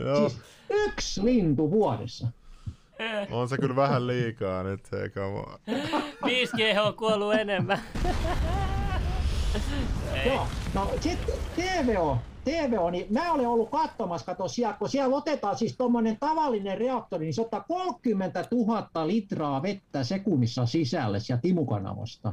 Joo. 0.00 0.28
siis 0.28 0.40
yksi 0.70 1.24
lintu 1.24 1.70
vuodessa. 1.70 2.26
On 3.30 3.48
se 3.48 3.58
kyllä 3.58 3.76
vähän 3.76 4.06
liikaa 4.06 4.62
nyt, 4.62 4.92
eikä 4.92 5.20
5G 6.26 6.80
on 6.80 6.94
kuollut 6.94 7.34
enemmän. 7.34 7.80
Joo, 10.26 10.46
no 10.74 10.90
sitten 11.00 11.34
TVO, 11.56 12.18
TVO, 12.44 12.90
niin 12.90 13.06
mä 13.10 13.32
olen 13.32 13.48
ollut 13.48 13.70
katsomassa, 13.70 14.26
kato 14.26 14.48
siellä, 14.48 14.76
kun 14.78 14.88
siellä 14.88 15.16
otetaan 15.16 15.58
siis 15.58 15.76
tuommoinen 15.76 16.16
tavallinen 16.20 16.78
reaktori, 16.78 17.24
niin 17.24 17.34
se 17.34 17.40
ottaa 17.40 17.64
30 17.68 18.44
000 18.50 19.06
litraa 19.06 19.62
vettä 19.62 20.04
sekunnissa 20.04 20.66
sisälle 20.66 21.20
sieltä 21.20 21.42
timukanavasta. 21.42 22.32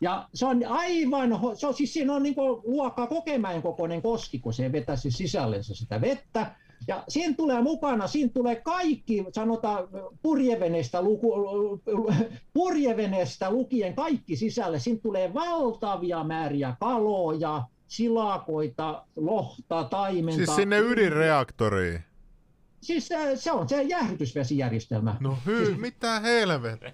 Ja 0.00 0.28
se 0.34 0.46
on 0.46 0.60
aivan, 0.68 1.30
se 1.54 1.66
on, 1.66 1.74
siis 1.74 1.92
siinä 1.92 2.12
on 2.12 2.22
niin 2.22 2.34
luokkaa 2.64 3.06
kokemäen 3.06 3.62
kokoinen 3.62 4.02
koski, 4.02 4.38
kun 4.38 4.52
se 4.52 4.72
vetäisi 4.72 5.10
sisällensä 5.10 5.74
sitä 5.74 6.00
vettä. 6.00 6.54
Ja 6.88 7.04
siinä 7.08 7.34
tulee 7.34 7.62
mukana, 7.62 8.06
siinä 8.06 8.30
tulee 8.34 8.56
kaikki, 8.56 9.24
sanotaan 9.32 9.88
purjeveneestä, 10.22 11.02
luku, 11.02 11.32
purjeveneestä 12.52 13.50
lukien 13.50 13.94
kaikki 13.94 14.36
sisälle. 14.36 14.78
Siinä 14.78 15.00
tulee 15.02 15.34
valtavia 15.34 16.24
määriä 16.24 16.76
kaloja, 16.80 17.62
silakoita, 17.86 19.06
lohta, 19.16 19.84
taimenta. 19.84 20.36
Siis 20.36 20.56
sinne 20.56 20.78
ydinreaktoriin? 20.78 22.04
Siis 22.80 23.08
se, 23.08 23.16
se 23.34 23.52
on 23.52 23.68
se 23.68 23.82
jäähdytysvesijärjestelmä. 23.82 25.16
No 25.20 25.38
hy, 25.46 25.66
siis... 25.66 25.78
mitä 25.78 26.20
helvettiä? 26.20 26.92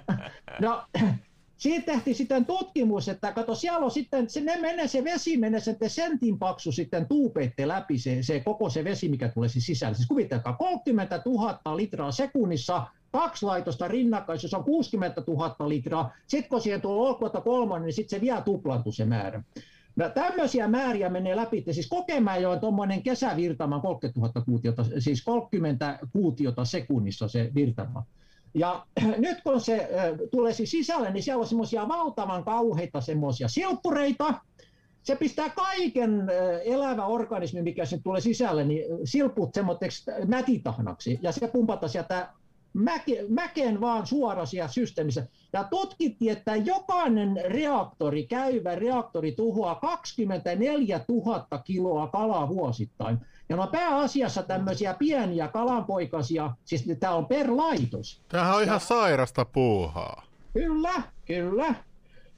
no, 0.60 0.84
siitä 1.62 1.92
tehtiin 1.92 2.16
sitten 2.16 2.44
tutkimus, 2.44 3.08
että 3.08 3.32
kato, 3.32 3.54
siellä 3.54 3.84
on 3.84 3.90
sitten, 3.90 4.30
se, 4.30 4.40
ne 4.40 4.60
menee, 4.60 4.88
se 4.88 5.04
vesi 5.04 5.36
menee 5.36 5.60
sitten 5.60 5.90
sentin 5.90 6.38
paksu 6.38 6.72
sitten 6.72 7.08
tuupeitte 7.08 7.68
läpi 7.68 7.98
se, 7.98 8.22
se, 8.22 8.40
koko 8.40 8.70
se 8.70 8.84
vesi, 8.84 9.08
mikä 9.08 9.28
tulee 9.28 9.48
siis 9.48 9.66
sisälle. 9.66 9.94
Siis 9.94 10.08
kuvitelkaa, 10.08 10.52
30 10.52 11.22
000 11.26 11.76
litraa 11.76 12.12
sekunnissa, 12.12 12.86
kaksi 13.12 13.46
laitosta 13.46 13.88
rinnakkain, 13.88 14.38
jos 14.42 14.54
on 14.54 14.64
60 14.64 15.22
000 15.26 15.68
litraa, 15.68 16.12
sitten 16.26 16.48
kun 16.48 16.60
siihen 16.60 16.80
tulee 16.80 17.08
olkoota 17.08 17.40
kolmonen, 17.40 17.86
niin 17.86 17.94
sitten 17.94 18.18
se 18.18 18.24
vielä 18.24 18.40
tuplantuu 18.40 18.92
se 18.92 19.04
määrä. 19.04 19.42
No, 19.96 20.08
tämmöisiä 20.08 20.68
määriä 20.68 21.08
menee 21.08 21.36
läpi, 21.36 21.64
siis 21.70 21.88
Kokemäen 21.88 22.48
on 22.48 22.60
tuommoinen 22.60 23.02
kesävirtama 23.02 23.80
30 23.80 24.20
000 24.20 24.44
kuutiota, 24.44 24.84
siis 24.98 25.24
30 25.24 25.98
kuutiota 26.12 26.64
sekunnissa 26.64 27.28
se 27.28 27.50
virtama. 27.54 28.04
Ja 28.54 28.86
nyt 29.18 29.42
kun 29.42 29.60
se 29.60 29.88
tulee 30.30 30.52
siis 30.52 30.70
sisälle, 30.70 31.10
niin 31.10 31.22
siellä 31.22 31.40
on 31.40 31.46
semmoisia 31.46 31.88
valtavan 31.88 32.44
kauheita 32.44 33.00
semmoisia 33.00 33.48
silppureita, 33.48 34.34
se 35.02 35.16
pistää 35.16 35.50
kaiken 35.50 36.26
elävä 36.64 37.06
organismi, 37.06 37.62
mikä 37.62 37.84
sen 37.84 38.02
tulee 38.02 38.20
sisälle, 38.20 38.64
niin 38.64 38.84
silput 39.04 39.54
semmoiseksi 39.54 40.10
mätitahnaksi, 40.26 41.18
ja 41.22 41.32
se 41.32 41.48
pumpata 41.48 41.88
sieltä 41.88 42.28
mäke, 42.72 43.24
mäkeen 43.28 43.80
vaan 43.80 44.06
suora 44.06 44.46
siellä 44.46 44.68
systeemissä. 44.68 45.26
Ja 45.52 45.64
tutkittiin, 45.64 46.32
että 46.32 46.56
jokainen 46.56 47.40
reaktori, 47.44 48.26
käyvä 48.26 48.74
reaktori 48.74 49.32
tuhoaa 49.32 49.74
24 49.74 51.00
000 51.08 51.46
kiloa 51.64 52.06
kalaa 52.06 52.48
vuosittain. 52.48 53.18
Ja 53.52 53.56
ne 53.56 53.62
on 53.62 53.68
pääasiassa 53.68 54.42
tämmöisiä 54.42 54.94
pieniä 54.94 55.48
kalanpoikasia, 55.48 56.50
siis 56.64 56.84
tämä 57.00 57.14
on 57.14 57.26
per 57.26 57.56
laitos. 57.56 58.20
Tämähän 58.28 58.56
on 58.56 58.62
ihan 58.62 58.74
ja, 58.74 58.78
sairasta 58.78 59.44
puuhaa. 59.44 60.22
Kyllä, 60.52 61.02
kyllä. 61.26 61.74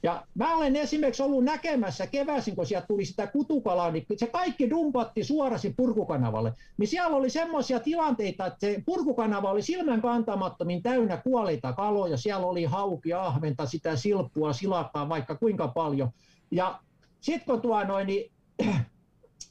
Ja 0.03 0.23
mä 0.33 0.55
olen 0.55 0.75
esimerkiksi 0.75 1.23
ollut 1.23 1.43
näkemässä 1.43 2.07
keväisin, 2.07 2.55
kun 2.55 2.65
sieltä 2.65 2.87
tuli 2.87 3.05
sitä 3.05 3.27
kutukalaa, 3.27 3.91
niin 3.91 4.05
se 4.17 4.27
kaikki 4.27 4.69
dumpatti 4.69 5.23
suorasi 5.23 5.73
purkukanavalle. 5.77 6.53
Niin 6.77 6.87
siellä 6.87 7.17
oli 7.17 7.29
semmoisia 7.29 7.79
tilanteita, 7.79 8.45
että 8.45 8.59
se 8.59 8.83
purkukanava 8.85 9.51
oli 9.51 9.61
silmän 9.61 10.01
kantamattomin 10.01 10.83
täynnä 10.83 11.17
kuolleita 11.17 11.73
kaloja. 11.73 12.17
Siellä 12.17 12.45
oli 12.47 12.63
hauki, 12.63 13.13
ahventa, 13.13 13.65
sitä 13.65 13.95
silppua, 13.95 14.53
silakkaa, 14.53 15.09
vaikka 15.09 15.35
kuinka 15.35 15.67
paljon. 15.67 16.09
Ja 16.51 16.79
sitten 17.21 17.45
kun 17.45 17.61
tuo 17.61 17.83
noin, 17.83 18.07
niin 18.07 18.31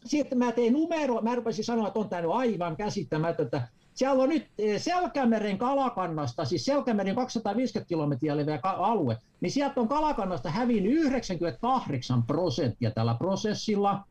sitten 0.04 0.38
mä 0.38 0.52
tein 0.52 0.72
numero, 0.72 1.20
mä 1.22 1.34
rupesin 1.34 1.64
sanoa, 1.64 1.86
että 1.86 2.00
on 2.00 2.08
tämä 2.08 2.32
aivan 2.34 2.76
käsittämätöntä. 2.76 3.68
Siellä 3.94 4.22
on 4.22 4.28
nyt 4.28 4.46
eh, 4.58 4.82
Selkämeren 4.82 5.58
kalakannasta, 5.58 6.44
siis 6.44 6.64
Selkämeren 6.64 7.14
250 7.14 7.88
kilometriä 7.88 8.36
leveä 8.36 8.58
alue, 8.62 9.18
niin 9.40 9.52
sieltä 9.52 9.80
on 9.80 9.88
kalakannasta 9.88 10.50
hävinnyt 10.50 10.92
98 10.92 12.22
prosenttia 12.22 12.90
tällä 12.90 13.14
prosessilla. 13.14 14.04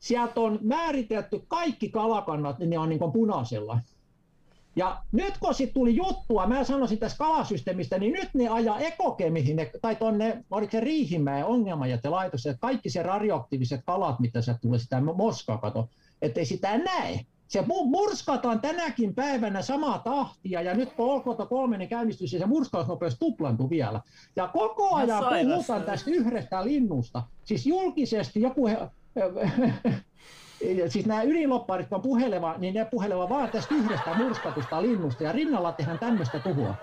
Sieltä 0.00 0.40
on 0.40 0.58
määritelty 0.62 1.42
kaikki 1.48 1.88
kalakannat, 1.88 2.58
niin 2.58 2.70
ne 2.70 2.78
on 2.78 2.88
niin 2.88 3.12
punaisella. 3.12 3.78
Ja 4.76 5.02
nyt 5.12 5.38
kun 5.38 5.54
sitten 5.54 5.74
tuli 5.74 5.96
juttua, 5.96 6.46
mä 6.46 6.64
sanoisin 6.64 6.98
tästä 6.98 7.18
kalasysteemistä, 7.18 7.98
niin 7.98 8.12
nyt 8.12 8.28
ne 8.34 8.48
ajaa 8.48 8.78
ekokemihin, 8.78 9.56
tai 9.82 9.96
tuonne, 9.96 10.44
oliko 10.50 10.70
se 10.70 10.80
Riihimäen 10.80 11.46
ongelmajätelaitos, 11.46 12.46
että 12.46 12.60
kaikki 12.60 12.90
se 12.90 13.02
radioaktiiviset 13.02 13.80
kalat, 13.86 14.20
mitä 14.20 14.42
se 14.42 14.54
tulee 14.60 14.78
sitä 14.78 15.00
moskaa 15.00 15.58
kato, 15.58 15.88
ettei 16.22 16.44
sitä 16.44 16.78
näe. 16.78 17.20
Se 17.48 17.64
murskataan 17.84 18.60
tänäkin 18.60 19.14
päivänä 19.14 19.62
samaa 19.62 19.98
tahtia, 19.98 20.62
ja 20.62 20.74
nyt 20.74 20.92
kun 20.92 21.06
Olkoto 21.06 21.46
kolmenen 21.46 21.88
käynnistys, 21.88 22.30
se 22.30 22.46
murskausnopeus 22.46 23.18
tuplantuu 23.18 23.70
vielä. 23.70 24.00
Ja 24.36 24.48
koko 24.48 24.94
ajan 24.94 25.24
puhutaan 25.44 25.82
tästä 25.82 26.10
yhdestä 26.10 26.64
linnusta. 26.64 27.22
Siis 27.44 27.66
julkisesti 27.66 28.40
joku... 28.40 28.66
He, 28.66 28.76
siis 30.88 31.06
nämä 31.06 31.22
ydinlopparit, 31.22 31.88
kun 31.88 32.02
puheleva, 32.02 32.54
niin 32.58 32.74
ne 32.74 32.84
puheleva 32.84 33.28
vaan 33.28 33.48
tästä 33.48 33.74
yhdestä 33.74 34.14
murskatusta 34.14 34.82
linnusta, 34.82 35.24
ja 35.24 35.32
rinnalla 35.32 35.72
tehdään 35.72 35.98
tämmöistä 35.98 36.38
tuhoa. 36.38 36.74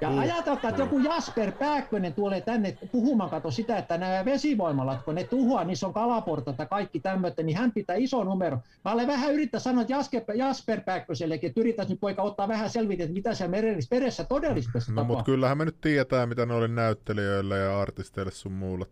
Ja 0.00 0.10
mm. 0.10 0.18
ajatelkaa, 0.18 0.70
että 0.70 0.82
joku 0.82 0.98
Jasper 0.98 1.52
Pääkkönen 1.52 2.14
tulee 2.14 2.40
tänne 2.40 2.78
puhumaan, 2.92 3.30
kato 3.30 3.50
sitä, 3.50 3.78
että 3.78 3.98
nämä 3.98 4.24
vesivoimalat, 4.24 5.02
kun 5.02 5.14
ne 5.14 5.24
tuhoaa, 5.24 5.64
niissä 5.64 5.86
on 5.86 5.92
kalaportat 5.92 6.58
ja 6.58 6.66
kaikki 6.66 7.00
tämmöistä, 7.00 7.42
niin 7.42 7.56
hän 7.56 7.72
pitää 7.72 7.96
iso 7.96 8.24
numero. 8.24 8.58
Mä 8.84 8.92
olen 8.92 9.06
vähän 9.06 9.34
yrittää 9.34 9.60
sanoa 9.60 9.82
että 9.82 9.92
Jasper, 9.92 10.22
Jasper 10.34 10.80
Pääkkösellekin, 10.80 11.48
että 11.48 11.60
yritäisi 11.60 11.92
nyt 11.92 12.00
poika 12.00 12.22
ottaa 12.22 12.48
vähän 12.48 12.70
selvitä, 12.70 13.02
että 13.02 13.14
mitä 13.14 13.34
siellä 13.34 13.56
meressä 13.90 14.24
todellisuudessa 14.24 14.92
No 14.92 15.04
mutta 15.04 15.24
kyllähän 15.24 15.58
me 15.58 15.64
nyt 15.64 15.80
tietää, 15.80 16.26
mitä 16.26 16.46
ne 16.46 16.54
oli 16.54 16.68
näyttelijöille 16.68 17.58
ja 17.58 17.80
artisteille 17.80 18.32
sun 18.32 18.52
muulle 18.52 18.86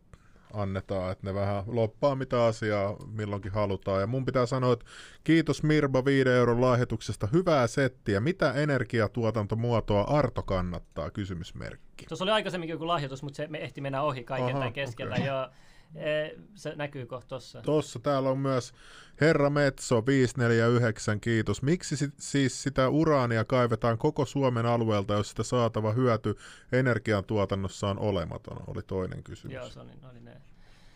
annetaan, 0.53 1.13
että 1.13 1.27
ne 1.27 1.35
vähän 1.35 1.65
loppaa 1.67 2.15
mitä 2.15 2.45
asiaa 2.45 2.97
milloinkin 3.07 3.53
halutaan. 3.53 4.01
Ja 4.01 4.07
mun 4.07 4.25
pitää 4.25 4.47
sanoa, 4.47 4.73
että 4.73 4.85
kiitos 5.25 5.63
Mirba 5.63 6.05
5 6.05 6.29
euron 6.29 6.61
lahjoituksesta, 6.61 7.29
hyvää 7.33 7.67
settiä. 7.67 8.21
Mitä 8.21 8.53
energiatuotantomuotoa 8.53 10.03
Arto 10.03 10.43
kannattaa? 10.43 11.11
Kysymysmerkki. 11.11 12.07
Tuossa 12.07 12.25
oli 12.25 12.31
aikaisemminkin 12.31 12.75
joku 12.75 12.87
lahjoitus, 12.87 13.23
mutta 13.23 13.37
se 13.37 13.47
me 13.47 13.59
ehti 13.59 13.81
mennä 13.81 14.03
ohi 14.03 14.25
kaiken 14.25 14.57
Aha, 14.57 14.71
keskellä. 14.71 15.15
Okay. 15.15 15.27
Joo. 15.27 15.49
E, 15.95 16.31
se 16.55 16.75
näkyy 16.77 17.07
kohta 17.07 17.29
tuossa. 17.29 17.63
Tuossa 17.63 17.99
täällä 17.99 18.31
on 18.31 18.39
myös 18.39 18.73
Herra 19.21 19.51
Metso 19.51 20.07
549, 20.07 21.21
kiitos. 21.21 21.63
Miksi 21.63 21.97
sit, 21.97 22.15
siis 22.19 22.63
sitä 22.63 22.89
uraania 22.89 23.45
kaivetaan 23.45 23.99
koko 23.99 24.25
Suomen 24.25 24.67
alueelta, 24.67 25.15
jos 25.15 25.31
sitä 25.31 25.43
saatava 25.43 25.93
hyöty 25.93 26.37
energiantuotannossa 26.73 27.89
on 27.89 27.99
olematon, 27.99 28.57
oli 28.67 28.83
toinen 28.83 29.23
kysymys. 29.23 29.55
Joo, 29.55 29.69
se 29.69 29.81
oli, 29.81 29.91
oli 30.11 30.21
ne. 30.21 30.37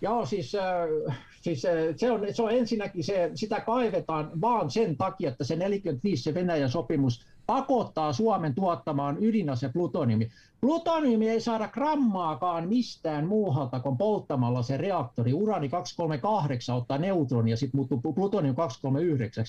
Joo, 0.00 0.26
siis, 0.26 0.54
äh, 0.54 1.18
siis 1.40 1.64
äh, 1.64 1.72
se, 1.96 2.10
on, 2.10 2.20
se 2.34 2.42
on 2.42 2.50
ensinnäkin, 2.50 3.04
se, 3.04 3.30
sitä 3.34 3.60
kaivetaan 3.60 4.40
vaan 4.40 4.70
sen 4.70 4.96
takia, 4.96 5.28
että 5.30 5.44
se 5.44 5.56
45 5.56 6.22
se 6.22 6.34
Venäjän 6.34 6.70
sopimus 6.70 7.26
pakottaa 7.46 8.12
Suomen 8.12 8.54
tuottamaan 8.54 9.16
ydinase 9.20 9.68
plutoniumi. 9.68 10.28
Plutoniumi 10.60 11.28
ei 11.28 11.40
saada 11.40 11.68
grammaakaan 11.68 12.68
mistään 12.68 13.26
muualta 13.26 13.80
kuin 13.80 13.96
polttamalla 13.96 14.62
se 14.62 14.76
reaktori. 14.76 15.34
Urani 15.34 15.68
238 15.68 16.76
ottaa 16.76 16.98
neutronia 16.98 17.52
ja 17.52 17.56
sitten 17.56 17.78
muuttuu 17.78 18.12
plutonium 18.12 18.56
239. 18.56 19.44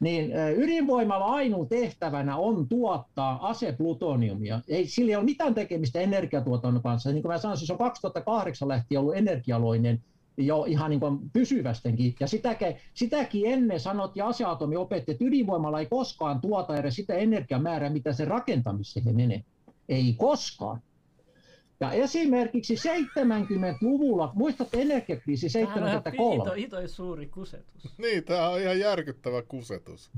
Niin 0.00 0.32
ydinvoimalla 0.56 1.24
ainoa 1.26 1.66
tehtävänä 1.66 2.36
on 2.36 2.68
tuottaa 2.68 3.48
aseplutoniumia. 3.48 4.60
Ei, 4.68 4.86
sillä 4.86 5.10
ei 5.10 5.16
ole 5.16 5.24
mitään 5.24 5.54
tekemistä 5.54 6.00
energiatuotannon 6.00 6.82
kanssa. 6.82 7.12
Niin 7.12 7.22
kuin 7.22 7.32
mä 7.32 7.38
sanoin, 7.38 7.58
se 7.58 7.72
on 7.72 7.78
2008 7.78 8.68
lähtien 8.68 9.00
ollut 9.00 9.16
energialoinen 9.16 10.02
jo 10.38 10.64
ihan 10.64 10.90
niin 10.90 11.00
kuin 11.00 11.30
pysyvästenkin. 11.32 12.14
Ja 12.20 12.26
sitäkin, 12.26 12.76
sitäkin 12.94 13.46
ennen 13.46 13.80
sanot 13.80 14.16
ja 14.16 14.26
aseatomi 14.26 14.76
opetti, 14.76 15.12
että 15.12 15.24
ydinvoimalla 15.24 15.80
ei 15.80 15.86
koskaan 15.86 16.40
tuota 16.40 16.76
edes 16.76 16.94
sitä 16.94 17.14
energiamäärää, 17.14 17.90
mitä 17.90 18.12
se 18.12 18.24
rakentamiseen 18.24 19.16
menee. 19.16 19.44
Ei 19.88 20.14
koskaan. 20.18 20.80
Ja 21.80 21.92
esimerkiksi 21.92 22.74
70-luvulla, 22.74 24.32
muistatte 24.34 24.82
energiakriisi 24.82 25.48
73? 25.48 26.44
Tämä 26.44 26.50
on 26.52 26.56
hito, 26.56 26.88
suuri 26.88 27.26
kusetus. 27.26 27.98
Niin, 27.98 28.24
tämä 28.24 28.48
on 28.48 28.60
ihan 28.60 28.78
järkyttävä 28.80 29.42
kusetus. 29.42 30.10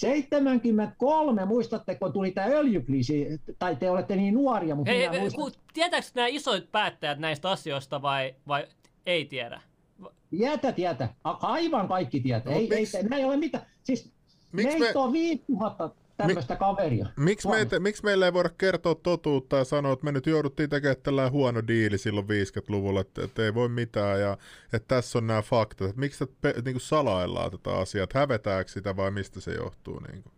73, 0.00 1.44
muistatteko, 1.44 2.06
kun 2.06 2.12
tuli 2.12 2.30
tämä 2.30 2.46
öljykriisi, 2.46 3.40
tai 3.58 3.76
te 3.76 3.90
olette 3.90 4.16
niin 4.16 4.34
nuoria, 4.34 4.74
mutta 4.74 4.92
Hei, 4.92 5.08
minä 5.08 5.20
muistan... 5.20 5.62
Tietääkö 5.74 6.06
nämä 6.14 6.26
isoit 6.26 6.72
päättäjät 6.72 7.18
näistä 7.18 7.50
asioista 7.50 8.02
vai, 8.02 8.34
vai 8.48 8.66
ei 9.06 9.24
tiedä? 9.24 9.60
Tietä, 10.30 10.72
tietä. 10.72 11.08
Aivan 11.24 11.88
kaikki 11.88 12.20
tietää. 12.20 12.52
No, 12.52 12.58
ei, 12.58 12.68
ei, 12.74 12.86
ei 13.16 13.24
ole 13.24 13.36
mitään. 13.36 13.66
Siis 13.82 14.12
Miks 14.52 14.78
meitä 14.78 14.94
me... 14.94 15.00
on 15.00 15.12
5000 15.12 15.90
tämmöistä 16.26 16.56
kaveria. 16.56 17.06
Miksi, 17.16 17.48
meitä, 17.48 17.80
miksi 17.80 18.04
meillä 18.04 18.26
ei 18.26 18.32
voida 18.32 18.50
kertoa 18.58 18.94
totuutta 18.94 19.56
ja 19.56 19.64
sanoa, 19.64 19.92
että 19.92 20.04
me 20.04 20.12
nyt 20.12 20.26
jouduttiin 20.26 20.70
tekemään 20.70 20.96
tällainen 21.02 21.32
huono 21.32 21.62
diili 21.68 21.98
silloin 21.98 22.26
50-luvulla, 22.26 23.00
että, 23.00 23.24
että 23.24 23.44
ei 23.44 23.54
voi 23.54 23.68
mitään 23.68 24.20
ja 24.20 24.38
että 24.72 24.94
tässä 24.94 25.18
on 25.18 25.26
nämä 25.26 25.42
faktat. 25.42 25.88
Että 25.88 26.00
miksi 26.00 26.26
tätä 26.26 26.62
niin 26.64 26.74
kuin 26.74 26.80
salaillaan 26.80 27.50
tätä 27.50 27.78
asiaa, 27.78 28.04
että 28.04 28.18
hävetääkö 28.18 28.70
sitä 28.70 28.96
vai 28.96 29.10
mistä 29.10 29.40
se 29.40 29.52
johtuu? 29.52 30.00
Niin 30.00 30.22
kuin? 30.22 30.32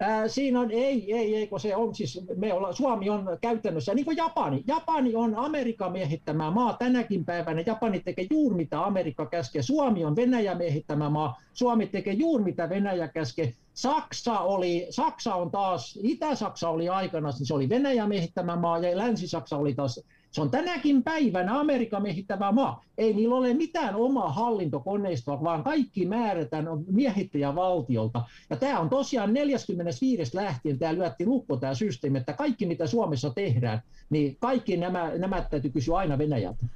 Ää, 0.00 0.28
siinä 0.28 0.60
on, 0.60 0.70
ei, 0.70 1.14
ei, 1.14 1.36
ei, 1.36 1.46
kun 1.46 1.60
se 1.60 1.76
on 1.76 1.94
siis, 1.94 2.20
me 2.36 2.52
olla, 2.52 2.72
Suomi 2.72 3.10
on 3.10 3.38
käytännössä, 3.40 3.94
niin 3.94 4.04
kuin 4.04 4.16
Japani. 4.16 4.64
Japani 4.66 5.14
on 5.14 5.36
Amerikan 5.36 5.92
miehittämä 5.92 6.50
maa 6.50 6.72
tänäkin 6.72 7.24
päivänä. 7.24 7.62
Japani 7.66 8.00
tekee 8.00 8.26
juuri 8.30 8.56
mitä 8.56 8.84
Amerikka 8.84 9.26
käskee. 9.26 9.62
Suomi 9.62 10.04
on 10.04 10.16
Venäjä 10.16 10.54
miehittämä 10.54 11.10
maa. 11.10 11.40
Suomi 11.52 11.86
tekee 11.86 12.12
juuri 12.12 12.44
mitä 12.44 12.68
Venäjä 12.68 13.08
käskee. 13.08 13.54
Saksa, 13.76 14.38
oli, 14.38 14.86
Saksa 14.90 15.34
on 15.34 15.50
taas, 15.50 15.98
Itä-Saksa 16.02 16.68
oli 16.68 16.88
aikana, 16.88 17.32
se 17.32 17.54
oli 17.54 17.68
Venäjä 17.68 18.06
miehittämä 18.06 18.56
maa 18.56 18.78
ja 18.78 18.96
Länsi-Saksa 18.96 19.56
oli 19.56 19.74
taas 19.74 20.00
se 20.36 20.42
on 20.42 20.50
tänäkin 20.50 21.02
päivänä 21.02 21.60
Amerikan 21.60 22.02
miehittävä 22.02 22.52
maa. 22.52 22.84
Ei 22.98 23.14
niillä 23.14 23.34
ole 23.34 23.54
mitään 23.54 23.94
omaa 23.94 24.32
hallintokoneistoa, 24.32 25.44
vaan 25.44 25.64
kaikki 25.64 26.06
määrätään 26.06 26.66
miehittäjävaltiolta. 26.86 28.22
Ja 28.50 28.56
tämä 28.56 28.80
on 28.80 28.88
tosiaan 28.88 29.34
45. 29.34 30.36
lähtien, 30.36 30.78
tämä 30.78 30.94
lyötti 30.94 31.26
lukko 31.26 31.56
tämä 31.56 31.74
systeemi, 31.74 32.18
että 32.18 32.32
kaikki 32.32 32.66
mitä 32.66 32.86
Suomessa 32.86 33.30
tehdään, 33.30 33.82
niin 34.10 34.36
kaikki 34.40 34.76
nämä, 34.76 35.12
nämä 35.18 35.40
täytyy 35.40 35.70
kysyä 35.70 35.96
aina 35.96 36.18
Venäjältä. 36.18 36.66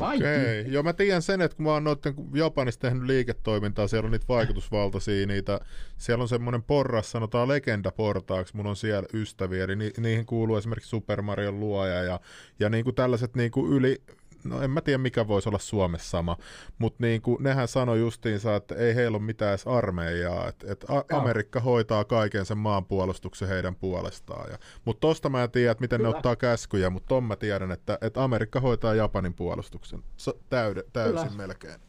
Okei, 0.00 0.60
okay. 0.60 0.72
joo 0.72 0.82
mä 0.82 0.92
tiedän 0.92 1.22
sen, 1.22 1.40
että 1.40 1.56
kun 1.56 1.64
mä 1.64 1.72
oon 1.72 1.84
noiden 1.84 2.14
Japanissa 2.34 2.80
tehnyt 2.80 3.02
liiketoimintaa, 3.02 3.88
siellä 3.88 4.06
on 4.06 4.12
niitä 4.12 4.28
vaikutusvaltaisia, 4.28 5.26
niitä, 5.26 5.60
siellä 5.96 6.22
on 6.22 6.28
semmoinen 6.28 6.62
porras, 6.62 7.10
sanotaan 7.10 7.48
legendaportaaksi, 7.48 8.56
mun 8.56 8.66
on 8.66 8.76
siellä 8.76 9.08
ystäviä, 9.12 9.64
eli 9.64 9.76
ni, 9.76 9.92
niihin 9.98 10.26
kuuluu 10.26 10.56
esimerkiksi 10.56 10.90
Super 10.90 11.22
Mario 11.22 11.52
luoja 11.52 12.02
ja, 12.02 12.20
ja 12.60 12.68
niin 12.68 12.84
kuin 12.84 12.94
tällaiset 12.94 13.36
niin 13.36 13.50
kuin 13.50 13.72
yli, 13.72 14.02
no 14.44 14.62
en 14.62 14.70
mä 14.70 14.80
tiedä 14.80 14.98
mikä 14.98 15.28
voisi 15.28 15.48
olla 15.48 15.58
Suomessa 15.58 16.10
sama, 16.10 16.36
mutta 16.78 17.02
niin 17.02 17.22
kuin, 17.22 17.42
nehän 17.42 17.68
sanoi 17.68 18.00
justiinsa, 18.00 18.56
että 18.56 18.74
ei 18.74 18.94
heillä 18.94 19.16
ole 19.16 19.24
mitään 19.24 19.50
edes 19.50 19.66
armeijaa, 19.66 20.48
että 20.48 20.72
et 20.72 20.84
Amerikka 21.12 21.60
hoitaa 21.60 22.04
kaiken 22.04 22.46
sen 22.46 22.58
maanpuolustuksen 22.58 23.48
heidän 23.48 23.74
puolestaan. 23.74 24.50
Ja, 24.50 24.58
mutta 24.84 25.00
tosta 25.00 25.28
mä 25.28 25.42
en 25.42 25.50
tiedä, 25.50 25.70
että 25.70 25.82
miten 25.82 25.98
Kyllä. 25.98 26.10
ne 26.10 26.16
ottaa 26.16 26.36
käskyjä, 26.36 26.90
mutta 26.90 27.08
ton 27.08 27.24
mä 27.24 27.36
tiedän, 27.36 27.70
että, 27.70 27.98
että 28.00 28.24
Amerikka 28.24 28.60
hoitaa 28.60 28.94
Japanin 28.94 29.34
puolustuksen 29.34 30.02
so, 30.16 30.32
täyde, 30.50 30.84
täysin 30.92 31.28
Kyllä. 31.28 31.36
melkein. 31.46 31.80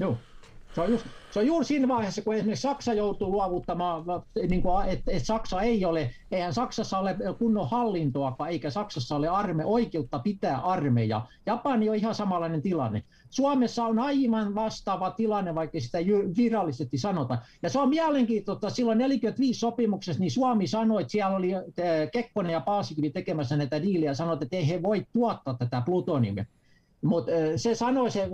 Joo. 0.00 0.18
Se 0.74 0.80
on, 0.80 0.90
just, 0.90 1.06
se 1.30 1.38
on 1.38 1.46
juuri 1.46 1.64
siinä 1.64 1.88
vaiheessa, 1.88 2.22
kun 2.22 2.34
esimerkiksi 2.34 2.62
Saksa 2.62 2.94
joutuu 2.94 3.30
luovuttamaan, 3.30 4.04
niin 4.48 4.62
kuin, 4.62 4.88
että, 4.88 5.10
että 5.12 5.26
Saksa 5.26 5.62
ei 5.62 5.84
ole, 5.84 6.10
eihän 6.30 6.54
Saksassa 6.54 6.98
ole 6.98 7.16
kunnon 7.38 7.70
hallintoakaan, 7.70 8.50
eikä 8.50 8.70
Saksassa 8.70 9.16
ole 9.16 9.28
arme, 9.28 9.64
oikeutta 9.64 10.18
pitää 10.18 10.58
armeija. 10.58 11.26
Japani 11.46 11.88
on 11.88 11.94
ihan 11.94 12.14
samanlainen 12.14 12.62
tilanne. 12.62 13.02
Suomessa 13.30 13.84
on 13.84 13.98
aivan 13.98 14.54
vastaava 14.54 15.10
tilanne, 15.10 15.54
vaikka 15.54 15.80
sitä 15.80 15.98
virallisesti 16.36 16.98
sanota. 16.98 17.38
Ja 17.62 17.70
se 17.70 17.78
on 17.78 17.88
mielenkiintoista, 17.88 18.70
silloin 18.70 18.98
45 18.98 19.60
sopimuksessa 19.60 20.20
niin 20.20 20.30
Suomi 20.30 20.66
sanoi, 20.66 21.00
että 21.02 21.10
siellä 21.10 21.36
oli 21.36 21.50
Kekkonen 22.12 22.52
ja 22.52 22.60
Paasikivi 22.60 23.10
tekemässä 23.10 23.56
näitä 23.56 23.82
diiliä, 23.82 24.14
sanoi, 24.14 24.38
että 24.42 24.56
ei 24.56 24.68
he 24.68 24.82
voi 24.82 25.06
tuottaa 25.12 25.54
tätä 25.54 25.82
plutoniumia. 25.86 26.44
Mutta 27.02 27.32
se 27.56 27.74
sanoi, 27.74 28.10
se, 28.10 28.28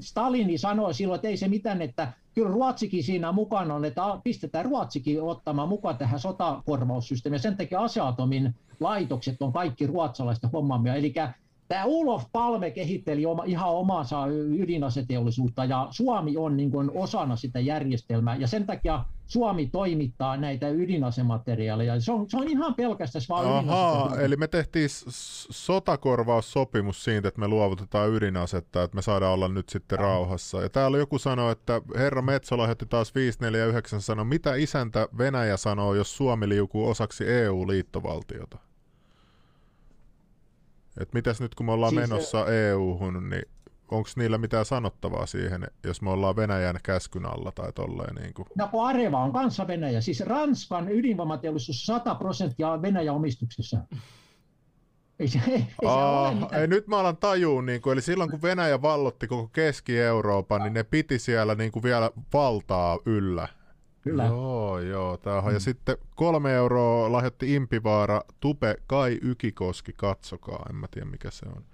Stalini 0.00 0.58
sanoi 0.58 0.94
silloin, 0.94 1.18
että 1.18 1.28
ei 1.28 1.36
se 1.36 1.48
mitään, 1.48 1.82
että 1.82 2.12
kyllä 2.34 2.50
Ruotsikin 2.50 3.04
siinä 3.04 3.32
mukana 3.32 3.74
on, 3.74 3.84
että 3.84 4.02
pistetään 4.24 4.64
Ruotsikin 4.64 5.22
ottamaan 5.22 5.68
mukaan 5.68 5.98
tähän 5.98 6.20
sotakorvaussysteemiin. 6.20 7.40
Sen 7.40 7.56
takia 7.56 7.80
Aseatomin 7.80 8.54
laitokset 8.80 9.42
on 9.42 9.52
kaikki 9.52 9.86
ruotsalaista 9.86 10.48
hommaamia. 10.52 10.94
Eli 10.94 11.14
Tämä 11.68 11.84
Ulof 11.84 12.24
Palme 12.32 12.70
kehitteli 12.70 13.26
oma, 13.26 13.44
ihan 13.44 13.70
omansa 13.70 14.26
ydinaseteollisuutta 14.58 15.64
ja 15.64 15.88
Suomi 15.90 16.36
on 16.36 16.56
niin 16.56 16.72
osana 16.94 17.36
sitä 17.36 17.60
järjestelmää 17.60 18.36
ja 18.36 18.46
sen 18.46 18.66
takia 18.66 19.04
Suomi 19.26 19.66
toimittaa 19.66 20.36
näitä 20.36 20.68
ydinasemateriaaleja. 20.68 22.00
Se 22.00 22.12
on, 22.12 22.30
se 22.30 22.36
on 22.36 22.48
ihan 22.48 22.74
pelkästään 22.74 23.24
vaan 23.28 23.46
Ahaa, 23.46 24.20
eli 24.20 24.36
me 24.36 24.48
tehtiin 24.48 24.88
sotakorvaussopimus 25.50 27.04
siitä, 27.04 27.28
että 27.28 27.40
me 27.40 27.48
luovutetaan 27.48 28.10
ydinasetta, 28.10 28.82
että 28.82 28.94
me 28.94 29.02
saadaan 29.02 29.32
olla 29.32 29.48
nyt 29.48 29.68
sitten 29.68 29.98
rauhassa. 29.98 30.62
Ja 30.62 30.68
täällä 30.68 30.98
joku 30.98 31.18
sanoi, 31.18 31.52
että 31.52 31.80
herra 31.96 32.22
Metso 32.22 32.58
lahjoitti 32.58 32.86
taas 32.86 33.14
549 33.14 34.00
sanoi, 34.00 34.24
mitä 34.24 34.54
isäntä 34.54 35.08
Venäjä 35.18 35.56
sanoo, 35.56 35.94
jos 35.94 36.16
Suomi 36.16 36.48
liukuu 36.48 36.88
osaksi 36.88 37.24
EU-liittovaltiota? 37.28 38.58
Et 41.00 41.12
mitäs 41.12 41.40
nyt 41.40 41.54
kun 41.54 41.66
me 41.66 41.72
ollaan 41.72 41.92
siis 41.92 42.08
menossa 42.08 42.46
se... 42.46 42.68
EU-hun, 42.68 43.30
niin 43.30 43.55
onko 43.90 44.08
niillä 44.16 44.38
mitään 44.38 44.64
sanottavaa 44.64 45.26
siihen, 45.26 45.66
jos 45.84 46.02
me 46.02 46.10
ollaan 46.10 46.36
Venäjän 46.36 46.78
käskyn 46.82 47.26
alla 47.26 47.52
tai 47.52 47.72
tolleen? 47.72 48.14
Niin 48.14 48.34
kuin? 48.34 48.46
No 48.54 48.68
kun 48.68 48.88
Areva 48.88 49.18
on 49.18 49.32
kanssa 49.32 49.66
Venäjä, 49.66 50.00
siis 50.00 50.20
Ranskan 50.20 50.92
ydinvoimateollisuus 50.92 51.86
100 51.86 52.14
prosenttia 52.14 52.70
on 52.70 52.82
Venäjän 52.82 53.14
omistuksessa. 53.14 53.78
Ei, 55.18 55.28
se, 55.28 55.40
ei, 55.48 55.66
Aa, 55.84 56.32
ei, 56.52 56.66
nyt 56.66 56.86
mä 56.86 56.98
alan 56.98 57.16
tajuun, 57.16 57.66
niin 57.66 57.80
kuin, 57.80 57.92
eli 57.92 58.02
silloin 58.02 58.30
kun 58.30 58.42
Venäjä 58.42 58.82
vallotti 58.82 59.26
koko 59.26 59.48
Keski-Euroopan, 59.48 60.62
niin 60.62 60.74
ne 60.74 60.82
piti 60.82 61.18
siellä 61.18 61.54
niin 61.54 61.72
kuin 61.72 61.82
vielä 61.82 62.10
valtaa 62.32 62.98
yllä. 63.06 63.48
Kyllä. 64.06 64.24
Joo, 64.24 64.78
joo. 64.78 65.16
Tää 65.16 65.38
on. 65.38 65.44
Mm. 65.44 65.52
Ja 65.52 65.60
sitten 65.60 65.96
kolme 66.16 66.52
euroa 66.54 67.12
lahjoitti 67.12 67.54
Impivaara, 67.54 68.22
Tupe, 68.40 68.76
Kai 68.86 69.18
Ykikoski, 69.22 69.92
katsokaa. 69.92 70.66
En 70.70 70.76
mä 70.76 70.86
tiedä 70.90 71.10
mikä 71.10 71.30
se 71.30 71.46
on. 71.56 71.64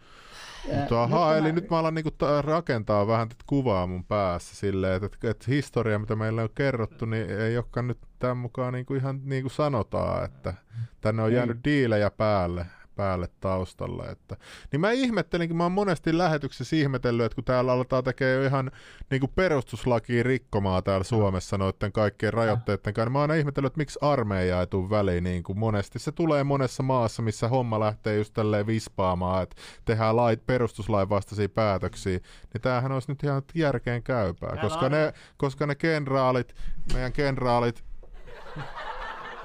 Mutta 0.77 1.03
ahaa, 1.03 1.37
eli 1.37 1.49
mä... 1.49 1.53
nyt 1.53 1.71
mä 1.71 1.79
alan 1.79 1.95
niinku 1.95 2.11
rakentaa 2.41 3.07
vähän 3.07 3.29
tätä 3.29 3.45
kuvaa 3.47 3.87
mun 3.87 4.05
päässä 4.05 4.57
silleen, 4.57 5.05
että, 5.05 5.31
että, 5.31 5.45
historia, 5.49 5.99
mitä 5.99 6.17
meillä 6.17 6.43
on 6.43 6.49
kerrottu, 6.55 7.05
niin 7.07 7.31
ei 7.31 7.57
olekaan 7.57 7.89
nyt 7.89 7.99
tämän 8.19 8.37
mukaan 8.37 8.73
niinku 8.73 8.95
ihan 8.95 9.21
niin 9.25 9.43
kuin 9.43 9.51
sanotaan, 9.51 10.25
että 10.25 10.55
tänne 11.01 11.23
on 11.23 11.33
jäänyt 11.33 11.59
diilejä 11.65 12.11
päälle 12.11 12.67
päälle 12.97 13.29
taustalle. 13.41 14.05
Että, 14.05 14.37
niin 14.73 14.81
mä 14.81 14.91
ihmettelinkin, 14.91 15.57
mä 15.57 15.63
oon 15.63 15.73
monesti 15.73 16.19
lähetyksessä 16.19 16.77
ihmetellyt, 16.77 17.27
että 17.27 17.35
kun 17.35 17.45
täällä 17.45 17.73
aletaan 17.73 18.05
tekemään 18.05 18.37
jo 18.37 18.45
ihan 18.45 18.71
niin 19.11 19.21
kuin 19.21 19.33
perustuslakia 19.35 20.23
rikkomaa 20.23 20.83
täällä 20.83 21.05
Suomessa 21.05 21.59
noiden 21.59 21.93
kaikkien 21.93 22.33
rajoitteiden 22.33 22.95
kanssa, 22.95 23.05
niin 23.05 23.13
mä 23.13 23.19
oon 23.21 23.37
ihmetellyt, 23.37 23.67
että 23.67 23.79
miksi 23.79 23.99
armeija 24.03 24.61
ei 24.61 24.67
tule 24.67 24.91
väliin 24.91 25.25
niin 25.25 25.43
kuin 25.43 25.59
monesti. 25.59 25.99
Se 25.99 26.13
tulee 26.13 26.45
monessa 26.45 26.83
maassa, 26.83 27.23
missä 27.23 27.49
homma 27.49 27.81
lähtee 27.81 28.17
just 28.17 28.35
tälleen 28.35 28.67
vispaamaan, 28.67 29.43
että 29.43 29.57
tehdään 29.85 30.17
lait, 30.17 30.47
perustuslain 30.47 31.09
vastaisia 31.09 31.49
päätöksiä, 31.49 32.19
niin 32.53 32.63
tämähän 32.63 32.93
olisi 32.93 33.11
nyt 33.11 33.23
ihan 33.23 33.43
järkeen 33.55 34.03
käypää, 34.03 34.57
koska 34.61 34.89
ne, 34.89 35.13
koska 35.37 35.67
ne 35.67 35.75
kenraalit, 35.75 36.55
meidän 36.93 37.13
kenraalit 37.13 37.85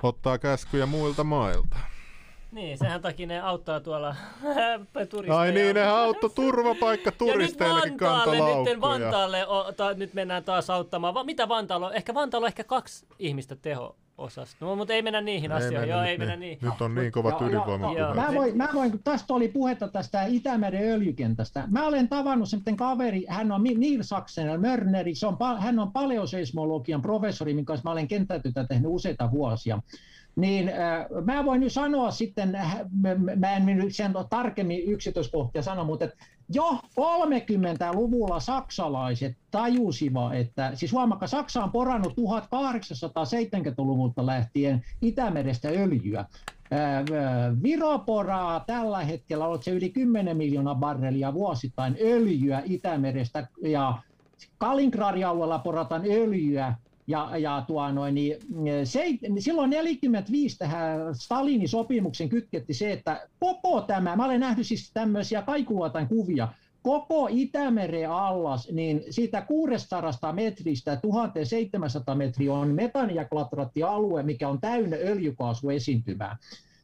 ottaa 0.04 0.38
käskyjä 0.38 0.86
muilta 0.86 1.24
mailta. 1.24 1.78
Niin, 2.58 2.78
sehän 2.78 3.02
takia 3.02 3.28
ne 3.28 3.40
auttaa 3.40 3.80
tuolla 3.80 4.16
turisteja. 5.10 5.40
Ai 5.40 5.52
niin, 5.52 5.76
ne 5.76 5.84
auttoi 5.84 6.30
turvapaikka 6.30 7.12
turisteillekin 7.12 7.98
kantolaukkuja. 7.98 8.74
Nyt 8.74 8.82
Vantaalle, 8.82 9.48
o, 9.48 9.72
ta, 9.72 9.94
nyt 9.94 10.14
mennään 10.14 10.44
taas 10.44 10.70
auttamaan. 10.70 11.14
Va, 11.14 11.24
mitä 11.24 11.50
Vantaalla 11.50 11.88
on? 11.88 11.94
Ehkä 11.94 12.14
Vantaalla 12.14 12.46
on 12.46 12.48
ehkä 12.48 12.64
kaksi 12.64 13.06
ihmistä 13.20 13.56
teho 13.56 13.96
osasta. 14.18 14.66
No, 14.66 14.76
mutta 14.76 14.94
ei 14.94 15.02
mennä 15.02 15.22
niihin 15.22 15.52
ei 15.52 15.58
asioihin. 15.58 15.90
Joo, 15.90 16.04
ei 16.04 16.18
mennä 16.18 16.36
niin. 16.36 16.58
Nyt 16.62 16.82
on 16.82 16.96
niin 16.96 17.12
kovat 17.12 17.42
ydinvoima. 17.42 17.94
Mä 18.16 18.34
voin, 18.34 18.58
mä 18.58 18.70
voin, 18.74 18.92
kun 18.92 19.04
tästä 19.04 19.34
oli 19.34 19.48
puhetta 19.48 19.88
tästä 19.88 20.24
Itämeren 20.24 20.92
öljykentästä. 20.92 21.64
Mä 21.72 21.88
olen 21.88 22.10
tavannut 22.10 22.50
sen 22.50 22.78
kaveri, 22.78 23.26
hän 23.30 23.52
on 23.52 23.64
Neil 23.64 24.04
Saksen, 24.04 24.62
Mörneri, 24.62 25.16
se 25.16 25.28
on, 25.28 25.38
hän 25.60 25.80
on 25.80 25.92
paleoseismologian 25.92 27.02
professori, 27.02 27.54
minkä 27.54 27.68
kanssa 27.68 27.90
mä 27.90 27.92
olen 27.92 28.08
kenttätytä 28.08 28.64
tehnyt 28.64 28.92
useita 28.92 29.32
vuosia 29.32 29.80
niin 30.38 30.70
äh, 30.70 31.06
mä 31.26 31.46
voin 31.46 31.62
nyt 31.62 31.74
sanoa 31.74 32.12
sitten, 32.12 32.56
äh, 32.56 32.80
mä 33.40 33.56
en 33.56 33.66
nyt 33.66 33.96
sen 33.96 34.14
tarkemmin 34.30 34.84
yksityiskohtia 34.84 35.62
sano, 35.62 35.84
mutta 35.84 36.06
että 36.06 36.18
jo 36.50 36.74
30-luvulla 36.74 38.40
saksalaiset 38.40 39.38
tajusivat, 39.52 40.36
että 40.36 40.72
siis 40.74 40.92
huomakka, 40.92 41.28
Saksa 41.28 41.64
on 41.64 41.72
porannut 41.72 42.14
1870-luvulta 42.14 44.26
lähtien 44.26 44.84
Itämerestä 45.02 45.68
öljyä. 45.68 46.20
Äh, 46.20 46.28
Viro 47.64 48.00
poraa 48.00 48.60
tällä 48.60 49.04
hetkellä, 49.04 49.48
on 49.48 49.64
se 49.64 49.72
yli 49.72 49.90
10 49.90 50.38
miljoonaa 50.38 50.76
barrelia 50.76 51.34
vuosittain 51.34 51.98
öljyä 52.02 52.62
Itämerestä 52.66 53.48
ja 53.62 53.98
Kaliningradin 54.58 55.28
alueella 55.28 55.60
porataan 55.60 56.02
öljyä 56.06 56.74
ja, 57.08 57.38
ja 57.38 57.64
tuo 57.68 57.92
noin, 57.92 58.16
niin, 58.16 58.38
se, 58.84 59.06
silloin 59.40 59.70
45 59.70 60.58
tähän 60.58 61.16
Stalinin 61.16 61.70
sopimuksen 61.70 62.30
kytketti 62.30 62.74
se, 62.74 62.92
että 62.92 63.28
koko 63.40 63.82
tämä, 63.82 64.16
mä 64.16 64.26
olen 64.26 64.40
nähnyt 64.40 64.68
siis 64.68 64.92
tämmöisiä 64.94 65.42
kaikuluotan 65.42 66.08
kuvia, 66.08 66.48
koko 66.82 67.28
Itämeren 67.32 68.10
allas, 68.12 68.72
niin 68.72 69.04
siitä 69.10 69.42
600 69.42 70.34
metristä 70.34 70.96
1700 70.96 72.16
metriä 72.16 72.54
on 72.54 72.68
metaniaklatraattialue, 72.68 74.24
mikä 74.24 74.50
on 74.50 74.62
täynnä 74.62 74.98
öljykaasuesiintymää. 74.98 76.38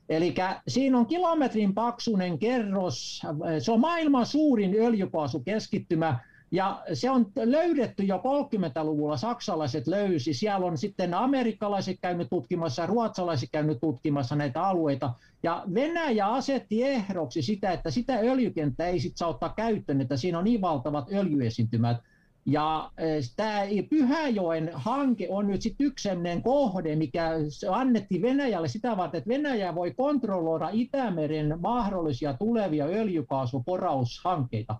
Eli 0.09 0.35
siinä 0.67 0.97
on 0.97 1.05
kilometrin 1.05 1.73
paksunen 1.73 2.39
kerros, 2.39 3.21
se 3.59 3.71
on 3.71 3.79
maailman 3.79 4.25
suurin 4.25 4.75
öljykaasukeskittymä, 4.79 6.19
ja 6.53 6.83
se 6.93 7.09
on 7.09 7.25
löydetty 7.43 8.03
jo 8.03 8.17
30-luvulla, 8.17 9.17
saksalaiset 9.17 9.87
löysi. 9.87 10.33
Siellä 10.33 10.65
on 10.65 10.77
sitten 10.77 11.13
amerikkalaiset 11.13 11.97
käynyt 12.01 12.29
tutkimassa, 12.29 12.85
ruotsalaiset 12.85 13.49
käynyt 13.51 13.79
tutkimassa 13.79 14.35
näitä 14.35 14.63
alueita. 14.63 15.13
Ja 15.43 15.63
Venäjä 15.73 16.27
asetti 16.27 16.83
ehdoksi 16.83 17.41
sitä, 17.41 17.71
että 17.71 17.91
sitä 17.91 18.19
öljykenttää 18.19 18.87
ei 18.87 18.99
sit 18.99 19.17
saa 19.17 19.29
ottaa 19.29 19.53
käyttöön, 19.55 20.01
että 20.01 20.17
siinä 20.17 20.37
on 20.37 20.43
niin 20.43 20.61
valtavat 20.61 21.11
öljyesiintymät. 21.13 21.97
Ja 22.45 22.91
e, 22.97 23.03
tämä 23.35 23.59
Pyhäjoen 23.89 24.71
hanke 24.73 25.27
on 25.29 25.47
nyt 25.47 25.61
sitten 25.61 25.87
yksi 25.87 26.09
kohde, 26.43 26.95
mikä 26.95 27.31
annettiin 27.69 28.21
Venäjälle 28.21 28.67
sitä 28.67 28.97
varten, 28.97 29.17
että 29.17 29.27
Venäjä 29.27 29.75
voi 29.75 29.93
kontrolloida 29.93 30.69
Itämeren 30.71 31.57
mahdollisia 31.61 32.33
tulevia 32.33 32.85
öljykaasuporaushankkeita. 32.85 34.75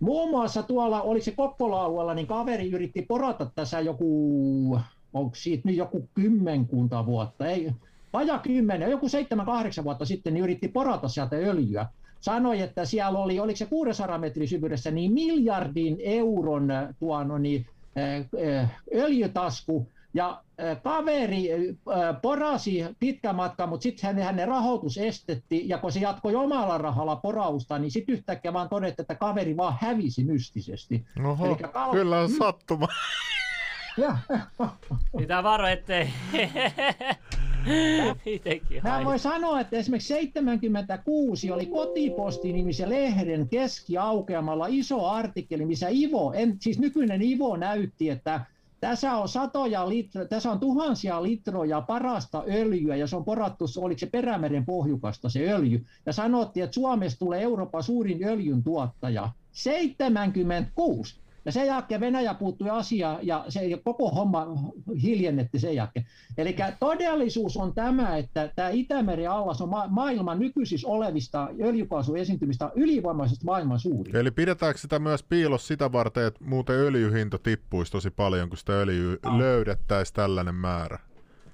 Muun 0.00 0.30
muassa 0.30 0.62
tuolla, 0.62 1.02
oli 1.02 1.20
se 1.20 1.30
Kokkola-alueella, 1.30 2.14
niin 2.14 2.26
kaveri 2.26 2.70
yritti 2.70 3.02
porata 3.02 3.50
tässä 3.54 3.80
joku, 3.80 4.80
onko 5.12 5.34
siitä 5.34 5.68
nyt 5.68 5.76
joku 5.76 6.08
kymmenkunta 6.14 7.06
vuotta, 7.06 7.46
ei, 7.46 7.70
vaja 8.12 8.38
kymmenen, 8.38 8.90
joku 8.90 9.08
seitsemän, 9.08 9.46
kahdeksan 9.46 9.84
vuotta 9.84 10.04
sitten, 10.04 10.34
niin 10.34 10.44
yritti 10.44 10.68
porata 10.68 11.08
sieltä 11.08 11.36
öljyä. 11.36 11.86
Sanoi, 12.20 12.60
että 12.60 12.84
siellä 12.84 13.18
oli, 13.18 13.40
oliko 13.40 13.56
se 13.56 13.66
600 13.66 14.18
metrin 14.18 14.48
syvyydessä, 14.48 14.90
niin 14.90 15.12
miljardin 15.12 15.96
euron 16.00 16.68
tuon, 16.98 17.42
niin, 17.42 17.66
öljytasku, 18.94 19.88
Ja 20.16 20.42
kaveri 20.82 21.48
porasi 22.22 22.84
pitkän 23.00 23.36
matkan, 23.36 23.68
mutta 23.68 23.82
sitten 23.82 24.06
hänen, 24.06 24.24
hänen 24.24 24.48
rahoitus 24.48 24.98
estetti, 24.98 25.68
ja 25.68 25.78
kun 25.78 25.92
se 25.92 26.00
jatkoi 26.00 26.34
omalla 26.34 26.78
rahalla 26.78 27.16
porausta, 27.16 27.78
niin 27.78 27.90
sitten 27.90 28.12
yhtäkkiä 28.14 28.52
vaan 28.52 28.68
todettiin, 28.68 29.04
että 29.04 29.14
kaveri 29.14 29.56
vaan 29.56 29.78
hävisi 29.80 30.24
mystisesti. 30.24 31.04
Oho, 31.24 31.46
Elikkä 31.46 31.68
kal- 31.68 31.92
kyllä 31.92 32.20
on 32.20 32.30
sattuma. 32.30 32.88
Ja, 33.98 34.18
Pitää 35.18 35.42
varo, 35.42 35.66
ettei... 35.66 36.08
Mä 38.82 39.04
voin 39.04 39.18
sanoa, 39.18 39.60
että 39.60 39.76
esimerkiksi 39.76 40.08
76 40.08 41.50
oli 41.50 41.66
Kotiposti-nimisen 41.66 42.88
lehden 42.88 43.48
keskiaukeamalla 43.48 44.66
iso 44.68 45.06
artikkeli, 45.06 45.64
missä 45.66 45.88
Ivo, 45.90 46.32
en, 46.32 46.56
siis 46.60 46.78
nykyinen 46.78 47.22
Ivo 47.22 47.56
näytti, 47.56 48.10
että 48.10 48.40
tässä 48.90 49.16
on 49.16 49.28
satoja 49.28 49.88
litro, 49.88 50.24
tässä 50.24 50.50
on 50.50 50.60
tuhansia 50.60 51.22
litroja 51.22 51.80
parasta 51.80 52.44
öljyä 52.48 52.96
ja 52.96 53.06
se 53.06 53.16
on 53.16 53.24
porattu, 53.24 53.64
oliko 53.76 53.98
se 53.98 54.06
Perämeren 54.06 54.66
pohjukasta 54.66 55.28
se 55.28 55.52
öljy. 55.52 55.84
Ja 56.06 56.12
sanottiin, 56.12 56.64
että 56.64 56.74
Suomesta 56.74 57.18
tulee 57.18 57.42
Euroopan 57.42 57.82
suurin 57.82 58.24
öljyn 58.24 58.62
tuottaja. 58.62 59.30
76. 59.52 61.20
Ja 61.46 61.52
sen 61.52 61.66
jälkeen 61.66 62.00
Venäjä 62.00 62.34
puuttui 62.34 62.70
asiaan 62.70 63.18
ja 63.22 63.44
se 63.48 63.60
koko 63.84 64.08
homma 64.10 64.46
hiljennetti 65.02 65.58
sen 65.58 65.74
jälkeen. 65.76 66.06
Eli 66.38 66.56
todellisuus 66.80 67.56
on 67.56 67.74
tämä, 67.74 68.16
että 68.16 68.50
tämä 68.56 68.68
Itämeren 68.68 69.30
allas 69.30 69.60
on 69.62 69.68
ma- 69.68 69.88
maailman 69.88 70.38
nykyisissä 70.38 70.88
olevista 70.88 71.48
öljykaasuesiintymistä 71.62 72.70
ylivoimaisesti 72.74 73.44
maailman 73.44 73.78
suurin. 73.78 74.16
Eli 74.16 74.30
pidetäänkö 74.30 74.78
sitä 74.80 74.98
myös 74.98 75.22
piilossa 75.22 75.66
sitä 75.66 75.92
varten, 75.92 76.26
että 76.26 76.44
muuten 76.44 76.76
öljyhinta 76.76 77.38
tippuisi 77.38 77.92
tosi 77.92 78.10
paljon, 78.10 78.48
kun 78.48 78.58
sitä 78.58 78.72
öljyä 78.72 79.16
Ah. 79.22 79.38
löydettäisiin 79.38 80.14
tällainen 80.14 80.54
määrä? 80.54 80.98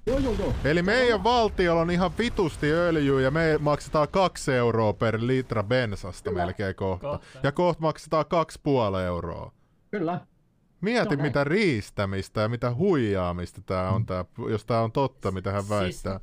Joo, 0.07 0.19
joo, 0.19 0.35
joo. 0.39 0.53
Eli 0.65 0.83
meidän 0.83 1.25
valtiolla 1.25 1.81
on 1.83 1.91
ihan 1.91 2.11
vitusti 2.19 2.73
öljyä 2.73 3.21
ja 3.21 3.31
me 3.31 3.59
maksetaan 3.61 4.09
kaksi 4.11 4.53
euroa 4.53 4.93
per 4.93 5.19
litra 5.21 5.63
bensasta 5.63 6.31
Kyllä. 6.31 6.45
melkein 6.45 6.75
kohta. 6.75 7.07
Kohta. 7.09 7.39
Ja 7.43 7.53
kohta 7.53 7.83
maksetaan 7.83 8.27
kaksi 8.29 8.61
puoli 8.63 9.03
euroa. 9.03 9.53
Kyllä. 9.93 10.21
Mieti 10.81 11.17
No, 11.17 11.23
mitä 11.23 11.45
riistämistä 11.45 12.41
ja 12.41 12.49
mitä 12.49 12.75
huijaamista 12.75 13.61
tämä 13.67 13.91
on, 13.91 14.07
tää, 14.07 14.25
jos 14.51 14.65
tämä 14.65 14.81
on 14.81 14.93
totta, 14.93 15.31
mitä 15.31 15.53
hän 15.53 15.63
Siis- 15.63 15.71
väittää. 15.71 16.21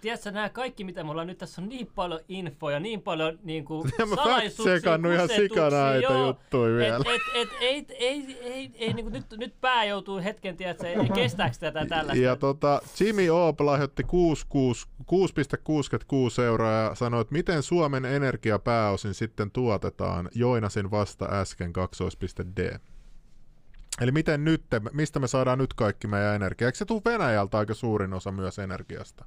Tiedätkö, 0.00 0.30
nämä 0.30 0.48
kaikki, 0.48 0.84
mitä 0.84 1.04
me 1.04 1.10
ollaan 1.10 1.26
nyt, 1.26 1.38
tässä 1.38 1.62
on 1.62 1.68
niin 1.68 1.86
paljon 1.94 2.20
infoja, 2.28 2.80
niin 2.80 3.02
paljon 3.02 3.38
niin 3.42 3.64
kuin, 3.64 3.90
Ja 3.98 4.06
mä 4.06 4.16
salaisuuksia, 4.16 4.94
ihan 5.14 5.28
sikana 5.28 5.90
näitä 5.90 6.18
juttuja 6.18 6.76
vielä. 6.76 6.96
Et, 6.96 7.20
et, 7.34 7.48
et, 7.48 7.48
ei, 7.60 7.86
ei, 7.98 8.38
ei, 8.40 8.70
ei, 8.74 8.92
niin 8.92 9.04
kuin 9.04 9.12
nyt, 9.12 9.26
nyt 9.38 9.54
pää 9.60 9.84
joutuu 9.84 10.18
hetken, 10.18 10.56
tiedätkö, 10.56 10.88
ei, 10.88 11.08
kestääkö 11.14 11.56
tätä 11.60 11.86
tällaista. 11.86 12.24
Ja 12.24 12.36
tota, 12.36 12.80
Jimmy 13.00 13.30
Oop 13.30 13.60
lahjoitti 13.60 14.04
66 14.04 14.86
6,66 16.38 16.42
euroa 16.42 16.70
ja 16.70 16.94
sanoi, 16.94 17.20
että 17.20 17.32
miten 17.32 17.62
Suomen 17.62 18.04
energia 18.04 18.58
pääosin 18.58 19.14
sitten 19.14 19.50
tuotetaan. 19.50 20.28
Joinasin 20.34 20.90
vasta 20.90 21.28
äsken 21.30 21.72
kaksoispiste 21.72 22.44
D. 22.56 22.78
Eli 24.00 24.12
miten 24.12 24.44
nyt, 24.44 24.62
mistä 24.92 25.20
me 25.20 25.28
saadaan 25.28 25.58
nyt 25.58 25.74
kaikki 25.74 26.06
meidän 26.06 26.34
energia? 26.34 26.68
Eikö 26.68 26.78
se 26.78 26.84
tule 26.84 27.02
Venäjältä 27.04 27.58
aika 27.58 27.74
suurin 27.74 28.12
osa 28.12 28.32
myös 28.32 28.58
energiasta? 28.58 29.24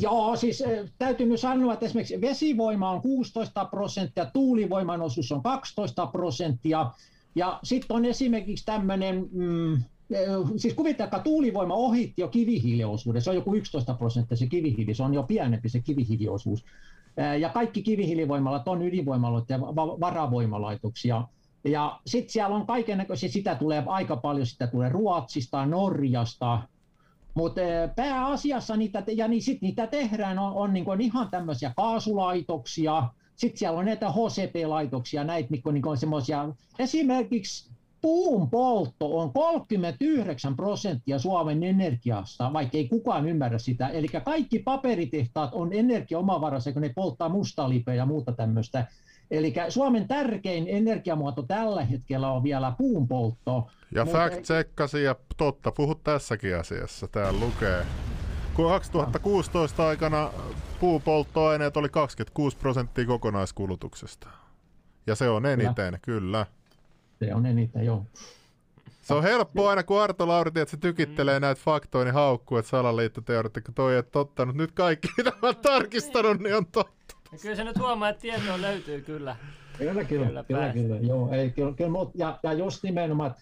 Joo, 0.00 0.36
siis 0.36 0.60
eh, 0.60 0.90
täytyy 0.98 1.26
myös 1.26 1.40
sanoa, 1.40 1.72
että 1.72 1.86
esimerkiksi 1.86 2.20
vesivoima 2.20 2.90
on 2.90 3.02
16 3.02 3.64
prosenttia, 3.64 4.26
tuulivoiman 4.26 5.02
osuus 5.02 5.32
on 5.32 5.42
12 5.42 6.06
prosenttia, 6.06 6.90
ja 7.34 7.60
sitten 7.62 7.96
on 7.96 8.04
esimerkiksi 8.04 8.66
tämmöinen, 8.66 9.28
mm, 9.32 9.74
eh, 9.74 10.28
siis 10.56 10.74
kuvitelkaa, 10.74 11.20
tuulivoima 11.20 11.74
ohitti 11.74 12.22
jo 12.22 12.28
kivihiiliosuuden, 12.28 13.22
se 13.22 13.30
on 13.30 13.36
joku 13.36 13.54
11 13.54 13.94
prosenttia 13.94 14.36
se 14.36 14.46
kivihiili, 14.46 14.94
se 14.94 15.02
on 15.02 15.14
jo 15.14 15.22
pienempi 15.22 15.68
se 15.68 15.80
kivihiiliosuus. 15.80 16.64
Eh, 17.16 17.40
Ja 17.40 17.48
kaikki 17.48 17.82
kivihiilivoimalat 17.82 18.68
on 18.68 18.82
ydinvoimaloita 18.82 19.52
ja 19.52 19.60
va- 19.60 20.00
varavoimalaitoksia. 20.00 21.24
Ja 21.64 22.00
sitten 22.06 22.32
siellä 22.32 22.56
on 22.56 22.66
kaiken 22.66 22.98
näköisiä, 22.98 23.28
sitä 23.28 23.54
tulee 23.54 23.82
aika 23.86 24.16
paljon, 24.16 24.46
sitä 24.46 24.66
tulee 24.66 24.88
Ruotsista, 24.88 25.66
Norjasta, 25.66 26.62
mutta 27.34 27.60
pääasiassa 27.96 28.76
niitä, 28.76 29.02
ja 29.16 29.28
niin 29.28 29.42
sit 29.42 29.62
niitä 29.62 29.86
tehdään, 29.86 30.38
on, 30.38 30.52
on, 30.52 30.72
niin 30.72 31.00
ihan 31.00 31.30
tämmöisiä 31.30 31.72
kaasulaitoksia, 31.76 33.08
sitten 33.36 33.58
siellä 33.58 33.78
on 33.78 33.84
näitä 33.84 34.10
HCP-laitoksia, 34.10 35.24
näitä, 35.24 35.50
mitkä 35.50 35.68
on, 35.68 35.74
niin 35.74 35.88
on 35.88 35.96
semmoisia, 35.96 36.48
esimerkiksi 36.78 37.70
puun 38.00 38.50
poltto 38.50 39.18
on 39.18 39.32
39 39.32 40.56
prosenttia 40.56 41.18
Suomen 41.18 41.62
energiasta, 41.62 42.52
vaikka 42.52 42.78
ei 42.78 42.88
kukaan 42.88 43.28
ymmärrä 43.28 43.58
sitä. 43.58 43.88
Eli 43.88 44.08
kaikki 44.08 44.58
paperitehtaat 44.58 45.50
on 45.54 45.72
energiaomavaraisia, 45.72 46.72
kun 46.72 46.82
ne 46.82 46.92
polttaa 46.94 47.28
mustalipeä 47.28 47.94
ja 47.94 48.06
muuta 48.06 48.32
tämmöistä. 48.32 48.86
Eli 49.30 49.54
Suomen 49.68 50.08
tärkein 50.08 50.66
energiamuoto 50.68 51.42
tällä 51.42 51.84
hetkellä 51.84 52.32
on 52.32 52.42
vielä 52.42 52.72
puun 52.78 53.08
poltto. 53.08 53.68
Ja 53.94 54.04
Mut 54.04 54.14
fact 54.14 54.42
checkasin 54.42 55.04
ja 55.04 55.14
totta 55.36 55.72
puhut 55.72 56.04
tässäkin 56.04 56.56
asiassa. 56.56 57.08
Täällä 57.08 57.40
lukee. 57.40 57.86
Kun 58.54 58.68
2016 58.68 59.88
aikana 59.88 60.30
puupolttoaineet 60.80 61.76
oli 61.76 61.88
26 61.88 62.56
prosenttia 62.56 63.06
kokonaiskulutuksesta. 63.06 64.28
Ja 65.06 65.14
se 65.14 65.28
on 65.28 65.46
eniten, 65.46 65.98
kyllä. 66.02 66.46
Se 67.18 67.34
on 67.34 67.46
eniten, 67.46 67.84
joo. 67.84 68.04
Se 69.02 69.14
on 69.14 69.22
helppo 69.22 69.68
aina, 69.68 69.82
kun 69.82 70.02
Arto 70.02 70.28
Lauri, 70.28 70.48
että 70.48 70.70
se 70.70 70.76
tykittelee 70.76 71.40
näitä 71.40 71.60
faktoja, 71.64 72.04
niin 72.04 72.14
haukkuu, 72.14 72.58
että 72.58 72.68
salaliittoteoreetikko 72.70 73.72
toi 73.74 73.92
ei 73.92 73.98
ole 73.98 74.02
totta. 74.02 74.46
Mutta 74.46 74.62
nyt 74.62 74.72
kaikki, 74.72 75.08
mitä 75.16 75.30
mä 75.30 75.48
oon 75.48 75.56
tarkistanut, 75.56 76.38
niin 76.38 76.56
on 76.56 76.66
totta. 76.66 77.14
Ja 77.32 77.38
kyllä 77.42 77.56
se 77.56 77.64
nyt 77.64 77.78
huomaa, 77.78 78.08
että 78.08 78.20
tietoa 78.20 78.60
löytyy 78.60 79.00
kyllä. 79.00 79.36
Kyllä, 79.78 80.04
kyllä, 80.04 80.26
Kyllä 80.26 80.42
kyllä, 80.42 80.72
kyllä, 80.72 80.96
joo, 80.96 81.32
ei, 81.32 81.50
kyllä, 81.50 81.72
kyllä 81.76 81.90
mut, 81.90 82.10
ja, 82.14 82.38
ja 82.42 82.52
just 82.52 82.82
nimenomaan, 82.82 83.34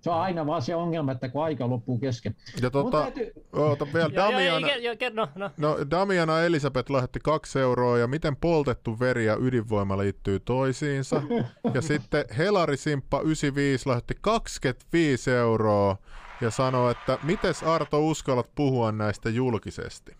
se 0.00 0.10
on 0.10 0.20
aina 0.20 0.46
vaan 0.46 0.62
se 0.62 0.74
ongelma, 0.74 1.12
että 1.12 1.28
kun 1.28 1.44
aika 1.44 1.68
loppuu 1.70 1.98
kesken. 1.98 2.36
Ja 2.62 2.70
tota, 2.70 3.02
täytyy, 3.02 3.32
oota 3.52 3.86
vielä 3.94 4.14
Damiana, 4.24 4.68
ei, 4.68 4.74
ke- 4.74 4.82
jo, 4.82 4.92
ke- 4.94 5.14
no, 5.14 5.28
no. 5.34 5.50
no, 5.56 5.76
Damiana 5.90 6.40
Elisabeth 6.42 6.90
lähetti 6.90 7.18
kaksi 7.22 7.58
euroa 7.58 7.98
ja 7.98 8.06
miten 8.06 8.36
poltettu 8.36 9.00
veri 9.00 9.26
ja 9.26 9.36
ydinvoima 9.40 9.98
liittyy 9.98 10.40
toisiinsa. 10.40 11.22
Ja 11.74 11.82
sitten 11.82 12.24
Helari 12.38 12.76
Simppa 12.76 13.20
95 13.20 13.88
lähetti 13.88 14.14
25 14.20 15.30
euroa 15.30 15.96
ja 16.40 16.50
sanoi, 16.50 16.90
että 16.90 17.18
mites 17.22 17.62
Arto 17.62 18.06
uskallat 18.06 18.50
puhua 18.54 18.92
näistä 18.92 19.30
julkisesti? 19.30 20.16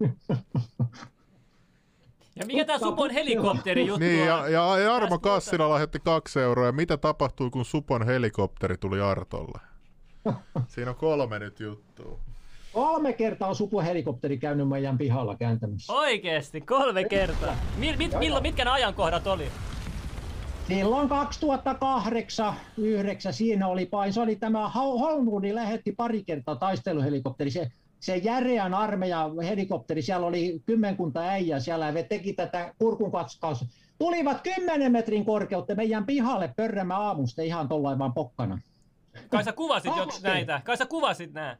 Ja 2.36 2.46
mikä 2.46 2.64
tää 2.64 2.78
Supon 2.78 3.10
helikopteri 3.10 3.86
juttu 3.86 4.00
Niin, 4.04 4.26
ja, 4.26 4.36
on? 4.36 4.52
ja 4.52 4.78
ja 4.78 4.94
Armo 4.94 5.18
Kassila 5.18 5.70
lähetti 5.74 5.98
kaksi 6.00 6.40
euroa. 6.40 6.66
Ja 6.66 6.72
mitä 6.72 6.96
tapahtui, 6.96 7.50
kun 7.50 7.64
Supon 7.64 8.06
helikopteri 8.06 8.76
tuli 8.76 9.00
Artolle? 9.00 9.60
Siinä 10.68 10.90
on 10.90 10.96
kolme 10.96 11.38
nyt 11.38 11.60
juttua. 11.60 12.18
kolme 12.72 13.12
kertaa 13.12 13.48
on 13.48 13.54
supuhelikopteri 13.56 14.38
käynyt 14.38 14.68
meidän 14.68 14.98
pihalla 14.98 15.36
kääntämässä. 15.36 15.92
Oikeesti, 15.92 16.60
kolme 16.60 17.04
kertaa. 17.04 17.56
Mi- 17.76 17.96
mit, 17.96 18.18
milloin, 18.18 18.42
mitkä 18.42 18.64
ne 18.64 18.70
ajankohdat 18.70 19.26
oli? 19.26 19.48
Silloin 20.68 21.08
2008 21.08 22.54
9 22.76 23.32
siinä 23.32 23.68
oli 23.68 23.86
pain. 23.86 24.12
Se 24.12 24.20
oli 24.20 24.36
tämä 24.36 24.70
Hol- 24.74 24.98
Holmrudi 24.98 25.54
lähetti 25.54 25.92
pari 25.92 26.24
kertaa 26.24 26.56
taisteluhelikopteri. 26.56 27.50
Se, 27.50 27.68
se 28.06 28.16
järeän 28.16 28.74
armeijan 28.74 29.40
helikopteri, 29.40 30.02
siellä 30.02 30.26
oli 30.26 30.62
kymmenkunta 30.66 31.20
äijää 31.20 31.60
siellä 31.60 31.86
ja 31.86 31.92
ne 31.92 32.02
teki 32.02 32.32
tätä 32.32 32.74
kurkunkatskaus. 32.78 33.64
Tulivat 33.98 34.40
10 34.42 34.92
metrin 34.92 35.24
korkeutta 35.24 35.74
meidän 35.74 36.06
pihalle 36.06 36.52
pörrämä 36.56 36.98
aamusta 36.98 37.42
ihan 37.42 37.68
tollain 37.68 37.98
vaan 37.98 38.12
pokkana. 38.12 38.58
Kai 39.28 39.44
sä 39.44 39.52
kuvasit 39.52 39.96
jo 39.96 40.06
näitä. 40.22 40.60
Kai 40.64 40.76
sä 40.76 40.86
kuvasit 40.86 41.32
nää. 41.32 41.56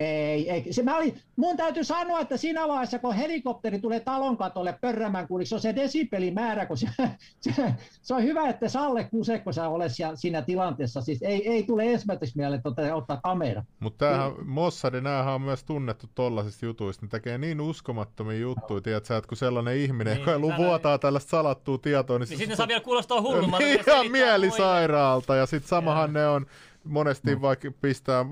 Ei, 0.00 0.50
ei. 0.50 0.72
Se, 0.72 0.82
mä 0.82 0.96
olin, 0.96 1.20
mun 1.36 1.56
täytyy 1.56 1.84
sanoa, 1.84 2.20
että 2.20 2.36
siinä 2.36 2.68
vaiheessa, 2.68 2.98
kun 2.98 3.14
helikopteri 3.14 3.78
tulee 3.78 4.00
talon 4.00 4.36
katolle 4.36 4.78
pörrämään, 4.80 5.28
kun 5.28 5.46
se 5.46 5.54
on 5.54 5.60
se 5.60 5.74
desibelimäärä, 5.76 6.66
kun 6.66 6.76
se, 6.76 6.86
se, 7.40 7.74
se 8.02 8.14
on 8.14 8.22
hyvä, 8.22 8.48
että 8.48 8.68
Salle 8.68 9.04
Kuse, 9.04 9.38
kun 9.38 9.54
sä 9.54 9.68
olet 9.68 9.94
siellä, 9.94 10.16
siinä 10.16 10.42
tilanteessa, 10.42 11.00
siis 11.00 11.22
ei, 11.22 11.48
ei 11.52 11.62
tule 11.62 11.92
ensimmäiseksi 11.92 12.36
mieleen 12.36 12.62
tota, 12.62 12.94
ottaa 12.94 13.20
kamera. 13.22 13.62
Mutta 13.80 14.06
tämähän, 14.06 14.32
Mossadi, 14.44 15.00
näähän 15.00 15.34
on 15.34 15.42
myös 15.42 15.64
tunnettu 15.64 16.06
tollasista 16.14 16.66
jutuista. 16.66 17.06
Ne 17.06 17.08
tekee 17.10 17.38
niin 17.38 17.60
uskomattomia 17.60 18.38
juttuja, 18.38 18.80
tiedät 18.80 19.04
sä, 19.04 19.16
että 19.16 19.28
kun 19.28 19.36
sellainen 19.36 19.76
ihminen, 19.76 20.12
Niin, 20.14 20.20
joka 20.20 20.32
sellainen- 20.32 20.66
vuotaa 20.66 20.98
tällaista 20.98 21.30
salattua 21.30 21.78
tietoa, 21.78 22.18
niin, 22.18 22.20
Niin 22.28 22.28
sitten 22.38 22.48
ne 22.48 22.56
saa 22.56 22.68
vielä 22.68 22.80
kuulostaa 22.80 23.20
hullummalta. 23.20 23.66
niin 23.66 23.80
ihan 23.86 24.10
mielisairaalta. 24.10 25.36
Ja 25.36 25.46
sitten 25.46 25.68
samahan 25.68 26.12
ne 26.12 26.26
on 26.28 26.46
monesti 26.84 27.34
no. 27.34 27.40
vaikka 27.40 27.72
pistää 27.80 28.24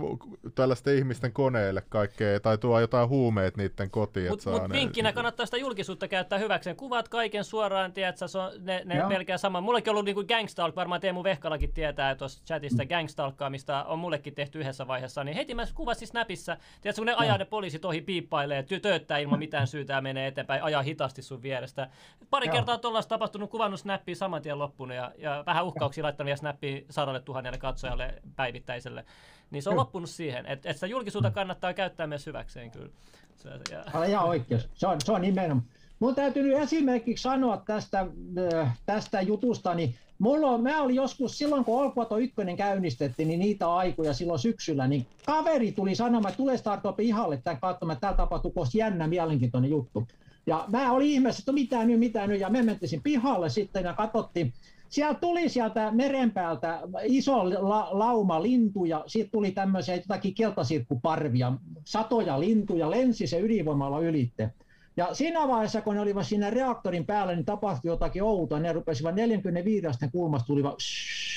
tällaisten 0.54 0.96
ihmisten 0.98 1.32
koneille 1.32 1.82
kaikkea, 1.88 2.40
tai 2.40 2.58
tuo 2.58 2.80
jotain 2.80 3.08
huumeet 3.08 3.56
niiden 3.56 3.90
kotiin. 3.90 4.30
Mutta 4.30 4.50
mut 4.50 4.72
vinkkinä 4.72 5.12
kannattaa 5.12 5.46
sitä 5.46 5.56
julkisuutta 5.56 6.08
käyttää 6.08 6.38
hyväkseen. 6.38 6.76
Kuvat 6.76 7.08
kaiken 7.08 7.44
suoraan, 7.44 7.92
tiedätkö, 7.92 8.28
se 8.28 8.38
on, 8.38 8.52
ne, 8.58 8.82
ne 8.84 9.02
pelkää 9.08 9.38
sama. 9.38 9.60
Mullekin 9.60 9.90
on 9.90 9.92
ollut 9.92 10.04
niinku 10.04 10.24
gangstalk, 10.24 10.76
varmaan 10.76 11.00
Teemu 11.00 11.24
Vehkalakin 11.24 11.72
tietää 11.72 12.14
tuossa 12.14 12.44
chatista 12.44 12.82
mm. 12.82 12.88
gangstalkkaa, 12.88 13.50
mistä 13.50 13.84
on 13.84 13.98
mullekin 13.98 14.34
tehty 14.34 14.58
yhdessä 14.58 14.86
vaiheessa. 14.86 15.24
Niin 15.24 15.36
heti 15.36 15.54
mä 15.54 15.66
kuvasin 15.74 16.08
Snapissa, 16.08 16.56
tiedätkö, 16.80 17.00
kun 17.00 17.06
ne 17.06 17.14
ajaa 17.16 17.38
ne 17.38 17.44
poliisit 17.44 17.84
ohi 17.84 18.00
piippailee, 18.00 18.62
ty- 18.62 18.80
tööttää 18.80 19.18
ilman 19.18 19.38
mitään 19.38 19.66
syytä 19.66 19.92
ja 19.92 20.00
menee 20.00 20.26
eteenpäin, 20.26 20.62
ajaa 20.62 20.82
hitaasti 20.82 21.22
sun 21.22 21.42
vierestä. 21.42 21.88
Pari 22.30 22.46
Joo. 22.46 22.54
kertaa 22.54 22.78
tuollaista 22.78 23.08
tapahtunut, 23.08 23.50
kuvannut 23.50 23.80
snappia 23.80 24.16
saman 24.16 24.42
tien 24.42 24.58
loppunut 24.58 24.96
ja, 24.96 25.12
ja 25.18 25.42
vähän 25.46 25.64
uhkauksia 25.64 26.04
laittanut 26.04 26.26
vielä 26.26 26.36
snappia 26.36 26.80
sadalle 26.90 27.20
tuhannelle 27.20 27.58
katsojalle 27.58 28.22
päivittäiselle. 28.36 29.04
Niin 29.50 29.62
se 29.62 29.70
on 29.70 29.76
loppunut 29.76 30.10
siihen, 30.10 30.46
että, 30.46 30.52
että 30.52 30.72
sitä 30.72 30.86
julkisuutta 30.86 31.30
kannattaa 31.30 31.74
käyttää 31.74 32.06
myös 32.06 32.26
hyväkseen 32.26 32.70
kyllä. 32.70 32.90
Se, 33.36 33.48
ja... 33.70 33.84
Olen 33.94 34.10
ihan 34.10 34.24
oikeus. 34.24 34.68
Se 34.74 34.86
on, 34.86 35.00
se 35.04 35.12
on 35.12 35.20
nimenomaan. 35.20 35.66
Mun 35.98 36.14
täytyy 36.14 36.42
nyt 36.42 36.58
esimerkiksi 36.58 37.22
sanoa 37.22 37.62
tästä, 37.66 38.06
äh, 38.54 38.78
tästä 38.86 39.20
jutusta, 39.20 39.74
niin 39.74 39.94
mulla 40.18 40.50
on, 40.50 40.62
mä 40.62 40.82
olin 40.82 40.96
joskus 40.96 41.38
silloin, 41.38 41.64
kun 41.64 41.80
Olkuato 41.80 42.16
1 42.16 42.34
käynnistettiin, 42.56 43.28
niin 43.28 43.40
niitä 43.40 43.74
aikoja 43.74 44.14
silloin 44.14 44.38
syksyllä, 44.38 44.86
niin 44.86 45.06
kaveri 45.26 45.72
tuli 45.72 45.94
sanomaan, 45.94 46.30
että 46.30 46.36
tulee 46.36 46.56
startup 46.56 47.00
ihalle 47.00 47.36
tämän 47.36 47.60
katsomaan, 47.60 47.94
että 47.94 48.00
täällä 48.00 48.16
tapahtuu 48.16 48.50
kohta 48.50 48.78
jännä, 48.78 49.06
mielenkiintoinen 49.06 49.70
juttu. 49.70 50.06
Ja 50.46 50.64
mä 50.68 50.92
olin 50.92 51.08
ihmeessä, 51.08 51.40
että 51.40 51.52
mitä 51.52 51.84
nyt, 51.84 51.98
mitä 51.98 52.26
nyt, 52.26 52.40
ja 52.40 52.50
me 52.50 52.62
mentiin 52.62 53.02
pihalle 53.02 53.48
sitten 53.48 53.84
ja 53.84 53.92
katsottiin, 53.92 54.52
siellä 54.88 55.14
tuli 55.14 55.48
sieltä 55.48 55.90
merenpäältä 55.90 56.80
iso 57.02 57.50
la, 57.50 57.88
lauma 57.90 58.42
lintuja, 58.42 59.04
siitä 59.06 59.30
tuli 59.30 59.50
tämmöisiä 59.50 59.94
jotakin 59.94 60.34
keltasirkkuparvia, 60.34 61.52
satoja 61.84 62.40
lintuja, 62.40 62.90
lensi 62.90 63.26
se 63.26 63.40
ydinvoimalla 63.40 64.00
ylitte. 64.00 64.50
Ja 64.96 65.14
siinä 65.14 65.48
vaiheessa, 65.48 65.80
kun 65.80 65.94
ne 65.94 66.00
olivat 66.00 66.26
siinä 66.26 66.50
reaktorin 66.50 67.06
päällä, 67.06 67.34
niin 67.34 67.44
tapahtui 67.44 67.88
jotakin 67.88 68.22
outoa. 68.22 68.60
Ne 68.60 68.72
rupesivat 68.72 69.14
45 69.14 69.86
kulmasta 70.12 70.46
tulivat 70.46 70.78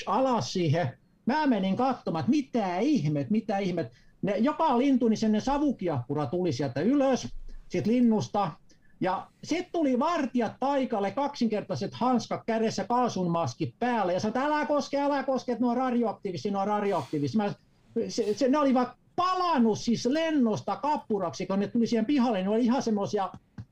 alas 0.06 0.52
siihen. 0.52 0.88
Mä 1.26 1.46
menin 1.46 1.76
katsomaan, 1.76 2.20
että 2.20 2.30
mitä 2.30 2.78
ihmet, 2.78 3.30
mitä 3.30 3.58
ihmet. 3.58 3.92
Ne, 4.22 4.36
joka 4.38 4.78
lintu, 4.78 5.08
niin 5.08 5.18
sen 5.18 5.40
savukiahkura 5.40 6.26
tuli 6.26 6.52
sieltä 6.52 6.80
ylös, 6.80 7.28
sitten 7.68 7.92
linnusta, 7.92 8.50
ja 9.00 9.26
sitten 9.44 9.72
tuli 9.72 9.98
vartijat 9.98 10.52
paikalle, 10.60 11.10
kaksinkertaiset 11.10 11.94
hanskat 11.94 12.42
kädessä, 12.46 12.84
kaasunmaskit 12.84 13.74
päälle, 13.78 14.12
ja 14.12 14.20
sanoin, 14.20 14.36
että 14.36 14.54
älä 14.54 14.66
koske, 14.66 15.00
älä 15.00 15.22
koske, 15.22 15.52
että 15.52 15.64
ne 15.64 15.70
on 15.70 15.76
radioaktiivisia, 15.76 16.52
ne 16.52 16.58
on 16.58 16.66
radioaktiivisia. 16.66 17.44
Mä, 17.44 17.54
se, 18.08 18.34
se, 18.34 18.48
ne 18.48 18.58
olivat 18.58 18.88
palannut 19.16 19.78
siis 19.78 20.06
lennosta 20.06 20.76
kappuraksi, 20.76 21.46
kun 21.46 21.58
ne 21.58 21.68
tuli 21.68 21.86
siihen 21.86 22.06
pihalle, 22.06 22.42
ne 22.42 22.48
oli 22.48 22.64
ihan 22.64 22.82
semmoisia 22.82 23.30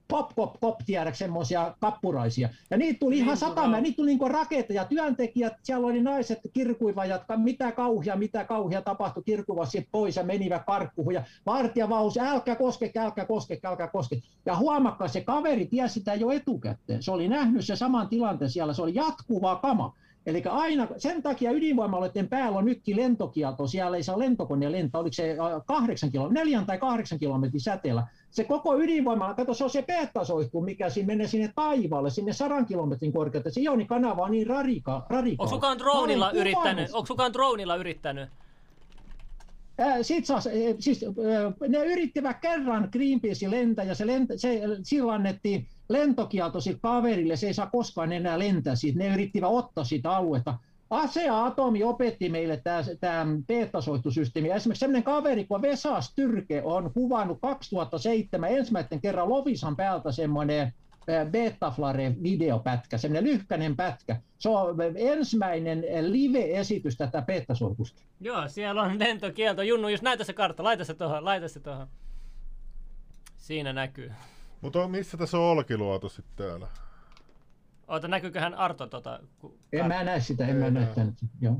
pop, 0.08 0.34
pop, 0.34 0.60
pop, 0.60 0.78
tiedä, 0.86 1.12
semmoisia 1.12 1.74
kappuraisia. 1.80 2.48
Ja 2.70 2.76
niitä 2.76 2.98
tuli 2.98 3.18
ihan 3.18 3.36
satama, 3.36 3.80
niitä 3.80 3.96
tuli 3.96 4.14
niin 4.14 4.30
raketteja, 4.30 4.84
työntekijät, 4.84 5.52
siellä 5.62 5.86
oli 5.86 6.02
naiset 6.02 6.38
kirkuivat, 6.52 7.06
mitä 7.36 7.72
kauhia, 7.72 8.16
mitä 8.16 8.44
kauhia 8.44 8.82
tapahtui, 8.82 9.22
kirkuivat 9.22 9.68
pois 9.92 10.16
ja 10.16 10.24
menivät 10.24 10.62
karkkuun. 10.66 11.14
Ja 11.14 11.22
vartija 11.46 11.88
vaus, 11.88 12.18
älkää 12.18 12.56
koske, 12.56 12.92
älkää 12.98 13.24
koske, 13.24 13.60
älkää 13.64 13.88
koske. 13.88 14.22
Ja 14.46 14.56
huomakkaa, 14.56 15.08
se 15.08 15.20
kaveri 15.20 15.66
tiesi 15.66 15.94
sitä 15.94 16.14
jo 16.14 16.30
etukäteen. 16.30 17.02
Se 17.02 17.10
oli 17.10 17.28
nähnyt 17.28 17.64
se 17.64 17.76
saman 17.76 18.08
tilanteen 18.08 18.50
siellä, 18.50 18.72
se 18.72 18.82
oli 18.82 18.94
jatkuvaa 18.94 19.56
kama. 19.56 19.94
Eli 20.26 20.42
aina, 20.50 20.88
sen 20.96 21.22
takia 21.22 21.50
ydinvoimaloiden 21.50 22.28
päällä 22.28 22.58
on 22.58 22.64
nytkin 22.64 22.96
lentokielto, 22.96 23.66
siellä 23.66 23.96
ei 23.96 24.02
saa 24.02 24.18
lentokone 24.18 24.72
lentää, 24.72 25.00
oliko 25.00 25.12
se 25.12 25.30
äh, 25.30 25.62
kahdeksan 25.66 26.10
kilo, 26.10 26.28
neljän 26.28 26.66
tai 26.66 26.78
kahdeksan 26.78 27.18
kilometrin 27.18 27.60
säteellä. 27.60 28.06
Se 28.30 28.44
koko 28.44 28.78
ydinvoimala, 28.78 29.34
kato 29.34 29.54
se 29.54 29.64
on 29.64 29.70
se 29.70 29.82
beta-soihku, 29.82 30.60
mikä 30.60 30.90
siinä 30.90 31.06
menee 31.06 31.26
sinne 31.26 31.52
taivaalle, 31.54 32.10
sinne 32.10 32.32
sadan 32.32 32.66
kilometrin 32.66 33.12
korkeutta. 33.12 33.50
Se 33.50 33.60
ionikanava 33.60 34.22
on 34.22 34.30
niin 34.30 34.46
radika, 34.46 35.06
radikaali. 35.08 35.36
Onko 35.38 35.56
kukaan 35.56 35.78
dronilla 35.78 36.30
yrittänyt? 36.30 36.90
Onko 36.92 37.06
kukaan 37.08 37.32
dronilla 37.32 37.76
yrittänyt? 37.76 38.28
Sitten 40.02 40.26
saas, 40.26 40.48
siis, 40.78 41.04
ne 41.68 41.84
yrittivät 41.84 42.40
kerran 42.40 42.88
Greenpeace 42.92 43.50
lentää 43.50 43.84
ja 43.84 43.94
se, 43.94 44.06
lentä, 44.06 44.34
se 44.36 44.60
sillä 44.82 45.12
annettiin 45.12 45.66
lentokielto 45.88 46.60
sille 46.60 46.78
kaverille, 46.82 47.36
se 47.36 47.46
ei 47.46 47.54
saa 47.54 47.70
koskaan 47.70 48.12
enää 48.12 48.38
lentää 48.38 48.74
siitä. 48.74 48.98
Ne 48.98 49.14
yrittivät 49.14 49.48
ottaa 49.50 49.84
sitä 49.84 50.10
aluetta. 50.10 50.54
Asea 50.90 51.44
Atomi 51.44 51.82
opetti 51.82 52.28
meille 52.28 52.62
tämä 53.00 53.26
beta-soihtusysteemi. 53.46 54.50
Esimerkiksi 54.50 54.80
sellainen 54.80 55.02
kaveri 55.02 55.44
kuin 55.44 55.62
Vesa 55.62 56.00
Styrke 56.00 56.62
on 56.64 56.92
kuvannut 56.92 57.38
2007 57.40 58.50
ensimmäisen 58.50 59.00
kerran 59.00 59.28
Lovisan 59.28 59.76
päältä 59.76 60.12
semmoinen 60.12 60.74
Betaflare 61.30 62.14
videopätkä, 62.22 62.98
semmoinen 62.98 63.32
lyhkäinen 63.32 63.76
pätkä. 63.76 64.20
Se 64.38 64.48
on 64.48 64.76
ensimmäinen 64.96 65.84
live-esitys 66.00 66.96
tätä 66.96 67.22
beta-soihtusta. 67.22 68.02
Joo, 68.20 68.48
siellä 68.48 68.82
on 68.82 68.98
lentokielto. 68.98 69.62
Junnu, 69.62 69.88
jos 69.88 70.02
näytä 70.02 70.24
se 70.24 70.32
kartta, 70.32 70.64
laita 70.64 70.84
se 70.84 70.94
tuohon, 70.94 71.24
laita 71.24 71.48
se 71.48 71.60
tuohon. 71.60 71.86
Siinä 73.36 73.72
näkyy. 73.72 74.12
Mutta 74.60 74.88
missä 74.88 75.16
tässä 75.16 75.38
on 75.38 75.44
Olkiluoto 75.44 76.08
sitten 76.08 76.46
täällä? 76.46 76.68
Oota, 77.88 78.08
näkyyköhän 78.08 78.54
Arto 78.54 78.86
tota? 78.86 79.20
Ku... 79.38 79.58
En 79.72 79.86
mä 79.86 80.04
näe 80.04 80.20
sitä, 80.20 80.46
en 80.46 80.56
mä 80.56 80.70
näe 80.70 80.86
tämän. 80.86 81.16
Joo. 81.40 81.56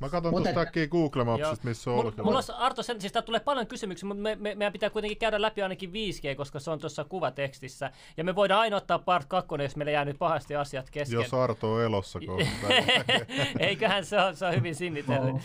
Mä 0.00 0.08
katson 0.08 0.32
mutta 0.32 0.48
tuosta 0.48 0.60
äkkiä 0.60 0.86
Google 0.86 1.24
Mapsista, 1.24 1.68
missä 1.68 1.90
on 1.90 1.96
Olkiluoto. 1.96 2.24
Mulla 2.24 2.38
on, 2.38 2.54
Arto, 2.56 2.82
sen, 2.82 3.00
siis 3.00 3.12
tää 3.12 3.22
tulee 3.22 3.40
paljon 3.40 3.66
kysymyksiä, 3.66 4.06
mutta 4.06 4.22
me, 4.22 4.36
me, 4.36 4.54
meidän 4.54 4.72
pitää 4.72 4.90
kuitenkin 4.90 5.18
käydä 5.18 5.42
läpi 5.42 5.62
ainakin 5.62 5.90
5G, 5.90 6.36
koska 6.36 6.60
se 6.60 6.70
on 6.70 6.78
tuossa 6.78 7.04
kuvatekstissä. 7.04 7.90
Ja 8.16 8.24
me 8.24 8.34
voidaan 8.34 8.60
aina 8.60 8.76
ottaa 8.76 8.98
part 8.98 9.26
2, 9.26 9.48
jos 9.62 9.76
meillä 9.76 9.92
jää 9.92 10.04
nyt 10.04 10.18
pahasti 10.18 10.56
asiat 10.56 10.90
kesken. 10.90 11.16
Jos 11.16 11.34
Arto 11.34 11.72
on 11.72 11.82
elossa 11.82 12.20
kohta. 12.26 12.74
Eiköhän 13.58 14.04
se 14.04 14.20
on, 14.20 14.36
se 14.36 14.46
on 14.46 14.54
hyvin 14.54 14.74
sinnitellyt. 14.74 15.36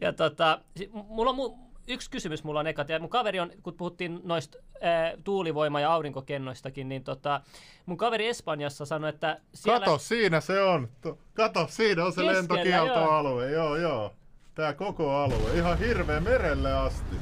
Ja 0.00 0.12
tota, 0.12 0.60
mulla 0.92 1.30
on 1.30 1.36
mu- 1.36 1.69
yksi 1.90 2.10
kysymys 2.10 2.44
mulla 2.44 2.60
on 2.60 2.66
eka. 2.66 2.84
Ja 2.88 3.00
mun 3.00 3.08
kaveri 3.10 3.40
on, 3.40 3.50
kun 3.62 3.74
puhuttiin 3.74 4.20
noista 4.24 4.58
ää, 4.80 5.12
tuulivoima- 5.24 5.80
ja 5.80 5.92
aurinkokennoistakin, 5.92 6.88
niin 6.88 7.04
tota, 7.04 7.40
mun 7.86 7.96
kaveri 7.96 8.26
Espanjassa 8.26 8.84
sanoi, 8.84 9.10
että 9.10 9.40
siellä... 9.54 9.80
Kato, 9.86 9.98
siinä 9.98 10.40
se 10.40 10.62
on. 10.62 10.88
Kato, 11.34 11.66
siinä 11.70 12.04
on 12.04 12.12
se 12.12 12.20
Keskellä, 12.22 12.38
lentokieltoalue. 12.38 13.50
Joo. 13.50 13.64
joo, 13.64 13.76
joo. 13.76 14.14
Tää 14.54 14.72
koko 14.74 15.16
alue. 15.16 15.54
Ihan 15.54 15.78
hirveä 15.78 16.20
merelle 16.20 16.72
asti. 16.72 17.16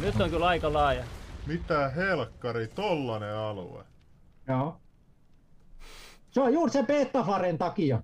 Nyt 0.00 0.20
on 0.20 0.30
kyllä 0.30 0.46
aika 0.46 0.72
laaja. 0.72 1.04
Mitä 1.46 1.88
helkkari, 1.88 2.68
tollanen 2.68 3.36
alue. 3.36 3.84
Joo. 4.48 4.76
Se 6.30 6.40
on 6.40 6.52
juuri 6.52 6.72
se 6.72 6.82
Betaflaren 6.82 7.58
takia. 7.58 8.02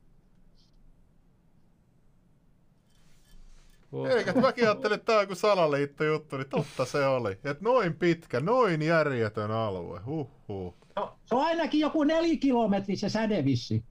Eikä 4.17 4.33
mäkin 4.33 4.65
ajattelin, 4.65 4.95
että 4.95 5.07
tämä 5.07 5.19
on 5.31 5.37
salaliitto 5.37 6.05
juttu, 6.05 6.37
niin 6.37 6.49
totta 6.49 6.85
se 6.85 7.07
oli. 7.07 7.39
Et 7.45 7.61
noin 7.61 7.95
pitkä, 7.95 8.41
noin 8.41 8.83
järjetön 8.83 9.51
alue. 9.51 10.01
Huhhuh. 10.07 10.75
No, 10.97 11.19
se 11.25 11.35
on 11.35 11.45
ainakin 11.45 11.81
joku 11.81 12.05
neljä 12.05 12.37
kilometri 12.37 12.97
se 12.97 13.09
sädevissi. 13.09 13.85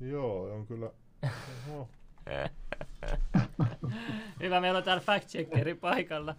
Joo, 0.00 0.42
on 0.42 0.66
kyllä. 0.66 0.90
Hyvä, 4.42 4.60
meillä 4.60 4.78
on 4.78 4.84
täällä 4.84 5.02
fact 5.02 5.28
paikalla. 5.80 6.36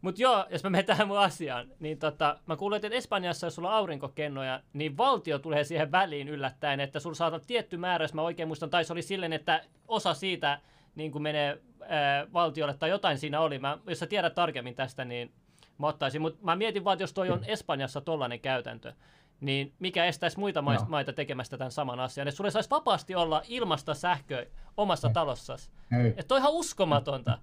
Mutta 0.00 0.22
joo, 0.22 0.46
jos 0.50 0.64
mä 0.64 0.70
menen 0.70 0.86
tähän 0.86 1.08
mun 1.08 1.18
asiaan, 1.18 1.68
niin 1.80 1.98
tota, 1.98 2.38
mä 2.46 2.56
kuulen, 2.56 2.76
että 2.76 2.96
Espanjassa, 2.96 3.46
jos 3.46 3.54
sulla 3.54 3.68
on 3.68 3.74
aurinkokennoja, 3.74 4.62
niin 4.72 4.96
valtio 4.96 5.38
tulee 5.38 5.64
siihen 5.64 5.92
väliin 5.92 6.28
yllättäen, 6.28 6.80
että 6.80 7.00
sulla 7.00 7.14
saattaa 7.14 7.40
tietty 7.46 7.76
määrä, 7.76 8.04
jos 8.04 8.14
mä 8.14 8.22
oikein 8.22 8.48
muistan, 8.48 8.70
tai 8.70 8.84
se 8.84 8.92
oli 8.92 9.02
silleen, 9.02 9.32
että 9.32 9.64
osa 9.88 10.14
siitä 10.14 10.60
niin 10.96 11.12
kuin 11.12 11.22
menee 11.22 11.62
ää, 11.88 12.26
valtiolle 12.32 12.74
tai 12.74 12.90
jotain 12.90 13.18
siinä 13.18 13.40
oli. 13.40 13.58
Mä, 13.58 13.78
jos 13.86 13.98
sä 13.98 14.06
tiedät 14.06 14.34
tarkemmin 14.34 14.74
tästä, 14.74 15.04
niin 15.04 15.32
mä 15.78 15.86
ottaisin. 15.86 16.22
Mutta 16.22 16.44
mä 16.44 16.56
mietin 16.56 16.84
vaan, 16.84 16.94
että 16.94 17.02
jos 17.02 17.12
toi 17.12 17.30
on 17.30 17.44
Espanjassa 17.44 18.00
tollainen 18.00 18.40
käytäntö, 18.40 18.92
niin 19.40 19.72
mikä 19.78 20.04
estäisi 20.04 20.38
muita 20.38 20.62
no. 20.62 20.72
maita 20.88 21.12
tekemästä 21.12 21.58
tämän 21.58 21.70
saman 21.70 22.00
asian. 22.00 22.28
Että 22.28 22.36
sulle 22.36 22.50
saisi 22.50 22.70
vapaasti 22.70 23.14
olla 23.14 23.42
ilmasta 23.48 23.94
sähköä 23.94 24.46
omassa 24.76 25.08
talossasi. 25.08 25.70
Että 26.08 26.28
toi 26.28 26.36
on 26.36 26.42
ihan 26.42 26.52
uskomatonta. 26.52 27.38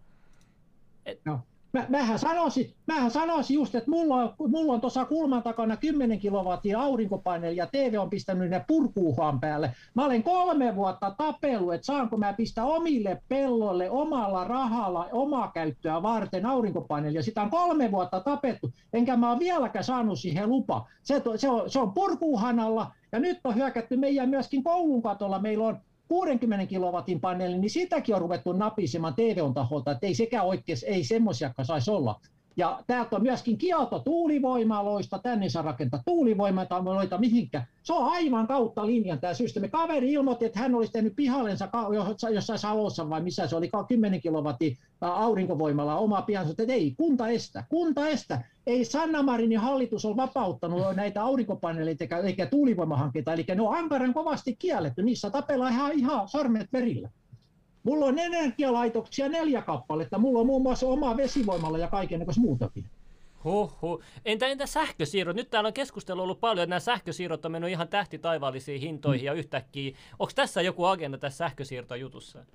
Et, 1.06 1.22
no 1.26 1.42
mä, 1.74 1.86
mähän, 1.90 2.20
sanoisin, 2.20 2.74
mähän 2.88 3.12
sanoisin 3.12 3.56
just, 3.56 3.76
että 3.76 3.90
mulla 3.90 4.16
on, 4.16 4.34
mulla 4.48 4.74
on 4.74 4.82
tuossa 4.82 5.06
kulman 5.06 5.44
takana 5.44 5.78
10 5.78 6.20
kilowattia 6.20 6.82
aurinkopaneeli 6.82 7.56
ja 7.56 7.68
TV 7.68 7.96
on 8.00 8.10
pistänyt 8.10 8.50
ne 8.50 8.66
purkuuhan 8.68 9.40
päälle. 9.40 9.74
Mä 9.94 10.06
olen 10.06 10.24
kolme 10.24 10.76
vuotta 10.76 11.16
tapellut, 11.18 11.74
että 11.74 11.86
saanko 11.86 12.18
mä 12.18 12.34
pistää 12.34 12.66
omille 12.66 13.22
pelloille 13.30 13.90
omalla 13.90 14.44
rahalla 14.44 15.10
omaa 15.12 15.52
käyttöä 15.54 16.02
varten 16.02 16.46
aurinkopaneeli. 16.46 17.18
Ja 17.18 17.24
sitä 17.24 17.42
on 17.42 17.50
kolme 17.50 17.92
vuotta 17.92 18.20
tapettu, 18.20 18.74
enkä 18.94 19.18
mä 19.18 19.32
ole 19.32 19.40
vieläkään 19.40 19.86
saanut 19.86 20.20
siihen 20.20 20.50
lupa. 20.50 20.88
Se, 21.04 21.22
se, 21.36 21.50
on, 21.50 21.70
se 21.70 21.80
on 21.80 21.94
purkuuhanalla 21.94 22.92
ja 23.12 23.20
nyt 23.20 23.40
on 23.44 23.56
hyökätty 23.56 23.98
meidän 23.98 24.30
myöskin 24.30 24.64
koulun 24.64 25.02
katolla. 25.02 25.40
Meillä 25.40 25.68
on 25.68 25.80
60 26.14 26.66
kilowatin 26.66 27.22
paneelin, 27.22 27.62
niin 27.62 27.70
sitäkin 27.70 28.16
on 28.16 28.22
ruvettu 28.22 28.52
napisemaan 28.52 29.14
TVOn 29.14 29.54
taholta, 29.54 29.92
että 29.92 30.08
ei 30.08 30.16
sekään 30.16 30.46
oikein, 30.46 30.78
ei 30.86 31.04
semmoisiakaan 31.04 31.66
saisi 31.66 31.92
olla. 31.92 32.20
Ja 32.58 32.84
täältä 32.88 33.16
on 33.16 33.24
myöskin 33.24 33.58
kielto 33.58 34.00
tuulivoimaloista, 34.00 35.20
tänne 35.20 35.50
saa 35.50 35.64
rakentaa 35.64 36.02
tuulivoimaloita 36.06 37.18
mihinkä. 37.18 37.66
Se 37.84 37.94
on 37.94 38.12
aivan 38.12 38.48
kautta 38.48 38.86
linjan 38.86 39.20
tämä 39.20 39.34
systeemi. 39.34 39.70
Kaveri 39.70 40.12
ilmoitti, 40.12 40.46
että 40.46 40.60
hän 40.60 40.76
olisi 40.76 40.92
tehnyt 40.92 41.16
pihallensa 41.16 41.70
jossain 42.34 42.60
Salossa 42.60 43.10
vai 43.10 43.22
missä 43.22 43.48
se 43.48 43.56
oli 43.56 43.70
10 43.88 44.22
kilowattia 44.22 44.76
aurinkovoimalla 45.02 45.98
oma 45.98 46.22
pihansa, 46.22 46.52
että 46.52 46.74
ei, 46.74 46.94
kunta 46.98 47.28
estä, 47.28 47.64
kunta 47.70 48.08
estä. 48.08 48.42
Ei 48.68 48.86
Sanna 48.86 49.24
Marinin 49.24 49.60
hallitus 49.60 50.06
ole 50.06 50.16
vapauttanut 50.16 50.96
näitä 50.96 51.24
aurinkopaneeleita 51.24 52.04
eikä, 52.04 52.18
eikä 52.18 52.46
tuulivoimahankkeita, 52.46 53.34
eli 53.34 53.46
ne 53.56 53.62
on 53.62 53.78
ankaran 53.78 54.14
kovasti 54.14 54.56
kielletty, 54.56 55.04
niissä 55.04 55.30
tapellaan 55.30 55.74
ihan, 55.74 55.92
ihan 55.92 56.28
sormet 56.28 56.74
verillä. 56.74 57.10
Mulla 57.84 58.06
on 58.06 58.20
energialaitoksia 58.20 59.30
neljä 59.30 59.62
kappaletta. 59.62 60.18
Mulla 60.18 60.40
on 60.40 60.46
muun 60.46 60.62
muassa 60.62 60.88
oma 60.88 61.18
vesivoimalla 61.18 61.78
ja 61.78 61.88
kaiken 61.88 62.26
muutakin. 62.38 62.86
Huhhuh. 63.44 64.02
Entä, 64.26 64.48
entä 64.48 64.66
sähkösiirrot? 64.66 65.36
Nyt 65.36 65.50
täällä 65.50 65.68
on 65.68 65.74
keskustelu 65.74 66.22
ollut 66.22 66.40
paljon, 66.40 66.64
että 66.64 66.70
nämä 66.70 66.80
sähkösiirrot 66.80 67.46
on 67.46 67.52
mennyt 67.52 67.72
ihan 67.72 67.88
tähtitaivallisiin 67.88 68.82
hintoihin 68.82 69.22
mm. 69.22 69.26
ja 69.26 69.34
yhtäkkiä. 69.34 69.96
Onko 70.20 70.32
tässä 70.36 70.62
joku 70.62 70.86
agenda 70.86 71.18
tässä 71.18 71.38
sähkösiirtojutussa? 71.38 72.46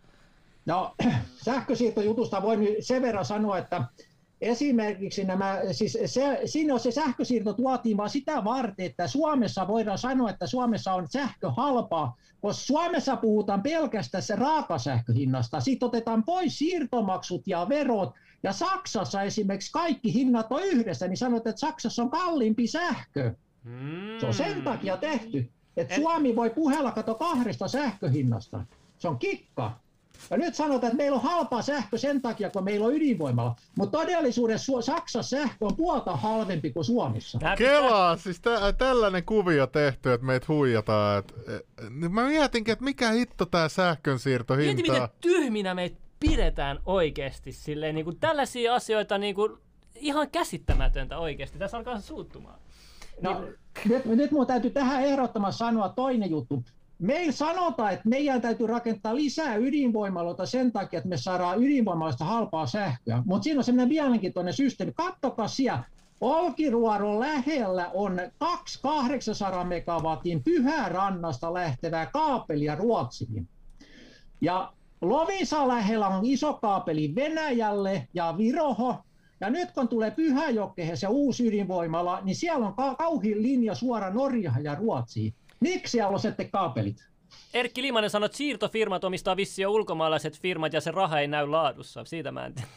No, 0.66 0.94
sähkösiirtojutusta 1.44 2.42
voin 2.42 2.68
sen 2.80 3.02
verran 3.02 3.24
sanoa, 3.24 3.58
että 3.58 3.84
esimerkiksi 4.40 5.24
nämä, 5.24 5.60
siis 5.72 5.98
se, 6.06 6.40
siinä 6.44 6.74
on 6.74 6.80
se 6.80 6.90
sähkösiirto 6.90 7.52
tuotiin 7.52 7.96
vaan 7.96 8.10
sitä 8.10 8.44
varten, 8.44 8.86
että 8.86 9.06
Suomessa 9.06 9.68
voidaan 9.68 9.98
sanoa, 9.98 10.30
että 10.30 10.46
Suomessa 10.46 10.94
on 10.94 11.08
sähkö 11.08 11.50
halpaa, 11.50 12.16
koska 12.40 12.64
Suomessa 12.66 13.16
puhutaan 13.16 13.62
pelkästään 13.62 14.22
se 14.22 14.36
raakasähköhinnasta, 14.36 15.60
sitten 15.60 15.86
otetaan 15.86 16.24
pois 16.24 16.58
siirtomaksut 16.58 17.42
ja 17.46 17.66
verot, 17.68 18.14
ja 18.42 18.52
Saksassa 18.52 19.22
esimerkiksi 19.22 19.72
kaikki 19.72 20.14
hinnat 20.14 20.46
on 20.50 20.62
yhdessä, 20.62 21.08
niin 21.08 21.16
sanot, 21.16 21.46
että 21.46 21.60
Saksassa 21.60 22.02
on 22.02 22.10
kalliimpi 22.10 22.66
sähkö. 22.66 23.34
Hmm. 23.64 24.20
Se 24.20 24.26
on 24.26 24.34
sen 24.34 24.62
takia 24.62 24.96
tehty, 24.96 25.50
että 25.76 25.94
Suomi 25.94 26.36
voi 26.36 26.50
puhella 26.50 26.92
kato 26.92 27.14
kahdesta 27.14 27.68
sähköhinnasta. 27.68 28.64
Se 28.98 29.08
on 29.08 29.18
kikka. 29.18 29.80
Ja 30.30 30.36
nyt 30.36 30.54
sanotaan, 30.54 30.90
että 30.92 30.96
meillä 30.96 31.16
on 31.16 31.22
halpa 31.22 31.62
sähkö 31.62 31.98
sen 31.98 32.22
takia, 32.22 32.50
kun 32.50 32.64
meillä 32.64 32.86
on 32.86 32.94
ydinvoimalla. 32.94 33.56
Mutta 33.78 33.98
todellisuudessa 33.98 34.82
Saksassa 34.82 35.36
sähkö 35.36 35.64
on 35.64 35.76
puolta 35.76 36.16
halvempi 36.16 36.72
kuin 36.72 36.84
Suomessa. 36.84 37.38
Kelaa, 37.58 38.16
siis 38.16 38.40
tä- 38.40 38.72
tällainen 38.72 39.24
kuvio 39.24 39.66
tehty, 39.66 40.12
että 40.12 40.26
meitä 40.26 40.46
huijataan. 40.48 41.18
Et, 41.18 41.34
et, 41.48 41.66
mä 42.10 42.26
mietinkin, 42.26 42.72
että 42.72 42.84
mikä 42.84 43.10
hitto 43.10 43.46
tämä 43.46 43.68
sähkönsiirtohinta 43.68 44.74
Mieti, 44.74 44.90
miten 44.90 45.08
tyhminä 45.20 45.74
meitä 45.74 45.96
pidetään 46.20 46.78
oikeasti 46.86 47.52
silleen, 47.52 47.94
niin 47.94 48.04
kuin 48.04 48.20
tällaisia 48.20 48.74
asioita 48.74 49.18
niin 49.18 49.34
kuin, 49.34 49.52
ihan 49.94 50.30
käsittämätöntä 50.30 51.18
oikeasti. 51.18 51.58
Tässä 51.58 51.76
alkaa 51.76 52.00
suuttumaan. 52.00 52.58
No, 53.20 53.40
niin... 53.40 53.54
nyt, 53.84 54.04
nyt 54.04 54.30
mun 54.30 54.46
täytyy 54.46 54.70
tähän 54.70 55.04
ehdottomasti 55.04 55.58
sanoa 55.58 55.88
toinen 55.88 56.30
juttu. 56.30 56.64
Meillä 56.98 57.32
sanotaan, 57.32 57.92
että 57.92 58.08
meidän 58.08 58.40
täytyy 58.40 58.66
rakentaa 58.66 59.14
lisää 59.14 59.56
ydinvoimaloita 59.56 60.46
sen 60.46 60.72
takia, 60.72 60.98
että 60.98 61.08
me 61.08 61.16
saadaan 61.16 61.62
ydinvoimaloista 61.62 62.24
halpaa 62.24 62.66
sähköä. 62.66 63.22
Mutta 63.26 63.44
siinä 63.44 63.60
on 63.60 63.64
sellainen 63.64 63.88
mielenkiintoinen 63.88 64.54
systeemi. 64.54 64.92
Kattokaa 64.92 65.48
siellä, 65.48 65.84
Olkiruoron 66.20 67.20
lähellä 67.20 67.90
on 67.94 68.20
2800 68.38 69.64
megawatin 69.64 70.44
pyhärannasta 70.44 71.54
lähtevää 71.54 72.06
kaapelia 72.06 72.74
Ruotsiin. 72.74 73.48
Ja 74.40 74.72
Lovisa 75.00 75.68
lähellä 75.68 76.08
on 76.08 76.24
iso 76.24 76.54
kaapeli 76.54 77.14
Venäjälle 77.14 78.08
ja 78.14 78.34
Viroho. 78.38 78.96
Ja 79.40 79.50
nyt 79.50 79.72
kun 79.72 79.88
tulee 79.88 80.10
Pyhäjokkeen 80.10 80.96
se 80.96 81.06
uusi 81.06 81.48
ydinvoimala, 81.48 82.20
niin 82.20 82.36
siellä 82.36 82.66
on 82.66 82.96
kauhin 82.96 83.42
linja 83.42 83.74
suora 83.74 84.10
Norjaan 84.10 84.64
ja 84.64 84.74
Ruotsiin. 84.74 85.34
Miksi 85.60 85.90
siellä 85.90 86.08
on 86.08 86.20
sitten 86.20 86.50
kaapelit? 86.50 87.08
Erkki 87.54 87.82
Limanen 87.82 88.10
sanoi, 88.10 88.26
että 88.26 88.38
siirtofirmat 88.38 89.04
omistaa 89.04 89.36
vissiin 89.36 89.68
ulkomaalaiset 89.68 90.40
firmat 90.40 90.72
ja 90.72 90.80
se 90.80 90.90
raha 90.90 91.20
ei 91.20 91.28
näy 91.28 91.46
laadussa. 91.46 92.04
Siitä 92.04 92.32
mä 92.32 92.46
en 92.46 92.54
tiedä. 92.54 92.68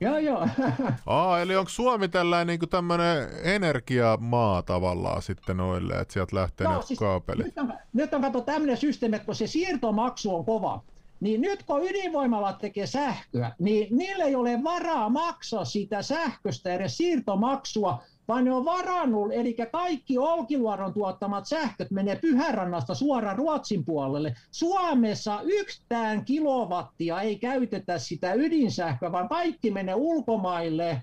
Joo, 0.00 0.18
joo. 0.18 0.48
Aa, 1.06 1.40
eli 1.40 1.56
onko 1.56 1.68
Suomi 1.68 2.08
tällainen 2.08 2.58
niin 2.60 2.68
tämmöinen 2.70 3.28
energiamaa 3.42 4.62
tavallaan 4.62 5.22
sitten 5.22 5.56
noille, 5.56 5.94
että 5.94 6.14
sieltä 6.14 6.36
lähtee 6.36 6.66
no, 6.66 6.76
ne 6.76 6.82
siis 6.82 6.98
kaapelit? 6.98 7.46
Nyt 7.46 7.58
on, 7.58 7.74
nyt 7.92 8.14
on 8.14 8.20
kato 8.20 8.40
tämmöinen 8.40 8.76
systeemi, 8.76 9.16
että 9.16 9.26
kun 9.26 9.34
se 9.34 9.46
siirtomaksu 9.46 10.34
on 10.34 10.44
kova, 10.44 10.82
niin 11.20 11.40
nyt 11.40 11.62
kun 11.62 11.84
ydinvoimalat 11.84 12.58
tekee 12.58 12.86
sähköä, 12.86 13.52
niin 13.58 13.96
niille 13.96 14.24
ei 14.24 14.34
ole 14.34 14.64
varaa 14.64 15.08
maksaa 15.08 15.64
sitä 15.64 16.02
sähköstä 16.02 16.74
edes 16.74 16.96
siirtomaksua, 16.96 18.02
vaan 18.28 18.44
ne 18.44 18.52
on 18.52 18.64
varannut, 18.64 19.32
eli 19.32 19.56
kaikki 19.72 20.18
Olkiluodon 20.18 20.94
tuottamat 20.94 21.46
sähköt 21.46 21.90
menee 21.90 22.16
Pyhärannasta 22.16 22.94
suoraan 22.94 23.38
Ruotsin 23.38 23.84
puolelle. 23.84 24.34
Suomessa 24.50 25.40
yhtään 25.44 26.24
kilowattia 26.24 27.20
ei 27.20 27.38
käytetä 27.38 27.98
sitä 27.98 28.32
ydinsähköä, 28.34 29.12
vaan 29.12 29.28
kaikki 29.28 29.70
menee 29.70 29.94
ulkomaille. 29.94 31.02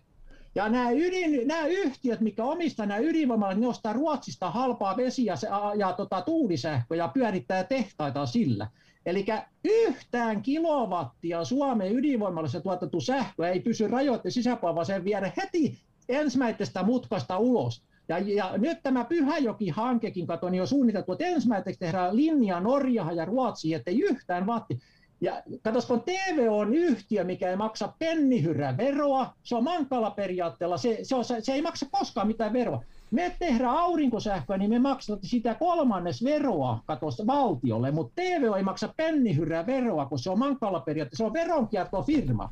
Ja 0.56 0.70
nämä, 0.70 0.92
ydin, 0.92 1.48
nämä 1.48 1.66
yhtiöt, 1.66 2.22
mikä 2.22 2.44
omistaa 2.44 2.86
nämä 2.86 3.00
ydinvoimalat, 3.00 3.58
ne 3.58 3.68
ostaa 3.68 3.94
Ruotsista 3.94 4.52
halpaa 4.52 4.98
vesiä 4.98 5.36
ja, 5.44 5.74
ja 5.76 5.94
tota, 5.94 6.22
tuulisähköä 6.22 6.98
ja 6.98 7.08
pyörittää 7.08 7.64
tehtaita 7.64 8.26
sillä. 8.26 8.68
Eli 9.06 9.26
yhtään 9.64 10.42
kilowattia 10.42 11.46
Suomen 11.46 11.98
ydinvoimalassa 11.98 12.62
tuotettu 12.62 13.02
sähkö 13.02 13.50
ei 13.50 13.60
pysy 13.60 13.88
rajoitteen 13.88 14.32
sisäpuolella, 14.32 14.76
vaan 14.76 14.86
se 14.86 15.04
viedä 15.04 15.32
heti 15.38 15.89
ensimmäisestä 16.10 16.84
mutkasta 16.84 17.38
ulos. 17.38 17.84
Ja, 18.10 18.20
ja 18.20 18.58
nyt 18.58 18.84
tämä 18.84 19.06
Pyhäjoki-hankekin, 19.06 20.28
kato, 20.28 20.50
niin 20.50 20.62
on 20.62 20.68
suunniteltu, 20.68 21.12
että 21.12 21.26
ensimmäiseksi 21.26 21.80
tehdään 21.80 22.16
linja 22.16 22.60
Norjaan 22.60 23.16
ja 23.16 23.26
Ruotsiin, 23.26 23.76
ettei 23.76 24.00
yhtään 24.00 24.46
vatti. 24.46 24.80
Ja 25.22 25.44
katos, 25.64 25.86
kun 25.86 26.02
TV 26.02 26.48
on 26.50 26.74
yhtiö, 26.74 27.24
mikä 27.24 27.50
ei 27.50 27.56
maksa 27.56 27.94
pennihyrää 28.00 28.78
veroa, 28.78 29.34
se 29.44 29.56
on 29.56 29.64
mankala 29.64 30.12
periaatteella, 30.12 30.78
se, 30.78 31.00
se, 31.04 31.16
on, 31.16 31.26
se 31.26 31.54
ei 31.54 31.62
maksa 31.62 31.86
koskaan 31.92 32.28
mitään 32.28 32.54
veroa. 32.54 32.84
Me 33.12 33.36
tehdään 33.40 33.76
aurinkosähköä, 33.76 34.58
niin 34.58 34.70
me 34.70 34.80
maksamme 34.80 35.20
sitä 35.24 35.56
kolmannes 35.56 36.24
veroa 36.24 36.80
katos 36.86 37.22
valtiolle, 37.28 37.92
mutta 37.92 38.14
TV 38.16 38.58
ei 38.58 38.64
maksa 38.64 38.94
pennihyrää 38.98 39.66
veroa, 39.66 40.06
kun 40.06 40.20
se 40.20 40.30
on 40.30 40.40
mankala 40.40 40.80
periaatteella, 40.80 41.18
se 41.18 41.24
on 41.24 41.34
veronkiertofirma. 41.34 42.50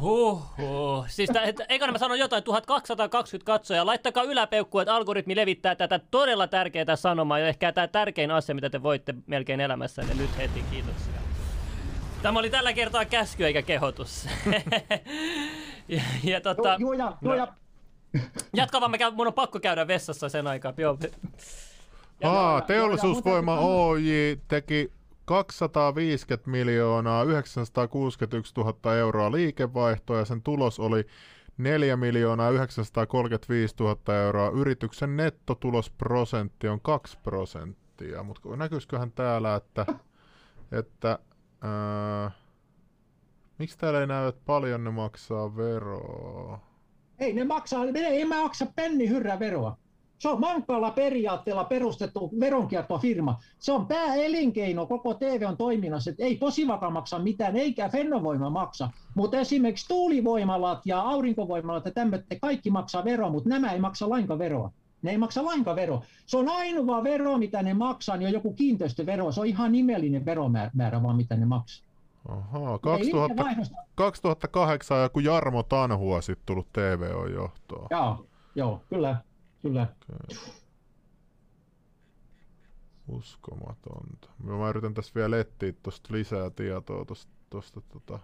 Huhhuh. 0.00 1.04
Siis 1.08 1.30
tä, 1.30 1.42
et, 1.42 1.56
eikö 1.68 1.92
mä 1.92 1.98
sanon 1.98 2.18
jotain, 2.18 2.42
1220 2.42 3.52
katsoja. 3.52 3.86
Laittakaa 3.86 4.22
yläpeukku, 4.22 4.78
että 4.78 4.94
algoritmi 4.94 5.36
levittää 5.36 5.74
tätä 5.74 6.00
todella 6.10 6.46
tärkeää 6.46 6.96
sanomaa 6.96 7.38
ja 7.38 7.48
ehkä 7.48 7.72
tämä 7.72 7.88
tärkein 7.88 8.30
asia, 8.30 8.54
mitä 8.54 8.70
te 8.70 8.82
voitte 8.82 9.14
melkein 9.26 9.60
elämässänne 9.60 10.14
nyt 10.14 10.38
heti. 10.38 10.64
Kiitoksia. 10.70 11.12
Tämä 12.22 12.38
oli 12.38 12.50
tällä 12.50 12.72
kertaa 12.72 13.04
käsky 13.04 13.46
eikä 13.46 13.62
kehotus. 13.62 14.28
ja, 15.88 16.02
ja 16.24 16.40
tota, 16.40 16.76
joo, 16.78 16.92
joo, 16.92 17.16
joo, 17.22 17.36
no. 17.36 17.48
Jatka 18.56 18.80
vaan, 18.80 18.98
käyn, 18.98 19.14
mun 19.14 19.26
on 19.26 19.32
pakko 19.32 19.60
käydä 19.60 19.86
vessassa 19.86 20.28
sen 20.28 20.46
aikaa. 20.46 20.72
Joo. 20.76 20.98
Aa, 22.24 22.60
teollisuusvoima 22.60 23.58
Oy 23.58 24.02
teki 24.48 24.92
250 25.24 26.50
miljoonaa 26.50 27.22
961 27.22 28.54
000 28.56 28.96
euroa 28.96 29.32
liikevaihtoa 29.32 30.18
ja 30.18 30.24
sen 30.24 30.42
tulos 30.42 30.80
oli 30.80 31.06
4 31.58 31.96
miljoonaa 31.96 32.50
935 32.50 33.74
000 33.80 34.14
euroa. 34.14 34.50
Yrityksen 34.50 35.16
nettotulosprosentti 35.16 36.68
on 36.68 36.80
2 36.80 37.18
prosenttia, 37.22 38.22
mutta 38.22 38.56
näkyisiköhän 38.56 39.12
täällä, 39.12 39.54
että, 39.54 39.86
että 40.72 41.18
ää, 41.60 42.30
miksi 43.58 43.78
täällä 43.78 44.00
ei 44.00 44.06
näy, 44.06 44.28
että 44.28 44.42
paljon 44.46 44.84
ne 44.84 44.90
maksaa 44.90 45.56
veroa? 45.56 46.60
Ei 47.18 47.32
ne 47.32 47.44
maksaa, 47.44 47.84
ne 47.84 48.00
ei 48.00 48.24
maksa 48.24 48.66
penni 48.76 49.08
hyrrä 49.08 49.38
veroa. 49.38 49.76
Se 50.18 50.28
on 50.28 50.40
mankalla 50.40 50.90
periaatteella 50.90 51.64
perustettu 51.64 52.30
veronkiertofirma. 52.40 53.38
Se 53.58 53.72
on 53.72 53.86
pääelinkeino 53.86 54.86
koko 54.86 55.14
TV 55.14 55.44
on 55.48 55.56
toiminnassa, 55.56 56.10
että 56.10 56.24
ei 56.24 56.36
Posivakaan 56.36 56.92
maksa 56.92 57.18
mitään, 57.18 57.56
eikä 57.56 57.88
Fennovoima 57.88 58.50
maksa. 58.50 58.90
Mutta 59.14 59.38
esimerkiksi 59.38 59.88
tuulivoimalat 59.88 60.86
ja 60.86 61.00
aurinkovoimalat 61.00 61.84
ja 61.84 61.90
tämmöiset, 61.90 62.26
kaikki 62.40 62.70
maksaa 62.70 63.04
veroa, 63.04 63.30
mutta 63.30 63.48
nämä 63.48 63.72
ei 63.72 63.80
maksa 63.80 64.08
lainkaan 64.08 64.38
veroa. 64.38 64.70
Ne 65.02 65.10
ei 65.10 65.18
maksa 65.18 65.44
lainkaan 65.44 65.76
veroa. 65.76 66.04
Se 66.26 66.36
on 66.36 66.48
ainoa 66.48 67.04
vero, 67.04 67.38
mitä 67.38 67.62
ne 67.62 67.74
maksaa, 67.74 68.16
niin 68.16 68.26
on 68.26 68.32
joku 68.32 68.52
kiinteistövero. 68.52 69.32
Se 69.32 69.40
on 69.40 69.46
ihan 69.46 69.72
nimellinen 69.72 70.24
veromäärä 70.24 71.02
vaan, 71.02 71.16
mitä 71.16 71.36
ne 71.36 71.46
maksaa. 71.46 71.86
Ahaa, 72.28 72.78
2000, 72.78 73.42
2008 73.94 75.02
joku 75.02 75.20
Jarmo 75.20 75.62
Tanhua 75.62 76.20
sitten 76.20 76.46
tullut 76.46 76.72
TV-johtoon. 76.72 77.86
Joo, 77.90 78.26
joo, 78.54 78.82
kyllä. 78.88 79.16
Kyllä. 79.64 79.86
Okay. 80.10 80.36
Uskomatonta. 83.08 84.28
Mä 84.42 84.68
yritän 84.68 84.94
tässä 84.94 85.12
vielä 85.14 85.40
etsiä 85.40 85.72
tuosta 85.82 86.08
lisää 86.12 86.50
tietoa 86.50 87.04
tuosta, 87.50 87.80
tota, 87.80 88.18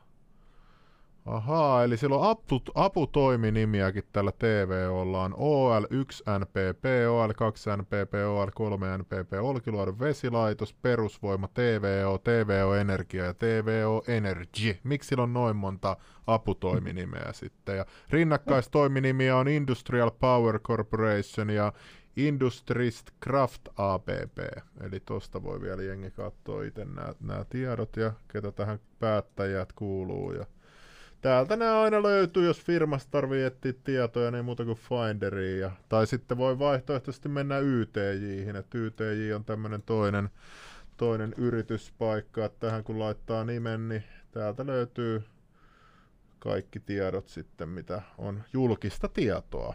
Ahaa, 1.27 1.85
eli 1.85 1.97
sillä 1.97 2.17
on 2.17 2.31
apu, 2.31 2.63
aputoiminimiäkin 2.75 4.05
tällä 4.13 4.33
TVOlla 4.33 5.23
on 5.23 5.33
OL1NPP, 5.33 6.85
OL2NPP, 7.11 8.13
OL3NPP, 8.15 9.41
Olkiluodon 9.41 9.99
vesilaitos, 9.99 10.75
perusvoima, 10.75 11.49
TVO, 11.49 12.19
TVO 12.19 12.75
Energia 12.75 13.25
ja 13.25 13.35
TVO 13.35 14.03
Energy. 14.09 14.79
Miksi 14.85 15.09
sillä 15.09 15.23
on 15.23 15.33
noin 15.33 15.57
monta 15.57 15.97
aputoiminimeä 16.27 17.33
sitten? 17.33 17.77
Ja 17.77 17.87
rinnakkaistoiminimiä 18.11 19.37
on 19.37 19.49
Industrial 19.49 20.11
Power 20.11 20.59
Corporation 20.59 21.51
ja 21.51 21.73
Industrist 22.17 23.07
Craft 23.25 23.69
ABB. 23.77 24.39
Eli 24.81 25.01
tosta 25.01 25.43
voi 25.43 25.61
vielä 25.61 25.83
jengi 25.83 26.11
katsoa 26.11 26.63
itse 26.63 26.87
nämä 27.21 27.45
tiedot 27.51 27.97
ja 27.97 28.13
ketä 28.29 28.53
tähän 28.53 28.79
päättäjät 28.99 29.73
kuuluu. 29.73 30.33
Ja 30.33 30.47
täältä 31.21 31.57
nämä 31.57 31.81
aina 31.81 32.03
löytyy, 32.03 32.47
jos 32.47 32.61
firmasta 32.61 33.11
tarvii 33.11 33.45
etsiä 33.45 33.73
tietoja, 33.85 34.31
niin 34.31 34.45
muuta 34.45 34.65
kuin 34.65 34.79
Finderiin. 34.79 35.61
Ja, 35.61 35.71
tai 35.89 36.07
sitten 36.07 36.39
voi 36.39 36.59
vaihtoehtoisesti 36.59 37.29
mennä 37.29 37.59
YTJihin, 37.59 38.57
että 38.57 38.79
YTJ 38.79 39.33
on 39.35 39.45
tämmöinen 39.45 39.83
toinen, 39.83 40.31
toinen 40.97 41.35
yrityspaikka, 41.37 42.45
että 42.45 42.67
tähän 42.67 42.85
kun 42.85 42.99
laittaa 42.99 43.45
nimen, 43.45 43.89
niin 43.89 44.05
täältä 44.33 44.67
löytyy 44.67 45.23
kaikki 46.39 46.81
tiedot 46.81 47.29
sitten, 47.29 47.69
mitä 47.69 48.03
on 48.19 48.43
julkista 48.53 49.09
tietoa 49.09 49.75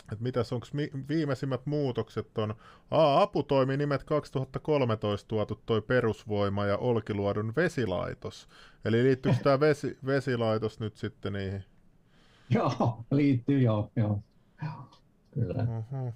että 0.00 0.22
mitäs 0.22 0.52
onko 0.52 0.66
mi- 0.72 0.90
viimeisimmät 1.08 1.66
muutokset 1.66 2.38
on, 2.38 2.54
A, 2.90 3.22
aputoiminimet 3.22 4.04
2013 4.04 5.28
tuotu 5.28 5.60
toi 5.66 5.82
perusvoima 5.82 6.66
ja 6.66 6.78
Olkiluodon 6.78 7.52
vesilaitos. 7.56 8.48
Eli 8.84 9.02
liittyykö 9.02 9.38
tämä 9.42 9.60
vesi, 9.68 9.98
vesilaitos 10.06 10.80
nyt 10.80 10.96
sitten 10.96 11.32
niihin? 11.32 11.64
Joo, 12.50 13.04
liittyy 13.10 13.58
joo, 13.60 13.90
joo. 13.96 14.22
Kyllä. 15.34 15.62
Uh-huh. 15.62 16.12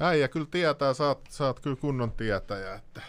Äijä 0.00 0.28
kyllä 0.28 0.46
tietää, 0.50 0.94
saat, 0.94 1.20
saat 1.30 1.60
kyllä 1.60 1.76
kunnon 1.76 2.12
tietäjä, 2.12 2.74
että 2.74 3.02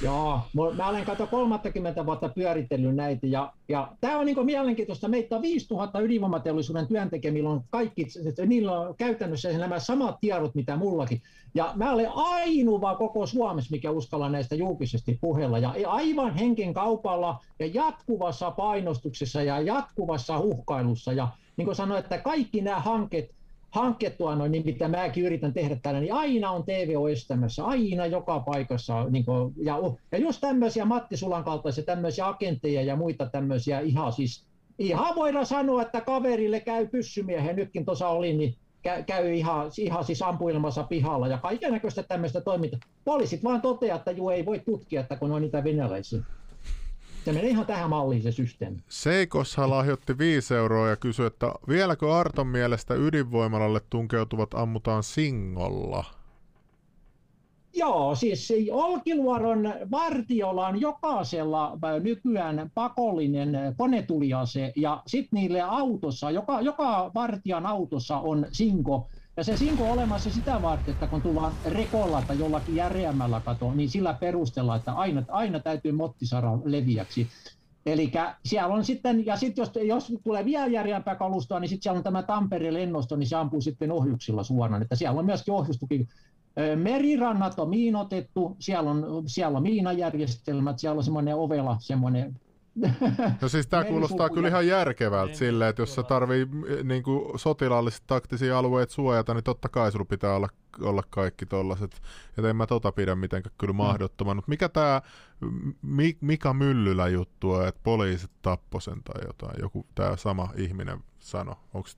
Joo, 0.00 0.40
mä 0.76 0.88
olen 0.88 1.04
kato 1.04 1.26
30 1.26 2.06
vuotta 2.06 2.28
pyöritellyt 2.28 2.96
näitä 2.96 3.26
ja, 3.26 3.52
ja 3.68 3.92
tämä 4.00 4.18
on 4.18 4.26
niin 4.26 4.46
mielenkiintoista. 4.46 5.08
Meitä 5.08 5.36
on 5.36 5.42
5000 5.42 6.00
ydinvoimateollisuuden 6.00 6.86
työntekijä, 6.86 7.32
millä 7.32 7.50
on 7.50 7.64
kaikki, 7.70 8.06
niillä 8.46 8.80
on 8.80 8.94
käytännössä 8.96 9.58
nämä 9.58 9.78
samat 9.78 10.20
tiedot, 10.20 10.54
mitä 10.54 10.76
mullakin. 10.76 11.22
Ja 11.54 11.72
mä 11.76 11.92
olen 11.92 12.10
ainoa 12.14 12.94
koko 12.94 13.26
Suomessa, 13.26 13.70
mikä 13.70 13.90
uskalla 13.90 14.28
näistä 14.28 14.54
julkisesti 14.54 15.18
puhella. 15.20 15.58
Ja 15.58 15.72
aivan 15.86 16.34
henken 16.34 16.74
kaupalla 16.74 17.40
ja 17.58 17.66
jatkuvassa 17.66 18.50
painostuksessa 18.50 19.42
ja 19.42 19.60
jatkuvassa 19.60 20.38
uhkailussa. 20.38 21.12
Ja 21.12 21.28
niin 21.56 21.64
kuin 21.64 21.76
sanoin, 21.76 22.00
että 22.00 22.18
kaikki 22.18 22.60
nämä 22.60 22.80
hankkeet, 22.80 23.37
hankettua 23.70 24.36
noin, 24.36 24.52
niin 24.52 24.64
mitä 24.64 24.88
mäkin 24.88 25.24
yritän 25.24 25.52
tehdä 25.52 25.76
täällä, 25.82 26.00
niin 26.00 26.14
aina 26.14 26.50
on 26.50 26.64
TVO 26.64 27.08
estämässä, 27.08 27.64
aina 27.64 28.06
joka 28.06 28.40
paikassa. 28.40 29.04
Niin 29.04 29.24
kuin, 29.24 29.54
ja, 29.56 29.78
ja 30.12 30.18
just 30.18 30.40
tämmöisiä 30.40 30.84
Matti 30.84 31.16
Sulan 31.16 31.44
kaltaisia 31.44 31.84
tämmöisiä 31.84 32.28
agentteja 32.28 32.82
ja 32.82 32.96
muita 32.96 33.26
tämmöisiä 33.26 33.80
ihan 33.80 34.12
siis, 34.12 34.44
ihan 34.78 35.14
voidaan 35.16 35.46
sanoa, 35.46 35.82
että 35.82 36.00
kaverille 36.00 36.60
käy 36.60 36.88
pyssymiehen, 36.88 37.56
nytkin 37.56 37.84
tuossa 37.84 38.08
oli, 38.08 38.34
niin 38.36 38.54
käy, 38.82 39.02
käy 39.02 39.34
ihan, 39.34 39.70
ihan 39.78 40.04
siis 40.04 40.22
ampuilmassa 40.22 40.82
pihalla 40.82 41.28
ja 41.28 41.38
kaiken 41.38 41.72
näköistä 41.72 42.02
tämmöistä 42.02 42.40
toimintaa. 42.40 42.80
Poliisit 43.04 43.44
vaan 43.44 43.60
toteaa, 43.60 43.96
että 43.96 44.10
juu 44.10 44.30
ei 44.30 44.46
voi 44.46 44.58
tutkia, 44.58 45.00
että 45.00 45.16
kun 45.16 45.32
on 45.32 45.42
niitä 45.42 45.64
venäläisiä. 45.64 46.20
Se 47.28 47.32
menee 47.32 47.50
ihan 47.50 47.66
tähän 47.66 47.90
malliin 47.90 48.22
se 48.22 48.32
systeemi. 48.32 48.78
Seikosha 48.88 49.70
lahjoitti 49.70 50.18
5 50.18 50.54
euroa 50.54 50.88
ja 50.88 50.96
kysyi, 50.96 51.26
että 51.26 51.52
vieläkö 51.68 52.14
Arton 52.14 52.46
mielestä 52.46 52.94
ydinvoimalalle 52.94 53.80
tunkeutuvat 53.90 54.54
ammutaan 54.54 55.02
singolla? 55.02 56.04
Joo, 57.74 58.14
siis 58.14 58.52
Olkiluodon 58.72 59.74
vartiolla 59.90 60.66
on 60.66 60.80
jokaisella 60.80 61.72
äh, 61.72 62.02
nykyään 62.02 62.70
pakollinen 62.74 63.50
konetuliase 63.76 64.72
ja 64.76 65.02
sitten 65.06 65.36
niille 65.36 65.60
autossa, 65.60 66.30
joka, 66.30 66.60
joka 66.60 67.10
vartijan 67.14 67.66
autossa 67.66 68.18
on 68.18 68.46
sinko, 68.52 69.08
ja 69.38 69.44
se 69.44 69.56
sinko 69.56 69.84
on 69.84 69.90
olemassa 69.90 70.30
sitä 70.30 70.62
varten, 70.62 70.92
että 70.92 71.06
kun 71.08 71.22
tullaan 71.22 71.56
rekolla 71.64 72.22
tai 72.22 72.38
jollakin 72.38 72.74
järeämmällä 72.74 73.40
kato, 73.40 73.74
niin 73.74 73.90
sillä 73.90 74.14
perusteella, 74.14 74.76
että 74.76 74.92
aina, 74.92 75.22
aina 75.28 75.60
täytyy 75.60 75.92
motti 75.92 76.26
saada 76.26 76.58
leviäksi. 76.64 77.28
Eli 77.86 78.12
siellä 78.44 78.74
on 78.74 78.84
sitten, 78.84 79.26
ja 79.26 79.36
sitten 79.36 79.62
jos, 79.62 79.72
jos 80.10 80.20
tulee 80.24 80.44
vielä 80.44 80.66
järeämpää 80.66 81.14
kalustoa, 81.14 81.60
niin 81.60 81.68
sitten 81.68 81.82
siellä 81.82 81.98
on 81.98 82.04
tämä 82.04 82.22
Tampereen 82.22 82.74
lennosto, 82.74 83.16
niin 83.16 83.26
se 83.26 83.36
ampuu 83.36 83.60
sitten 83.60 83.92
ohjuksilla 83.92 84.44
suoraan. 84.44 84.82
Että 84.82 84.96
siellä 84.96 85.18
on 85.18 85.26
myöskin 85.26 85.54
ohjustuki. 85.54 86.08
Merirannat 86.76 87.58
on 87.58 87.68
miinotettu, 87.68 88.56
siellä 88.58 88.90
on, 88.90 89.22
siellä 89.26 89.56
on 89.56 89.62
miinajärjestelmät, 89.62 90.78
siellä 90.78 90.98
on 90.98 91.04
semmoinen 91.04 91.36
ovela, 91.36 91.76
semmoinen 91.80 92.40
No 93.42 93.48
siis 93.48 93.66
tämä 93.66 93.84
kuulostaa 93.84 94.30
kyllä 94.30 94.48
ihan 94.48 94.66
järkevältä 94.66 95.34
silleen, 95.34 95.70
että 95.70 95.82
jos 95.82 95.94
sä 95.94 96.02
tarvii 96.02 96.46
eh, 96.68 96.84
niin 96.84 97.02
kuin 97.02 97.38
sotilaallisesti 97.38 98.04
taktisia 98.06 98.58
alueita 98.58 98.92
suojata, 98.92 99.34
niin 99.34 99.44
totta 99.44 99.68
kai 99.68 99.92
sulla 99.92 100.04
pitää 100.04 100.34
olla, 100.34 100.48
olla 100.82 101.02
kaikki 101.10 101.46
tollaset. 101.46 102.02
Ja 102.36 102.48
en 102.48 102.56
mä 102.56 102.66
tota 102.66 102.92
pidä 102.92 103.14
mitenkään 103.14 103.54
kyllä 103.58 103.72
mm. 103.72 103.76
mahdottoman. 103.76 104.36
Mutta 104.36 104.48
mikä 104.48 104.68
tämä 104.68 105.02
Mika 106.20 106.54
Myllylä 106.54 107.08
juttu 107.08 107.52
on, 107.52 107.68
että 107.68 107.80
poliisit 107.84 108.30
tappoi 108.42 108.82
sen 108.82 109.02
tai 109.02 109.26
jotain, 109.26 109.60
joku 109.60 109.86
tämä 109.94 110.16
sama 110.16 110.48
ihminen 110.56 110.98
sano. 111.18 111.58
Onko 111.74 111.88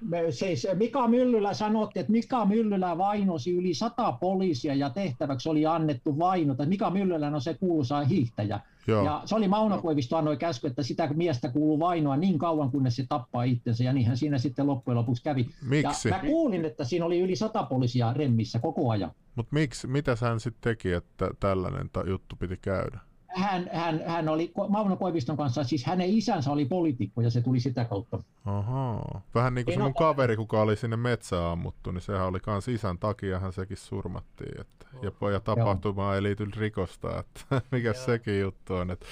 Me, 0.00 0.30
siis 0.30 0.66
Mika 0.74 1.08
Myllylä 1.08 1.54
sanotti, 1.54 2.00
että 2.00 2.12
Mika 2.12 2.44
Myllylä 2.44 2.98
vainosi 2.98 3.56
yli 3.56 3.74
sata 3.74 4.12
poliisia 4.12 4.74
ja 4.74 4.90
tehtäväksi 4.90 5.48
oli 5.48 5.66
annettu 5.66 6.18
vainota. 6.18 6.66
Mika 6.66 6.90
Myllylä 6.90 7.26
on 7.26 7.40
se 7.40 7.54
kuuluisa 7.54 8.04
hiihtäjä. 8.04 8.60
Joo. 8.86 9.04
Ja 9.04 9.22
se 9.24 9.34
oli 9.34 9.48
Mauno 9.48 9.82
Koivisto 9.82 10.16
annoi 10.16 10.36
käsky, 10.36 10.66
että 10.66 10.82
sitä 10.82 11.08
miestä 11.14 11.48
kuuluu 11.48 11.78
vainoa 11.78 12.16
niin 12.16 12.38
kauan, 12.38 12.70
kunnes 12.70 12.96
se 12.96 13.06
tappaa 13.08 13.42
itsensä, 13.42 13.84
ja 13.84 13.92
niinhän 13.92 14.16
siinä 14.16 14.38
sitten 14.38 14.66
loppujen 14.66 14.98
lopuksi 14.98 15.22
kävi. 15.22 15.46
Miksi? 15.62 16.08
Ja 16.08 16.14
mä 16.14 16.22
kuulin, 16.22 16.64
että 16.64 16.84
siinä 16.84 17.04
oli 17.04 17.20
yli 17.20 17.36
sata 17.36 17.62
poliisia 17.62 18.12
remmissä 18.12 18.58
koko 18.58 18.90
ajan. 18.90 19.12
Mutta 19.34 19.54
miksi, 19.54 19.86
mitä 19.86 20.16
hän 20.20 20.40
sitten 20.40 20.60
teki, 20.60 20.92
että 20.92 21.30
tällainen 21.40 21.90
juttu 22.06 22.36
piti 22.36 22.56
käydä? 22.56 22.98
Hän, 23.34 23.70
hän, 23.72 24.02
hän 24.06 24.28
oli 24.28 24.52
Mauno 24.68 24.96
Koiviston 24.96 25.36
kanssa, 25.36 25.64
siis 25.64 25.84
hänen 25.84 26.08
isänsä 26.08 26.50
oli 26.50 26.64
poliitikko 26.64 27.20
ja 27.20 27.30
se 27.30 27.40
tuli 27.40 27.60
sitä 27.60 27.84
kautta. 27.84 28.18
Ahaa. 28.44 29.20
Vähän 29.34 29.54
niin 29.54 29.64
kuin 29.64 29.74
se 29.74 29.82
mun 29.82 29.94
kaveri, 29.94 30.36
kuka 30.36 30.60
oli 30.60 30.76
sinne 30.76 30.96
metsään 30.96 31.44
ammuttu, 31.44 31.90
niin 31.90 32.02
sehän 32.02 32.26
oli 32.26 32.40
kans 32.40 32.68
isän 32.68 32.98
takia 32.98 33.38
hän 33.38 33.52
sekin 33.52 33.76
surmattiin. 33.76 34.60
Että, 34.60 34.86
ja, 35.02 35.30
ja 35.32 35.40
tapahtumaan 35.40 36.14
ei 36.14 36.22
liity 36.22 36.46
rikosta, 36.56 37.18
että 37.18 37.40
mikä 37.72 37.92
sekin 37.92 38.40
juttu 38.40 38.74
on. 38.74 38.90
Että. 38.90 39.06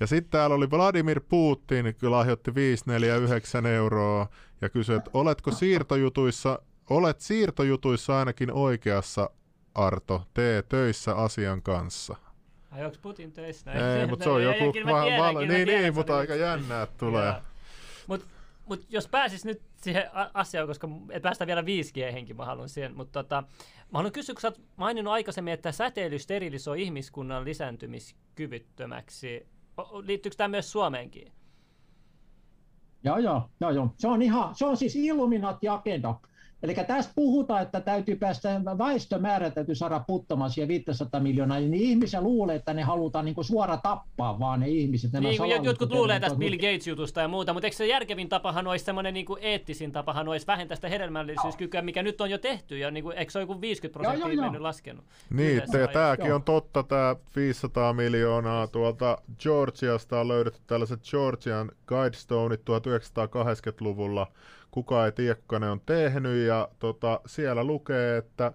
Ja 0.00 0.06
sitten 0.06 0.30
täällä 0.30 0.56
oli 0.56 0.70
Vladimir 0.70 1.20
Putin, 1.28 1.94
kyllä 1.98 2.16
lahjoitti 2.16 2.54
549 2.54 3.66
euroa 3.66 4.26
ja 4.60 4.68
kysyi, 4.68 4.96
että 4.96 5.10
oletko 5.14 5.50
siirtojutuissa, 5.50 6.58
olet 6.90 7.20
siirtojutuissa 7.20 8.18
ainakin 8.18 8.52
oikeassa 8.52 9.30
Arto, 9.74 10.22
tee 10.34 10.62
töissä 10.62 11.14
asian 11.14 11.62
kanssa. 11.62 12.16
Ai 12.72 12.84
onko 12.84 12.96
Putin 13.02 13.32
töissä? 13.32 13.72
Ei, 13.72 14.06
mutta 14.10 14.24
se 14.24 14.30
on 14.30 14.42
joku... 14.42 14.64
Va- 14.86 15.32
va- 15.34 15.40
niin, 15.40 15.68
niin, 15.68 15.94
mutta 15.94 16.16
aika 16.16 16.34
jännää 16.34 16.86
tulee. 16.86 17.34
Mutta 18.06 18.26
mut 18.66 18.86
jos 18.88 19.08
pääsis 19.08 19.44
nyt 19.44 19.62
siihen 19.76 20.04
asiaan, 20.34 20.68
koska 20.68 20.88
et 21.10 21.22
päästä 21.22 21.46
vielä 21.46 21.62
5G-henkin, 21.62 22.36
mä 22.36 22.44
haluan 22.44 22.68
siihen, 22.68 22.96
mutta 22.96 23.22
tota, 23.22 23.42
mä 23.92 23.98
haluan 23.98 24.12
kysyä, 24.12 24.34
kun 24.34 24.40
sä 24.40 24.48
oot 24.48 24.60
maininnut 24.76 25.12
aikaisemmin, 25.12 25.54
että 25.54 25.72
säteily 25.72 26.18
sterilisoi 26.18 26.82
ihmiskunnan 26.82 27.44
lisääntymiskyvyttömäksi. 27.44 29.46
Liittyykö 30.02 30.36
tämä 30.36 30.48
myös 30.48 30.72
Suomeenkin? 30.72 31.32
Joo, 33.04 33.18
joo, 33.18 33.50
joo, 33.60 33.70
joo. 33.70 33.94
Se 33.98 34.08
on 34.08 34.22
ihan, 34.22 34.54
se 34.54 34.64
on 34.64 34.76
siis 34.76 34.96
Illuminati-agenda. 34.96 36.14
Eli 36.62 36.74
tässä 36.74 37.12
puhutaan, 37.14 37.62
että 37.62 37.80
täytyy 37.80 38.16
päästä, 38.16 38.60
väestömäärä 38.78 39.50
täytyy 39.50 39.74
saada 39.74 40.04
puttamaan 40.06 40.50
siihen 40.50 40.68
500 40.68 41.20
miljoonaa, 41.20 41.58
niin 41.58 41.74
ihmisiä 41.74 42.20
luulee, 42.20 42.56
että 42.56 42.74
ne 42.74 42.82
halutaan 42.82 43.24
niin 43.24 43.44
suora 43.44 43.76
tappaa 43.76 44.38
vaan 44.38 44.60
ne 44.60 44.68
ihmiset. 44.68 45.12
Nämä 45.12 45.28
niin, 45.28 45.64
jotkut 45.64 45.92
luulee 45.92 46.20
tästä 46.20 46.38
Bill 46.38 46.56
Gates-jutusta 46.56 47.20
ja 47.20 47.28
muuta, 47.28 47.52
mutta 47.52 47.66
eikö 47.66 47.76
se 47.76 47.86
järkevin 47.86 48.28
tapahan 48.28 48.66
olisi 48.66 48.84
semmoinen 48.84 49.14
niin 49.14 49.26
eettisin 49.40 49.92
tapahan 49.92 50.28
olisi 50.28 50.46
vähentää 50.46 50.74
sitä 50.74 50.88
hedelmällisyyskykyä, 50.88 51.82
mikä 51.82 52.02
nyt 52.02 52.20
on 52.20 52.30
jo 52.30 52.38
tehty, 52.38 52.78
ja 52.78 52.90
niin 52.90 53.04
kuin, 53.04 53.18
eikö 53.18 53.32
se 53.32 53.38
ole 53.38 53.42
joku 53.42 53.60
50 53.60 53.92
prosenttia 53.92 54.28
joo, 54.28 54.34
joo, 54.34 54.42
mennyt 54.42 54.62
laskenut? 54.62 55.04
Niin, 55.30 55.56
ja 55.56 55.88
tämäkin 55.88 56.34
on 56.34 56.42
totta, 56.42 56.82
tämä 56.82 57.16
500 57.36 57.92
miljoonaa 57.92 58.66
tuolta 58.66 59.18
Georgiasta 59.38 60.20
on 60.20 60.28
löydetty 60.28 60.60
tällaiset 60.66 61.00
Georgian 61.10 61.70
Guidestoneit 61.86 62.60
1980-luvulla, 62.60 64.26
kuka 64.72 65.06
ei 65.06 65.12
tiedä, 65.12 65.34
kuka 65.34 65.58
ne 65.58 65.70
on 65.70 65.80
tehnyt, 65.86 66.46
ja 66.46 66.68
tota, 66.78 67.20
siellä 67.26 67.64
lukee, 67.64 68.16
että 68.16 68.52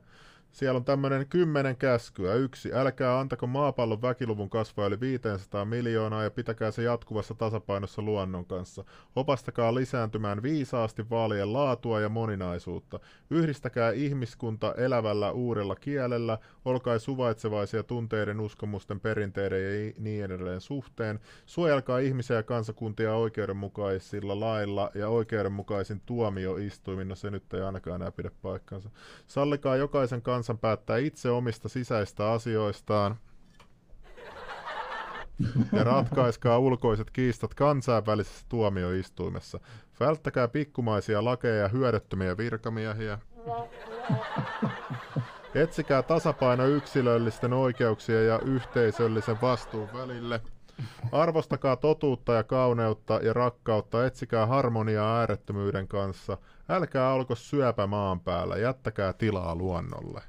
siellä 0.57 0.77
on 0.77 0.85
tämmöinen 0.85 1.27
kymmenen 1.27 1.77
käskyä. 1.77 2.33
Yksi, 2.33 2.73
älkää 2.73 3.19
antako 3.19 3.47
maapallon 3.47 4.01
väkiluvun 4.01 4.49
kasvaa 4.49 4.87
yli 4.87 4.99
500 4.99 5.65
miljoonaa 5.65 6.23
ja 6.23 6.31
pitäkää 6.31 6.71
se 6.71 6.83
jatkuvassa 6.83 7.33
tasapainossa 7.33 8.01
luonnon 8.01 8.45
kanssa. 8.45 8.83
Opastakaa 9.15 9.75
lisääntymään 9.75 10.43
viisaasti 10.43 11.09
vaalien 11.09 11.53
laatua 11.53 12.01
ja 12.01 12.09
moninaisuutta. 12.09 12.99
Yhdistäkää 13.29 13.91
ihmiskunta 13.91 14.73
elävällä 14.77 15.31
uudella 15.31 15.75
kielellä, 15.75 16.37
olkaa 16.65 16.99
suvaitsevaisia 16.99 17.83
tunteiden, 17.83 18.39
uskomusten, 18.39 18.99
perinteiden 18.99 19.63
ja 19.63 19.93
niin 19.97 20.25
edelleen 20.25 20.61
suhteen. 20.61 21.19
Suojelkaa 21.45 21.99
ihmisiä 21.99 22.35
ja 22.35 22.43
kansakuntia 22.43 23.15
oikeudenmukaisilla 23.15 24.39
lailla 24.39 24.91
ja 24.95 25.09
oikeudenmukaisin 25.09 26.01
tuomioistuimin. 26.05 27.07
No 27.07 27.15
se 27.15 27.31
nyt 27.31 27.53
ei 27.53 27.61
ainakaan 27.61 28.01
enää 28.01 28.11
pidä 28.11 28.31
paikkansa. 28.41 28.89
Sallikaa 29.27 29.75
jokaisen 29.75 30.21
kansan 30.21 30.46
kansan 30.47 30.57
päättää 30.59 30.97
itse 30.97 31.29
omista 31.29 31.69
sisäistä 31.69 32.31
asioistaan 32.31 33.15
ja 35.73 35.83
ratkaiskaa 35.83 36.59
ulkoiset 36.59 37.11
kiistat 37.11 37.53
kansainvälisessä 37.53 38.45
tuomioistuimessa. 38.49 39.59
Välttäkää 39.99 40.47
pikkumaisia 40.47 41.25
lakeja 41.25 41.55
ja 41.55 41.67
hyödyttömiä 41.67 42.37
virkamiehiä. 42.37 43.19
Etsikää 45.55 46.03
tasapaino 46.03 46.65
yksilöllisten 46.65 47.53
oikeuksien 47.53 48.27
ja 48.27 48.39
yhteisöllisen 48.39 49.41
vastuun 49.41 49.89
välille. 49.93 50.41
Arvostakaa 51.11 51.75
totuutta 51.75 52.33
ja 52.33 52.43
kauneutta 52.43 53.19
ja 53.23 53.33
rakkautta, 53.33 54.05
etsikää 54.05 54.45
harmoniaa 54.45 55.19
äärettömyyden 55.19 55.87
kanssa. 55.87 56.37
Älkää 56.69 57.13
olko 57.13 57.35
syöpä 57.35 57.87
maan 57.87 58.19
päällä, 58.19 58.57
jättäkää 58.57 59.13
tilaa 59.13 59.55
luonnolle. 59.55 60.21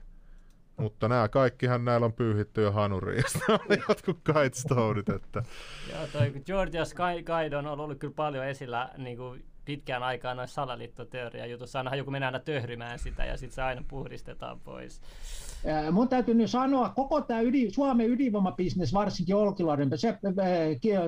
Mutta 0.79 1.09
nämä 1.09 1.29
kaikkihan 1.29 1.85
näillä 1.85 2.05
on 2.05 2.13
pyyhitty 2.13 2.63
jo 2.63 2.73
hanuriin, 2.73 3.25
ja 3.49 3.59
oli 3.69 3.79
jotkut 3.89 4.19
kitestoneit. 4.27 5.09
Että... 5.09 5.43
Joo, 5.93 6.07
toi 6.13 6.33
Georgia 6.47 6.85
Sky 6.85 7.23
Guide 7.27 7.57
on 7.57 7.67
ollut 7.67 7.99
kyllä 7.99 8.15
paljon 8.17 8.47
esillä 8.47 8.91
niin 8.97 9.17
kuin 9.17 9.45
pitkään 9.65 10.03
aikaan 10.03 10.37
noissa 10.37 10.55
salaliittoteoria 10.55 11.47
jutussa. 11.47 11.79
Ainahan 11.79 11.99
joku 11.99 12.11
menee 12.11 12.27
aina 12.27 12.39
töhrymään 12.39 12.99
sitä 12.99 13.25
ja 13.25 13.37
sitten 13.37 13.55
se 13.55 13.63
aina 13.63 13.85
puhdistetaan 13.89 14.61
pois. 14.61 15.01
Mun 15.93 16.09
täytyy 16.09 16.35
nyt 16.35 16.51
sanoa, 16.51 16.89
koko 16.89 17.21
tämä 17.21 17.41
ydin, 17.41 17.75
Suomen 17.75 18.11
ydinvoimabisnes, 18.11 18.95
varsinkin 18.95 19.37
Olkiluoden, 19.37 19.99
se 19.99 20.19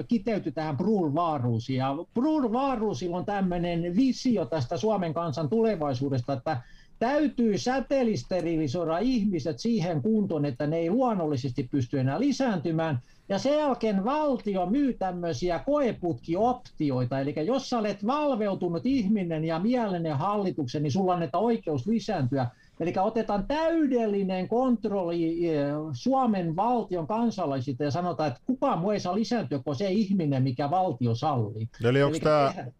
kiteytyi 0.09 0.53
tähän 0.53 0.77
Brul 0.77 1.15
Vaaruusiin. 1.15 1.79
Ja 1.79 1.95
Brul 2.15 2.53
Vaaruusilla 2.53 3.17
on 3.17 3.25
tämmöinen 3.25 3.97
visio 3.97 4.45
tästä 4.45 4.77
Suomen 4.77 5.15
kansan 5.15 5.49
tulevaisuudesta, 5.49 6.33
että 6.33 6.63
täytyy 7.01 7.59
säteilisterilisoida 7.59 8.99
ihmiset 8.99 9.59
siihen 9.59 10.03
kuntoon, 10.03 10.45
että 10.45 10.67
ne 10.67 10.77
ei 10.77 10.91
luonnollisesti 10.91 11.69
pysty 11.71 12.01
enää 12.01 12.21
lisääntymään. 12.21 12.99
Ja 13.29 13.39
sen 13.39 13.59
jälkeen 13.59 14.05
valtio 14.05 14.67
myy 14.67 14.93
tämmöisiä 14.95 15.59
koeputkioptioita, 15.59 17.21
eli 17.21 17.35
jos 17.47 17.71
sä 17.71 17.79
olet 17.79 18.07
valveutunut 18.07 18.87
ihminen 18.87 19.45
ja 19.45 19.59
mielinen 19.59 20.17
hallituksen, 20.17 20.83
niin 20.83 20.93
sulla 20.93 21.15
annetaan 21.15 21.45
oikeus 21.45 21.87
lisääntyä. 21.87 22.47
Eli 22.81 22.95
otetaan 23.01 23.45
täydellinen 23.49 24.49
kontrolli 24.49 25.49
eh, 25.49 25.65
Suomen 25.93 26.57
valtion 26.57 27.07
kansalaisilta 27.07 27.85
ja 27.85 27.91
sanotaan, 27.91 28.29
että 28.29 28.41
kukaan 28.47 28.79
muu 28.79 28.91
ei 28.91 29.01
saa 29.01 29.15
lisääntyä 29.15 29.59
kuin 29.59 29.77
se 29.77 29.91
ihminen, 29.91 30.43
mikä 30.43 30.71
valtio 30.71 31.15
sallii. 31.15 31.69
Eli 31.85 32.03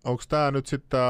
onko 0.05 0.23
tämä 0.29 0.51
nyt 0.51 0.67
sitten 0.67 1.01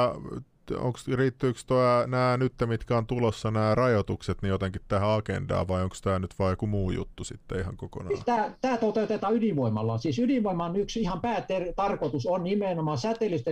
onko, 0.78 0.98
riittyykö 1.14 1.60
nämä 2.06 2.36
nyt, 2.36 2.52
mitkä 2.66 2.97
on 2.97 3.06
tulossa, 3.06 3.51
nämä 3.51 3.74
rajoitukset, 3.74 4.42
niin 4.42 4.51
jotenkin 4.51 4.82
tähän 4.88 5.10
agendaan, 5.10 5.68
vai 5.68 5.82
onko 5.82 5.97
tämä 6.02 6.18
nyt 6.18 6.34
vain 6.38 6.51
joku 6.51 6.66
muu 6.66 6.90
juttu 6.90 7.24
sitten 7.24 7.60
ihan 7.60 7.76
kokonaan? 7.76 8.16
Siis 8.16 8.24
tämä, 8.60 8.76
toteutetaan 8.76 9.34
ydinvoimalla. 9.34 9.98
Siis 9.98 10.18
ydinvoiman 10.18 10.76
yksi 10.76 11.01
ihan 11.01 11.20
päätarkoitus 11.20 12.26
on 12.26 12.44
nimenomaan 12.44 12.98
säteillistä. 12.98 13.51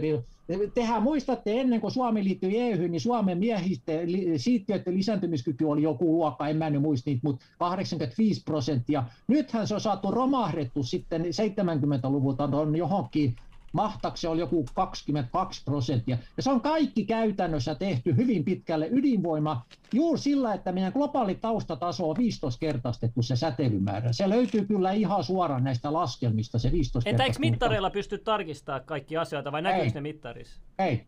Tehän 0.74 1.02
muistatte, 1.02 1.60
ennen 1.60 1.80
kuin 1.80 1.90
Suomi 1.90 2.24
liittyi 2.24 2.60
EU, 2.60 2.88
niin 2.88 3.00
Suomen 3.00 3.38
miehisten 3.38 4.08
siittiöiden 4.36 4.94
lisääntymiskyky 4.94 5.64
oli 5.64 5.82
joku 5.82 6.12
luokka, 6.16 6.48
en 6.48 6.56
mä 6.56 6.70
nyt 6.70 6.82
muista 6.82 7.10
niitä, 7.10 7.20
mutta 7.24 7.44
85 7.58 8.42
prosenttia. 8.44 9.04
Nythän 9.28 9.68
se 9.68 9.74
on 9.74 9.80
saatu 9.80 10.10
romahdettu 10.10 10.82
sitten 10.82 11.22
70-luvulta 11.22 12.44
on 12.44 12.76
johonkin 12.76 13.36
Mahtaksi 13.78 14.26
oli 14.26 14.40
joku 14.40 14.66
22 14.74 15.62
prosenttia. 15.64 16.18
Ja 16.36 16.42
se 16.42 16.50
on 16.50 16.60
kaikki 16.60 17.04
käytännössä 17.04 17.74
tehty 17.74 18.16
hyvin 18.16 18.44
pitkälle 18.44 18.88
ydinvoima 18.90 19.62
juuri 19.92 20.20
sillä, 20.20 20.54
että 20.54 20.72
meidän 20.72 20.92
globaali 20.92 21.34
taustataso 21.34 22.10
on 22.10 22.16
15 22.18 22.60
kertaistettu 22.60 23.22
se 23.22 23.36
säteilymäärä. 23.36 24.12
Se 24.12 24.28
löytyy 24.28 24.64
kyllä 24.64 24.92
ihan 24.92 25.24
suoraan 25.24 25.64
näistä 25.64 25.92
laskelmista 25.92 26.58
se 26.58 26.72
15 26.72 27.10
Entä 27.10 27.24
eikö 27.24 27.38
mittareilla 27.38 27.90
pysty 27.90 28.18
tarkistamaan 28.18 28.84
kaikki 28.84 29.16
asioita 29.16 29.52
vai 29.52 29.62
näkyykö 29.62 29.94
ne 29.94 30.00
mittarissa? 30.00 30.60
Ei. 30.78 31.06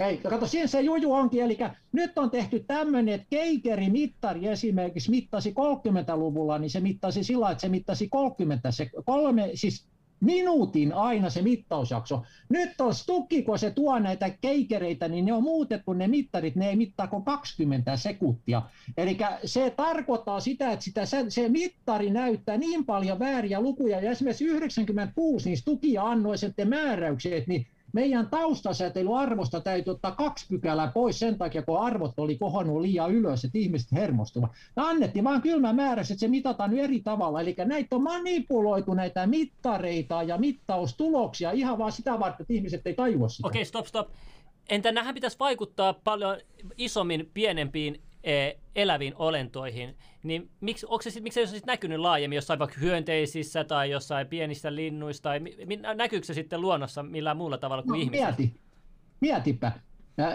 Ei, 0.00 0.18
kato, 0.18 0.46
siinä 0.46 0.66
se 0.66 0.80
juju 0.80 1.12
onkin, 1.12 1.42
eli 1.42 1.58
nyt 1.92 2.18
on 2.18 2.30
tehty 2.30 2.64
tämmöinen, 2.66 3.14
että 3.14 3.26
Keikeri 3.30 3.90
mittari 3.90 4.46
esimerkiksi 4.46 5.10
mittasi 5.10 5.50
30-luvulla, 5.50 6.58
niin 6.58 6.70
se 6.70 6.80
mittasi 6.80 7.24
sillä, 7.24 7.50
että 7.50 7.60
se 7.60 7.68
mittasi 7.68 8.08
30, 8.08 8.70
se 8.70 8.90
kolme, 9.04 9.50
siis 9.54 9.86
minuutin 10.20 10.92
aina 10.92 11.30
se 11.30 11.42
mittausjakso. 11.42 12.22
Nyt 12.48 12.80
on 12.80 12.94
Stukki, 12.94 13.42
kun 13.42 13.58
se 13.58 13.70
tuo 13.70 13.98
näitä 13.98 14.30
keikereitä, 14.30 15.08
niin 15.08 15.24
ne 15.24 15.32
on 15.32 15.42
muutettu 15.42 15.92
ne 15.92 16.08
mittarit, 16.08 16.56
ne 16.56 16.68
ei 16.68 16.76
mittaa 16.76 17.06
kuin 17.06 17.24
20 17.24 17.96
sekuntia. 17.96 18.62
Eli 18.96 19.18
se 19.44 19.70
tarkoittaa 19.70 20.40
sitä, 20.40 20.72
että 20.72 20.84
sitä, 20.84 21.06
se 21.28 21.48
mittari 21.48 22.10
näyttää 22.10 22.56
niin 22.56 22.84
paljon 22.84 23.18
vääriä 23.18 23.60
lukuja, 23.60 24.00
ja 24.00 24.10
esimerkiksi 24.10 24.44
96 24.44 25.48
niin 25.48 25.58
Stuki 25.58 25.98
annoi 25.98 26.38
sitten 26.38 26.68
määräykset, 26.68 27.46
niin 27.46 27.66
meidän 27.94 28.28
taustasäteilyarvosta 28.30 29.60
täytyy 29.60 29.90
ottaa 29.90 30.12
kaksi 30.12 30.46
pykälää 30.48 30.92
pois 30.94 31.18
sen 31.18 31.38
takia, 31.38 31.62
kun 31.62 31.80
arvot 31.80 32.18
oli 32.18 32.38
kohonnut 32.38 32.80
liian 32.80 33.14
ylös, 33.14 33.44
että 33.44 33.58
ihmiset 33.58 33.92
hermostuvat. 33.92 34.50
Ne 34.76 34.82
annettiin 34.82 35.24
vaan 35.24 35.42
kylmä 35.42 35.72
määräys, 35.72 36.10
että 36.10 36.20
se 36.20 36.28
mitataan 36.28 36.70
nyt 36.70 36.80
eri 36.80 37.00
tavalla. 37.00 37.40
Eli 37.40 37.54
näitä 37.64 37.96
on 37.96 38.02
manipuloitu 38.02 38.94
näitä 38.94 39.26
mittareita 39.26 40.22
ja 40.22 40.38
mittaustuloksia 40.38 41.50
ihan 41.50 41.78
vaan 41.78 41.92
sitä 41.92 42.18
varten, 42.18 42.42
että 42.42 42.52
ihmiset 42.52 42.86
ei 42.86 42.94
tajua 42.94 43.28
sitä. 43.28 43.48
Okei, 43.48 43.62
okay, 43.62 43.64
stop, 43.64 43.86
stop. 43.86 44.08
Entä 44.68 44.92
nähän 44.92 45.14
pitäisi 45.14 45.38
vaikuttaa 45.38 45.94
paljon 46.04 46.36
isommin 46.76 47.30
pienempiin 47.34 48.00
eläviin 48.76 49.14
olentoihin, 49.16 49.96
niin 50.22 50.50
miksi, 50.60 50.86
onko 50.86 51.02
se 51.02 51.10
sit, 51.10 51.22
miksi 51.22 51.46
se 51.46 51.54
ei 51.54 51.58
ole 51.58 51.62
näkynyt 51.66 51.98
laajemmin 51.98 52.36
jossain 52.36 52.58
vaikka 52.58 52.80
hyönteisissä 52.80 53.64
tai 53.64 53.90
jossain 53.90 54.26
pienistä 54.26 54.74
linnuista, 54.74 55.28
tai 55.28 55.40
näkyykö 55.94 56.26
se 56.26 56.34
sitten 56.34 56.60
luonnossa 56.60 57.02
millään 57.02 57.36
muulla 57.36 57.58
tavalla 57.58 57.82
kuin 57.82 57.98
no, 57.98 58.02
ihmisessä? 58.02 58.34
Mieti, 58.38 58.60
mietipä. 59.20 59.72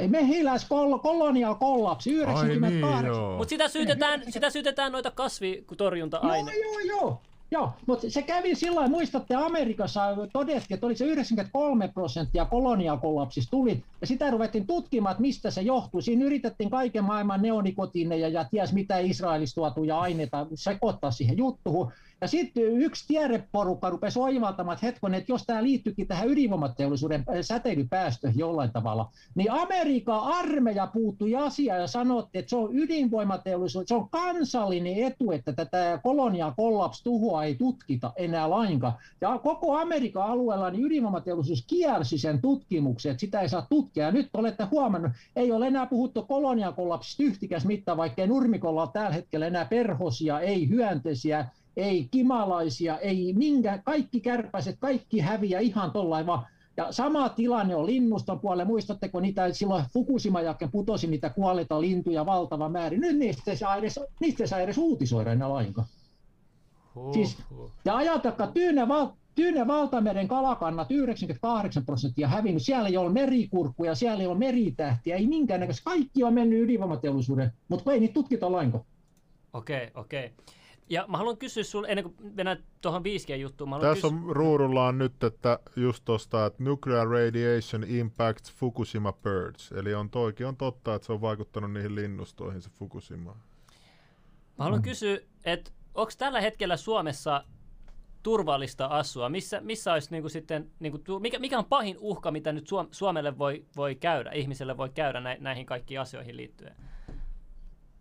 Mehiläis 0.08 0.68
colonial 1.04 1.56
collapse 1.56 2.10
98. 2.12 3.04
Niin, 3.04 3.38
Mutta 3.38 3.50
sitä 3.50 3.68
syytetään, 3.68 4.24
sitä 4.30 4.50
syytetään 4.50 4.92
noita 4.92 5.12
kasvitorjunta-aineita. 5.12 6.60
Joo, 6.60 6.80
joo, 6.80 6.98
joo. 7.00 7.22
Joo, 7.52 7.72
mutta 7.86 8.10
se 8.10 8.22
kävi 8.22 8.56
sillä 8.56 8.88
muistatte 8.88 9.36
Amerikassa 9.36 10.02
todettiin, 10.34 10.76
että 10.76 10.86
oli 10.86 10.96
se 10.98 11.06
93 11.06 11.88
prosenttia 11.88 12.46
koloniakollapsista 12.46 13.52
tuli, 13.52 13.84
ja 14.02 14.08
sitä 14.08 14.32
ruvettiin 14.32 14.68
tutkimaan, 14.68 15.12
että 15.12 15.22
mistä 15.22 15.52
se 15.52 15.62
johtuu. 15.62 16.02
Siinä 16.02 16.26
yritettiin 16.26 16.70
kaiken 16.70 17.04
maailman 17.04 17.42
neonikotiineja 17.42 18.28
ja 18.28 18.44
ties 18.44 18.74
mitä 18.74 18.98
Israelista 18.98 19.56
tuotuja 19.56 20.00
aineita 20.00 20.48
sekoittaa 20.54 21.12
siihen 21.12 21.38
juttuun. 21.38 21.92
Ja 22.22 22.28
sitten 22.28 22.82
yksi 22.82 23.08
tiedeporukka 23.08 23.90
rupesi 23.90 24.20
oivaltamaan, 24.20 24.74
että 24.76 24.86
hetken, 24.86 25.14
että 25.14 25.32
jos 25.32 25.46
tämä 25.46 25.64
liittyykin 25.64 26.08
tähän 26.08 26.30
ydinvoimateollisuuden 26.30 27.24
äh, 27.30 27.36
säteilypäästöihin 27.42 28.40
jollain 28.40 28.72
tavalla, 28.72 29.12
niin 29.36 29.52
Amerikan 29.52 30.20
armeija 30.20 30.88
puuttui 30.88 31.36
asiaan 31.36 31.82
ja 31.82 31.88
sanoi, 31.88 32.28
että 32.34 32.50
se 32.50 32.56
on 32.56 32.78
ydinvoimateollisuus, 32.78 33.88
se 33.88 33.96
on 33.96 34.10
kansallinen 34.10 35.04
etu, 35.04 35.32
että 35.32 35.54
tätä 35.54 36.00
kolonia 36.04 36.54
kollaps 36.58 37.04
tuhoa 37.04 37.44
ei 37.44 37.56
tutkita 37.56 38.14
enää 38.16 38.50
lainkaan. 38.50 38.94
Ja 39.22 39.40
koko 39.44 39.78
Amerikan 39.78 40.24
alueella 40.24 40.70
niin 40.70 40.86
ydinvoimateollisuus 40.86 41.64
kiersi 41.68 42.18
sen 42.18 42.42
tutkimuksen, 42.42 43.12
että 43.12 43.22
sitä 43.22 43.42
ei 43.42 43.50
saa 43.50 43.68
tutkia. 43.70 44.06
Ja 44.06 44.12
nyt 44.12 44.30
olette 44.34 44.64
huomannut, 44.72 45.12
ei 45.36 45.52
ole 45.52 45.68
enää 45.68 45.86
puhuttu 45.86 46.24
koloniakollapsista 46.24 47.24
yhtikäs 47.24 47.66
mittaa, 47.66 47.98
vaikka 47.98 48.28
nurmikolla 48.28 48.82
on 48.82 48.92
tällä 48.92 49.10
hetkellä 49.10 49.48
enää 49.48 49.66
perhosia, 49.66 50.40
ei 50.40 50.70
hyönteisiä, 50.70 51.46
ei 51.80 52.08
kimalaisia, 52.12 52.98
ei 52.98 53.34
minkä, 53.34 53.78
kaikki 53.78 54.22
kärpäiset, 54.22 54.76
kaikki 54.80 55.20
häviä 55.20 55.60
ihan 55.60 55.92
tollain 55.92 56.26
vaan. 56.26 56.46
Ja 56.78 56.92
sama 56.92 57.30
tilanne 57.30 57.76
on 57.76 57.86
linnuston 57.86 58.40
puolella. 58.40 58.66
Muistatteko 58.66 59.20
niitä 59.20 59.54
silloin 59.54 59.86
Fukushima 59.94 60.42
jälkeen 60.42 60.72
putosi 60.72 61.08
niitä 61.08 61.30
kuolleita 61.30 61.82
lintuja 61.82 62.26
valtava 62.26 62.70
määrä. 62.70 62.98
Nyt 62.98 63.18
niistä 63.18 63.52
ei 63.52 63.58
saa 63.58 63.76
edes, 63.76 64.00
niistä 64.20 64.44
ei 64.44 64.48
saa 64.48 64.60
edes 64.60 64.78
uutisoida 64.78 65.32
enää 65.32 65.50
lainkaan. 65.50 65.88
Huh, 66.96 67.14
siis, 67.14 67.38
ja 67.86 67.96
ajatelkaa, 67.96 68.48
Tyynen, 68.48 68.88
val, 68.88 69.08
Tyynen 69.36 69.68
valtameren 69.68 70.28
kalakannat 70.28 70.92
98 70.92 71.86
prosenttia 71.86 72.28
hävinnyt. 72.28 72.64
Siellä 72.64 72.90
ei 72.90 72.98
ole 72.98 73.12
merikurkkuja, 73.12 73.96
siellä 73.96 74.22
ei 74.22 74.28
ole 74.28 74.38
meritähtiä, 74.38 75.16
ei 75.16 75.28
minkäännäköistä. 75.28 75.84
Kaikki 75.84 76.24
on 76.24 76.34
mennyt 76.34 76.64
ydinvoimateollisuuden, 76.64 77.52
mutta 77.68 77.92
ei 77.92 78.00
niitä 78.00 78.14
tutkita 78.14 78.52
lainkaan. 78.52 78.84
Okei, 79.54 79.88
okay, 79.88 80.02
okei. 80.02 80.26
Okay. 80.26 80.56
Ja 80.90 81.06
mä 81.08 81.18
haluan 81.18 81.38
kysyä 81.38 81.64
sulle, 81.64 81.88
ennen 81.88 82.04
kuin 82.04 82.16
mennään 82.36 82.64
tuohon 82.82 83.04
5G-juttuun. 83.04 83.70
Tässä 83.82 84.08
on 84.08 84.20
kysy- 84.20 84.34
ruudulla 84.34 84.88
on 84.88 84.98
nyt, 84.98 85.24
että 85.24 85.60
just 85.76 86.06
tuosta, 86.06 86.46
että 86.46 86.64
nuclear 86.64 87.08
radiation 87.08 87.84
impacts 87.88 88.54
Fukushima 88.54 89.14
birds. 89.14 89.72
Eli 89.72 89.94
on 89.94 90.10
toikin 90.10 90.48
on 90.48 90.58
totta, 90.58 90.96
että 90.96 91.06
se 91.06 91.14
on 91.14 91.22
vaikuttanut 91.22 91.72
niihin 91.72 91.96
linnustoihin 91.96 92.62
se 92.62 92.70
Fukushima. 92.70 93.32
Mä 94.58 94.64
haluan 94.64 94.80
mm. 94.80 94.84
kysyä, 94.84 95.20
että 95.46 95.72
onko 95.96 96.12
tällä 96.18 96.42
hetkellä 96.42 96.78
Suomessa 96.78 97.44
turvallista 98.24 98.86
asua? 98.86 99.30
Missä, 99.30 99.62
missä 99.62 99.94
olisi 99.94 100.12
niin 100.12 100.24
kuin 100.24 100.32
sitten, 100.32 100.72
niin 100.80 100.92
kuin, 100.92 101.22
mikä, 101.22 101.40
mikä 101.40 101.58
on 101.58 101.66
pahin 101.66 101.98
uhka, 102.00 102.32
mitä 102.32 102.52
nyt 102.52 102.70
Suomelle 102.92 103.38
voi, 103.38 103.66
voi 103.76 103.96
käydä, 103.96 104.32
ihmiselle 104.32 104.78
voi 104.78 104.90
käydä 104.90 105.22
näihin 105.40 105.66
kaikkiin 105.66 106.00
asioihin 106.00 106.38
liittyen? 106.38 106.76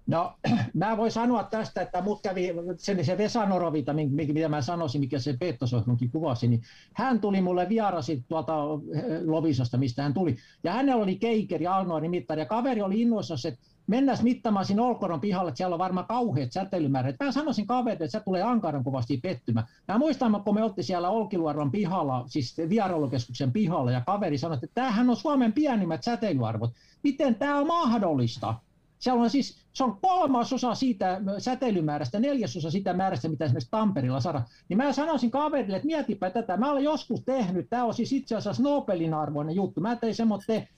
No, 0.09 0.35
mä 0.75 0.97
voin 0.97 1.11
sanoa 1.11 1.45
tästä, 1.45 1.83
että 1.83 2.03
mut 2.03 2.23
kävi 2.23 2.55
se, 2.77 3.05
se 3.05 3.19
Vesa 3.19 3.47
Norovita, 3.47 3.93
mitä 3.93 4.49
mä 4.49 4.63
sanoisin, 4.63 5.01
mikä 5.01 5.19
se 5.19 5.37
Peettosohjelmakin 5.41 6.11
kuvasi, 6.11 6.49
niin 6.49 6.63
hän 6.95 7.21
tuli 7.21 7.41
mulle 7.41 7.69
vierasi 7.69 8.25
tuolta 8.29 8.55
eh, 8.95 9.03
Lovisasta, 9.27 9.79
mistä 9.79 10.03
hän 10.03 10.15
tuli. 10.15 10.37
Ja 10.65 10.73
hänellä 10.73 11.03
oli 11.03 11.17
keikeri, 11.17 11.67
Alnoari 11.67 12.09
mittari, 12.09 12.41
ja 12.41 12.47
kaveri 12.47 12.83
oli 12.83 13.01
innoissaan, 13.01 13.39
että 13.49 13.61
mennään 13.87 14.19
mittaamaan 14.23 14.65
sinne 14.67 14.83
Olkoron 14.83 15.21
pihalle, 15.21 15.49
että 15.49 15.57
siellä 15.57 15.75
on 15.75 15.79
varmaan 15.79 16.07
kauheat 16.07 16.53
säteilymäärät. 16.53 17.17
Mä 17.25 17.33
sanoisin 17.33 17.67
kaverille, 17.67 18.05
että 18.05 18.19
se 18.19 18.25
tulee 18.25 18.43
ankaran 18.43 18.85
kovasti 18.85 19.17
pettymään. 19.17 19.67
Mä 19.89 19.99
muistan, 19.99 20.43
kun 20.45 20.55
me 20.55 20.63
oltiin 20.63 20.85
siellä 20.85 21.11
Olkiluodon 21.11 21.71
pihalla, 21.71 22.25
siis 22.27 22.57
vierailukeskuksen 22.69 23.53
pihalla, 23.53 23.91
ja 23.91 24.01
kaveri 24.01 24.39
sanoi, 24.39 24.55
että 24.55 24.67
tämähän 24.75 25.11
on 25.11 25.17
Suomen 25.17 25.53
pienimmät 25.53 26.05
säteilyarvot. 26.05 26.71
Miten 27.03 27.35
tämä 27.35 27.59
on 27.59 27.67
mahdollista? 27.67 28.55
Siellä 28.99 29.23
on 29.23 29.31
siis, 29.31 29.59
se 29.73 29.85
on 29.85 29.99
kolmasosa 30.03 30.75
siitä 30.75 31.21
säteilymäärästä, 31.39 32.21
neljäsosa 32.21 32.71
sitä 32.71 32.93
määrästä, 32.93 33.29
mitä 33.29 33.45
esimerkiksi 33.45 33.71
Tampereella 33.71 34.21
saadaan. 34.21 34.45
Niin 34.69 34.77
mä 34.77 34.93
sanoisin 34.93 35.31
kaverille, 35.31 35.77
että 35.77 35.87
mietipä 35.87 36.31
tätä. 36.31 36.57
Mä 36.57 36.71
olen 36.71 36.85
joskus 36.85 37.23
tehnyt, 37.25 37.67
tämä 37.71 37.85
on 37.85 37.95
siis 37.95 38.13
itse 38.13 38.37
asiassa 38.37 38.63
Nobelin 38.63 39.15
arvoinen 39.15 39.55
juttu. 39.55 39.81
Mä 39.81 39.97
tein 39.97 40.15
semmoinen 40.15 40.69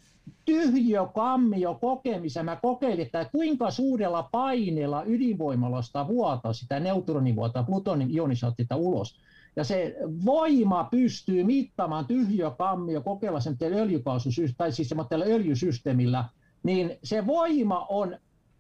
tyhjö 0.45 1.07
kammio 1.15 1.75
kokemisen. 1.75 2.45
Mä 2.45 2.57
kokeilin, 2.57 3.07
että 3.07 3.25
kuinka 3.33 3.71
suurella 3.71 4.29
paineella 4.33 5.05
ydinvoimalasta 5.05 6.09
vuotaa 6.09 6.53
sitä 6.53 6.81
neutronivuota, 6.81 7.63
plutonin 7.63 8.11
ionisaatiota 8.11 8.77
ulos. 8.77 9.21
Ja 9.57 9.65
se 9.65 9.97
voima 10.25 10.85
pystyy 10.85 11.45
mittaamaan 11.45 12.07
tyhjö 12.07 12.51
kammio 12.51 13.01
kokeilla 13.01 13.41
sen 13.41 13.57
öljykaususysteemillä, 13.63 14.55
tai 14.59 14.73
siis 14.73 14.95
öljysysteemillä– 15.27 16.25
niin 16.63 16.99
se 17.03 17.27
voima 17.27 17.87
on 17.89 18.17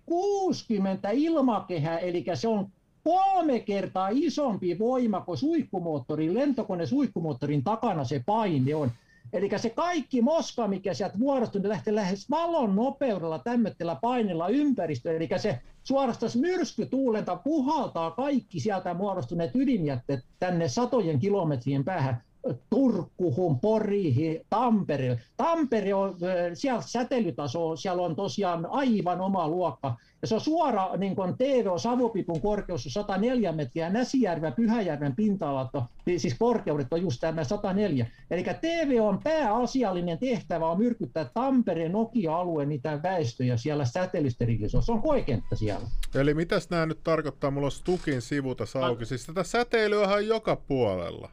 60 0.06 1.10
ilmakehää, 1.10 1.98
eli 1.98 2.24
se 2.34 2.48
on 2.48 2.68
kolme 3.04 3.60
kertaa 3.60 4.08
isompi 4.12 4.78
voima 4.78 5.20
kuin 5.20 5.38
suihkumoottorin, 5.38 6.34
lentokone 6.34 6.86
suihkumoottorin 6.86 7.64
takana 7.64 8.04
se 8.04 8.22
paine 8.26 8.74
on. 8.74 8.90
Eli 9.32 9.50
se 9.56 9.70
kaikki 9.70 10.22
moska, 10.22 10.68
mikä 10.68 10.94
sieltä 10.94 11.18
muodostuu, 11.18 11.60
lähtee 11.64 11.94
lähes 11.94 12.30
valon 12.30 12.76
nopeudella 12.76 13.38
tämmöisellä 13.38 13.94
paineella 13.94 14.48
ympäristöön. 14.48 15.16
Eli 15.16 15.28
se 15.36 15.58
suorastaan 15.82 16.32
myrskytuulenta 16.34 17.36
puhaltaa 17.36 18.10
kaikki 18.10 18.60
sieltä 18.60 18.94
muodostuneet 18.94 19.50
ydinjätteet 19.54 20.24
tänne 20.38 20.68
satojen 20.68 21.18
kilometrien 21.18 21.84
päähän. 21.84 22.22
Turkuhun, 22.70 23.60
Poriihin, 23.60 24.40
Tampereelle. 24.50 25.20
Tampere 25.36 25.94
on, 25.94 26.16
siellä 26.54 26.82
säteilytaso, 26.82 27.76
siellä 27.76 28.02
on 28.02 28.16
tosiaan 28.16 28.66
aivan 28.66 29.20
oma 29.20 29.48
luokka. 29.48 29.96
Ja 30.22 30.28
se 30.28 30.34
on 30.34 30.40
suora 30.40 30.96
niin 30.96 31.16
kuin 31.16 31.36
TV 31.38 31.66
Savupipun 31.76 32.40
korkeus 32.40 32.86
on 32.86 32.92
104 32.92 33.52
metriä, 33.52 33.90
Näsijärven 33.90 34.52
Pyhäjärven 34.52 35.16
pinta-alat, 35.16 35.70
siis 36.16 36.36
korkeudet 36.38 36.86
on 36.90 37.02
just 37.02 37.20
tämä 37.20 37.44
104. 37.44 38.06
Eli 38.30 38.44
TV 38.60 38.98
on 39.00 39.20
pääasiallinen 39.24 40.18
tehtävä 40.18 40.70
on 40.70 40.78
myrkyttää 40.78 41.24
Tampereen 41.34 41.92
Nokia-alueen 41.92 42.68
niitä 42.68 43.02
väestöjä 43.02 43.56
siellä 43.56 43.84
säteilysterilisoissa. 43.84 44.86
Se 44.86 44.92
on 44.92 45.02
koekenttä 45.02 45.56
siellä. 45.56 45.86
Eli 46.14 46.34
mitäs 46.34 46.70
nämä 46.70 46.86
nyt 46.86 47.02
tarkoittaa? 47.04 47.50
Mulla 47.50 47.66
on 47.66 47.72
Stukin 47.72 48.22
sivuta 48.22 48.64
auki. 48.82 49.04
Siis 49.04 49.26
tätä 49.26 49.42
säteilyä 49.42 50.08
on 50.08 50.26
joka 50.26 50.56
puolella. 50.56 51.30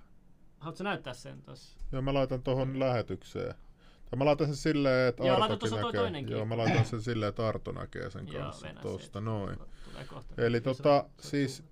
Haluatko 0.60 0.84
näyttää 0.84 1.14
sen 1.14 1.42
tuossa? 1.42 1.80
Joo, 1.92 2.02
mä 2.02 2.14
laitan 2.14 2.44
tuohon 2.44 2.80
lähetykseen. 2.80 3.56
Tai 4.10 4.18
mä 4.18 4.26
laitan 4.26 4.48
sen 4.48 4.56
silleen, 4.56 5.10
että 5.10 5.24
Joo, 5.24 5.44
Artokin 5.44 5.72
näkee. 5.72 6.02
Toinenkin. 6.02 6.36
Joo, 6.36 6.46
mä 6.46 6.58
laitan 6.58 6.86
sen 6.86 7.02
silleen, 7.02 7.30
että 7.30 7.48
Arto 7.48 7.72
näkee 7.72 8.10
sen 8.10 8.28
kanssa 8.28 8.68
tuosta, 8.82 9.22
noin. 9.22 9.60
Eli 10.38 10.62
tota, 10.62 11.06
siis 11.20 11.64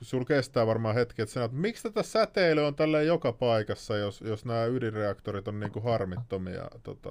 sulla 0.00 0.24
kestää 0.24 0.66
varmaan 0.66 0.94
hetki, 0.94 1.22
että 1.22 1.32
sanot, 1.32 1.52
miksi 1.52 1.82
tätä 1.82 2.02
säteilyä 2.02 2.66
on 2.66 2.74
tällä 2.74 3.02
joka 3.02 3.32
paikassa, 3.32 3.96
jos, 3.96 4.20
jos 4.20 4.44
nämä 4.44 4.64
ydinreaktorit 4.64 5.48
on 5.48 5.60
niinku 5.60 5.80
harmittomia? 5.80 6.68
Tota, 6.82 7.10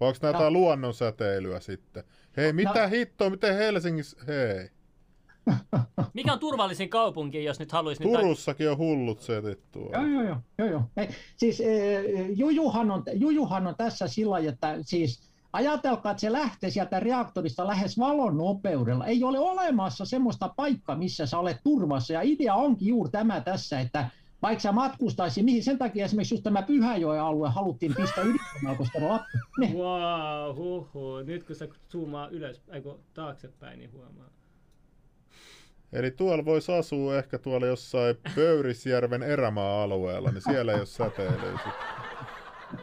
vai 0.00 0.08
onko 0.08 0.18
nämä 0.22 0.38
no. 0.38 0.50
luonnon 0.50 0.94
säteilyä 0.94 1.60
sitten? 1.60 2.04
Hei, 2.36 2.52
mitä 2.52 2.82
no. 2.82 2.88
hittoa, 2.88 3.30
miten 3.30 3.54
Helsingissä, 3.56 4.16
hei. 4.26 4.70
Mikä 6.14 6.32
on 6.32 6.38
turvallisin 6.38 6.88
kaupunki, 6.88 7.44
jos 7.44 7.58
nyt 7.58 7.72
haluaisi... 7.72 8.02
Turussakin 8.02 8.70
on 8.70 8.78
hullut 8.78 9.20
setit 9.20 9.60
tuolla. 9.72 9.96
Joo, 9.96 10.06
joo, 10.06 10.22
joo. 10.22 10.36
joo, 10.58 10.68
joo. 10.68 10.82
Ei, 10.96 11.08
siis 11.36 11.60
e, 11.60 12.02
Jujuhan, 12.36 12.90
on, 12.90 13.02
Jujuhan 13.12 13.66
on 13.66 13.74
tässä 13.74 14.06
sillä 14.06 14.38
että 14.38 14.78
siis 14.80 15.32
ajatelkaa, 15.52 16.12
että 16.12 16.20
se 16.20 16.32
lähtee 16.32 16.70
sieltä 16.70 17.00
reaktorista 17.00 17.66
lähes 17.66 17.98
valon 17.98 18.36
nopeudella. 18.36 19.06
Ei 19.06 19.24
ole 19.24 19.38
olemassa 19.38 20.04
semmoista 20.04 20.52
paikkaa, 20.56 20.96
missä 20.96 21.26
sä 21.26 21.38
olet 21.38 21.56
turvassa. 21.64 22.12
Ja 22.12 22.20
idea 22.22 22.54
onkin 22.54 22.88
juuri 22.88 23.10
tämä 23.10 23.40
tässä, 23.40 23.80
että 23.80 24.10
vaikka 24.42 24.62
sä 24.62 24.72
matkustaisi, 24.72 25.42
mihin 25.42 25.64
sen 25.64 25.78
takia 25.78 26.04
esimerkiksi 26.04 26.34
just 26.34 26.44
tämä 26.44 26.62
Pyhäjoen 26.62 27.22
alue 27.22 27.48
haluttiin 27.48 27.94
pistää 27.94 28.24
ydinvoimaa, 28.24 28.74
koska 28.78 29.08
lappu. 29.08 29.38
Wow, 29.60 30.56
huhu. 30.56 31.16
Nyt 31.26 31.44
kun 31.44 31.56
sä 31.56 31.68
zoomaa 31.90 32.28
ylös, 32.28 32.62
eikö 32.68 32.94
taaksepäin, 33.14 33.78
niin 33.78 33.92
huomaa. 33.92 34.30
Eli 35.92 36.10
tuolla 36.10 36.44
voisi 36.44 36.72
asua 36.72 37.16
ehkä 37.16 37.38
tuolla 37.38 37.66
jossain 37.66 38.16
Pöyrisjärven 38.34 39.22
erämaa-alueella, 39.22 40.30
niin 40.30 40.42
siellä 40.42 40.72
ei 40.72 40.78
ole 40.78 40.86
säteilyä 40.86 41.58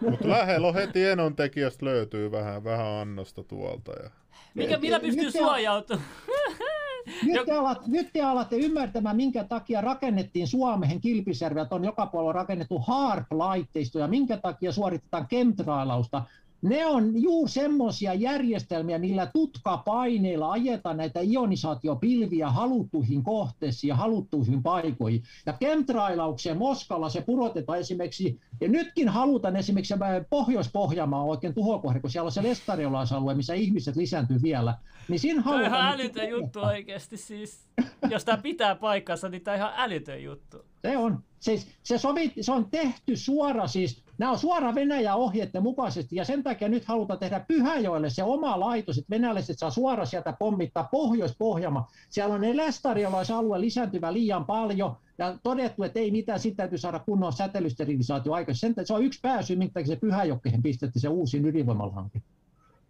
Mutta 0.02 0.30
lähellä 0.30 0.68
on 0.68 0.73
heti 0.73 1.06
enontekijästä 1.06 1.86
löytyy 1.86 2.31
vähän, 2.31 2.64
vähän 2.64 2.88
annosta 2.88 3.44
tuolta. 3.44 3.91
Ja... 4.03 4.10
Mikä, 4.53 4.77
millä 4.77 4.99
pystyy 4.99 5.31
suojautumaan? 5.31 6.06
Nyt 7.23 7.45
te, 7.45 7.52
alat, 7.52 7.88
nyt 7.88 8.10
te 8.14 8.22
alatte 8.22 8.56
ymmärtämään, 8.56 9.15
minkä 9.15 9.44
takia 9.44 9.81
rakennettiin 9.81 10.48
Suomeen 10.48 11.02
Kilpisjärvellä, 11.02 11.68
on 11.72 11.86
joka 11.86 12.06
puolella 12.06 12.34
rakennettu 12.34 12.80
HARP-laitteisto 12.80 13.99
ja 13.99 14.07
minkä 14.07 14.38
takia 14.38 14.72
suoritetaan 14.72 15.27
chemtrailausta 15.27 16.23
ne 16.61 16.86
on 16.86 17.22
juuri 17.22 17.52
semmoisia 17.52 18.14
järjestelmiä, 18.14 18.98
millä 18.98 19.26
tutkapaineilla 19.26 20.52
ajetaan 20.52 20.98
näitä 20.98 21.19
ionisaatiopilviä 21.23 22.49
haluttuihin 22.49 23.23
kohteisiin 23.23 23.90
ja 23.90 23.95
haluttuihin 23.95 24.64
paikoihin. 24.64 25.23
Ja 25.45 25.53
chemtrailaukseen 25.53 26.57
Moskalla 26.57 27.10
se 27.10 27.22
purotetaan 27.22 27.80
esimerkiksi, 27.80 28.40
ja 28.61 28.68
nytkin 28.68 29.10
halutaan 29.10 29.56
esimerkiksi 29.56 29.94
Pohjois-Pohjanmaa 30.30 31.23
oikein 31.23 31.53
tuhokohde, 31.53 31.99
kun 31.99 32.10
siellä 32.10 32.27
on 32.27 32.31
se 32.31 32.44
lestariolaisalue, 32.44 33.36
missä 33.36 33.53
ihmiset 33.53 33.95
lisääntyy 33.95 34.41
vielä. 34.41 34.77
Niin 35.07 35.19
siinä 35.19 35.41
halutaan... 35.41 35.72
Tämä 35.72 35.77
on 35.77 35.86
ihan 35.86 35.99
älytön 35.99 36.30
juttu 36.30 36.60
oikeasti 36.73 37.18
siis. 37.18 37.68
Jos 38.10 38.26
tämä 38.26 38.38
pitää 38.38 38.76
paikkansa, 38.76 39.30
niin 39.30 39.41
tämä 39.41 39.56
on 39.56 39.60
ihan 39.60 39.73
älytön 39.76 40.23
juttu. 40.23 40.57
Se 40.81 40.98
on. 40.98 41.23
Siis 41.40 41.68
se, 41.84 41.98
sovi, 41.98 42.34
se 42.41 42.52
on 42.52 42.69
tehty 42.72 43.15
suora 43.15 43.68
siis, 43.68 44.03
nämä 44.19 44.31
on 44.31 44.39
suora 44.39 44.75
Venäjän 44.75 45.17
ohjeiden 45.17 45.63
mukaisesti 45.63 46.15
ja 46.15 46.25
sen 46.25 46.43
takia 46.43 46.69
nyt 46.69 46.85
halutaan 46.85 47.19
tehdä 47.19 47.39
Pyhäjoelle 47.47 48.09
se 48.09 48.23
oma 48.23 48.59
laitos, 48.59 48.97
että 48.97 49.09
venäläiset 49.09 49.59
saa 49.59 49.69
suora 49.69 50.05
sieltä 50.05 50.33
pommittaa 50.39 50.89
Pohjois-Pohjanmaa. 50.91 51.91
Siellä 52.09 52.35
on 52.35 52.57
lestariolaisalue 52.57 53.61
lisääntyvä 53.61 54.13
liian 54.13 54.45
paljon 54.45 54.97
ja 55.17 55.37
todettu, 55.43 55.83
että 55.83 55.99
ei 55.99 56.11
mitään, 56.11 56.39
sitten 56.39 56.57
täytyy 56.57 56.77
saada 56.77 56.99
kunnon 56.99 57.33
säteilysterilisaatio 57.33 58.33
aikaisemmin. 58.33 58.85
Se 58.87 58.93
on 58.93 59.03
yksi 59.03 59.19
pääsy, 59.21 59.55
minkä 59.55 59.85
se 59.85 59.95
Pyhäjokkeen 59.95 60.63
pistettiin 60.63 61.01
se 61.01 61.07
uusi 61.07 61.37
ydinvoimalhanke. 61.37 62.21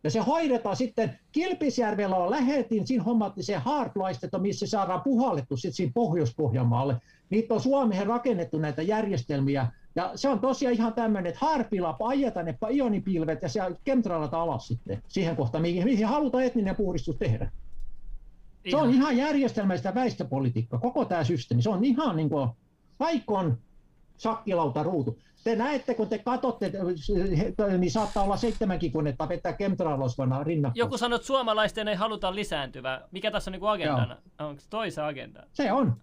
Ja 0.04 0.10
se 0.10 0.20
hoidetaan 0.20 0.76
sitten, 0.76 1.20
Kilpisjärvellä 1.32 2.16
on 2.16 2.32
lähetin, 2.32 2.88
siinä 2.88 3.04
hommattiin 3.04 3.44
se 3.44 3.56
hardlaisteto, 3.56 4.40
missä 4.40 4.68
saadaan 4.68 5.02
puhallettu 5.02 5.58
sitten 5.58 5.74
siinä 5.74 5.92
Pohjois-Pohjanmaalle. 5.96 7.02
Niitä 7.30 7.54
on 7.54 7.62
Suomeen 7.62 8.08
rakennettu 8.08 8.58
näitä 8.58 8.82
järjestelmiä, 8.82 9.68
ja 10.00 10.12
se 10.16 10.30
on 10.30 10.40
tosiaan 10.40 10.76
ihan 10.76 10.94
tämmöinen, 10.94 11.30
että 11.30 11.46
harpilla 11.46 11.98
ajetaan 12.00 12.46
ne 12.46 12.58
ionipilvet 12.72 13.42
ja 13.42 13.50
se 13.50 13.60
kemtraalat 13.84 14.34
alas 14.34 14.68
sitten 14.68 15.04
siihen 15.08 15.36
kohtaan, 15.36 15.62
mihin, 15.62 15.84
mihin 15.84 16.08
halutaan 16.08 16.44
etninen 16.44 16.76
puhdistus 16.76 17.16
tehdä. 17.16 17.52
Se 18.72 18.78
on 18.78 18.90
ihan 18.94 19.18
järjestelmäistä 19.18 19.96
väestöpolitiikkaa, 19.96 20.80
koko 20.80 21.06
tämä 21.06 21.24
systeemi. 21.24 21.62
Se 21.62 21.70
on 21.70 21.86
ihan 21.86 22.16
niin 22.16 22.30
kuin, 22.30 22.50
vaikka 23.00 23.34
on 23.34 23.58
sakkilauta 24.18 24.84
ruutu. 24.84 25.20
te 25.44 25.56
näette, 25.56 25.94
kun 25.94 26.08
te 26.08 26.18
katsotte, 26.18 26.72
niin 27.78 27.92
saattaa 27.92 28.24
olla 28.24 28.38
seitsemänkin 28.38 28.92
konetta 28.92 29.30
vetää 29.30 29.54
chemtrailosvana 29.54 30.44
rinnakkain. 30.44 30.80
Joku 30.80 30.98
sanoo, 30.98 31.16
että 31.16 31.28
suomalaisten 31.28 31.88
ei 31.88 31.96
haluta 31.96 32.36
lisääntyvää. 32.36 33.08
Mikä 33.12 33.32
tässä 33.32 33.52
on 33.52 33.54
niin 33.54 33.70
agendana? 33.70 34.18
Onko 34.40 34.62
toisa 34.70 35.08
agenda? 35.08 35.44
Se 35.54 35.72
on. 35.72 35.98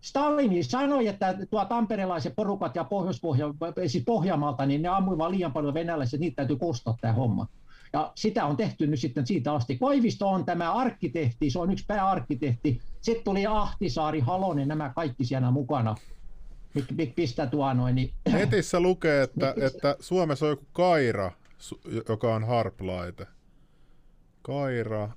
Stalin 0.00 0.64
sanoi, 0.64 1.06
että 1.06 1.34
tuo 1.50 1.64
tamperelaiset 1.64 2.36
porukat 2.36 2.76
ja 2.76 2.84
pohjois 2.84 3.22
siis 3.86 4.04
Pohjanmaalta, 4.04 4.66
niin 4.66 4.82
ne 4.82 4.88
ammuivat 4.88 5.30
liian 5.30 5.52
paljon 5.52 5.74
venäläisiä, 5.74 6.16
että 6.16 6.24
niitä 6.24 6.36
täytyy 6.36 6.56
kostaa 6.56 6.96
tämä 7.00 7.14
homma. 7.14 7.46
Ja 7.92 8.12
sitä 8.14 8.44
on 8.44 8.56
tehty 8.56 8.86
nyt 8.86 9.00
sitten 9.00 9.26
siitä 9.26 9.54
asti. 9.54 9.78
Koivisto 9.78 10.28
on 10.28 10.44
tämä 10.44 10.72
arkkitehti, 10.72 11.50
se 11.50 11.58
on 11.58 11.70
yksi 11.72 11.84
pääarkkitehti. 11.88 12.80
Sitten 13.00 13.24
tuli 13.24 13.46
Ahtisaari, 13.46 14.20
Halonen, 14.20 14.68
nämä 14.68 14.92
kaikki 14.94 15.24
siellä 15.24 15.50
mukana. 15.50 15.96
Pistä 17.14 17.46
tuo 17.46 17.74
noin. 17.74 17.94
Niin... 17.94 18.10
Netissä 18.32 18.80
lukee, 18.80 19.22
että, 19.22 19.54
että 19.66 19.96
Suomessa 20.00 20.46
on 20.46 20.50
joku 20.50 20.66
Kaira, 20.72 21.32
joka 22.08 22.34
on 22.34 22.44
harp-laite. 22.44 23.26
Kaira, 24.42 25.08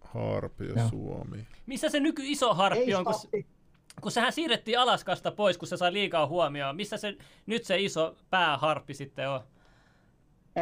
Harp 0.00 0.60
ja 0.60 0.66
Joo. 0.76 0.88
Suomi. 0.88 1.46
Missä 1.66 1.88
se 1.88 2.00
nyky 2.00 2.22
iso 2.24 2.54
harppi 2.54 2.94
on? 2.94 3.04
Kun, 3.04 3.44
kun 4.00 4.12
sehän 4.12 4.32
siirrettiin 4.32 4.78
Alaskasta 4.78 5.32
pois, 5.32 5.58
kun 5.58 5.68
se 5.68 5.76
sai 5.76 5.92
liikaa 5.92 6.26
huomioon. 6.26 6.76
Missä 6.76 6.96
se 6.96 7.16
nyt 7.46 7.64
se 7.64 7.80
iso 7.80 8.16
pääharppi 8.30 8.94
sitten 8.94 9.30
on? 9.30 9.40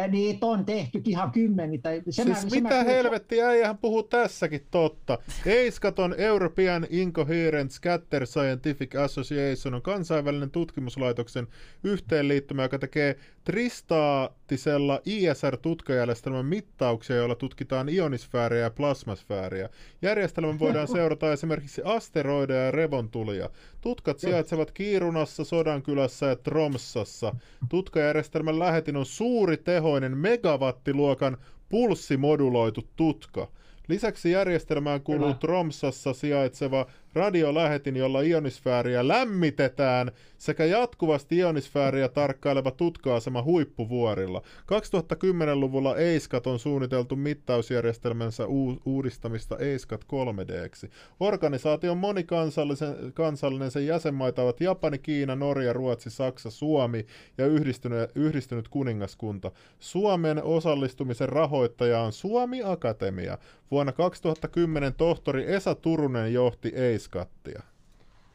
Niitä 0.08 0.46
on 0.46 0.64
tehty 0.64 1.02
ihan 1.04 1.30
kymmeni. 1.32 1.78
Tai 1.78 2.02
se 2.10 2.22
siis 2.22 2.28
mä, 2.28 2.50
mitä 2.50 2.68
mä 2.68 2.84
helvettiä, 2.84 3.48
äijähän 3.48 3.78
puhuu 3.78 4.02
tässäkin 4.02 4.66
totta. 4.70 5.18
Eiskaton 5.46 6.14
European 6.18 6.86
Incoherent 6.90 7.70
Scatter 7.70 8.26
Scientific 8.26 8.96
Association 8.96 9.74
on 9.74 9.82
kansainvälinen 9.82 10.50
tutkimuslaitoksen 10.50 11.46
yhteenliittymä, 11.84 12.62
joka 12.62 12.78
tekee 12.78 13.16
tristaattisella 13.44 15.00
ISR-tutkajärjestelmän 15.04 16.46
mittauksia, 16.46 17.16
joilla 17.16 17.34
tutkitaan 17.34 17.88
ionisfääriä 17.88 18.60
ja 18.60 18.70
plasmasfääriä. 18.70 19.68
Järjestelmän 20.02 20.58
voidaan 20.58 20.88
seurata 20.88 21.32
esimerkiksi 21.32 21.82
asteroideja 21.84 22.64
ja 22.64 22.70
revontulia. 22.70 23.50
Tutkat 23.84 24.18
sijaitsevat 24.18 24.70
Kiirunassa, 24.70 25.44
Sodankylässä 25.44 26.26
ja 26.26 26.36
Tromsassa. 26.36 27.34
Tutkajärjestelmän 27.68 28.58
lähetin 28.58 28.96
on 28.96 29.06
suuri 29.06 29.56
tehoinen 29.56 30.18
megawattiluokan 30.18 31.36
pulssimoduloitu 31.68 32.88
tutka. 32.96 33.48
Lisäksi 33.88 34.30
järjestelmään 34.30 35.00
kuuluu 35.00 35.34
Tromsassa 35.34 36.12
sijaitseva 36.12 36.86
radiolähetin, 37.14 37.96
jolla 37.96 38.22
ionisfääriä 38.22 39.08
lämmitetään, 39.08 40.12
sekä 40.44 40.64
jatkuvasti 40.64 41.38
ionisfääriä 41.38 42.08
tarkkaileva 42.08 42.70
tutka-asema 42.70 43.42
huippuvuorilla. 43.42 44.42
2010-luvulla 44.62 45.96
EISCAT 45.96 46.46
on 46.46 46.58
suunniteltu 46.58 47.16
mittausjärjestelmänsä 47.16 48.46
u- 48.46 48.80
uudistamista 48.84 49.58
EISCAT 49.58 50.04
3D. 50.04 50.88
Organisaation 51.20 51.98
monikansallinen 51.98 53.70
sen 53.70 53.86
jäsenmaita 53.86 54.42
ovat 54.42 54.60
Japani, 54.60 54.98
Kiina, 54.98 55.36
Norja, 55.36 55.72
Ruotsi, 55.72 56.10
Saksa, 56.10 56.50
Suomi 56.50 57.06
ja 57.38 57.46
yhdistynyt, 57.46 58.10
yhdistynyt 58.14 58.68
kuningaskunta. 58.68 59.50
Suomen 59.78 60.42
osallistumisen 60.42 61.28
rahoittaja 61.28 62.00
on 62.00 62.12
Suomi 62.12 62.62
Akatemia. 62.64 63.38
Vuonna 63.70 63.92
2010 63.92 64.94
tohtori 64.94 65.52
Esa 65.52 65.74
Turunen 65.74 66.32
johti 66.32 66.72
EISCATtia. 66.74 67.73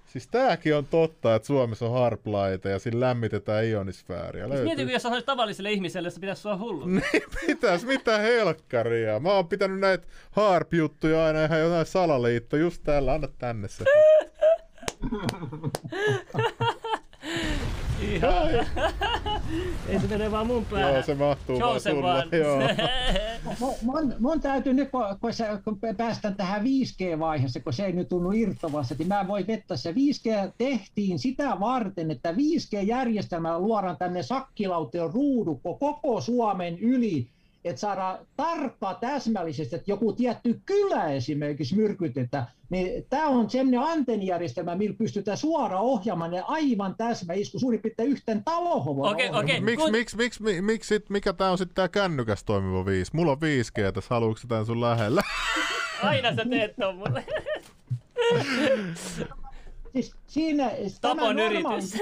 Siis 0.10 0.28
tääkin 0.28 0.76
on 0.76 0.86
totta, 0.86 1.36
että 1.36 1.46
Suomessa 1.46 1.86
on 1.86 1.94
harplaita 1.94 2.70
ja 2.70 2.80
siinä 2.80 3.00
lämmitetään 3.00 3.66
ionisfääriä. 3.66 4.48
Siis 4.48 4.62
Mietin, 4.62 4.86
kun 4.86 4.94
jos 4.94 5.02
sanoisi 5.02 5.26
tavalliselle 5.26 5.72
ihmiselle, 5.72 6.10
se 6.10 6.20
pitäisi 6.20 6.48
olla 6.48 6.58
hullu. 6.58 6.86
Niin 6.90 7.24
pitäisi, 7.48 7.86
mitä 7.86 8.18
helkkaria. 8.18 9.20
Mä 9.20 9.32
oon 9.32 9.48
pitänyt 9.48 9.80
näitä 9.80 10.08
harp-juttuja 10.32 11.26
aina 11.26 11.46
ihan 11.46 11.60
jotain 11.60 11.86
salaliitto. 11.86 12.58
Just 12.58 12.84
täällä, 12.84 13.14
anna 13.14 13.28
tänne 13.38 13.68
se. 13.68 13.86
Ihan. 18.12 18.66
Ei 19.90 20.00
se 20.00 20.08
mene 20.08 20.32
vaan 20.32 20.48
mun 20.48 20.66
päähän. 20.66 20.94
Joo, 20.94 21.04
se 21.04 21.16
mahtuu 21.16 21.60
Chosen 21.60 22.02
vaan 22.02 22.24
sulla. 22.30 22.38
Joo. 22.38 23.76
mun, 23.82 24.16
mun 24.20 24.42
täytyy 24.42 24.74
nyt, 24.74 24.92
kun, 24.92 25.04
kun, 25.22 25.34
se, 25.34 25.46
kun 25.64 25.80
päästään 25.98 26.36
tähän 26.36 26.62
5G-vaiheessa, 26.62 27.60
kun 27.60 27.74
se 27.74 27.86
ei 27.86 27.92
nyt 27.92 28.10
tunnu 28.10 28.32
irtovassa, 28.32 28.96
niin 28.98 29.08
mä 29.08 29.28
voin 29.28 29.48
vetää 29.48 29.78
se 29.78 29.92
5G 29.92 30.52
tehtiin 30.58 31.20
sitä 31.20 31.60
varten, 31.60 32.12
että 32.12 32.32
5G-järjestelmällä 32.32 33.60
luodaan 33.60 33.98
tänne 33.98 34.24
sakkilauteen 34.24 35.14
ruudukko 35.14 35.74
koko 35.74 36.22
Suomen 36.22 36.80
yli 36.80 37.28
että 37.66 37.80
saadaan 37.80 38.20
tarkkaa 38.38 38.94
täsmällisesti, 38.94 39.76
että 39.76 39.92
joku 39.92 40.14
tietty 40.14 40.62
kylä 40.66 41.08
esimerkiksi 41.08 41.76
myrkytetään, 41.76 42.48
niin 42.70 43.06
tämä 43.10 43.28
on 43.28 43.50
sellainen 43.50 43.80
antennijärjestelmä, 43.80 44.76
millä 44.76 44.96
pystytään 44.98 45.38
suoraan 45.38 45.84
ohjaamaan 45.84 46.34
ja 46.34 46.46
aivan 46.46 46.96
täsmäisku 46.98 47.60
suurin 47.60 47.82
piirtein 47.82 48.10
yhteen 48.10 48.44
taloon. 48.44 49.12
Okei, 49.12 49.30
okay, 49.30 49.44
okei. 49.44 49.62
Miksi, 49.62 49.92
miksi, 49.92 50.18
miksi, 50.18 50.44
miksi, 50.44 50.62
miksi, 50.62 51.04
mikä 51.10 51.34
tämä 51.34 51.52
on 51.52 51.58
sitten 51.58 51.76
tämä 51.76 51.88
kännykäs 51.88 52.44
toimiva 52.44 52.86
5? 52.86 53.12
Mulla 53.16 53.32
on 53.32 53.38
5G 53.38 53.92
tässä, 53.92 54.16
haluatko 54.16 54.44
tämän 54.48 54.66
sun 54.66 54.82
lähellä? 54.82 55.22
Aina 56.04 56.36
sä 56.36 56.46
teet 56.50 56.76
ton 56.76 56.96
mulle. 56.96 57.26
siis 59.94 60.16
siinä 60.28 60.72
Tapon 61.02 61.40
yritys 61.40 61.98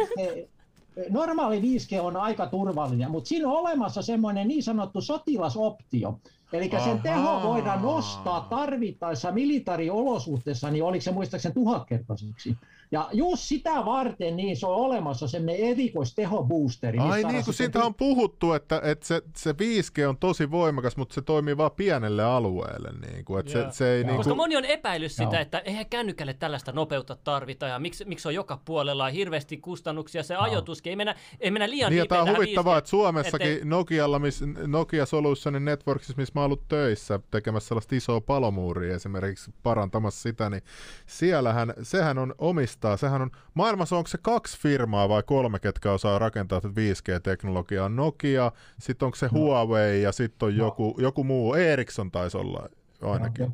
normaali 1.10 1.60
5G 1.60 2.02
on 2.02 2.18
aika 2.18 2.48
turvallinen, 2.48 3.12
mutta 3.12 3.28
siinä 3.28 3.48
on 3.48 3.54
olemassa 3.54 4.02
semmoinen 4.02 4.48
niin 4.48 4.64
sanottu 4.64 5.02
sotilasoptio. 5.02 6.20
Eli 6.54 6.70
sen 6.84 7.02
teho 7.02 7.42
voidaan 7.44 7.82
nostaa 7.82 8.42
tarvittaessa 8.42 9.32
militaariolosuhteissa, 9.32 10.72
niin 10.72 10.84
oliko 10.84 11.02
se 11.02 11.12
muistaakseni 11.12 11.54
tuhatkertaiseksi. 11.54 12.58
Ja 12.92 13.10
just 13.14 13.44
sitä 13.44 13.86
varten 13.86 14.36
niin 14.36 14.58
se 14.58 14.68
on 14.68 14.76
olemassa 14.76 15.28
semmoinen 15.28 15.66
erikoistehoboosteri. 15.66 16.98
Ai 16.98 17.24
niin, 17.24 17.46
kun 17.46 17.54
siitä 17.54 17.84
on 17.84 17.96
puhuttu, 17.96 18.54
että, 18.54 18.82
että 18.84 19.08
se, 19.08 19.22
se 19.36 19.52
5G 19.52 20.08
on 20.08 20.18
tosi 20.18 20.52
voimakas, 20.52 20.98
mutta 20.98 21.16
se 21.16 21.22
toimii 21.22 21.58
vain 21.58 21.72
pienelle 21.72 22.24
alueelle. 22.24 22.90
Niin 23.12 23.26
kuin, 23.26 23.40
että 23.40 23.52
se, 23.52 23.66
se 23.72 23.92
ei, 23.92 23.98
niin 23.98 24.08
kuin... 24.08 24.18
Koska 24.18 24.36
moni 24.36 24.56
on 24.56 24.66
epäillyt 24.66 25.12
sitä, 25.12 25.24
Joo. 25.24 25.42
että 25.42 25.60
eihän 25.60 25.86
kännykälle 25.86 26.34
tällaista 26.34 26.72
nopeutta 26.72 27.18
tarvita 27.24 27.68
ja 27.68 27.80
miksi, 27.80 28.06
miksi 28.06 28.28
on 28.28 28.34
joka 28.34 28.60
puolella 28.66 29.10
hirveästi 29.10 29.58
kustannuksia, 29.58 30.24
se 30.24 30.36
ajoituskin, 30.36 30.90
ei 30.90 30.96
mennä, 30.96 31.16
ei 31.40 31.52
mennä 31.52 31.70
liian 31.70 31.92
niin, 31.92 32.08
Tämä 32.08 32.22
on 32.22 32.36
huvittavaa, 32.36 32.76
5G, 32.76 32.78
että 32.78 32.90
Suomessakin 32.90 33.52
ettei... 33.52 33.66
Nokialla, 33.66 34.20
miss, 34.20 34.44
Nokia 34.68 35.06
Solutionin 35.06 35.66
Networksissa, 35.66 36.14
missä 36.18 36.32
mä 36.36 36.44
ollut 36.44 36.68
töissä 36.68 37.20
tekemässä 37.32 37.68
sellaista 37.68 37.96
isoa 37.96 38.22
palomuuria 38.22 38.96
esimerkiksi 38.96 39.52
parantamassa 39.64 40.22
sitä, 40.22 40.50
niin 40.50 40.62
siellähän, 41.06 41.74
sehän 41.84 42.18
on 42.18 42.36
omista 42.38 42.77
listaa. 42.78 42.98
Sehän 42.98 43.22
on, 43.22 43.32
maailmassa 43.54 43.98
onko 43.98 44.08
se 44.08 44.18
kaksi 44.22 44.58
firmaa 44.60 45.10
vai 45.10 45.24
kolme, 45.24 45.60
ketkä 45.60 45.92
osaa 45.92 46.20
rakentaa 46.20 46.62
tätä 46.62 46.74
5G-teknologiaa? 46.74 47.90
Nokia, 47.90 48.52
sitten 48.80 49.06
onko 49.06 49.16
se 49.16 49.26
no. 49.26 49.32
Huawei 49.32 50.02
ja 50.02 50.12
sitten 50.12 50.48
on 50.48 50.58
no. 50.58 50.66
joku, 50.66 50.96
joku 50.98 51.24
muu, 51.24 51.54
Ericsson 51.54 52.12
taisi 52.12 52.38
olla 52.38 52.70
ainakin. 53.02 53.54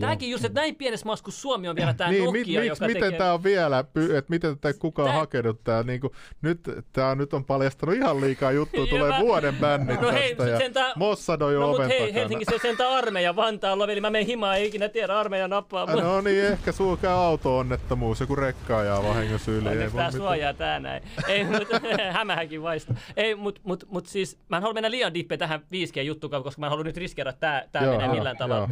Tämäkin 0.00 0.30
just, 0.30 0.44
että 0.44 0.60
näin 0.60 0.76
pienessä 0.76 1.06
maassa 1.06 1.24
kuin 1.24 1.34
Suomi 1.34 1.68
on 1.68 1.76
vielä 1.76 1.94
tämä 1.94 2.10
niin, 2.10 2.24
Nokia, 2.24 2.60
mit, 2.60 2.68
joka 2.68 2.86
miten 2.86 3.02
tekee... 3.02 3.18
tämä 3.18 3.32
on 3.32 3.42
vielä, 3.42 3.78
että 3.78 4.28
miten 4.28 4.58
tätä 4.58 4.78
kukaan 4.78 5.08
tää... 5.08 5.18
hakenut 5.18 5.64
tää, 5.64 5.82
niin 5.82 6.00
kuin, 6.00 6.12
nyt, 6.42 6.60
tämä 6.92 7.14
nyt 7.14 7.34
on 7.34 7.44
paljastanut 7.44 7.94
ihan 7.94 8.20
liikaa 8.20 8.52
juttuja, 8.52 8.86
tulee 8.96 9.10
mä... 9.10 9.20
vuoden 9.20 9.56
bännit 9.56 10.00
no 10.00 10.12
hei, 10.12 10.34
tästä 10.34 10.50
ja 10.50 10.58
sentään... 10.58 10.92
Mossad 10.96 11.40
on 11.40 11.52
jo 11.52 11.60
no, 11.60 11.70
oven 11.70 11.88
hei, 11.88 11.98
takana. 11.98 12.20
Helsingissä 12.20 12.54
on 12.54 12.60
sentään 12.60 12.92
armeija 12.92 13.36
Vantaalla, 13.36 13.84
eli 13.84 14.00
mä 14.00 14.10
menen 14.10 14.26
himaan, 14.26 14.56
ei 14.56 14.66
ikinä 14.66 14.88
tiedä 14.88 15.18
armeija 15.18 15.48
nappaa. 15.48 15.86
No 15.86 16.20
niin, 16.20 16.44
ehkä 16.44 16.72
sulkee 16.72 17.10
auto-onnettomuus, 17.10 18.20
joku 18.20 18.36
rekka 18.36 18.78
ajaa 18.78 19.02
vahingossa 19.02 19.50
yli. 19.50 19.68
Onneksi 19.68 19.96
tää 19.96 20.10
suojaa 20.10 20.54
tää 20.54 20.80
näin. 20.80 21.02
Ei, 21.28 21.44
mut, 21.44 21.68
hämähänkin 22.10 22.62
vaista. 22.62 22.94
Ei, 23.16 23.34
mut, 23.34 23.60
mut, 23.62 23.84
mut 23.88 24.06
siis, 24.06 24.38
mä 24.48 24.56
en 24.56 24.62
halua 24.62 24.74
mennä 24.74 24.90
liian 24.90 25.14
dippe 25.14 25.36
tähän 25.36 25.60
5G-juttuun, 25.60 26.42
koska 26.42 26.60
mä 26.60 26.66
en 26.66 26.70
halua 26.70 26.84
nyt 26.84 26.96
riskeerata, 26.96 27.58
että 27.58 27.68
tää, 27.70 27.82
tää 27.82 27.92
menee 27.92 28.08
millään 28.08 28.36
tavalla 28.36 28.68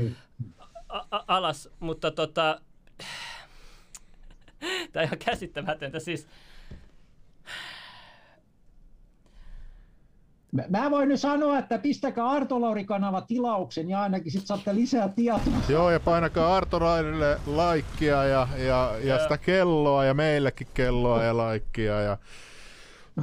a- 0.89 1.25
alas, 1.29 1.69
mutta 1.81 2.11
tota, 2.11 2.61
tämä 4.93 5.03
on 5.03 5.05
ihan 5.05 5.19
käsittämätöntä. 5.19 6.01
Siis, 6.01 6.29
Mä 10.69 10.91
voin 10.91 11.09
nyt 11.09 11.21
sanoa, 11.21 11.59
että 11.59 11.79
pistäkää 11.79 12.29
Arto 12.29 12.61
Lauri-kanava 12.61 13.21
tilauksen 13.21 13.89
ja 13.91 14.01
ainakin 14.03 14.33
sit 14.33 14.47
saatte 14.47 14.75
lisää 14.75 15.09
tietoa. 15.09 15.53
Joo, 15.69 15.91
ja 15.91 16.01
painakaa 16.01 16.57
Arto 16.57 16.81
Laurille 16.81 17.41
laikkia 17.47 18.25
ja, 18.25 18.49
ja, 18.59 18.95
ja 19.03 19.23
sitä 19.23 19.39
kelloa 19.39 20.05
ja 20.05 20.15
meillekin 20.15 20.67
kelloa 20.75 21.25
ja 21.25 21.37
laikkia. 21.37 22.01
Ja... 22.01 22.19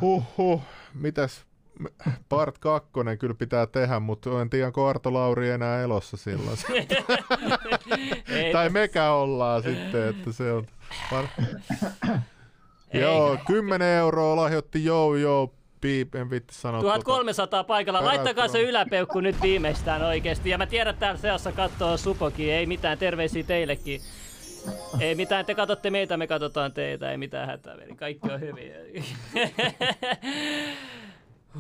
Huh, 0.02 0.24
huh. 0.38 0.62
Mitäs 0.94 1.46
Part 2.30 2.58
2 2.58 2.90
kyllä 3.20 3.34
pitää 3.34 3.68
tehdä, 3.68 4.00
mutta 4.00 4.42
en 4.42 4.50
tiedä, 4.50 4.68
onko 4.68 4.88
Arto 4.88 5.14
Lauri 5.14 5.50
enää 5.50 5.82
elossa 5.82 6.18
silloin. 6.18 6.58
tai 8.54 8.70
mekä 8.70 9.12
ollaan 9.12 9.64
sitten, 9.64 10.08
että 10.08 10.32
se 10.32 10.52
on... 10.52 10.66
Par... 11.10 11.26
Joo, 12.94 13.38
10 13.48 13.88
euroa 13.88 14.36
lahjoitti 14.36 14.86
Joo 14.86 15.16
Joo 15.16 15.54
Piip, 15.84 16.16
en 16.16 16.30
vitti 16.30 16.56
sanoa. 16.56 16.82
1300 16.82 17.64
paikalla. 17.64 18.06
Laittakaa 18.06 18.48
se 18.48 18.62
yläpeukku 18.62 19.20
nyt 19.20 19.42
viimeistään 19.42 20.04
oikeesti. 20.04 20.50
Ja 20.50 20.58
mä 20.58 20.66
tiedän, 20.66 20.92
että 20.92 21.00
täällä 21.00 21.22
seassa 21.22 21.52
katsoo 21.52 21.98
Supokin. 21.98 22.54
Ei 22.54 22.66
mitään, 22.66 22.98
terveisiä 22.98 23.44
teillekin. 23.44 24.02
Ei 25.00 25.16
mitään, 25.16 25.46
te 25.46 25.56
katsotte 25.56 25.90
meitä, 25.90 26.18
me 26.18 26.28
katsotaan 26.28 26.74
teitä. 26.74 27.12
Ei 27.12 27.18
mitään 27.18 27.48
hätää, 27.48 27.78
veli. 27.78 27.96
Kaikki 27.96 28.32
on 28.32 28.40
hyvin. 28.40 28.74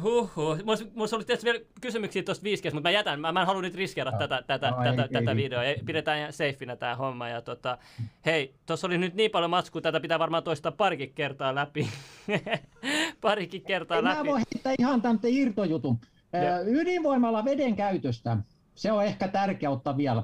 Huhhuh. 0.02 0.57
Mulla 0.65 1.15
oli 1.15 1.26
tietysti 1.26 1.45
vielä 1.45 1.65
kysymyksiä 1.82 2.24
tuosta 2.24 2.44
5 2.44 2.64
mutta 2.64 2.82
mä 2.82 2.91
jätän. 2.91 3.20
Mä, 3.20 3.32
mä 3.32 3.41
en 3.41 3.48
halua 3.48 3.61
nyt 3.61 3.76
riskeerata 3.76 4.18
no. 4.18 4.28
tätä, 4.28 4.44
tätä, 4.48 4.72
no, 4.72 4.84
tätä, 4.84 5.02
ei, 5.03 5.10
tätä 5.10 5.32
ei, 5.32 5.38
videoa. 5.38 5.64
Ei, 5.64 5.76
pidetään 5.86 6.34
safeinä 6.34 6.76
tämä 6.76 6.95
homma. 6.95 7.30
Ja 7.30 7.41
tota, 7.41 7.78
hei, 8.26 8.56
tuossa 8.65 8.88
oli 8.88 8.98
nyt 8.98 9.14
niin 9.14 9.32
paljon 9.32 9.49
matskua, 9.49 9.82
tätä 9.82 9.99
pitää 9.99 10.20
varmaan 10.20 10.44
toistaa 10.44 10.72
parikin 10.72 11.14
kertaa 11.14 11.56
läpi. 11.56 11.88
parikin 13.22 13.61
kertaa 13.61 13.98
ei, 13.98 14.03
läpi. 14.03 14.18
Mä 14.18 14.26
voin 14.26 14.44
heittää 14.53 14.74
ihan 14.80 15.02
tämän 15.02 15.20
irtojutun. 15.24 15.99
Ja. 16.34 16.60
Ydinvoimalla 16.60 17.45
veden 17.45 17.76
käytöstä, 17.76 18.38
se 18.76 18.91
on 18.91 19.03
ehkä 19.03 19.28
tärkeä 19.28 19.70
ottaa 19.70 19.98
vielä. 19.98 20.24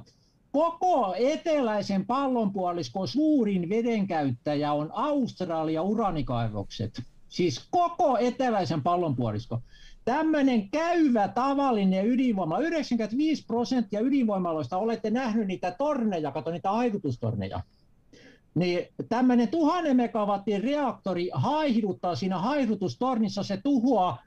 Koko 0.52 1.16
eteläisen 1.18 2.06
pallonpuoliskon 2.06 3.08
suurin 3.08 3.70
vedenkäyttäjä 3.70 4.74
on 4.74 4.90
Australia 4.94 5.82
uranikaivokset. 5.82 7.02
Siis 7.30 7.68
koko 7.72 8.18
eteläisen 8.18 8.84
pallonpuolisko. 8.84 9.62
Tämmöinen 10.06 10.70
käyvä 10.70 11.28
tavallinen 11.28 12.08
ydinvoima, 12.08 12.60
95 12.60 13.46
prosenttia 13.46 14.00
ydinvoimaloista 14.00 14.78
olette 14.78 15.10
nähnyt 15.10 15.48
niitä 15.48 15.76
torneja, 15.78 16.32
kato 16.32 16.52
niitä 16.52 16.72
haidutustorneja. 16.72 17.62
Niin 18.56 18.88
tämmöinen 19.10 19.48
tuhannen 19.48 19.96
megawattin 19.96 20.64
reaktori 20.64 21.30
haihduttaa 21.34 22.16
siinä 22.16 22.38
haihdutustornissa, 22.38 23.44
se 23.44 23.58
tuhoaa 23.58 24.18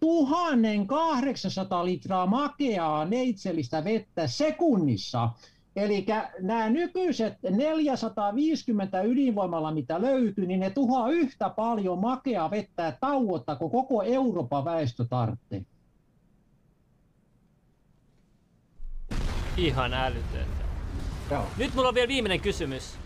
1800 0.00 1.84
litraa 1.84 2.26
makeaa 2.26 3.04
neitsellistä 3.04 3.84
vettä 3.84 4.26
sekunnissa. 4.26 5.30
Eli 5.78 6.06
nämä 6.40 6.70
nykyiset 6.70 7.34
450 7.50 9.02
ydinvoimalla, 9.02 9.72
mitä 9.72 10.00
löytyy, 10.00 10.46
niin 10.46 10.60
ne 10.60 10.70
tuhoaa 10.70 11.10
yhtä 11.10 11.50
paljon 11.50 11.98
makea 11.98 12.50
vettä 12.50 12.96
tauotta 13.00 13.56
kuin 13.56 13.70
koko 13.70 14.02
Euroopan 14.02 14.64
väestö 14.64 15.04
tarvitsee. 15.10 15.62
Ihan 19.56 19.94
älytöntä. 19.94 20.64
Joo. 21.30 21.44
Nyt 21.56 21.74
mulla 21.74 21.88
on 21.88 21.94
vielä 21.94 22.08
viimeinen 22.08 22.40
kysymys. 22.40 22.98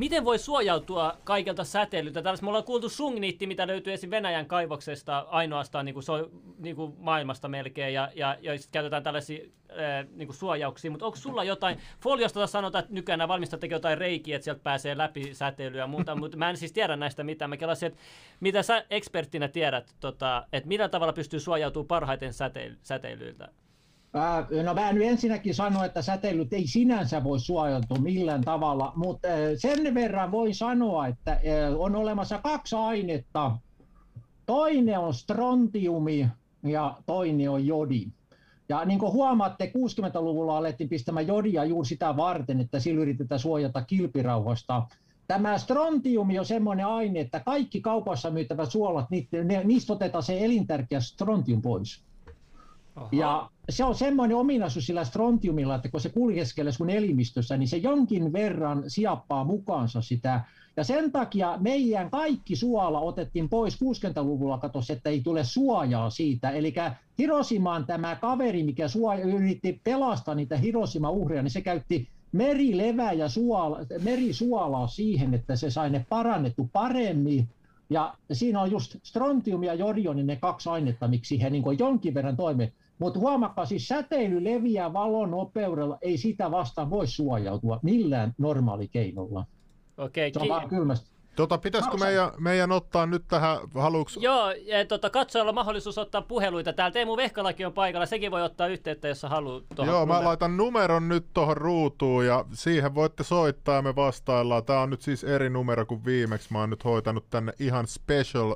Miten 0.00 0.24
voi 0.24 0.38
suojautua 0.38 1.16
kaikelta 1.24 1.64
säteilyltä? 1.64 2.22
Tällaista 2.22 2.44
me 2.44 2.48
ollaan 2.48 2.64
kuultu 2.64 2.88
sungniitti, 2.88 3.46
mitä 3.46 3.66
löytyy 3.66 3.92
esim. 3.92 4.10
Venäjän 4.10 4.46
kaivoksesta 4.46 5.18
ainoastaan 5.18 5.84
niin 5.84 5.94
kuin 5.94 6.02
so, 6.02 6.30
niin 6.58 6.76
kuin 6.76 6.94
maailmasta 6.98 7.48
melkein, 7.48 7.94
ja, 7.94 8.10
ja, 8.14 8.36
ja 8.40 8.58
sitten 8.58 8.72
käytetään 8.72 9.02
tällaisia 9.02 9.44
ää, 9.76 10.02
niin 10.02 10.26
kuin 10.28 10.36
suojauksia. 10.36 10.90
Mutta 10.90 11.06
onko 11.06 11.16
sulla 11.16 11.44
jotain, 11.44 11.78
foliosta 12.00 12.46
sanotaan, 12.46 12.84
että 12.84 12.94
nykyään 12.94 13.28
valmistajat 13.28 13.60
tekee 13.60 13.76
jotain 13.76 13.98
reikiä, 13.98 14.36
että 14.36 14.44
sieltä 14.44 14.62
pääsee 14.62 14.98
läpi 14.98 15.34
säteilyä 15.34 15.80
ja 15.80 15.86
muuta, 15.86 16.16
mutta 16.16 16.36
mä 16.36 16.50
en 16.50 16.56
siis 16.56 16.72
tiedä 16.72 16.96
näistä 16.96 17.24
mitään. 17.24 17.50
Mä 17.50 17.56
kelasin, 17.56 17.86
että 17.86 18.00
mitä 18.40 18.62
sä 18.62 18.84
eksperttinä 18.90 19.48
tiedät, 19.48 19.96
tota, 20.00 20.46
että 20.52 20.68
millä 20.68 20.88
tavalla 20.88 21.12
pystyy 21.12 21.40
suojautumaan 21.40 21.88
parhaiten 21.88 22.32
säteily, 22.32 22.78
säteilyiltä? 22.82 23.48
No 24.64 24.74
mä 24.74 24.92
nyt 24.92 25.02
ensinnäkin 25.02 25.54
sano, 25.54 25.84
että 25.84 26.02
säteilyt 26.02 26.52
ei 26.52 26.66
sinänsä 26.66 27.24
voi 27.24 27.40
suojautua 27.40 27.98
millään 27.98 28.40
tavalla, 28.40 28.92
mutta 28.96 29.28
sen 29.56 29.94
verran 29.94 30.30
voi 30.30 30.54
sanoa, 30.54 31.06
että 31.06 31.40
on 31.78 31.96
olemassa 31.96 32.38
kaksi 32.38 32.76
ainetta. 32.76 33.56
Toinen 34.46 34.98
on 34.98 35.14
strontiumi 35.14 36.28
ja 36.62 36.96
toinen 37.06 37.50
on 37.50 37.66
jodi. 37.66 38.06
Ja 38.68 38.84
niin 38.84 38.98
kuin 38.98 39.12
huomaatte, 39.12 39.72
60-luvulla 39.76 40.56
alettiin 40.56 40.88
pistämään 40.88 41.26
jodia 41.26 41.64
juuri 41.64 41.88
sitä 41.88 42.16
varten, 42.16 42.60
että 42.60 42.80
sillä 42.80 43.00
yritetään 43.02 43.38
suojata 43.38 43.82
kilpirauhasta. 43.82 44.82
Tämä 45.28 45.58
strontiumi 45.58 46.38
on 46.38 46.46
semmoinen 46.46 46.86
aine, 46.86 47.20
että 47.20 47.40
kaikki 47.40 47.80
kaupassa 47.80 48.30
myytävät 48.30 48.70
suolat, 48.70 49.06
niistä 49.64 49.92
otetaan 49.92 50.22
se 50.22 50.44
elintärkeä 50.44 51.00
strontium 51.00 51.62
pois. 51.62 52.04
Aha. 52.96 53.08
Ja 53.12 53.50
se 53.68 53.84
on 53.84 53.94
semmoinen 53.94 54.36
ominaisuus 54.36 54.86
sillä 54.86 55.04
strontiumilla, 55.04 55.74
että 55.74 55.88
kun 55.88 56.00
se 56.00 56.08
kuljeskelee 56.08 56.72
sun 56.72 56.90
elimistössä, 56.90 57.56
niin 57.56 57.68
se 57.68 57.76
jonkin 57.76 58.32
verran 58.32 58.84
siappaa 58.86 59.44
mukaansa 59.44 60.02
sitä. 60.02 60.44
Ja 60.76 60.84
sen 60.84 61.12
takia 61.12 61.56
meidän 61.60 62.10
kaikki 62.10 62.56
suola 62.56 63.00
otettiin 63.00 63.48
pois 63.48 63.74
60-luvulla, 63.74 64.58
katos, 64.58 64.90
että 64.90 65.10
ei 65.10 65.20
tule 65.20 65.44
suojaa 65.44 66.10
siitä. 66.10 66.50
Eli 66.50 66.74
Hiroshimaan 67.18 67.86
tämä 67.86 68.16
kaveri, 68.16 68.62
mikä 68.62 68.88
suoja, 68.88 69.24
yritti 69.24 69.80
pelastaa 69.84 70.34
niitä 70.34 70.56
Hiroshima-uhreja, 70.56 71.42
niin 71.42 71.50
se 71.50 71.60
käytti 71.60 72.08
merilevää 72.32 73.12
ja 73.12 73.28
suola, 73.28 73.78
merisuolaa 74.02 74.86
siihen, 74.86 75.34
että 75.34 75.56
se 75.56 75.70
sai 75.70 75.90
ne 75.90 76.06
parannettu 76.08 76.70
paremmin. 76.72 77.48
Ja 77.90 78.14
siinä 78.32 78.60
on 78.60 78.70
just 78.70 78.96
strontium 79.02 79.64
ja 79.64 79.74
jodion, 79.74 80.16
niin 80.16 80.26
ne 80.26 80.36
kaksi 80.36 80.68
ainetta, 80.68 81.08
miksi 81.08 81.42
he 81.42 81.50
niin 81.50 81.64
jonkin 81.78 82.14
verran 82.14 82.36
toimivat. 82.36 82.72
Mutta 83.00 83.20
huomakka, 83.20 83.66
siis 83.66 83.88
säteily 83.88 84.44
leviää 84.44 84.92
valon 84.92 85.30
nopeudella, 85.30 85.98
ei 86.02 86.18
sitä 86.18 86.50
vastaan 86.50 86.90
voi 86.90 87.06
suojautua 87.06 87.80
millään 87.82 88.34
normaalikeinolla. 88.38 89.44
Okei, 89.96 90.28
okay, 90.28 90.46
Se 90.46 90.52
on 90.52 90.60
ki- 90.60 90.68
kylmästi. 90.68 91.10
Tota, 91.36 91.58
pitäisikö 91.58 91.96
meidän, 91.96 92.30
meidän 92.38 92.72
ottaa 92.72 93.06
nyt 93.06 93.24
tähän, 93.28 93.58
haluuks... 93.74 94.16
Joo, 94.20 94.50
ja 94.50 94.84
tota, 94.88 95.10
katsojalla 95.10 95.52
mahdollisuus 95.52 95.98
ottaa 95.98 96.22
puheluita. 96.22 96.72
Täällä 96.72 96.92
Teemu 96.92 97.16
Vehkalakin 97.16 97.66
on 97.66 97.72
paikalla, 97.72 98.06
sekin 98.06 98.30
voi 98.30 98.42
ottaa 98.42 98.66
yhteyttä, 98.66 99.08
jos 99.08 99.22
haluaa. 99.22 99.60
Joo, 99.76 99.86
numero. 99.86 100.06
mä 100.06 100.24
laitan 100.24 100.56
numeron 100.56 101.08
nyt 101.08 101.26
tuohon 101.34 101.56
ruutuun 101.56 102.26
ja 102.26 102.44
siihen 102.52 102.94
voitte 102.94 103.24
soittaa 103.24 103.76
ja 103.76 103.82
me 103.82 103.96
vastaillaan. 103.96 104.64
Tämä 104.64 104.80
on 104.80 104.90
nyt 104.90 105.02
siis 105.02 105.24
eri 105.24 105.50
numero 105.50 105.86
kuin 105.86 106.04
viimeksi. 106.04 106.52
Mä 106.52 106.60
oon 106.60 106.70
nyt 106.70 106.84
hoitanut 106.84 107.30
tänne 107.30 107.52
ihan 107.58 107.86
special 107.86 108.54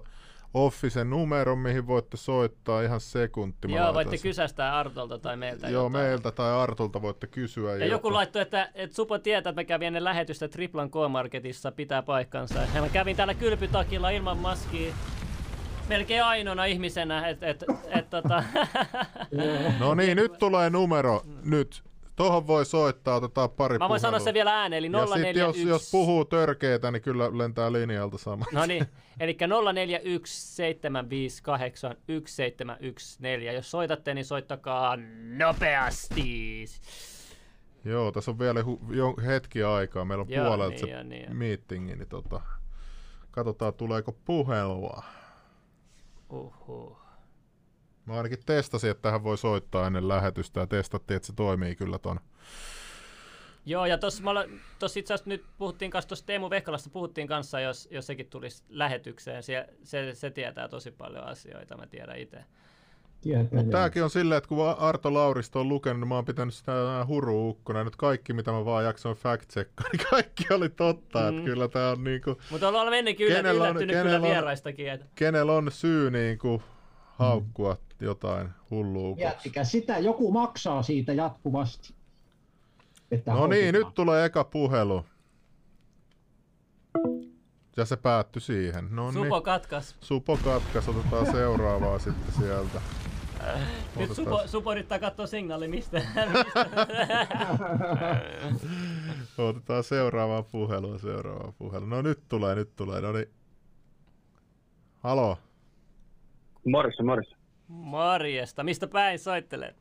Officen 0.54 1.10
numeron, 1.10 1.58
mihin 1.58 1.86
voitte 1.86 2.16
soittaa 2.16 2.82
ihan 2.82 3.00
sekunti. 3.00 3.72
Joo, 3.72 3.94
voitte 3.94 4.18
kysästää 4.18 4.78
Artolta 4.78 5.18
tai 5.18 5.36
meiltä. 5.36 5.68
Joo, 5.68 5.84
jotain. 5.84 5.92
meiltä 6.04 6.30
tai 6.30 6.52
Artolta 6.52 7.02
voitte 7.02 7.26
kysyä. 7.26 7.70
Ja 7.70 7.76
joku, 7.76 7.90
joku 7.92 8.12
laittoi, 8.12 8.42
että, 8.42 8.70
että 8.74 8.96
Supo 8.96 9.18
tietää, 9.18 9.50
että 9.50 9.60
mä 9.60 9.64
kävin 9.64 9.86
ennen 9.86 10.04
lähetystä 10.04 10.48
Triplan 10.48 10.90
K-Marketissa, 10.90 11.72
pitää 11.72 12.02
paikkansa. 12.02 12.60
Ja 12.74 12.80
mä 12.80 12.88
kävin 12.88 13.16
täällä 13.16 13.34
kylpytakilla 13.34 14.10
ilman 14.10 14.38
maskia 14.38 14.94
melkein 15.88 16.24
ainoana 16.24 16.64
ihmisenä, 16.64 17.28
että 17.28 17.46
et, 17.46 17.62
et, 17.62 17.98
et, 17.98 18.10
tota... 18.10 18.44
No 19.80 19.94
niin, 19.94 20.16
nyt 20.16 20.32
tulee 20.38 20.70
numero, 20.70 21.22
nyt. 21.44 21.84
Tuohon 22.16 22.46
voi 22.46 22.66
soittaa, 22.66 23.16
otetaan 23.16 23.50
pari 23.50 23.78
Mä 23.78 23.88
voin 23.88 24.00
sanoa 24.00 24.20
se 24.20 24.34
vielä 24.34 24.60
ääneen, 24.60 24.78
eli 24.78 24.88
041... 24.88 25.38
Ja 25.38 25.46
jos, 25.46 25.58
jos 25.58 25.90
puhuu 25.90 26.24
törkeitä, 26.24 26.90
niin 26.90 27.02
kyllä 27.02 27.38
lentää 27.38 27.72
linjalta 27.72 28.18
sama. 28.18 28.44
No 28.52 28.66
niin, 28.66 28.86
eli 29.20 29.36
0417581714. 33.50 33.54
Jos 33.54 33.70
soitatte, 33.70 34.14
niin 34.14 34.24
soittakaa 34.24 34.96
nopeasti. 35.36 36.64
Joo, 37.84 38.12
tässä 38.12 38.30
on 38.30 38.38
vielä 38.38 38.60
hu- 38.62 38.94
jo 38.94 39.14
hetki 39.26 39.62
aikaa. 39.62 40.04
Meillä 40.04 40.22
on 40.22 40.30
Joo, 40.30 40.46
puolelta 40.46 40.70
niin, 40.70 40.80
se 40.80 40.90
jo, 40.90 41.02
niin, 41.02 41.36
meetingi, 41.36 41.96
niin 41.96 42.08
tota, 42.08 42.40
katsotaan 43.30 43.74
tuleeko 43.74 44.12
puhelua. 44.24 45.02
Uhuh. 46.30 47.03
Mä 48.06 48.14
ainakin 48.14 48.38
testasin, 48.46 48.90
että 48.90 49.02
tähän 49.02 49.24
voi 49.24 49.38
soittaa 49.38 49.86
ennen 49.86 50.08
lähetystä 50.08 50.60
ja 50.60 50.66
testattiin, 50.66 51.16
että 51.16 51.26
se 51.26 51.32
toimii 51.32 51.76
kyllä 51.76 51.98
ton. 51.98 52.20
Joo, 53.66 53.86
ja 53.86 53.98
tuossa 53.98 54.22
itse 54.80 55.14
asiassa 55.14 55.30
nyt 55.30 55.44
puhuttiin 55.58 55.90
kanssa 55.90 56.08
tuossa 56.08 56.26
Teemu 56.26 56.50
Vehkalasta, 56.50 56.90
puhuttiin 56.90 57.26
kanssa, 57.26 57.60
jos, 57.60 57.88
jos 57.90 58.06
sekin 58.06 58.26
tulisi 58.26 58.62
lähetykseen. 58.68 59.42
Se, 59.42 59.68
se, 59.82 60.14
se 60.14 60.30
tietää 60.30 60.68
tosi 60.68 60.90
paljon 60.90 61.24
asioita, 61.24 61.76
mä 61.76 61.86
tiedän 61.86 62.18
itse. 62.18 62.44
Mutta 63.50 63.70
tämäkin 63.70 64.04
on 64.04 64.10
silleen, 64.10 64.38
että 64.38 64.48
kun 64.48 64.68
Arto 64.78 65.14
Lauristo 65.14 65.60
on 65.60 65.68
lukenut, 65.68 66.00
niin 66.00 66.08
mä 66.08 66.14
oon 66.14 66.24
pitänyt 66.24 66.54
sitä 66.54 66.72
huru 67.08 67.48
ukkona. 67.48 67.84
Nyt 67.84 67.96
kaikki, 67.96 68.32
mitä 68.32 68.52
mä 68.52 68.64
vaan 68.64 68.84
jaksoin 68.84 69.16
fact 69.16 69.50
checkkaa, 69.52 69.86
niin 69.92 70.06
kaikki 70.10 70.44
oli 70.50 70.68
totta. 70.68 71.18
Mm. 71.20 71.28
Että 71.28 71.50
kyllä 71.50 71.68
tää 71.68 71.90
on 71.90 72.04
niinku... 72.04 72.36
Mutta 72.50 72.68
ollaan 72.68 72.94
ennenkin 72.94 73.26
yllättynyt 73.26 73.96
on, 73.96 74.02
kyllä 74.02 74.22
vieraistakin. 74.22 74.90
Että... 74.90 75.06
Kenellä 75.14 75.52
on 75.52 75.72
syy 75.72 76.10
niinku 76.10 76.62
haukkua 77.18 77.76
jotain 78.00 78.48
hullua. 78.70 79.16
Miettikää 79.16 79.64
sitä, 79.64 79.98
joku 79.98 80.32
maksaa 80.32 80.82
siitä 80.82 81.12
jatkuvasti. 81.12 81.94
Että 83.10 83.32
no 83.32 83.46
niin, 83.46 83.72
nyt 83.72 83.94
tulee 83.94 84.24
eka 84.24 84.44
puhelu. 84.44 85.04
Ja 87.76 87.84
se 87.84 87.96
päättyi 87.96 88.42
siihen. 88.42 88.88
No 88.90 89.12
Supo 89.12 89.34
niin. 89.34 89.42
katkas. 89.42 89.96
Supo 90.00 90.38
katkas, 90.44 90.88
otetaan 90.88 91.26
seuraavaa 91.32 91.98
sitten 91.98 92.34
sieltä. 92.38 92.80
Nyt 93.96 94.14
Supo, 94.14 94.42
Supo 94.46 94.72
yrittää 94.72 94.98
katsoa 94.98 95.26
signaali 95.26 95.68
mistä. 95.68 96.02
otetaan 99.38 99.84
seuraavaa 99.84 100.42
puhelua, 100.42 100.98
seuraavaa 100.98 101.52
puhelua. 101.58 101.88
No 101.88 102.02
nyt 102.02 102.20
tulee, 102.28 102.54
nyt 102.54 102.76
tulee. 102.76 103.00
No 103.00 103.12
niin. 103.12 103.30
Halo. 104.98 105.38
Morissa, 106.64 107.02
morissa. 107.02 107.36
Morjesta. 107.68 108.64
Mistä 108.64 108.86
päin 108.86 109.18
soittelet? 109.18 109.76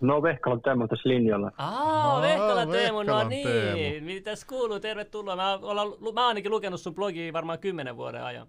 No 0.00 0.22
Vehkala 0.22 0.58
Teemu 0.58 0.88
tässä 0.88 1.08
linjalla. 1.08 1.52
Aa, 1.58 2.22
Vehkala 2.22 2.66
Teemu, 2.66 2.96
no 2.96 2.98
Vehkalan 2.98 3.28
niin. 3.28 3.48
Teemu. 3.48 4.06
Mitäs 4.06 4.44
kuuluu? 4.44 4.80
Tervetuloa. 4.80 5.36
Mä, 5.36 5.54
ollaan, 5.54 5.88
mä 5.88 6.20
oon 6.20 6.28
ainakin 6.28 6.50
lukenut 6.50 6.80
sun 6.80 6.94
blogia 6.94 7.32
varmaan 7.32 7.58
kymmenen 7.58 7.96
vuoden 7.96 8.24
ajan. 8.24 8.46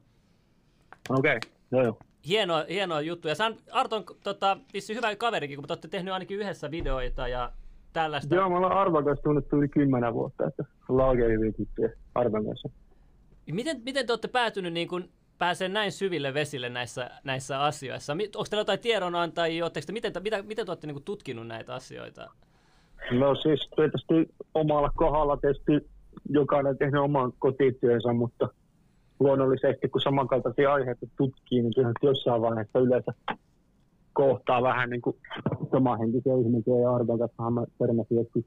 Okei, 1.09 1.37
okay. 1.37 1.51
joo 1.71 1.83
joo. 1.83 1.97
Hienoa, 2.27 2.65
hienoa 2.69 3.01
juttu. 3.01 3.27
Ja 3.27 3.35
sä 3.35 3.45
on, 3.45 3.55
Arton 3.71 4.03
tota, 4.23 4.57
vissi 4.73 4.95
hyvä 4.95 5.15
kaverikin, 5.15 5.57
kun 5.57 5.67
te 5.67 5.73
olette 5.73 5.87
tehnyt 5.87 6.13
ainakin 6.13 6.39
yhdessä 6.39 6.71
videoita 6.71 7.27
ja 7.27 7.51
tällaista. 7.93 8.35
Joo, 8.35 8.49
me 8.49 8.55
ollaan 8.55 8.77
Arvan 8.77 9.05
kanssa 9.05 9.23
tunnettu 9.23 9.57
yli 9.57 9.67
kymmenen 9.67 10.13
vuotta, 10.13 10.47
että 10.47 10.63
ollaan 10.89 11.09
oikein 11.09 11.31
hyvin 11.31 11.53
Arvan 12.15 12.45
kanssa. 12.45 12.69
Miten, 13.51 13.81
miten 13.85 14.05
te 14.05 14.13
olette 14.13 14.27
päätynyt 14.27 14.73
niin 14.73 14.87
kuin, 14.87 15.09
pääsee 15.39 15.69
näin 15.69 15.91
syville 15.91 16.33
vesille 16.33 16.69
näissä, 16.69 17.09
näissä 17.23 17.61
asioissa? 17.61 18.13
Onko 18.13 18.45
teillä 18.49 18.61
jotain 18.61 18.79
tiedonantajia? 18.79 19.69
Te, 19.69 19.81
miten, 19.91 20.13
mitä, 20.23 20.41
miten 20.41 20.65
te 20.65 20.71
olette 20.71 20.87
niin 20.87 21.03
tutkinut 21.03 21.47
näitä 21.47 21.75
asioita? 21.75 22.29
No 23.11 23.35
siis 23.35 23.69
tietysti 23.75 24.33
omalla 24.53 24.91
kohdalla 24.95 25.37
tietysti 25.37 25.89
jokainen 26.29 26.77
tehnyt 26.77 27.01
oman 27.01 27.33
kotityönsä, 27.39 28.13
mutta 28.13 28.49
luonnollisesti 29.19 29.89
kun 29.89 30.01
samankaltaisia 30.01 30.73
aiheita 30.73 31.05
tutkii, 31.17 31.61
niin 31.61 31.73
kyllä 31.75 31.93
jossain 32.03 32.41
vaiheessa 32.41 32.79
yleensä 32.79 33.13
kohtaa 34.13 34.63
vähän 34.63 34.89
niin 34.89 35.01
kuin 35.01 35.15
samanhenkisiä 35.71 36.33
ihmisiä 36.35 36.79
ja 36.81 36.95
Arvan 36.95 37.19
kanssa 37.19 37.49
mä 37.49 37.65
törmäsin 37.77 38.17
joskus 38.17 38.45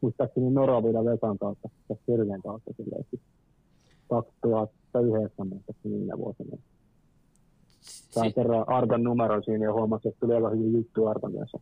muistaakseni 0.00 0.50
Noravilla 0.50 1.04
Vesan 1.04 1.38
kautta, 1.38 1.68
tässä 1.88 2.04
Sirven 2.06 2.42
kautta 2.42 2.70
silleen, 2.76 3.04
2009 4.92 5.48
muistaakseni 5.48 5.94
viime 5.94 6.18
vuosina. 6.18 6.56
Sain 7.80 8.30
Si- 8.30 8.34
kerran 8.34 8.64
Artan 8.68 9.02
numero 9.02 9.42
siinä 9.42 9.64
ja 9.64 9.72
huomasin, 9.72 10.08
että 10.08 10.20
tuli 10.20 10.34
aivan 10.34 10.52
hyvin 10.58 10.72
juttu 10.72 11.06
Artan 11.06 11.32
kanssa. 11.32 11.58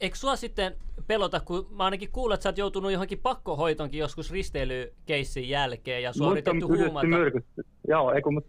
Eikö 0.00 0.16
sua 0.16 0.36
sitten 0.36 0.74
pelota, 1.06 1.40
kun 1.40 1.66
mä 1.76 1.84
ainakin 1.84 2.08
kuulen, 2.12 2.34
että 2.34 2.42
sä 2.42 2.48
oot 2.48 2.58
joutunut 2.58 2.92
johonkin 2.92 3.18
pakkohoitonkin 3.18 4.00
joskus 4.00 4.30
risteilykeissin 4.32 5.48
jälkeen 5.48 6.02
ja 6.02 6.12
on 6.20 6.32
yritetty 6.32 6.66
huumata. 6.66 7.06
myrkyt- 7.06 7.66
Joo, 7.88 8.12
ei 8.12 8.22
kun 8.22 8.34
mut 8.34 8.44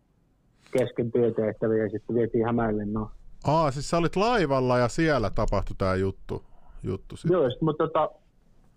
kesken 0.71 1.11
työtehtäviä 1.11 1.83
ja 1.83 1.89
sitten 1.89 2.15
vietiin 2.15 2.45
Hämeenlinnaan. 2.45 3.09
Aa, 3.47 3.71
siis 3.71 3.89
sä 3.89 3.97
olit 3.97 4.15
laivalla 4.15 4.77
ja 4.77 4.87
siellä 4.87 5.29
tapahtui 5.29 5.75
tää 5.77 5.95
juttu. 5.95 6.43
juttu 6.83 7.17
sit. 7.17 7.31
Joo, 7.31 7.49
sit, 7.49 7.61
mutta 7.61 7.87
tota, 7.87 8.09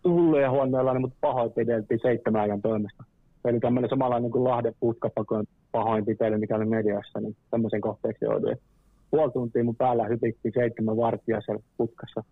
hullujen 0.05 0.51
huoneella 0.51 0.93
niin 0.93 1.01
mut 1.01 1.15
pahoinpideltiin 1.21 2.01
seitsemän 2.03 2.43
ajan 2.43 2.63
toimesta. 2.63 3.05
Eli 3.45 3.61
tämmöinen 3.61 3.91
samanlainen 3.91 4.31
kuin 4.31 4.45
Lahden 4.45 4.75
putkapakon 4.81 5.45
pahoinpitely, 5.73 6.39
mikä 6.39 6.57
oli 6.57 6.65
mediassa, 6.65 7.21
niin 7.21 7.37
tämmöisen 7.51 7.81
kohteeksi 7.81 8.25
jouduin. 8.25 8.57
Puoli 9.11 9.33
tuntia 9.33 9.65
mun 9.65 9.77
päällä 9.77 10.05
hypittiin 10.05 10.55
seitsemän 10.55 10.97
vartija 10.97 11.41
siellä 11.41 11.63
putkassa. 11.77 12.25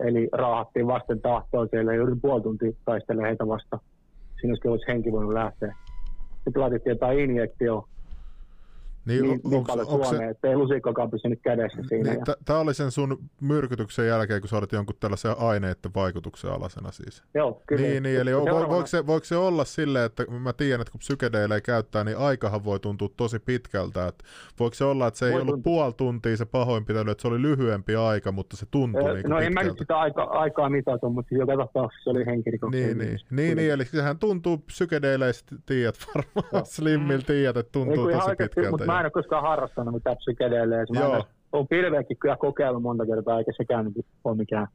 Eli 0.00 0.28
raahattiin 0.32 0.86
vasten 0.86 1.20
tahtoon 1.20 1.68
siellä 1.70 1.92
ja 1.92 2.02
yritin 2.02 2.20
puoli 2.20 2.42
tuntia 2.42 2.72
taistelemaan 2.84 3.28
heitä 3.28 3.46
vastaan. 3.48 3.82
Siinä 4.40 4.54
olisi 4.64 4.86
henki 4.88 5.12
voinut 5.12 5.32
lähteä. 5.32 5.76
Sitten 6.44 6.62
laitettiin 6.62 6.90
jotain 6.90 7.18
injektio 7.18 7.88
Niin, 9.06 9.22
niin, 9.22 9.40
niin 9.44 9.52
onks- 9.62 9.66
paljon 9.66 9.86
onks 9.88 10.06
se- 10.08 10.10
Suomeen, 10.10 10.30
että 10.30 10.48
ei 10.48 10.56
lusikkakaan 10.56 11.10
pysynyt 11.10 11.40
kädessä 11.42 11.78
siinä. 11.88 12.10
Niin, 12.10 12.22
ja, 12.28 12.34
Tämä 12.44 12.58
oli 12.58 12.74
sen 12.74 12.90
sun 12.90 13.18
myrkytyksen 13.40 14.06
jälkeen, 14.06 14.40
kun 14.40 14.48
sä 14.48 14.56
olit 14.58 14.72
jonkun 14.72 14.96
tällaisen 15.00 15.34
aineiden 15.38 15.94
vaikutuksen 15.94 16.50
alasena 16.52 16.92
siis. 16.92 17.22
joo, 17.34 17.62
kyllä. 17.66 17.82
Niin, 17.82 18.02
niin, 18.02 18.20
eli 18.20 18.34
vo, 18.36 18.44
Seuraavana- 18.44 18.68
voiko, 18.68 18.86
se, 18.86 19.06
voiko 19.06 19.24
se 19.24 19.36
olla 19.36 19.64
silleen, 19.64 20.04
että 20.04 20.24
mä 20.30 20.52
tiedän, 20.52 20.80
että 20.80 20.92
kun 20.92 20.98
psykedeilejä 20.98 21.60
käyttää, 21.60 22.04
niin 22.04 22.18
aikahan 22.18 22.64
voi 22.64 22.80
tuntua 22.80 23.08
tosi 23.16 23.38
pitkältä. 23.38 24.06
Että 24.06 24.24
voiko 24.60 24.74
se 24.74 24.84
olla, 24.84 25.06
että 25.06 25.18
se 25.18 25.26
ei 25.26 25.32
Voi 25.32 25.40
ollut 25.40 25.52
tuntua. 25.54 25.72
puoli 25.72 25.92
tuntia 25.96 26.36
se 26.36 26.44
pahoinpitely, 26.44 27.10
että 27.10 27.22
se 27.22 27.28
oli 27.28 27.42
lyhyempi 27.42 27.96
aika, 27.96 28.32
mutta 28.32 28.56
se 28.56 28.66
tuntui 28.70 29.10
Ö, 29.10 29.14
niin 29.14 29.30
No 29.30 29.38
en 29.38 29.44
mä 29.44 29.60
pitkältä. 29.60 29.68
nyt 29.68 29.78
sitä 29.78 29.98
aika, 29.98 30.22
aikaa 30.22 30.68
mitata, 30.68 31.08
mutta 31.08 31.34
joka 31.34 31.56
tapauksessa 31.56 32.04
se 32.04 32.10
oli 32.10 32.26
henkirikoksia. 32.26 32.86
Niin, 32.86 32.98
niin, 32.98 33.18
niin, 33.30 33.56
niin, 33.56 33.70
eli 33.72 33.84
sehän 33.84 34.18
tuntuu 34.18 34.58
psykedeileistä, 34.58 35.56
tiedät 35.66 35.94
varmaan, 36.14 36.66
Slimmillä 36.66 37.22
tiedät, 37.26 37.56
että 37.56 37.78
Ei, 37.78 37.84
tuntuu 37.84 38.10
tosi 38.12 38.30
pitkältä. 38.38 38.86
Mä 38.94 39.00
en 39.00 39.06
ole 39.06 39.10
koskaan 39.10 39.42
harrastanut 39.42 39.94
mitään 39.94 40.16
psykedeelejä. 40.16 40.84
Mä 40.94 41.00
Joo. 41.00 41.14
en- 41.16 41.22
Olen 41.52 41.68
pilveäkin 41.68 42.16
kyllä 42.16 42.36
kokeillut 42.36 42.82
monta 42.82 43.06
kertaa, 43.06 43.38
eikä 43.38 43.52
sekään 43.56 43.84
niin 43.84 44.04
ole 44.24 44.36
mikään. 44.36 44.66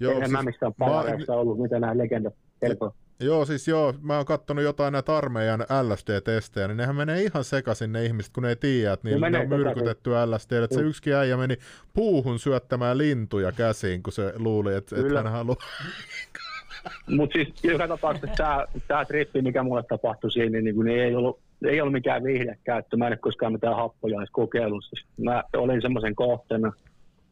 Joo, 0.00 0.12
en 0.12 0.18
siis 0.18 0.30
mä 0.30 0.42
missään 0.42 0.72
mä- 0.78 0.86
palareissa 0.86 1.34
ollut, 1.34 1.58
mitä 1.58 1.80
nämä 1.80 1.98
legendat 1.98 2.34
kertoo. 2.60 2.92
Joo, 3.22 3.44
siis 3.44 3.68
joo, 3.68 3.94
mä 4.02 4.16
oon 4.16 4.24
kattonut 4.26 4.64
jotain 4.64 4.92
näitä 4.92 5.16
armeijan 5.16 5.60
LSD-testejä, 5.60 6.68
niin 6.68 6.76
nehän 6.76 6.96
menee 6.96 7.22
ihan 7.22 7.44
sekaisin 7.44 7.92
ne 7.92 8.04
ihmiset, 8.04 8.32
kun 8.32 8.42
ne 8.42 8.48
ei 8.48 8.56
tiedä, 8.56 8.92
että 8.92 9.08
niillä 9.08 9.30
ne 9.30 9.38
on 9.38 9.48
myrkytetty 9.48 10.10
LSD, 10.10 10.52
että 10.62 10.74
se 10.76 10.80
yksikin 10.82 11.14
äijä 11.14 11.36
meni 11.36 11.56
puuhun 11.94 12.38
syöttämään 12.38 12.98
lintuja 12.98 13.52
käsiin, 13.52 14.02
kun 14.02 14.12
se 14.12 14.32
luuli, 14.36 14.74
että, 14.74 14.96
Kyllä. 14.96 15.22
hän 15.22 15.32
haluaa. 15.32 15.56
Mutta 17.16 17.32
siis 17.32 17.64
joka 17.64 17.88
tapauksessa 17.88 18.36
tämä, 18.36 18.64
tämä 18.88 19.04
trippi, 19.04 19.42
mikä 19.42 19.62
mulle 19.62 19.82
tapahtui 19.88 20.30
siinä, 20.30 20.60
niin, 20.60 20.84
niin 20.84 21.00
ei, 21.00 21.14
ollut, 21.14 21.38
ei 21.68 21.80
ollut 21.80 21.92
mikään 21.92 22.24
viihdekäyttö. 22.24 22.96
Mä 22.96 23.06
en 23.06 23.12
ole 23.12 23.16
koskaan 23.16 23.52
mitään 23.52 23.76
happoja 23.76 24.18
edes 24.18 24.30
kokeillut. 24.32 24.84
Siis 24.84 25.06
mä 25.24 25.42
olin 25.56 25.82
semmoisen 25.82 26.14
kohteena. 26.14 26.72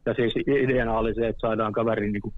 Ja 0.06 0.14
siis 0.14 0.34
ideana 0.36 0.98
oli 0.98 1.14
se, 1.14 1.28
että 1.28 1.40
saadaan 1.40 1.72
kaveri 1.72 2.12
niin 2.12 2.22
kuin 2.22 2.34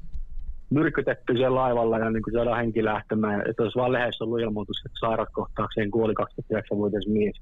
myrkytetty 0.70 1.32
siellä 1.36 1.60
laivalla 1.60 1.98
ja 1.98 2.10
niin 2.10 2.22
kuin 2.22 2.34
saadaan 2.34 2.58
henki 2.58 2.84
lähtemään. 2.84 3.42
Että 3.50 3.62
olisi 3.62 3.78
vaan 3.78 3.92
lehdessä 3.92 4.24
ollut 4.24 4.40
ilmoitus, 4.40 4.82
että 4.86 4.98
sairaskohtaukseen 5.00 5.90
kuoli 5.90 6.14
29-vuotias 6.22 7.06
mies. 7.06 7.40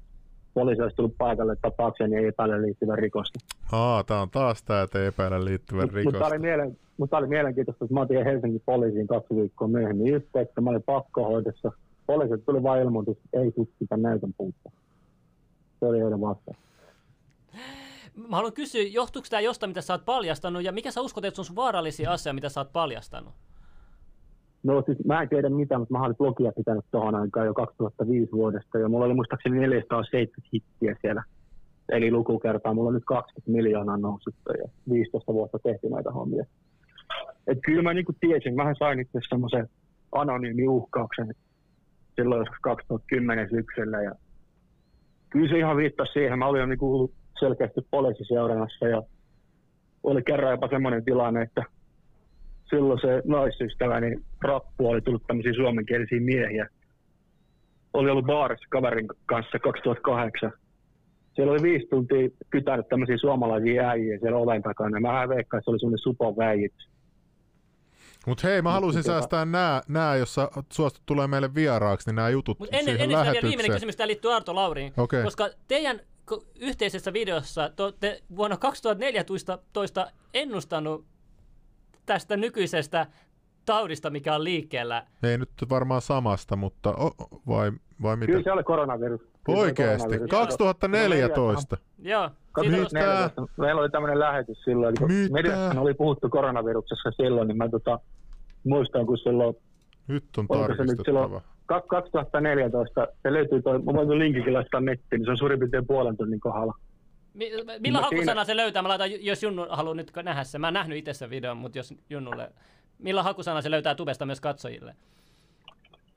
Poliisi 0.53 0.81
olisi 0.81 0.95
tullut 0.95 1.17
paikalle 1.17 1.55
tapaukseen 1.61 2.11
ja 2.11 2.27
epäillä 2.27 2.61
liittyvän 2.61 2.97
rikosta. 2.97 3.39
Aa, 3.71 4.03
tää 4.03 4.21
on 4.21 4.29
taas 4.29 4.63
tää, 4.63 4.81
että 4.81 5.05
epäillä 5.05 5.45
liittyvän 5.45 5.83
Mutta 5.83 5.97
rikosta. 5.97 6.25
oli, 6.25 6.39
mielen, 6.39 6.77
mutta 6.97 7.17
oli 7.17 7.27
mielenkiintoista, 7.27 7.85
että 7.85 7.93
mä 7.93 8.01
otin 8.01 8.25
Helsingin 8.25 8.61
poliisiin 8.65 9.07
kaksi 9.07 9.35
viikkoa 9.35 9.67
myöhemmin 9.67 10.13
yhteyttä. 10.13 10.61
Mä 10.61 10.69
olin 10.69 10.83
pakkohoidossa. 10.83 11.71
Poliisit 12.09 12.45
tuli 12.45 12.63
vain 12.63 12.81
ilmoitus, 12.81 13.17
ei 13.33 13.51
tutkita 13.51 13.97
näytön 13.97 14.33
puuttua. 14.37 14.71
Se 15.79 15.85
oli 15.85 15.99
heidän 15.99 16.21
vastaan. 16.21 16.57
Mä 18.29 18.35
haluan 18.35 18.53
kysyä, 18.53 18.81
johtuuko 18.81 19.27
tämä 19.29 19.41
jostain, 19.41 19.69
mitä 19.69 19.81
sä 19.81 19.93
oot 19.93 20.05
paljastanut, 20.05 20.63
ja 20.63 20.71
mikä 20.71 20.91
sä 20.91 21.01
uskot, 21.01 21.25
että 21.25 21.35
se 21.35 21.41
on 21.41 21.45
sun 21.45 21.55
vaarallisia 21.55 22.11
asia, 22.11 22.33
mitä 22.33 22.49
sä 22.49 22.59
oot 22.59 22.73
paljastanut? 22.73 23.33
No 24.63 24.83
siis 24.85 25.05
mä 25.05 25.21
en 25.21 25.29
tiedä 25.29 25.49
mitään, 25.49 25.81
mutta 25.81 25.93
mä 25.93 26.03
olin 26.05 26.15
blogia 26.15 26.51
pitänyt 26.51 26.85
tuohon 26.91 27.15
aikaan 27.15 27.45
jo 27.45 27.53
2005 27.53 28.31
vuodesta. 28.31 28.77
Ja 28.77 28.89
mulla 28.89 29.05
oli 29.05 29.13
muistaakseni 29.13 29.59
470 29.59 30.49
hittiä 30.53 30.95
siellä. 31.01 31.23
Eli 31.89 32.11
lukukertaa. 32.11 32.73
Mulla 32.73 32.87
on 32.87 32.93
nyt 32.93 33.05
20 33.05 33.51
miljoonaa 33.51 33.97
noussut 33.97 34.35
ja 34.47 34.69
15 34.89 35.33
vuotta 35.33 35.59
tehty 35.59 35.89
näitä 35.89 36.11
hommia. 36.11 36.45
Et 37.47 37.57
kyllä 37.65 37.83
mä 37.83 37.93
niinku 37.93 38.13
tiesin. 38.19 38.55
Mähän 38.55 38.75
sain 38.79 38.99
itse 38.99 39.19
semmoisen 39.29 39.69
anonyymin 40.11 40.69
uhkauksen 40.69 41.33
silloin 42.19 42.39
joskus 42.39 42.59
2010 42.61 43.49
syksyllä. 43.49 44.01
Ja 44.01 44.11
kyllä 45.29 45.49
se 45.49 45.57
ihan 45.57 45.77
viittasi 45.77 46.13
siihen. 46.13 46.39
Mä 46.39 46.47
olin 46.47 46.59
jo 46.59 46.65
niinku 46.65 46.95
ollut 46.95 47.13
selkeästi 47.39 47.81
poliisiseurannassa 47.91 48.87
ja 48.87 49.03
oli 50.03 50.21
kerran 50.23 50.51
jopa 50.51 50.67
semmoinen 50.67 51.05
tilanne, 51.05 51.41
että 51.41 51.63
silloin 52.69 52.99
se 53.01 53.21
naisystäväni 53.25 54.15
rappu 54.41 54.89
oli 54.89 55.01
tullut 55.01 55.23
tämmöisiä 55.27 55.53
suomenkielisiä 55.53 56.19
miehiä. 56.19 56.67
Oli 57.93 58.09
ollut 58.09 58.25
baarissa 58.25 58.67
kaverin 58.69 59.07
kanssa 59.25 59.59
2008. 59.59 60.51
siellä 61.33 61.51
oli 61.51 61.63
viisi 61.63 61.87
tuntia 61.87 62.29
kytänyt 62.49 62.87
tämmöisiä 62.89 63.17
suomalaisia 63.17 63.89
äijiä 63.89 64.19
siellä 64.19 64.37
oven 64.37 64.61
takana. 64.61 64.99
Mä 64.99 65.29
veikkaan, 65.29 65.59
että 65.59 65.65
se 65.65 65.71
oli 65.71 65.79
semmoinen 65.79 66.03
supon 66.03 66.37
väijitys. 66.37 66.89
Mutta 68.29 68.47
hei, 68.47 68.61
mä 68.61 68.71
halusin 68.71 69.03
säästää 69.03 69.45
nää, 69.45 69.81
nää, 69.87 70.15
jos 70.15 70.35
sä 70.35 70.49
suostut 70.73 71.03
tulee 71.05 71.27
meille 71.27 71.55
vieraaksi, 71.55 72.09
niin 72.09 72.15
nämä 72.15 72.29
jutut 72.29 72.59
Mutta 72.59 72.77
ennen, 72.77 72.85
siihen 72.85 73.01
ennen 73.01 73.09
sitä 73.09 73.15
vielä 73.15 73.25
lähetykseen. 73.25 73.49
viimeinen 73.49 73.75
kysymys, 73.75 73.95
tämä 73.95 74.07
liittyy 74.07 74.33
Arto 74.33 74.55
Lauriin. 74.55 74.93
Okei. 74.97 75.23
Koska 75.23 75.49
teidän 75.67 75.99
yhteisessä 76.59 77.13
videossa 77.13 77.69
te 77.75 77.83
olette 77.83 78.21
vuonna 78.35 78.57
2014 78.57 80.11
ennustanut 80.33 81.05
tästä 82.05 82.37
nykyisestä 82.37 83.07
taudista, 83.65 84.09
mikä 84.09 84.35
on 84.35 84.43
liikkeellä. 84.43 85.05
Ei 85.23 85.37
nyt 85.37 85.49
varmaan 85.69 86.01
samasta, 86.01 86.55
mutta 86.55 86.89
o, 86.89 87.11
vai, 87.47 87.71
vai 88.01 88.15
mitä? 88.15 88.31
Kyllä 88.31 88.43
se 88.43 88.51
oli 88.51 88.63
koronavirus. 88.63 89.21
Kyllä 89.43 89.59
Oikeesti? 89.59 90.07
koronavirus. 90.07 90.29
2014? 90.29 91.77
Joo. 91.99 92.29
2014. 92.51 93.41
Meillä 93.57 93.81
oli 93.81 93.89
tämmöinen 93.89 94.19
lähetys 94.19 94.63
silloin, 94.63 94.95
kun 94.99 95.11
Mitä? 95.11 95.33
mediassa 95.33 95.81
oli 95.81 95.93
puhuttu 95.93 96.29
koronaviruksessa 96.29 97.11
silloin, 97.11 97.47
niin 97.47 97.57
mä 97.57 97.69
tota, 97.69 97.99
muistan, 98.63 99.05
kun 99.05 99.17
silloin 99.17 99.55
Nyt 100.07 100.23
on 100.37 100.47
tarkistettava. 100.47 101.41
kak- 101.71 101.87
2014, 101.87 103.07
se 103.23 103.33
löytyy 103.33 103.61
toi, 103.61 103.79
mä 103.79 103.93
voin 103.93 104.07
tuon 104.07 104.19
linkinkin 104.19 104.53
laittaa 104.53 104.81
nettiin, 104.81 105.19
niin 105.19 105.25
se 105.25 105.31
on 105.31 105.37
suurin 105.37 105.59
piirtein 105.59 105.87
puolen 105.87 106.17
tunnin 106.17 106.39
kohdalla. 106.39 106.73
mi- 107.33 107.51
millä 107.79 108.01
hakusana 108.01 108.25
siinä- 108.25 108.45
se 108.45 108.57
löytää? 108.57 108.81
Mä 108.81 108.89
laitan, 108.89 109.25
jos 109.25 109.43
Junnu 109.43 109.65
haluaa 109.69 109.95
nyt 109.95 110.11
nähdä 110.23 110.43
sen. 110.43 110.61
Mä 110.61 110.67
en 110.67 110.73
nähnyt 110.73 110.97
itse 110.97 111.13
sen 111.13 111.29
videon, 111.29 111.57
mutta 111.57 111.77
jos 111.79 111.93
Junnulle... 112.09 112.51
Millä 112.99 113.23
hakusana 113.23 113.61
se 113.61 113.71
löytää 113.71 113.95
tubesta 113.95 114.25
myös 114.25 114.41
katsojille? 114.41 114.95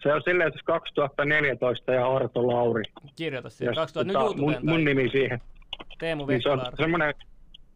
Se 0.03 0.15
on 0.15 0.23
silleen, 0.25 0.49
että 0.49 0.61
2014 0.65 1.93
ja 1.93 2.13
Arto 2.17 2.47
Lauri. 2.47 2.83
Kirjoita 3.17 3.51
siihen. 3.51 3.73
Ja 3.73 3.75
2000 3.75 4.09
nyt 4.09 4.15
tota, 4.27 4.37
mun, 4.41 4.55
mun 4.63 4.75
tai 4.85 4.95
nimi 4.95 5.09
siihen. 5.11 5.41
Teemu 5.99 6.27
Niin 6.27 6.43
se 6.43 6.49
on 6.51 6.61
semmoinen, 6.77 7.15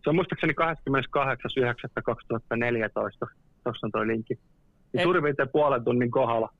se 0.04 0.10
on 0.10 0.14
muistaakseni 0.14 0.52
28.9.2014. 0.52 3.28
Tuossa 3.64 3.86
on 3.86 3.90
toi 3.92 4.06
linkki. 4.06 4.38
Et- 4.96 4.98
Niin 4.98 5.06
suurin 5.06 5.22
piirtein 5.22 5.48
puolen 5.48 5.84
tunnin 5.84 6.10
kohdalla. 6.10 6.52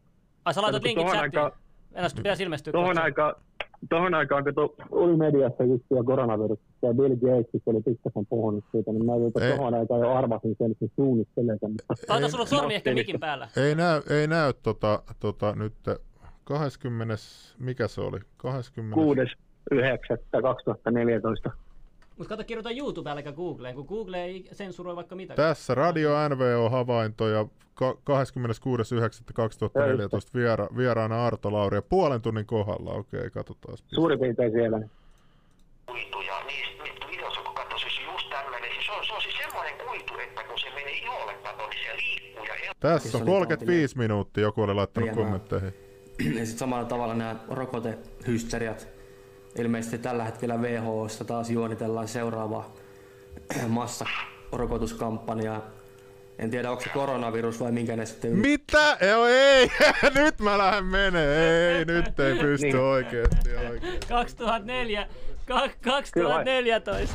Ai 0.45 0.55
sä 0.55 0.63
laitat 0.63 0.83
linkin 0.83 1.07
chattiin. 1.07 1.51
Enää 1.95 2.09
sitten 2.09 2.23
pitäisi 2.23 2.43
ilmestyä. 2.43 2.73
Tohon 2.73 2.87
kohta. 2.87 3.03
aikaan, 3.03 3.35
tohon 3.89 4.15
aikaan, 4.15 4.45
kun 4.45 4.55
to, 4.55 4.75
oli 4.91 5.17
mediassa 5.17 5.65
juttuja 5.65 6.03
koronaviruksesta 6.05 6.87
ja 6.87 6.95
Bill 6.95 7.15
Gates 7.15 7.63
oli 7.67 7.83
pikkasen 7.83 8.27
puhunut 8.27 8.65
siitä, 8.73 8.93
niin 8.93 9.07
mä 9.07 9.13
Ei. 9.41 9.57
tohon 9.57 9.75
aikaan 9.75 10.01
jo 10.01 10.13
arvasin 10.15 10.57
sen, 10.59 10.71
että 10.71 10.87
se 10.87 10.93
suunnittelee 10.97 11.57
sen. 11.61 11.75
Laita 12.09 12.29
sulla 12.29 12.47
sormi 12.47 12.75
ehkä 12.75 12.91
Ei- 12.91 12.95
mikin 12.95 13.21
päällä. 13.21 13.49
Ei 13.57 13.75
näy, 13.75 14.03
ei 14.11 14.27
näy 14.27 14.53
tota, 14.63 15.03
tota, 15.21 15.55
nyt 15.57 15.75
20, 16.45 17.15
mikä 17.59 17.89
se 17.89 18.01
oli? 18.01 18.19
20. 18.37 18.97
6.9.2014. 19.75 21.51
Mutta 22.18 22.28
kato, 22.28 22.44
kirjoita 22.44 22.70
YouTube 22.70 23.10
äläkä 23.10 23.32
Googleen, 23.32 23.74
kun 23.74 23.86
Google 23.88 24.24
ei 24.24 24.48
sensuroi 24.52 24.97
vaikka 24.97 25.14
mitä. 25.16 25.34
Tässä 25.34 25.74
Radio 25.74 26.10
NVO-havaintoja 26.28 27.47
ka- 27.74 27.93
26.9.2014 27.93 27.98
viera, 30.34 30.68
vieraana 30.76 31.26
Arto 31.26 31.52
Lauri 31.52 31.76
ja 31.76 31.82
puolen 31.82 32.22
tunnin 32.22 32.47
kohdalla. 32.47 32.93
Okei, 32.93 33.30
katsotaan. 33.30 33.78
Suurin 33.86 34.18
piirtein 34.18 34.52
siellä. 34.52 34.80
kuitu 35.86 36.20
ja 36.20 36.44
niistä 36.47 36.82
niistä 36.84 37.06
videossa 37.10 37.40
kun 37.40 37.55
siis 37.80 38.01
just 38.12 38.30
tämmöinen, 38.30 38.70
siis 38.74 38.86
se 38.86 38.93
on, 38.93 39.06
se 39.06 39.12
on 39.12 39.22
siis 39.22 39.34
semmoinen 39.36 39.74
kuitu, 39.86 40.12
että 40.18 40.44
kun 40.44 40.59
se 40.59 40.70
menee 40.70 40.93
iholle 40.93 41.34
kato, 41.34 41.68
niin 41.68 41.78
se 41.86 41.97
liikkuu 41.97 42.44
ja. 42.44 42.72
Tässä 42.80 43.18
on 43.18 43.22
oli 43.22 43.30
35 43.30 43.98
minuuttia, 43.98 44.43
joku 44.43 44.62
oli 44.62 44.74
laittanut 44.74 45.10
kommentteihin. 45.10 45.74
Ja 46.18 46.24
sitten 46.24 46.47
samalla 46.59 46.84
tavalla 46.84 47.14
nämä 47.14 47.36
rokotehysteriat. 47.48 48.95
Ilmeisesti 49.59 49.99
tällä 49.99 50.24
hetkellä 50.24 50.57
WHOsta 50.57 51.24
taas 51.24 51.51
juonitellaan 51.51 52.09
seuraavaa 52.09 52.73
massarokotuskampanjaa. 53.69 55.62
En 56.39 56.51
tiedä, 56.51 56.70
onko 56.70 56.83
se 56.83 56.89
koronavirus 56.89 57.61
vai 57.61 57.73
minkä 57.73 57.97
ne 57.97 58.07
sitten... 58.07 58.33
Mitä? 58.39 58.97
Joo, 59.09 59.27
ei! 59.27 59.69
nyt 60.24 60.41
mä 60.41 60.59
lähden 60.59 60.85
menee. 60.85 61.69
Ei, 61.78 61.85
nyt 61.85 62.20
ei 62.20 62.39
pysty 62.45 62.66
Niin. 62.66 62.78
oikeesti. 62.81 63.57
oikeesti. 63.70 64.07
2004, 64.09 65.07
ka- 65.49 65.69
2014. 65.85 67.15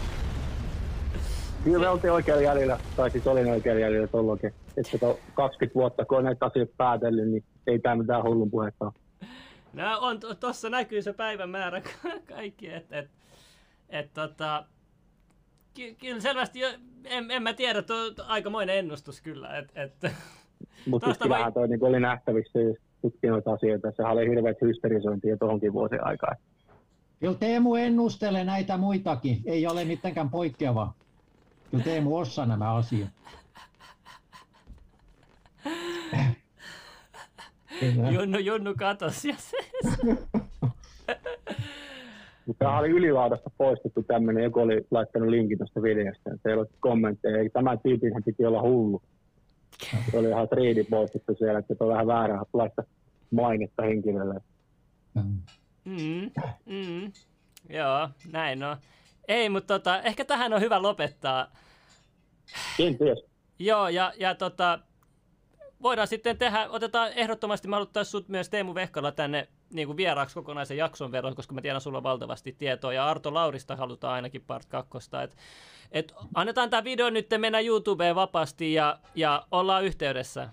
Kyllä 1.64 1.80
me 1.80 1.90
oltiin 1.90 2.12
oikealla 2.14 2.42
jäljellä, 2.44 2.80
tai 2.96 3.12
siis 3.12 3.28
olin 3.28 3.48
oikealla 3.52 3.82
jäljellä 3.82 4.08
tuolloinkin. 4.08 4.54
Että 4.78 4.98
to 4.98 5.20
20 5.34 5.76
vuotta, 5.76 6.06
kun 6.06 6.18
on 6.18 6.24
näitä 6.24 6.46
asioita 6.46 6.74
päätellyt, 6.78 7.30
niin 7.30 7.44
ei 7.68 7.80
tämä 7.80 7.96
mitään 7.96 8.24
hullun 8.24 8.52
puhetta 8.52 8.86
ole. 8.86 8.94
No 9.74 10.00
on, 10.00 10.20
to- 10.20 10.36
tossa 10.36 10.70
näkyy 10.70 11.02
se 11.02 11.14
päivämäärä 11.14 11.82
kaikki, 12.36 12.70
että 12.74 13.00
et, 13.00 13.10
et, 13.90 14.14
tota, 14.14 14.66
ky- 15.74 15.96
kyllä 15.96 16.20
selvästi, 16.20 16.60
jo, 16.60 16.70
en, 17.04 17.32
en 17.32 17.44
mä 17.44 17.54
tiedä, 17.54 17.82
tuo 17.82 17.98
on 17.98 18.14
aikamoinen 18.28 18.78
ennustus 18.78 19.22
kyllä, 19.22 19.58
et, 19.58 19.72
et, 19.76 19.94
Mutta 20.88 21.06
siis 21.06 21.18
kyllähän 21.18 21.54
toi 21.54 21.68
niin 21.68 21.84
oli 21.84 22.00
nähtävissä, 22.00 22.60
jos 22.60 22.78
tutki 23.02 23.28
noita 23.28 23.54
asioita. 23.54 23.92
Sehän 23.92 24.12
oli 24.12 24.30
hirveät 24.30 24.62
hysterisointia 24.62 25.38
tuohonkin 25.38 25.74
vuosien 25.74 26.06
aikaa. 26.06 26.36
Kyllä 27.20 27.34
Teemu 27.34 27.76
ennustelee 27.76 28.44
näitä 28.44 28.78
muitakin, 28.78 29.42
ei 29.46 29.68
ole 29.68 29.86
mitenkään 29.86 30.30
poikkeava. 30.30 30.94
Kyllä 31.72 31.84
Teemu 31.84 32.18
osaa 32.18 32.46
nämä 32.46 32.74
asiat. 32.74 33.10
Junnu, 38.12 38.38
Junnu 38.38 38.74
katos 38.78 39.26
ja 39.26 39.36
se, 39.38 39.58
Mutta 42.46 42.60
tämähän 42.60 42.80
oli 42.80 42.90
ylilaudasta 42.90 43.52
poistettu 43.58 44.04
tämmöinen, 44.04 44.44
joku 44.44 44.60
oli 44.60 44.88
laittanut 44.92 45.30
linkin 45.30 45.58
tuosta 45.58 45.82
videosta. 45.82 46.30
Se 46.30 46.50
ei 46.50 46.54
ollut 46.54 46.70
kommentteja. 46.80 47.38
Ei, 47.38 47.50
Tämän 47.50 47.80
tyypin 47.80 48.24
piti 48.26 48.46
olla 48.46 48.62
hullu. 48.62 49.02
Se 50.12 50.18
oli 50.18 50.30
ihan 50.30 50.50
triidi 50.50 50.84
poistettu 50.84 51.36
siellä, 51.36 51.60
että 51.60 51.76
se 51.78 51.84
on 51.84 51.90
vähän 51.90 52.08
vääränlaista 52.08 52.84
mainetta 53.32 53.84
henkilölle. 53.84 54.42
mm, 55.86 56.32
mm, 56.66 57.12
joo, 57.70 58.10
näin 58.32 58.64
on. 58.64 58.78
Ei, 59.28 59.50
mutta 59.50 59.80
tota, 59.80 60.02
ehkä 60.02 60.26
tähän 60.26 60.54
on 60.54 60.62
hyvä 60.62 60.82
lopettaa. 60.82 61.48
Kenties. 62.78 63.26
Joo, 63.60 63.90
ja, 63.90 64.14
ja 64.20 64.36
tota, 64.36 64.80
voidaan 65.84 66.08
sitten 66.08 66.38
tehdä, 66.38 66.70
otetaan 66.70 67.12
ehdottomasti, 67.16 67.68
mä 67.68 67.76
haluttaisiin 67.76 68.12
sut 68.12 68.30
myös 68.30 68.50
Teemu 68.50 68.76
Vehkala 68.76 69.12
tänne 69.12 69.48
niin 69.70 69.88
kuin 69.88 69.98
vieraaksi 69.98 70.36
kokonaisen 70.36 70.78
jakson 70.78 71.12
verran, 71.12 71.36
koska 71.36 71.54
mä 71.54 71.62
tiedän 71.62 71.82
sulla 71.82 71.98
on 71.98 72.04
valtavasti 72.04 72.56
tietoa, 72.58 72.94
ja 72.94 73.10
Arto 73.10 73.34
Laurista 73.34 73.76
halutaan 73.76 74.14
ainakin 74.14 74.44
part 74.48 74.66
kakkosta. 74.66 75.24
Et, 75.24 75.38
et 75.92 76.14
annetaan 76.34 76.70
tämä 76.70 76.84
video 76.84 77.10
nyt 77.10 77.28
mennä 77.38 77.60
YouTubeen 77.60 78.16
vapaasti 78.16 78.74
ja, 78.74 79.00
ja 79.16 79.48
ollaan 79.52 79.84
yhteydessä. 79.84 80.50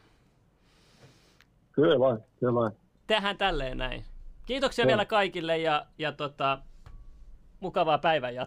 Kyllä 1.73 1.99
vain, 1.99 2.19
kyllä 2.41 2.55
vain. 2.55 2.73
Tehdään 3.07 3.39
tälleen 3.39 3.79
näin. 3.79 4.05
Kiitoksia 4.47 4.83
Joo. 4.83 4.89
vielä 4.89 5.05
kaikille 5.05 5.59
ja, 5.59 5.87
ja 5.99 6.13
tota, 6.13 6.59
mukavaa 7.61 7.99
päivän 7.99 8.35
jatkoa. 8.35 8.47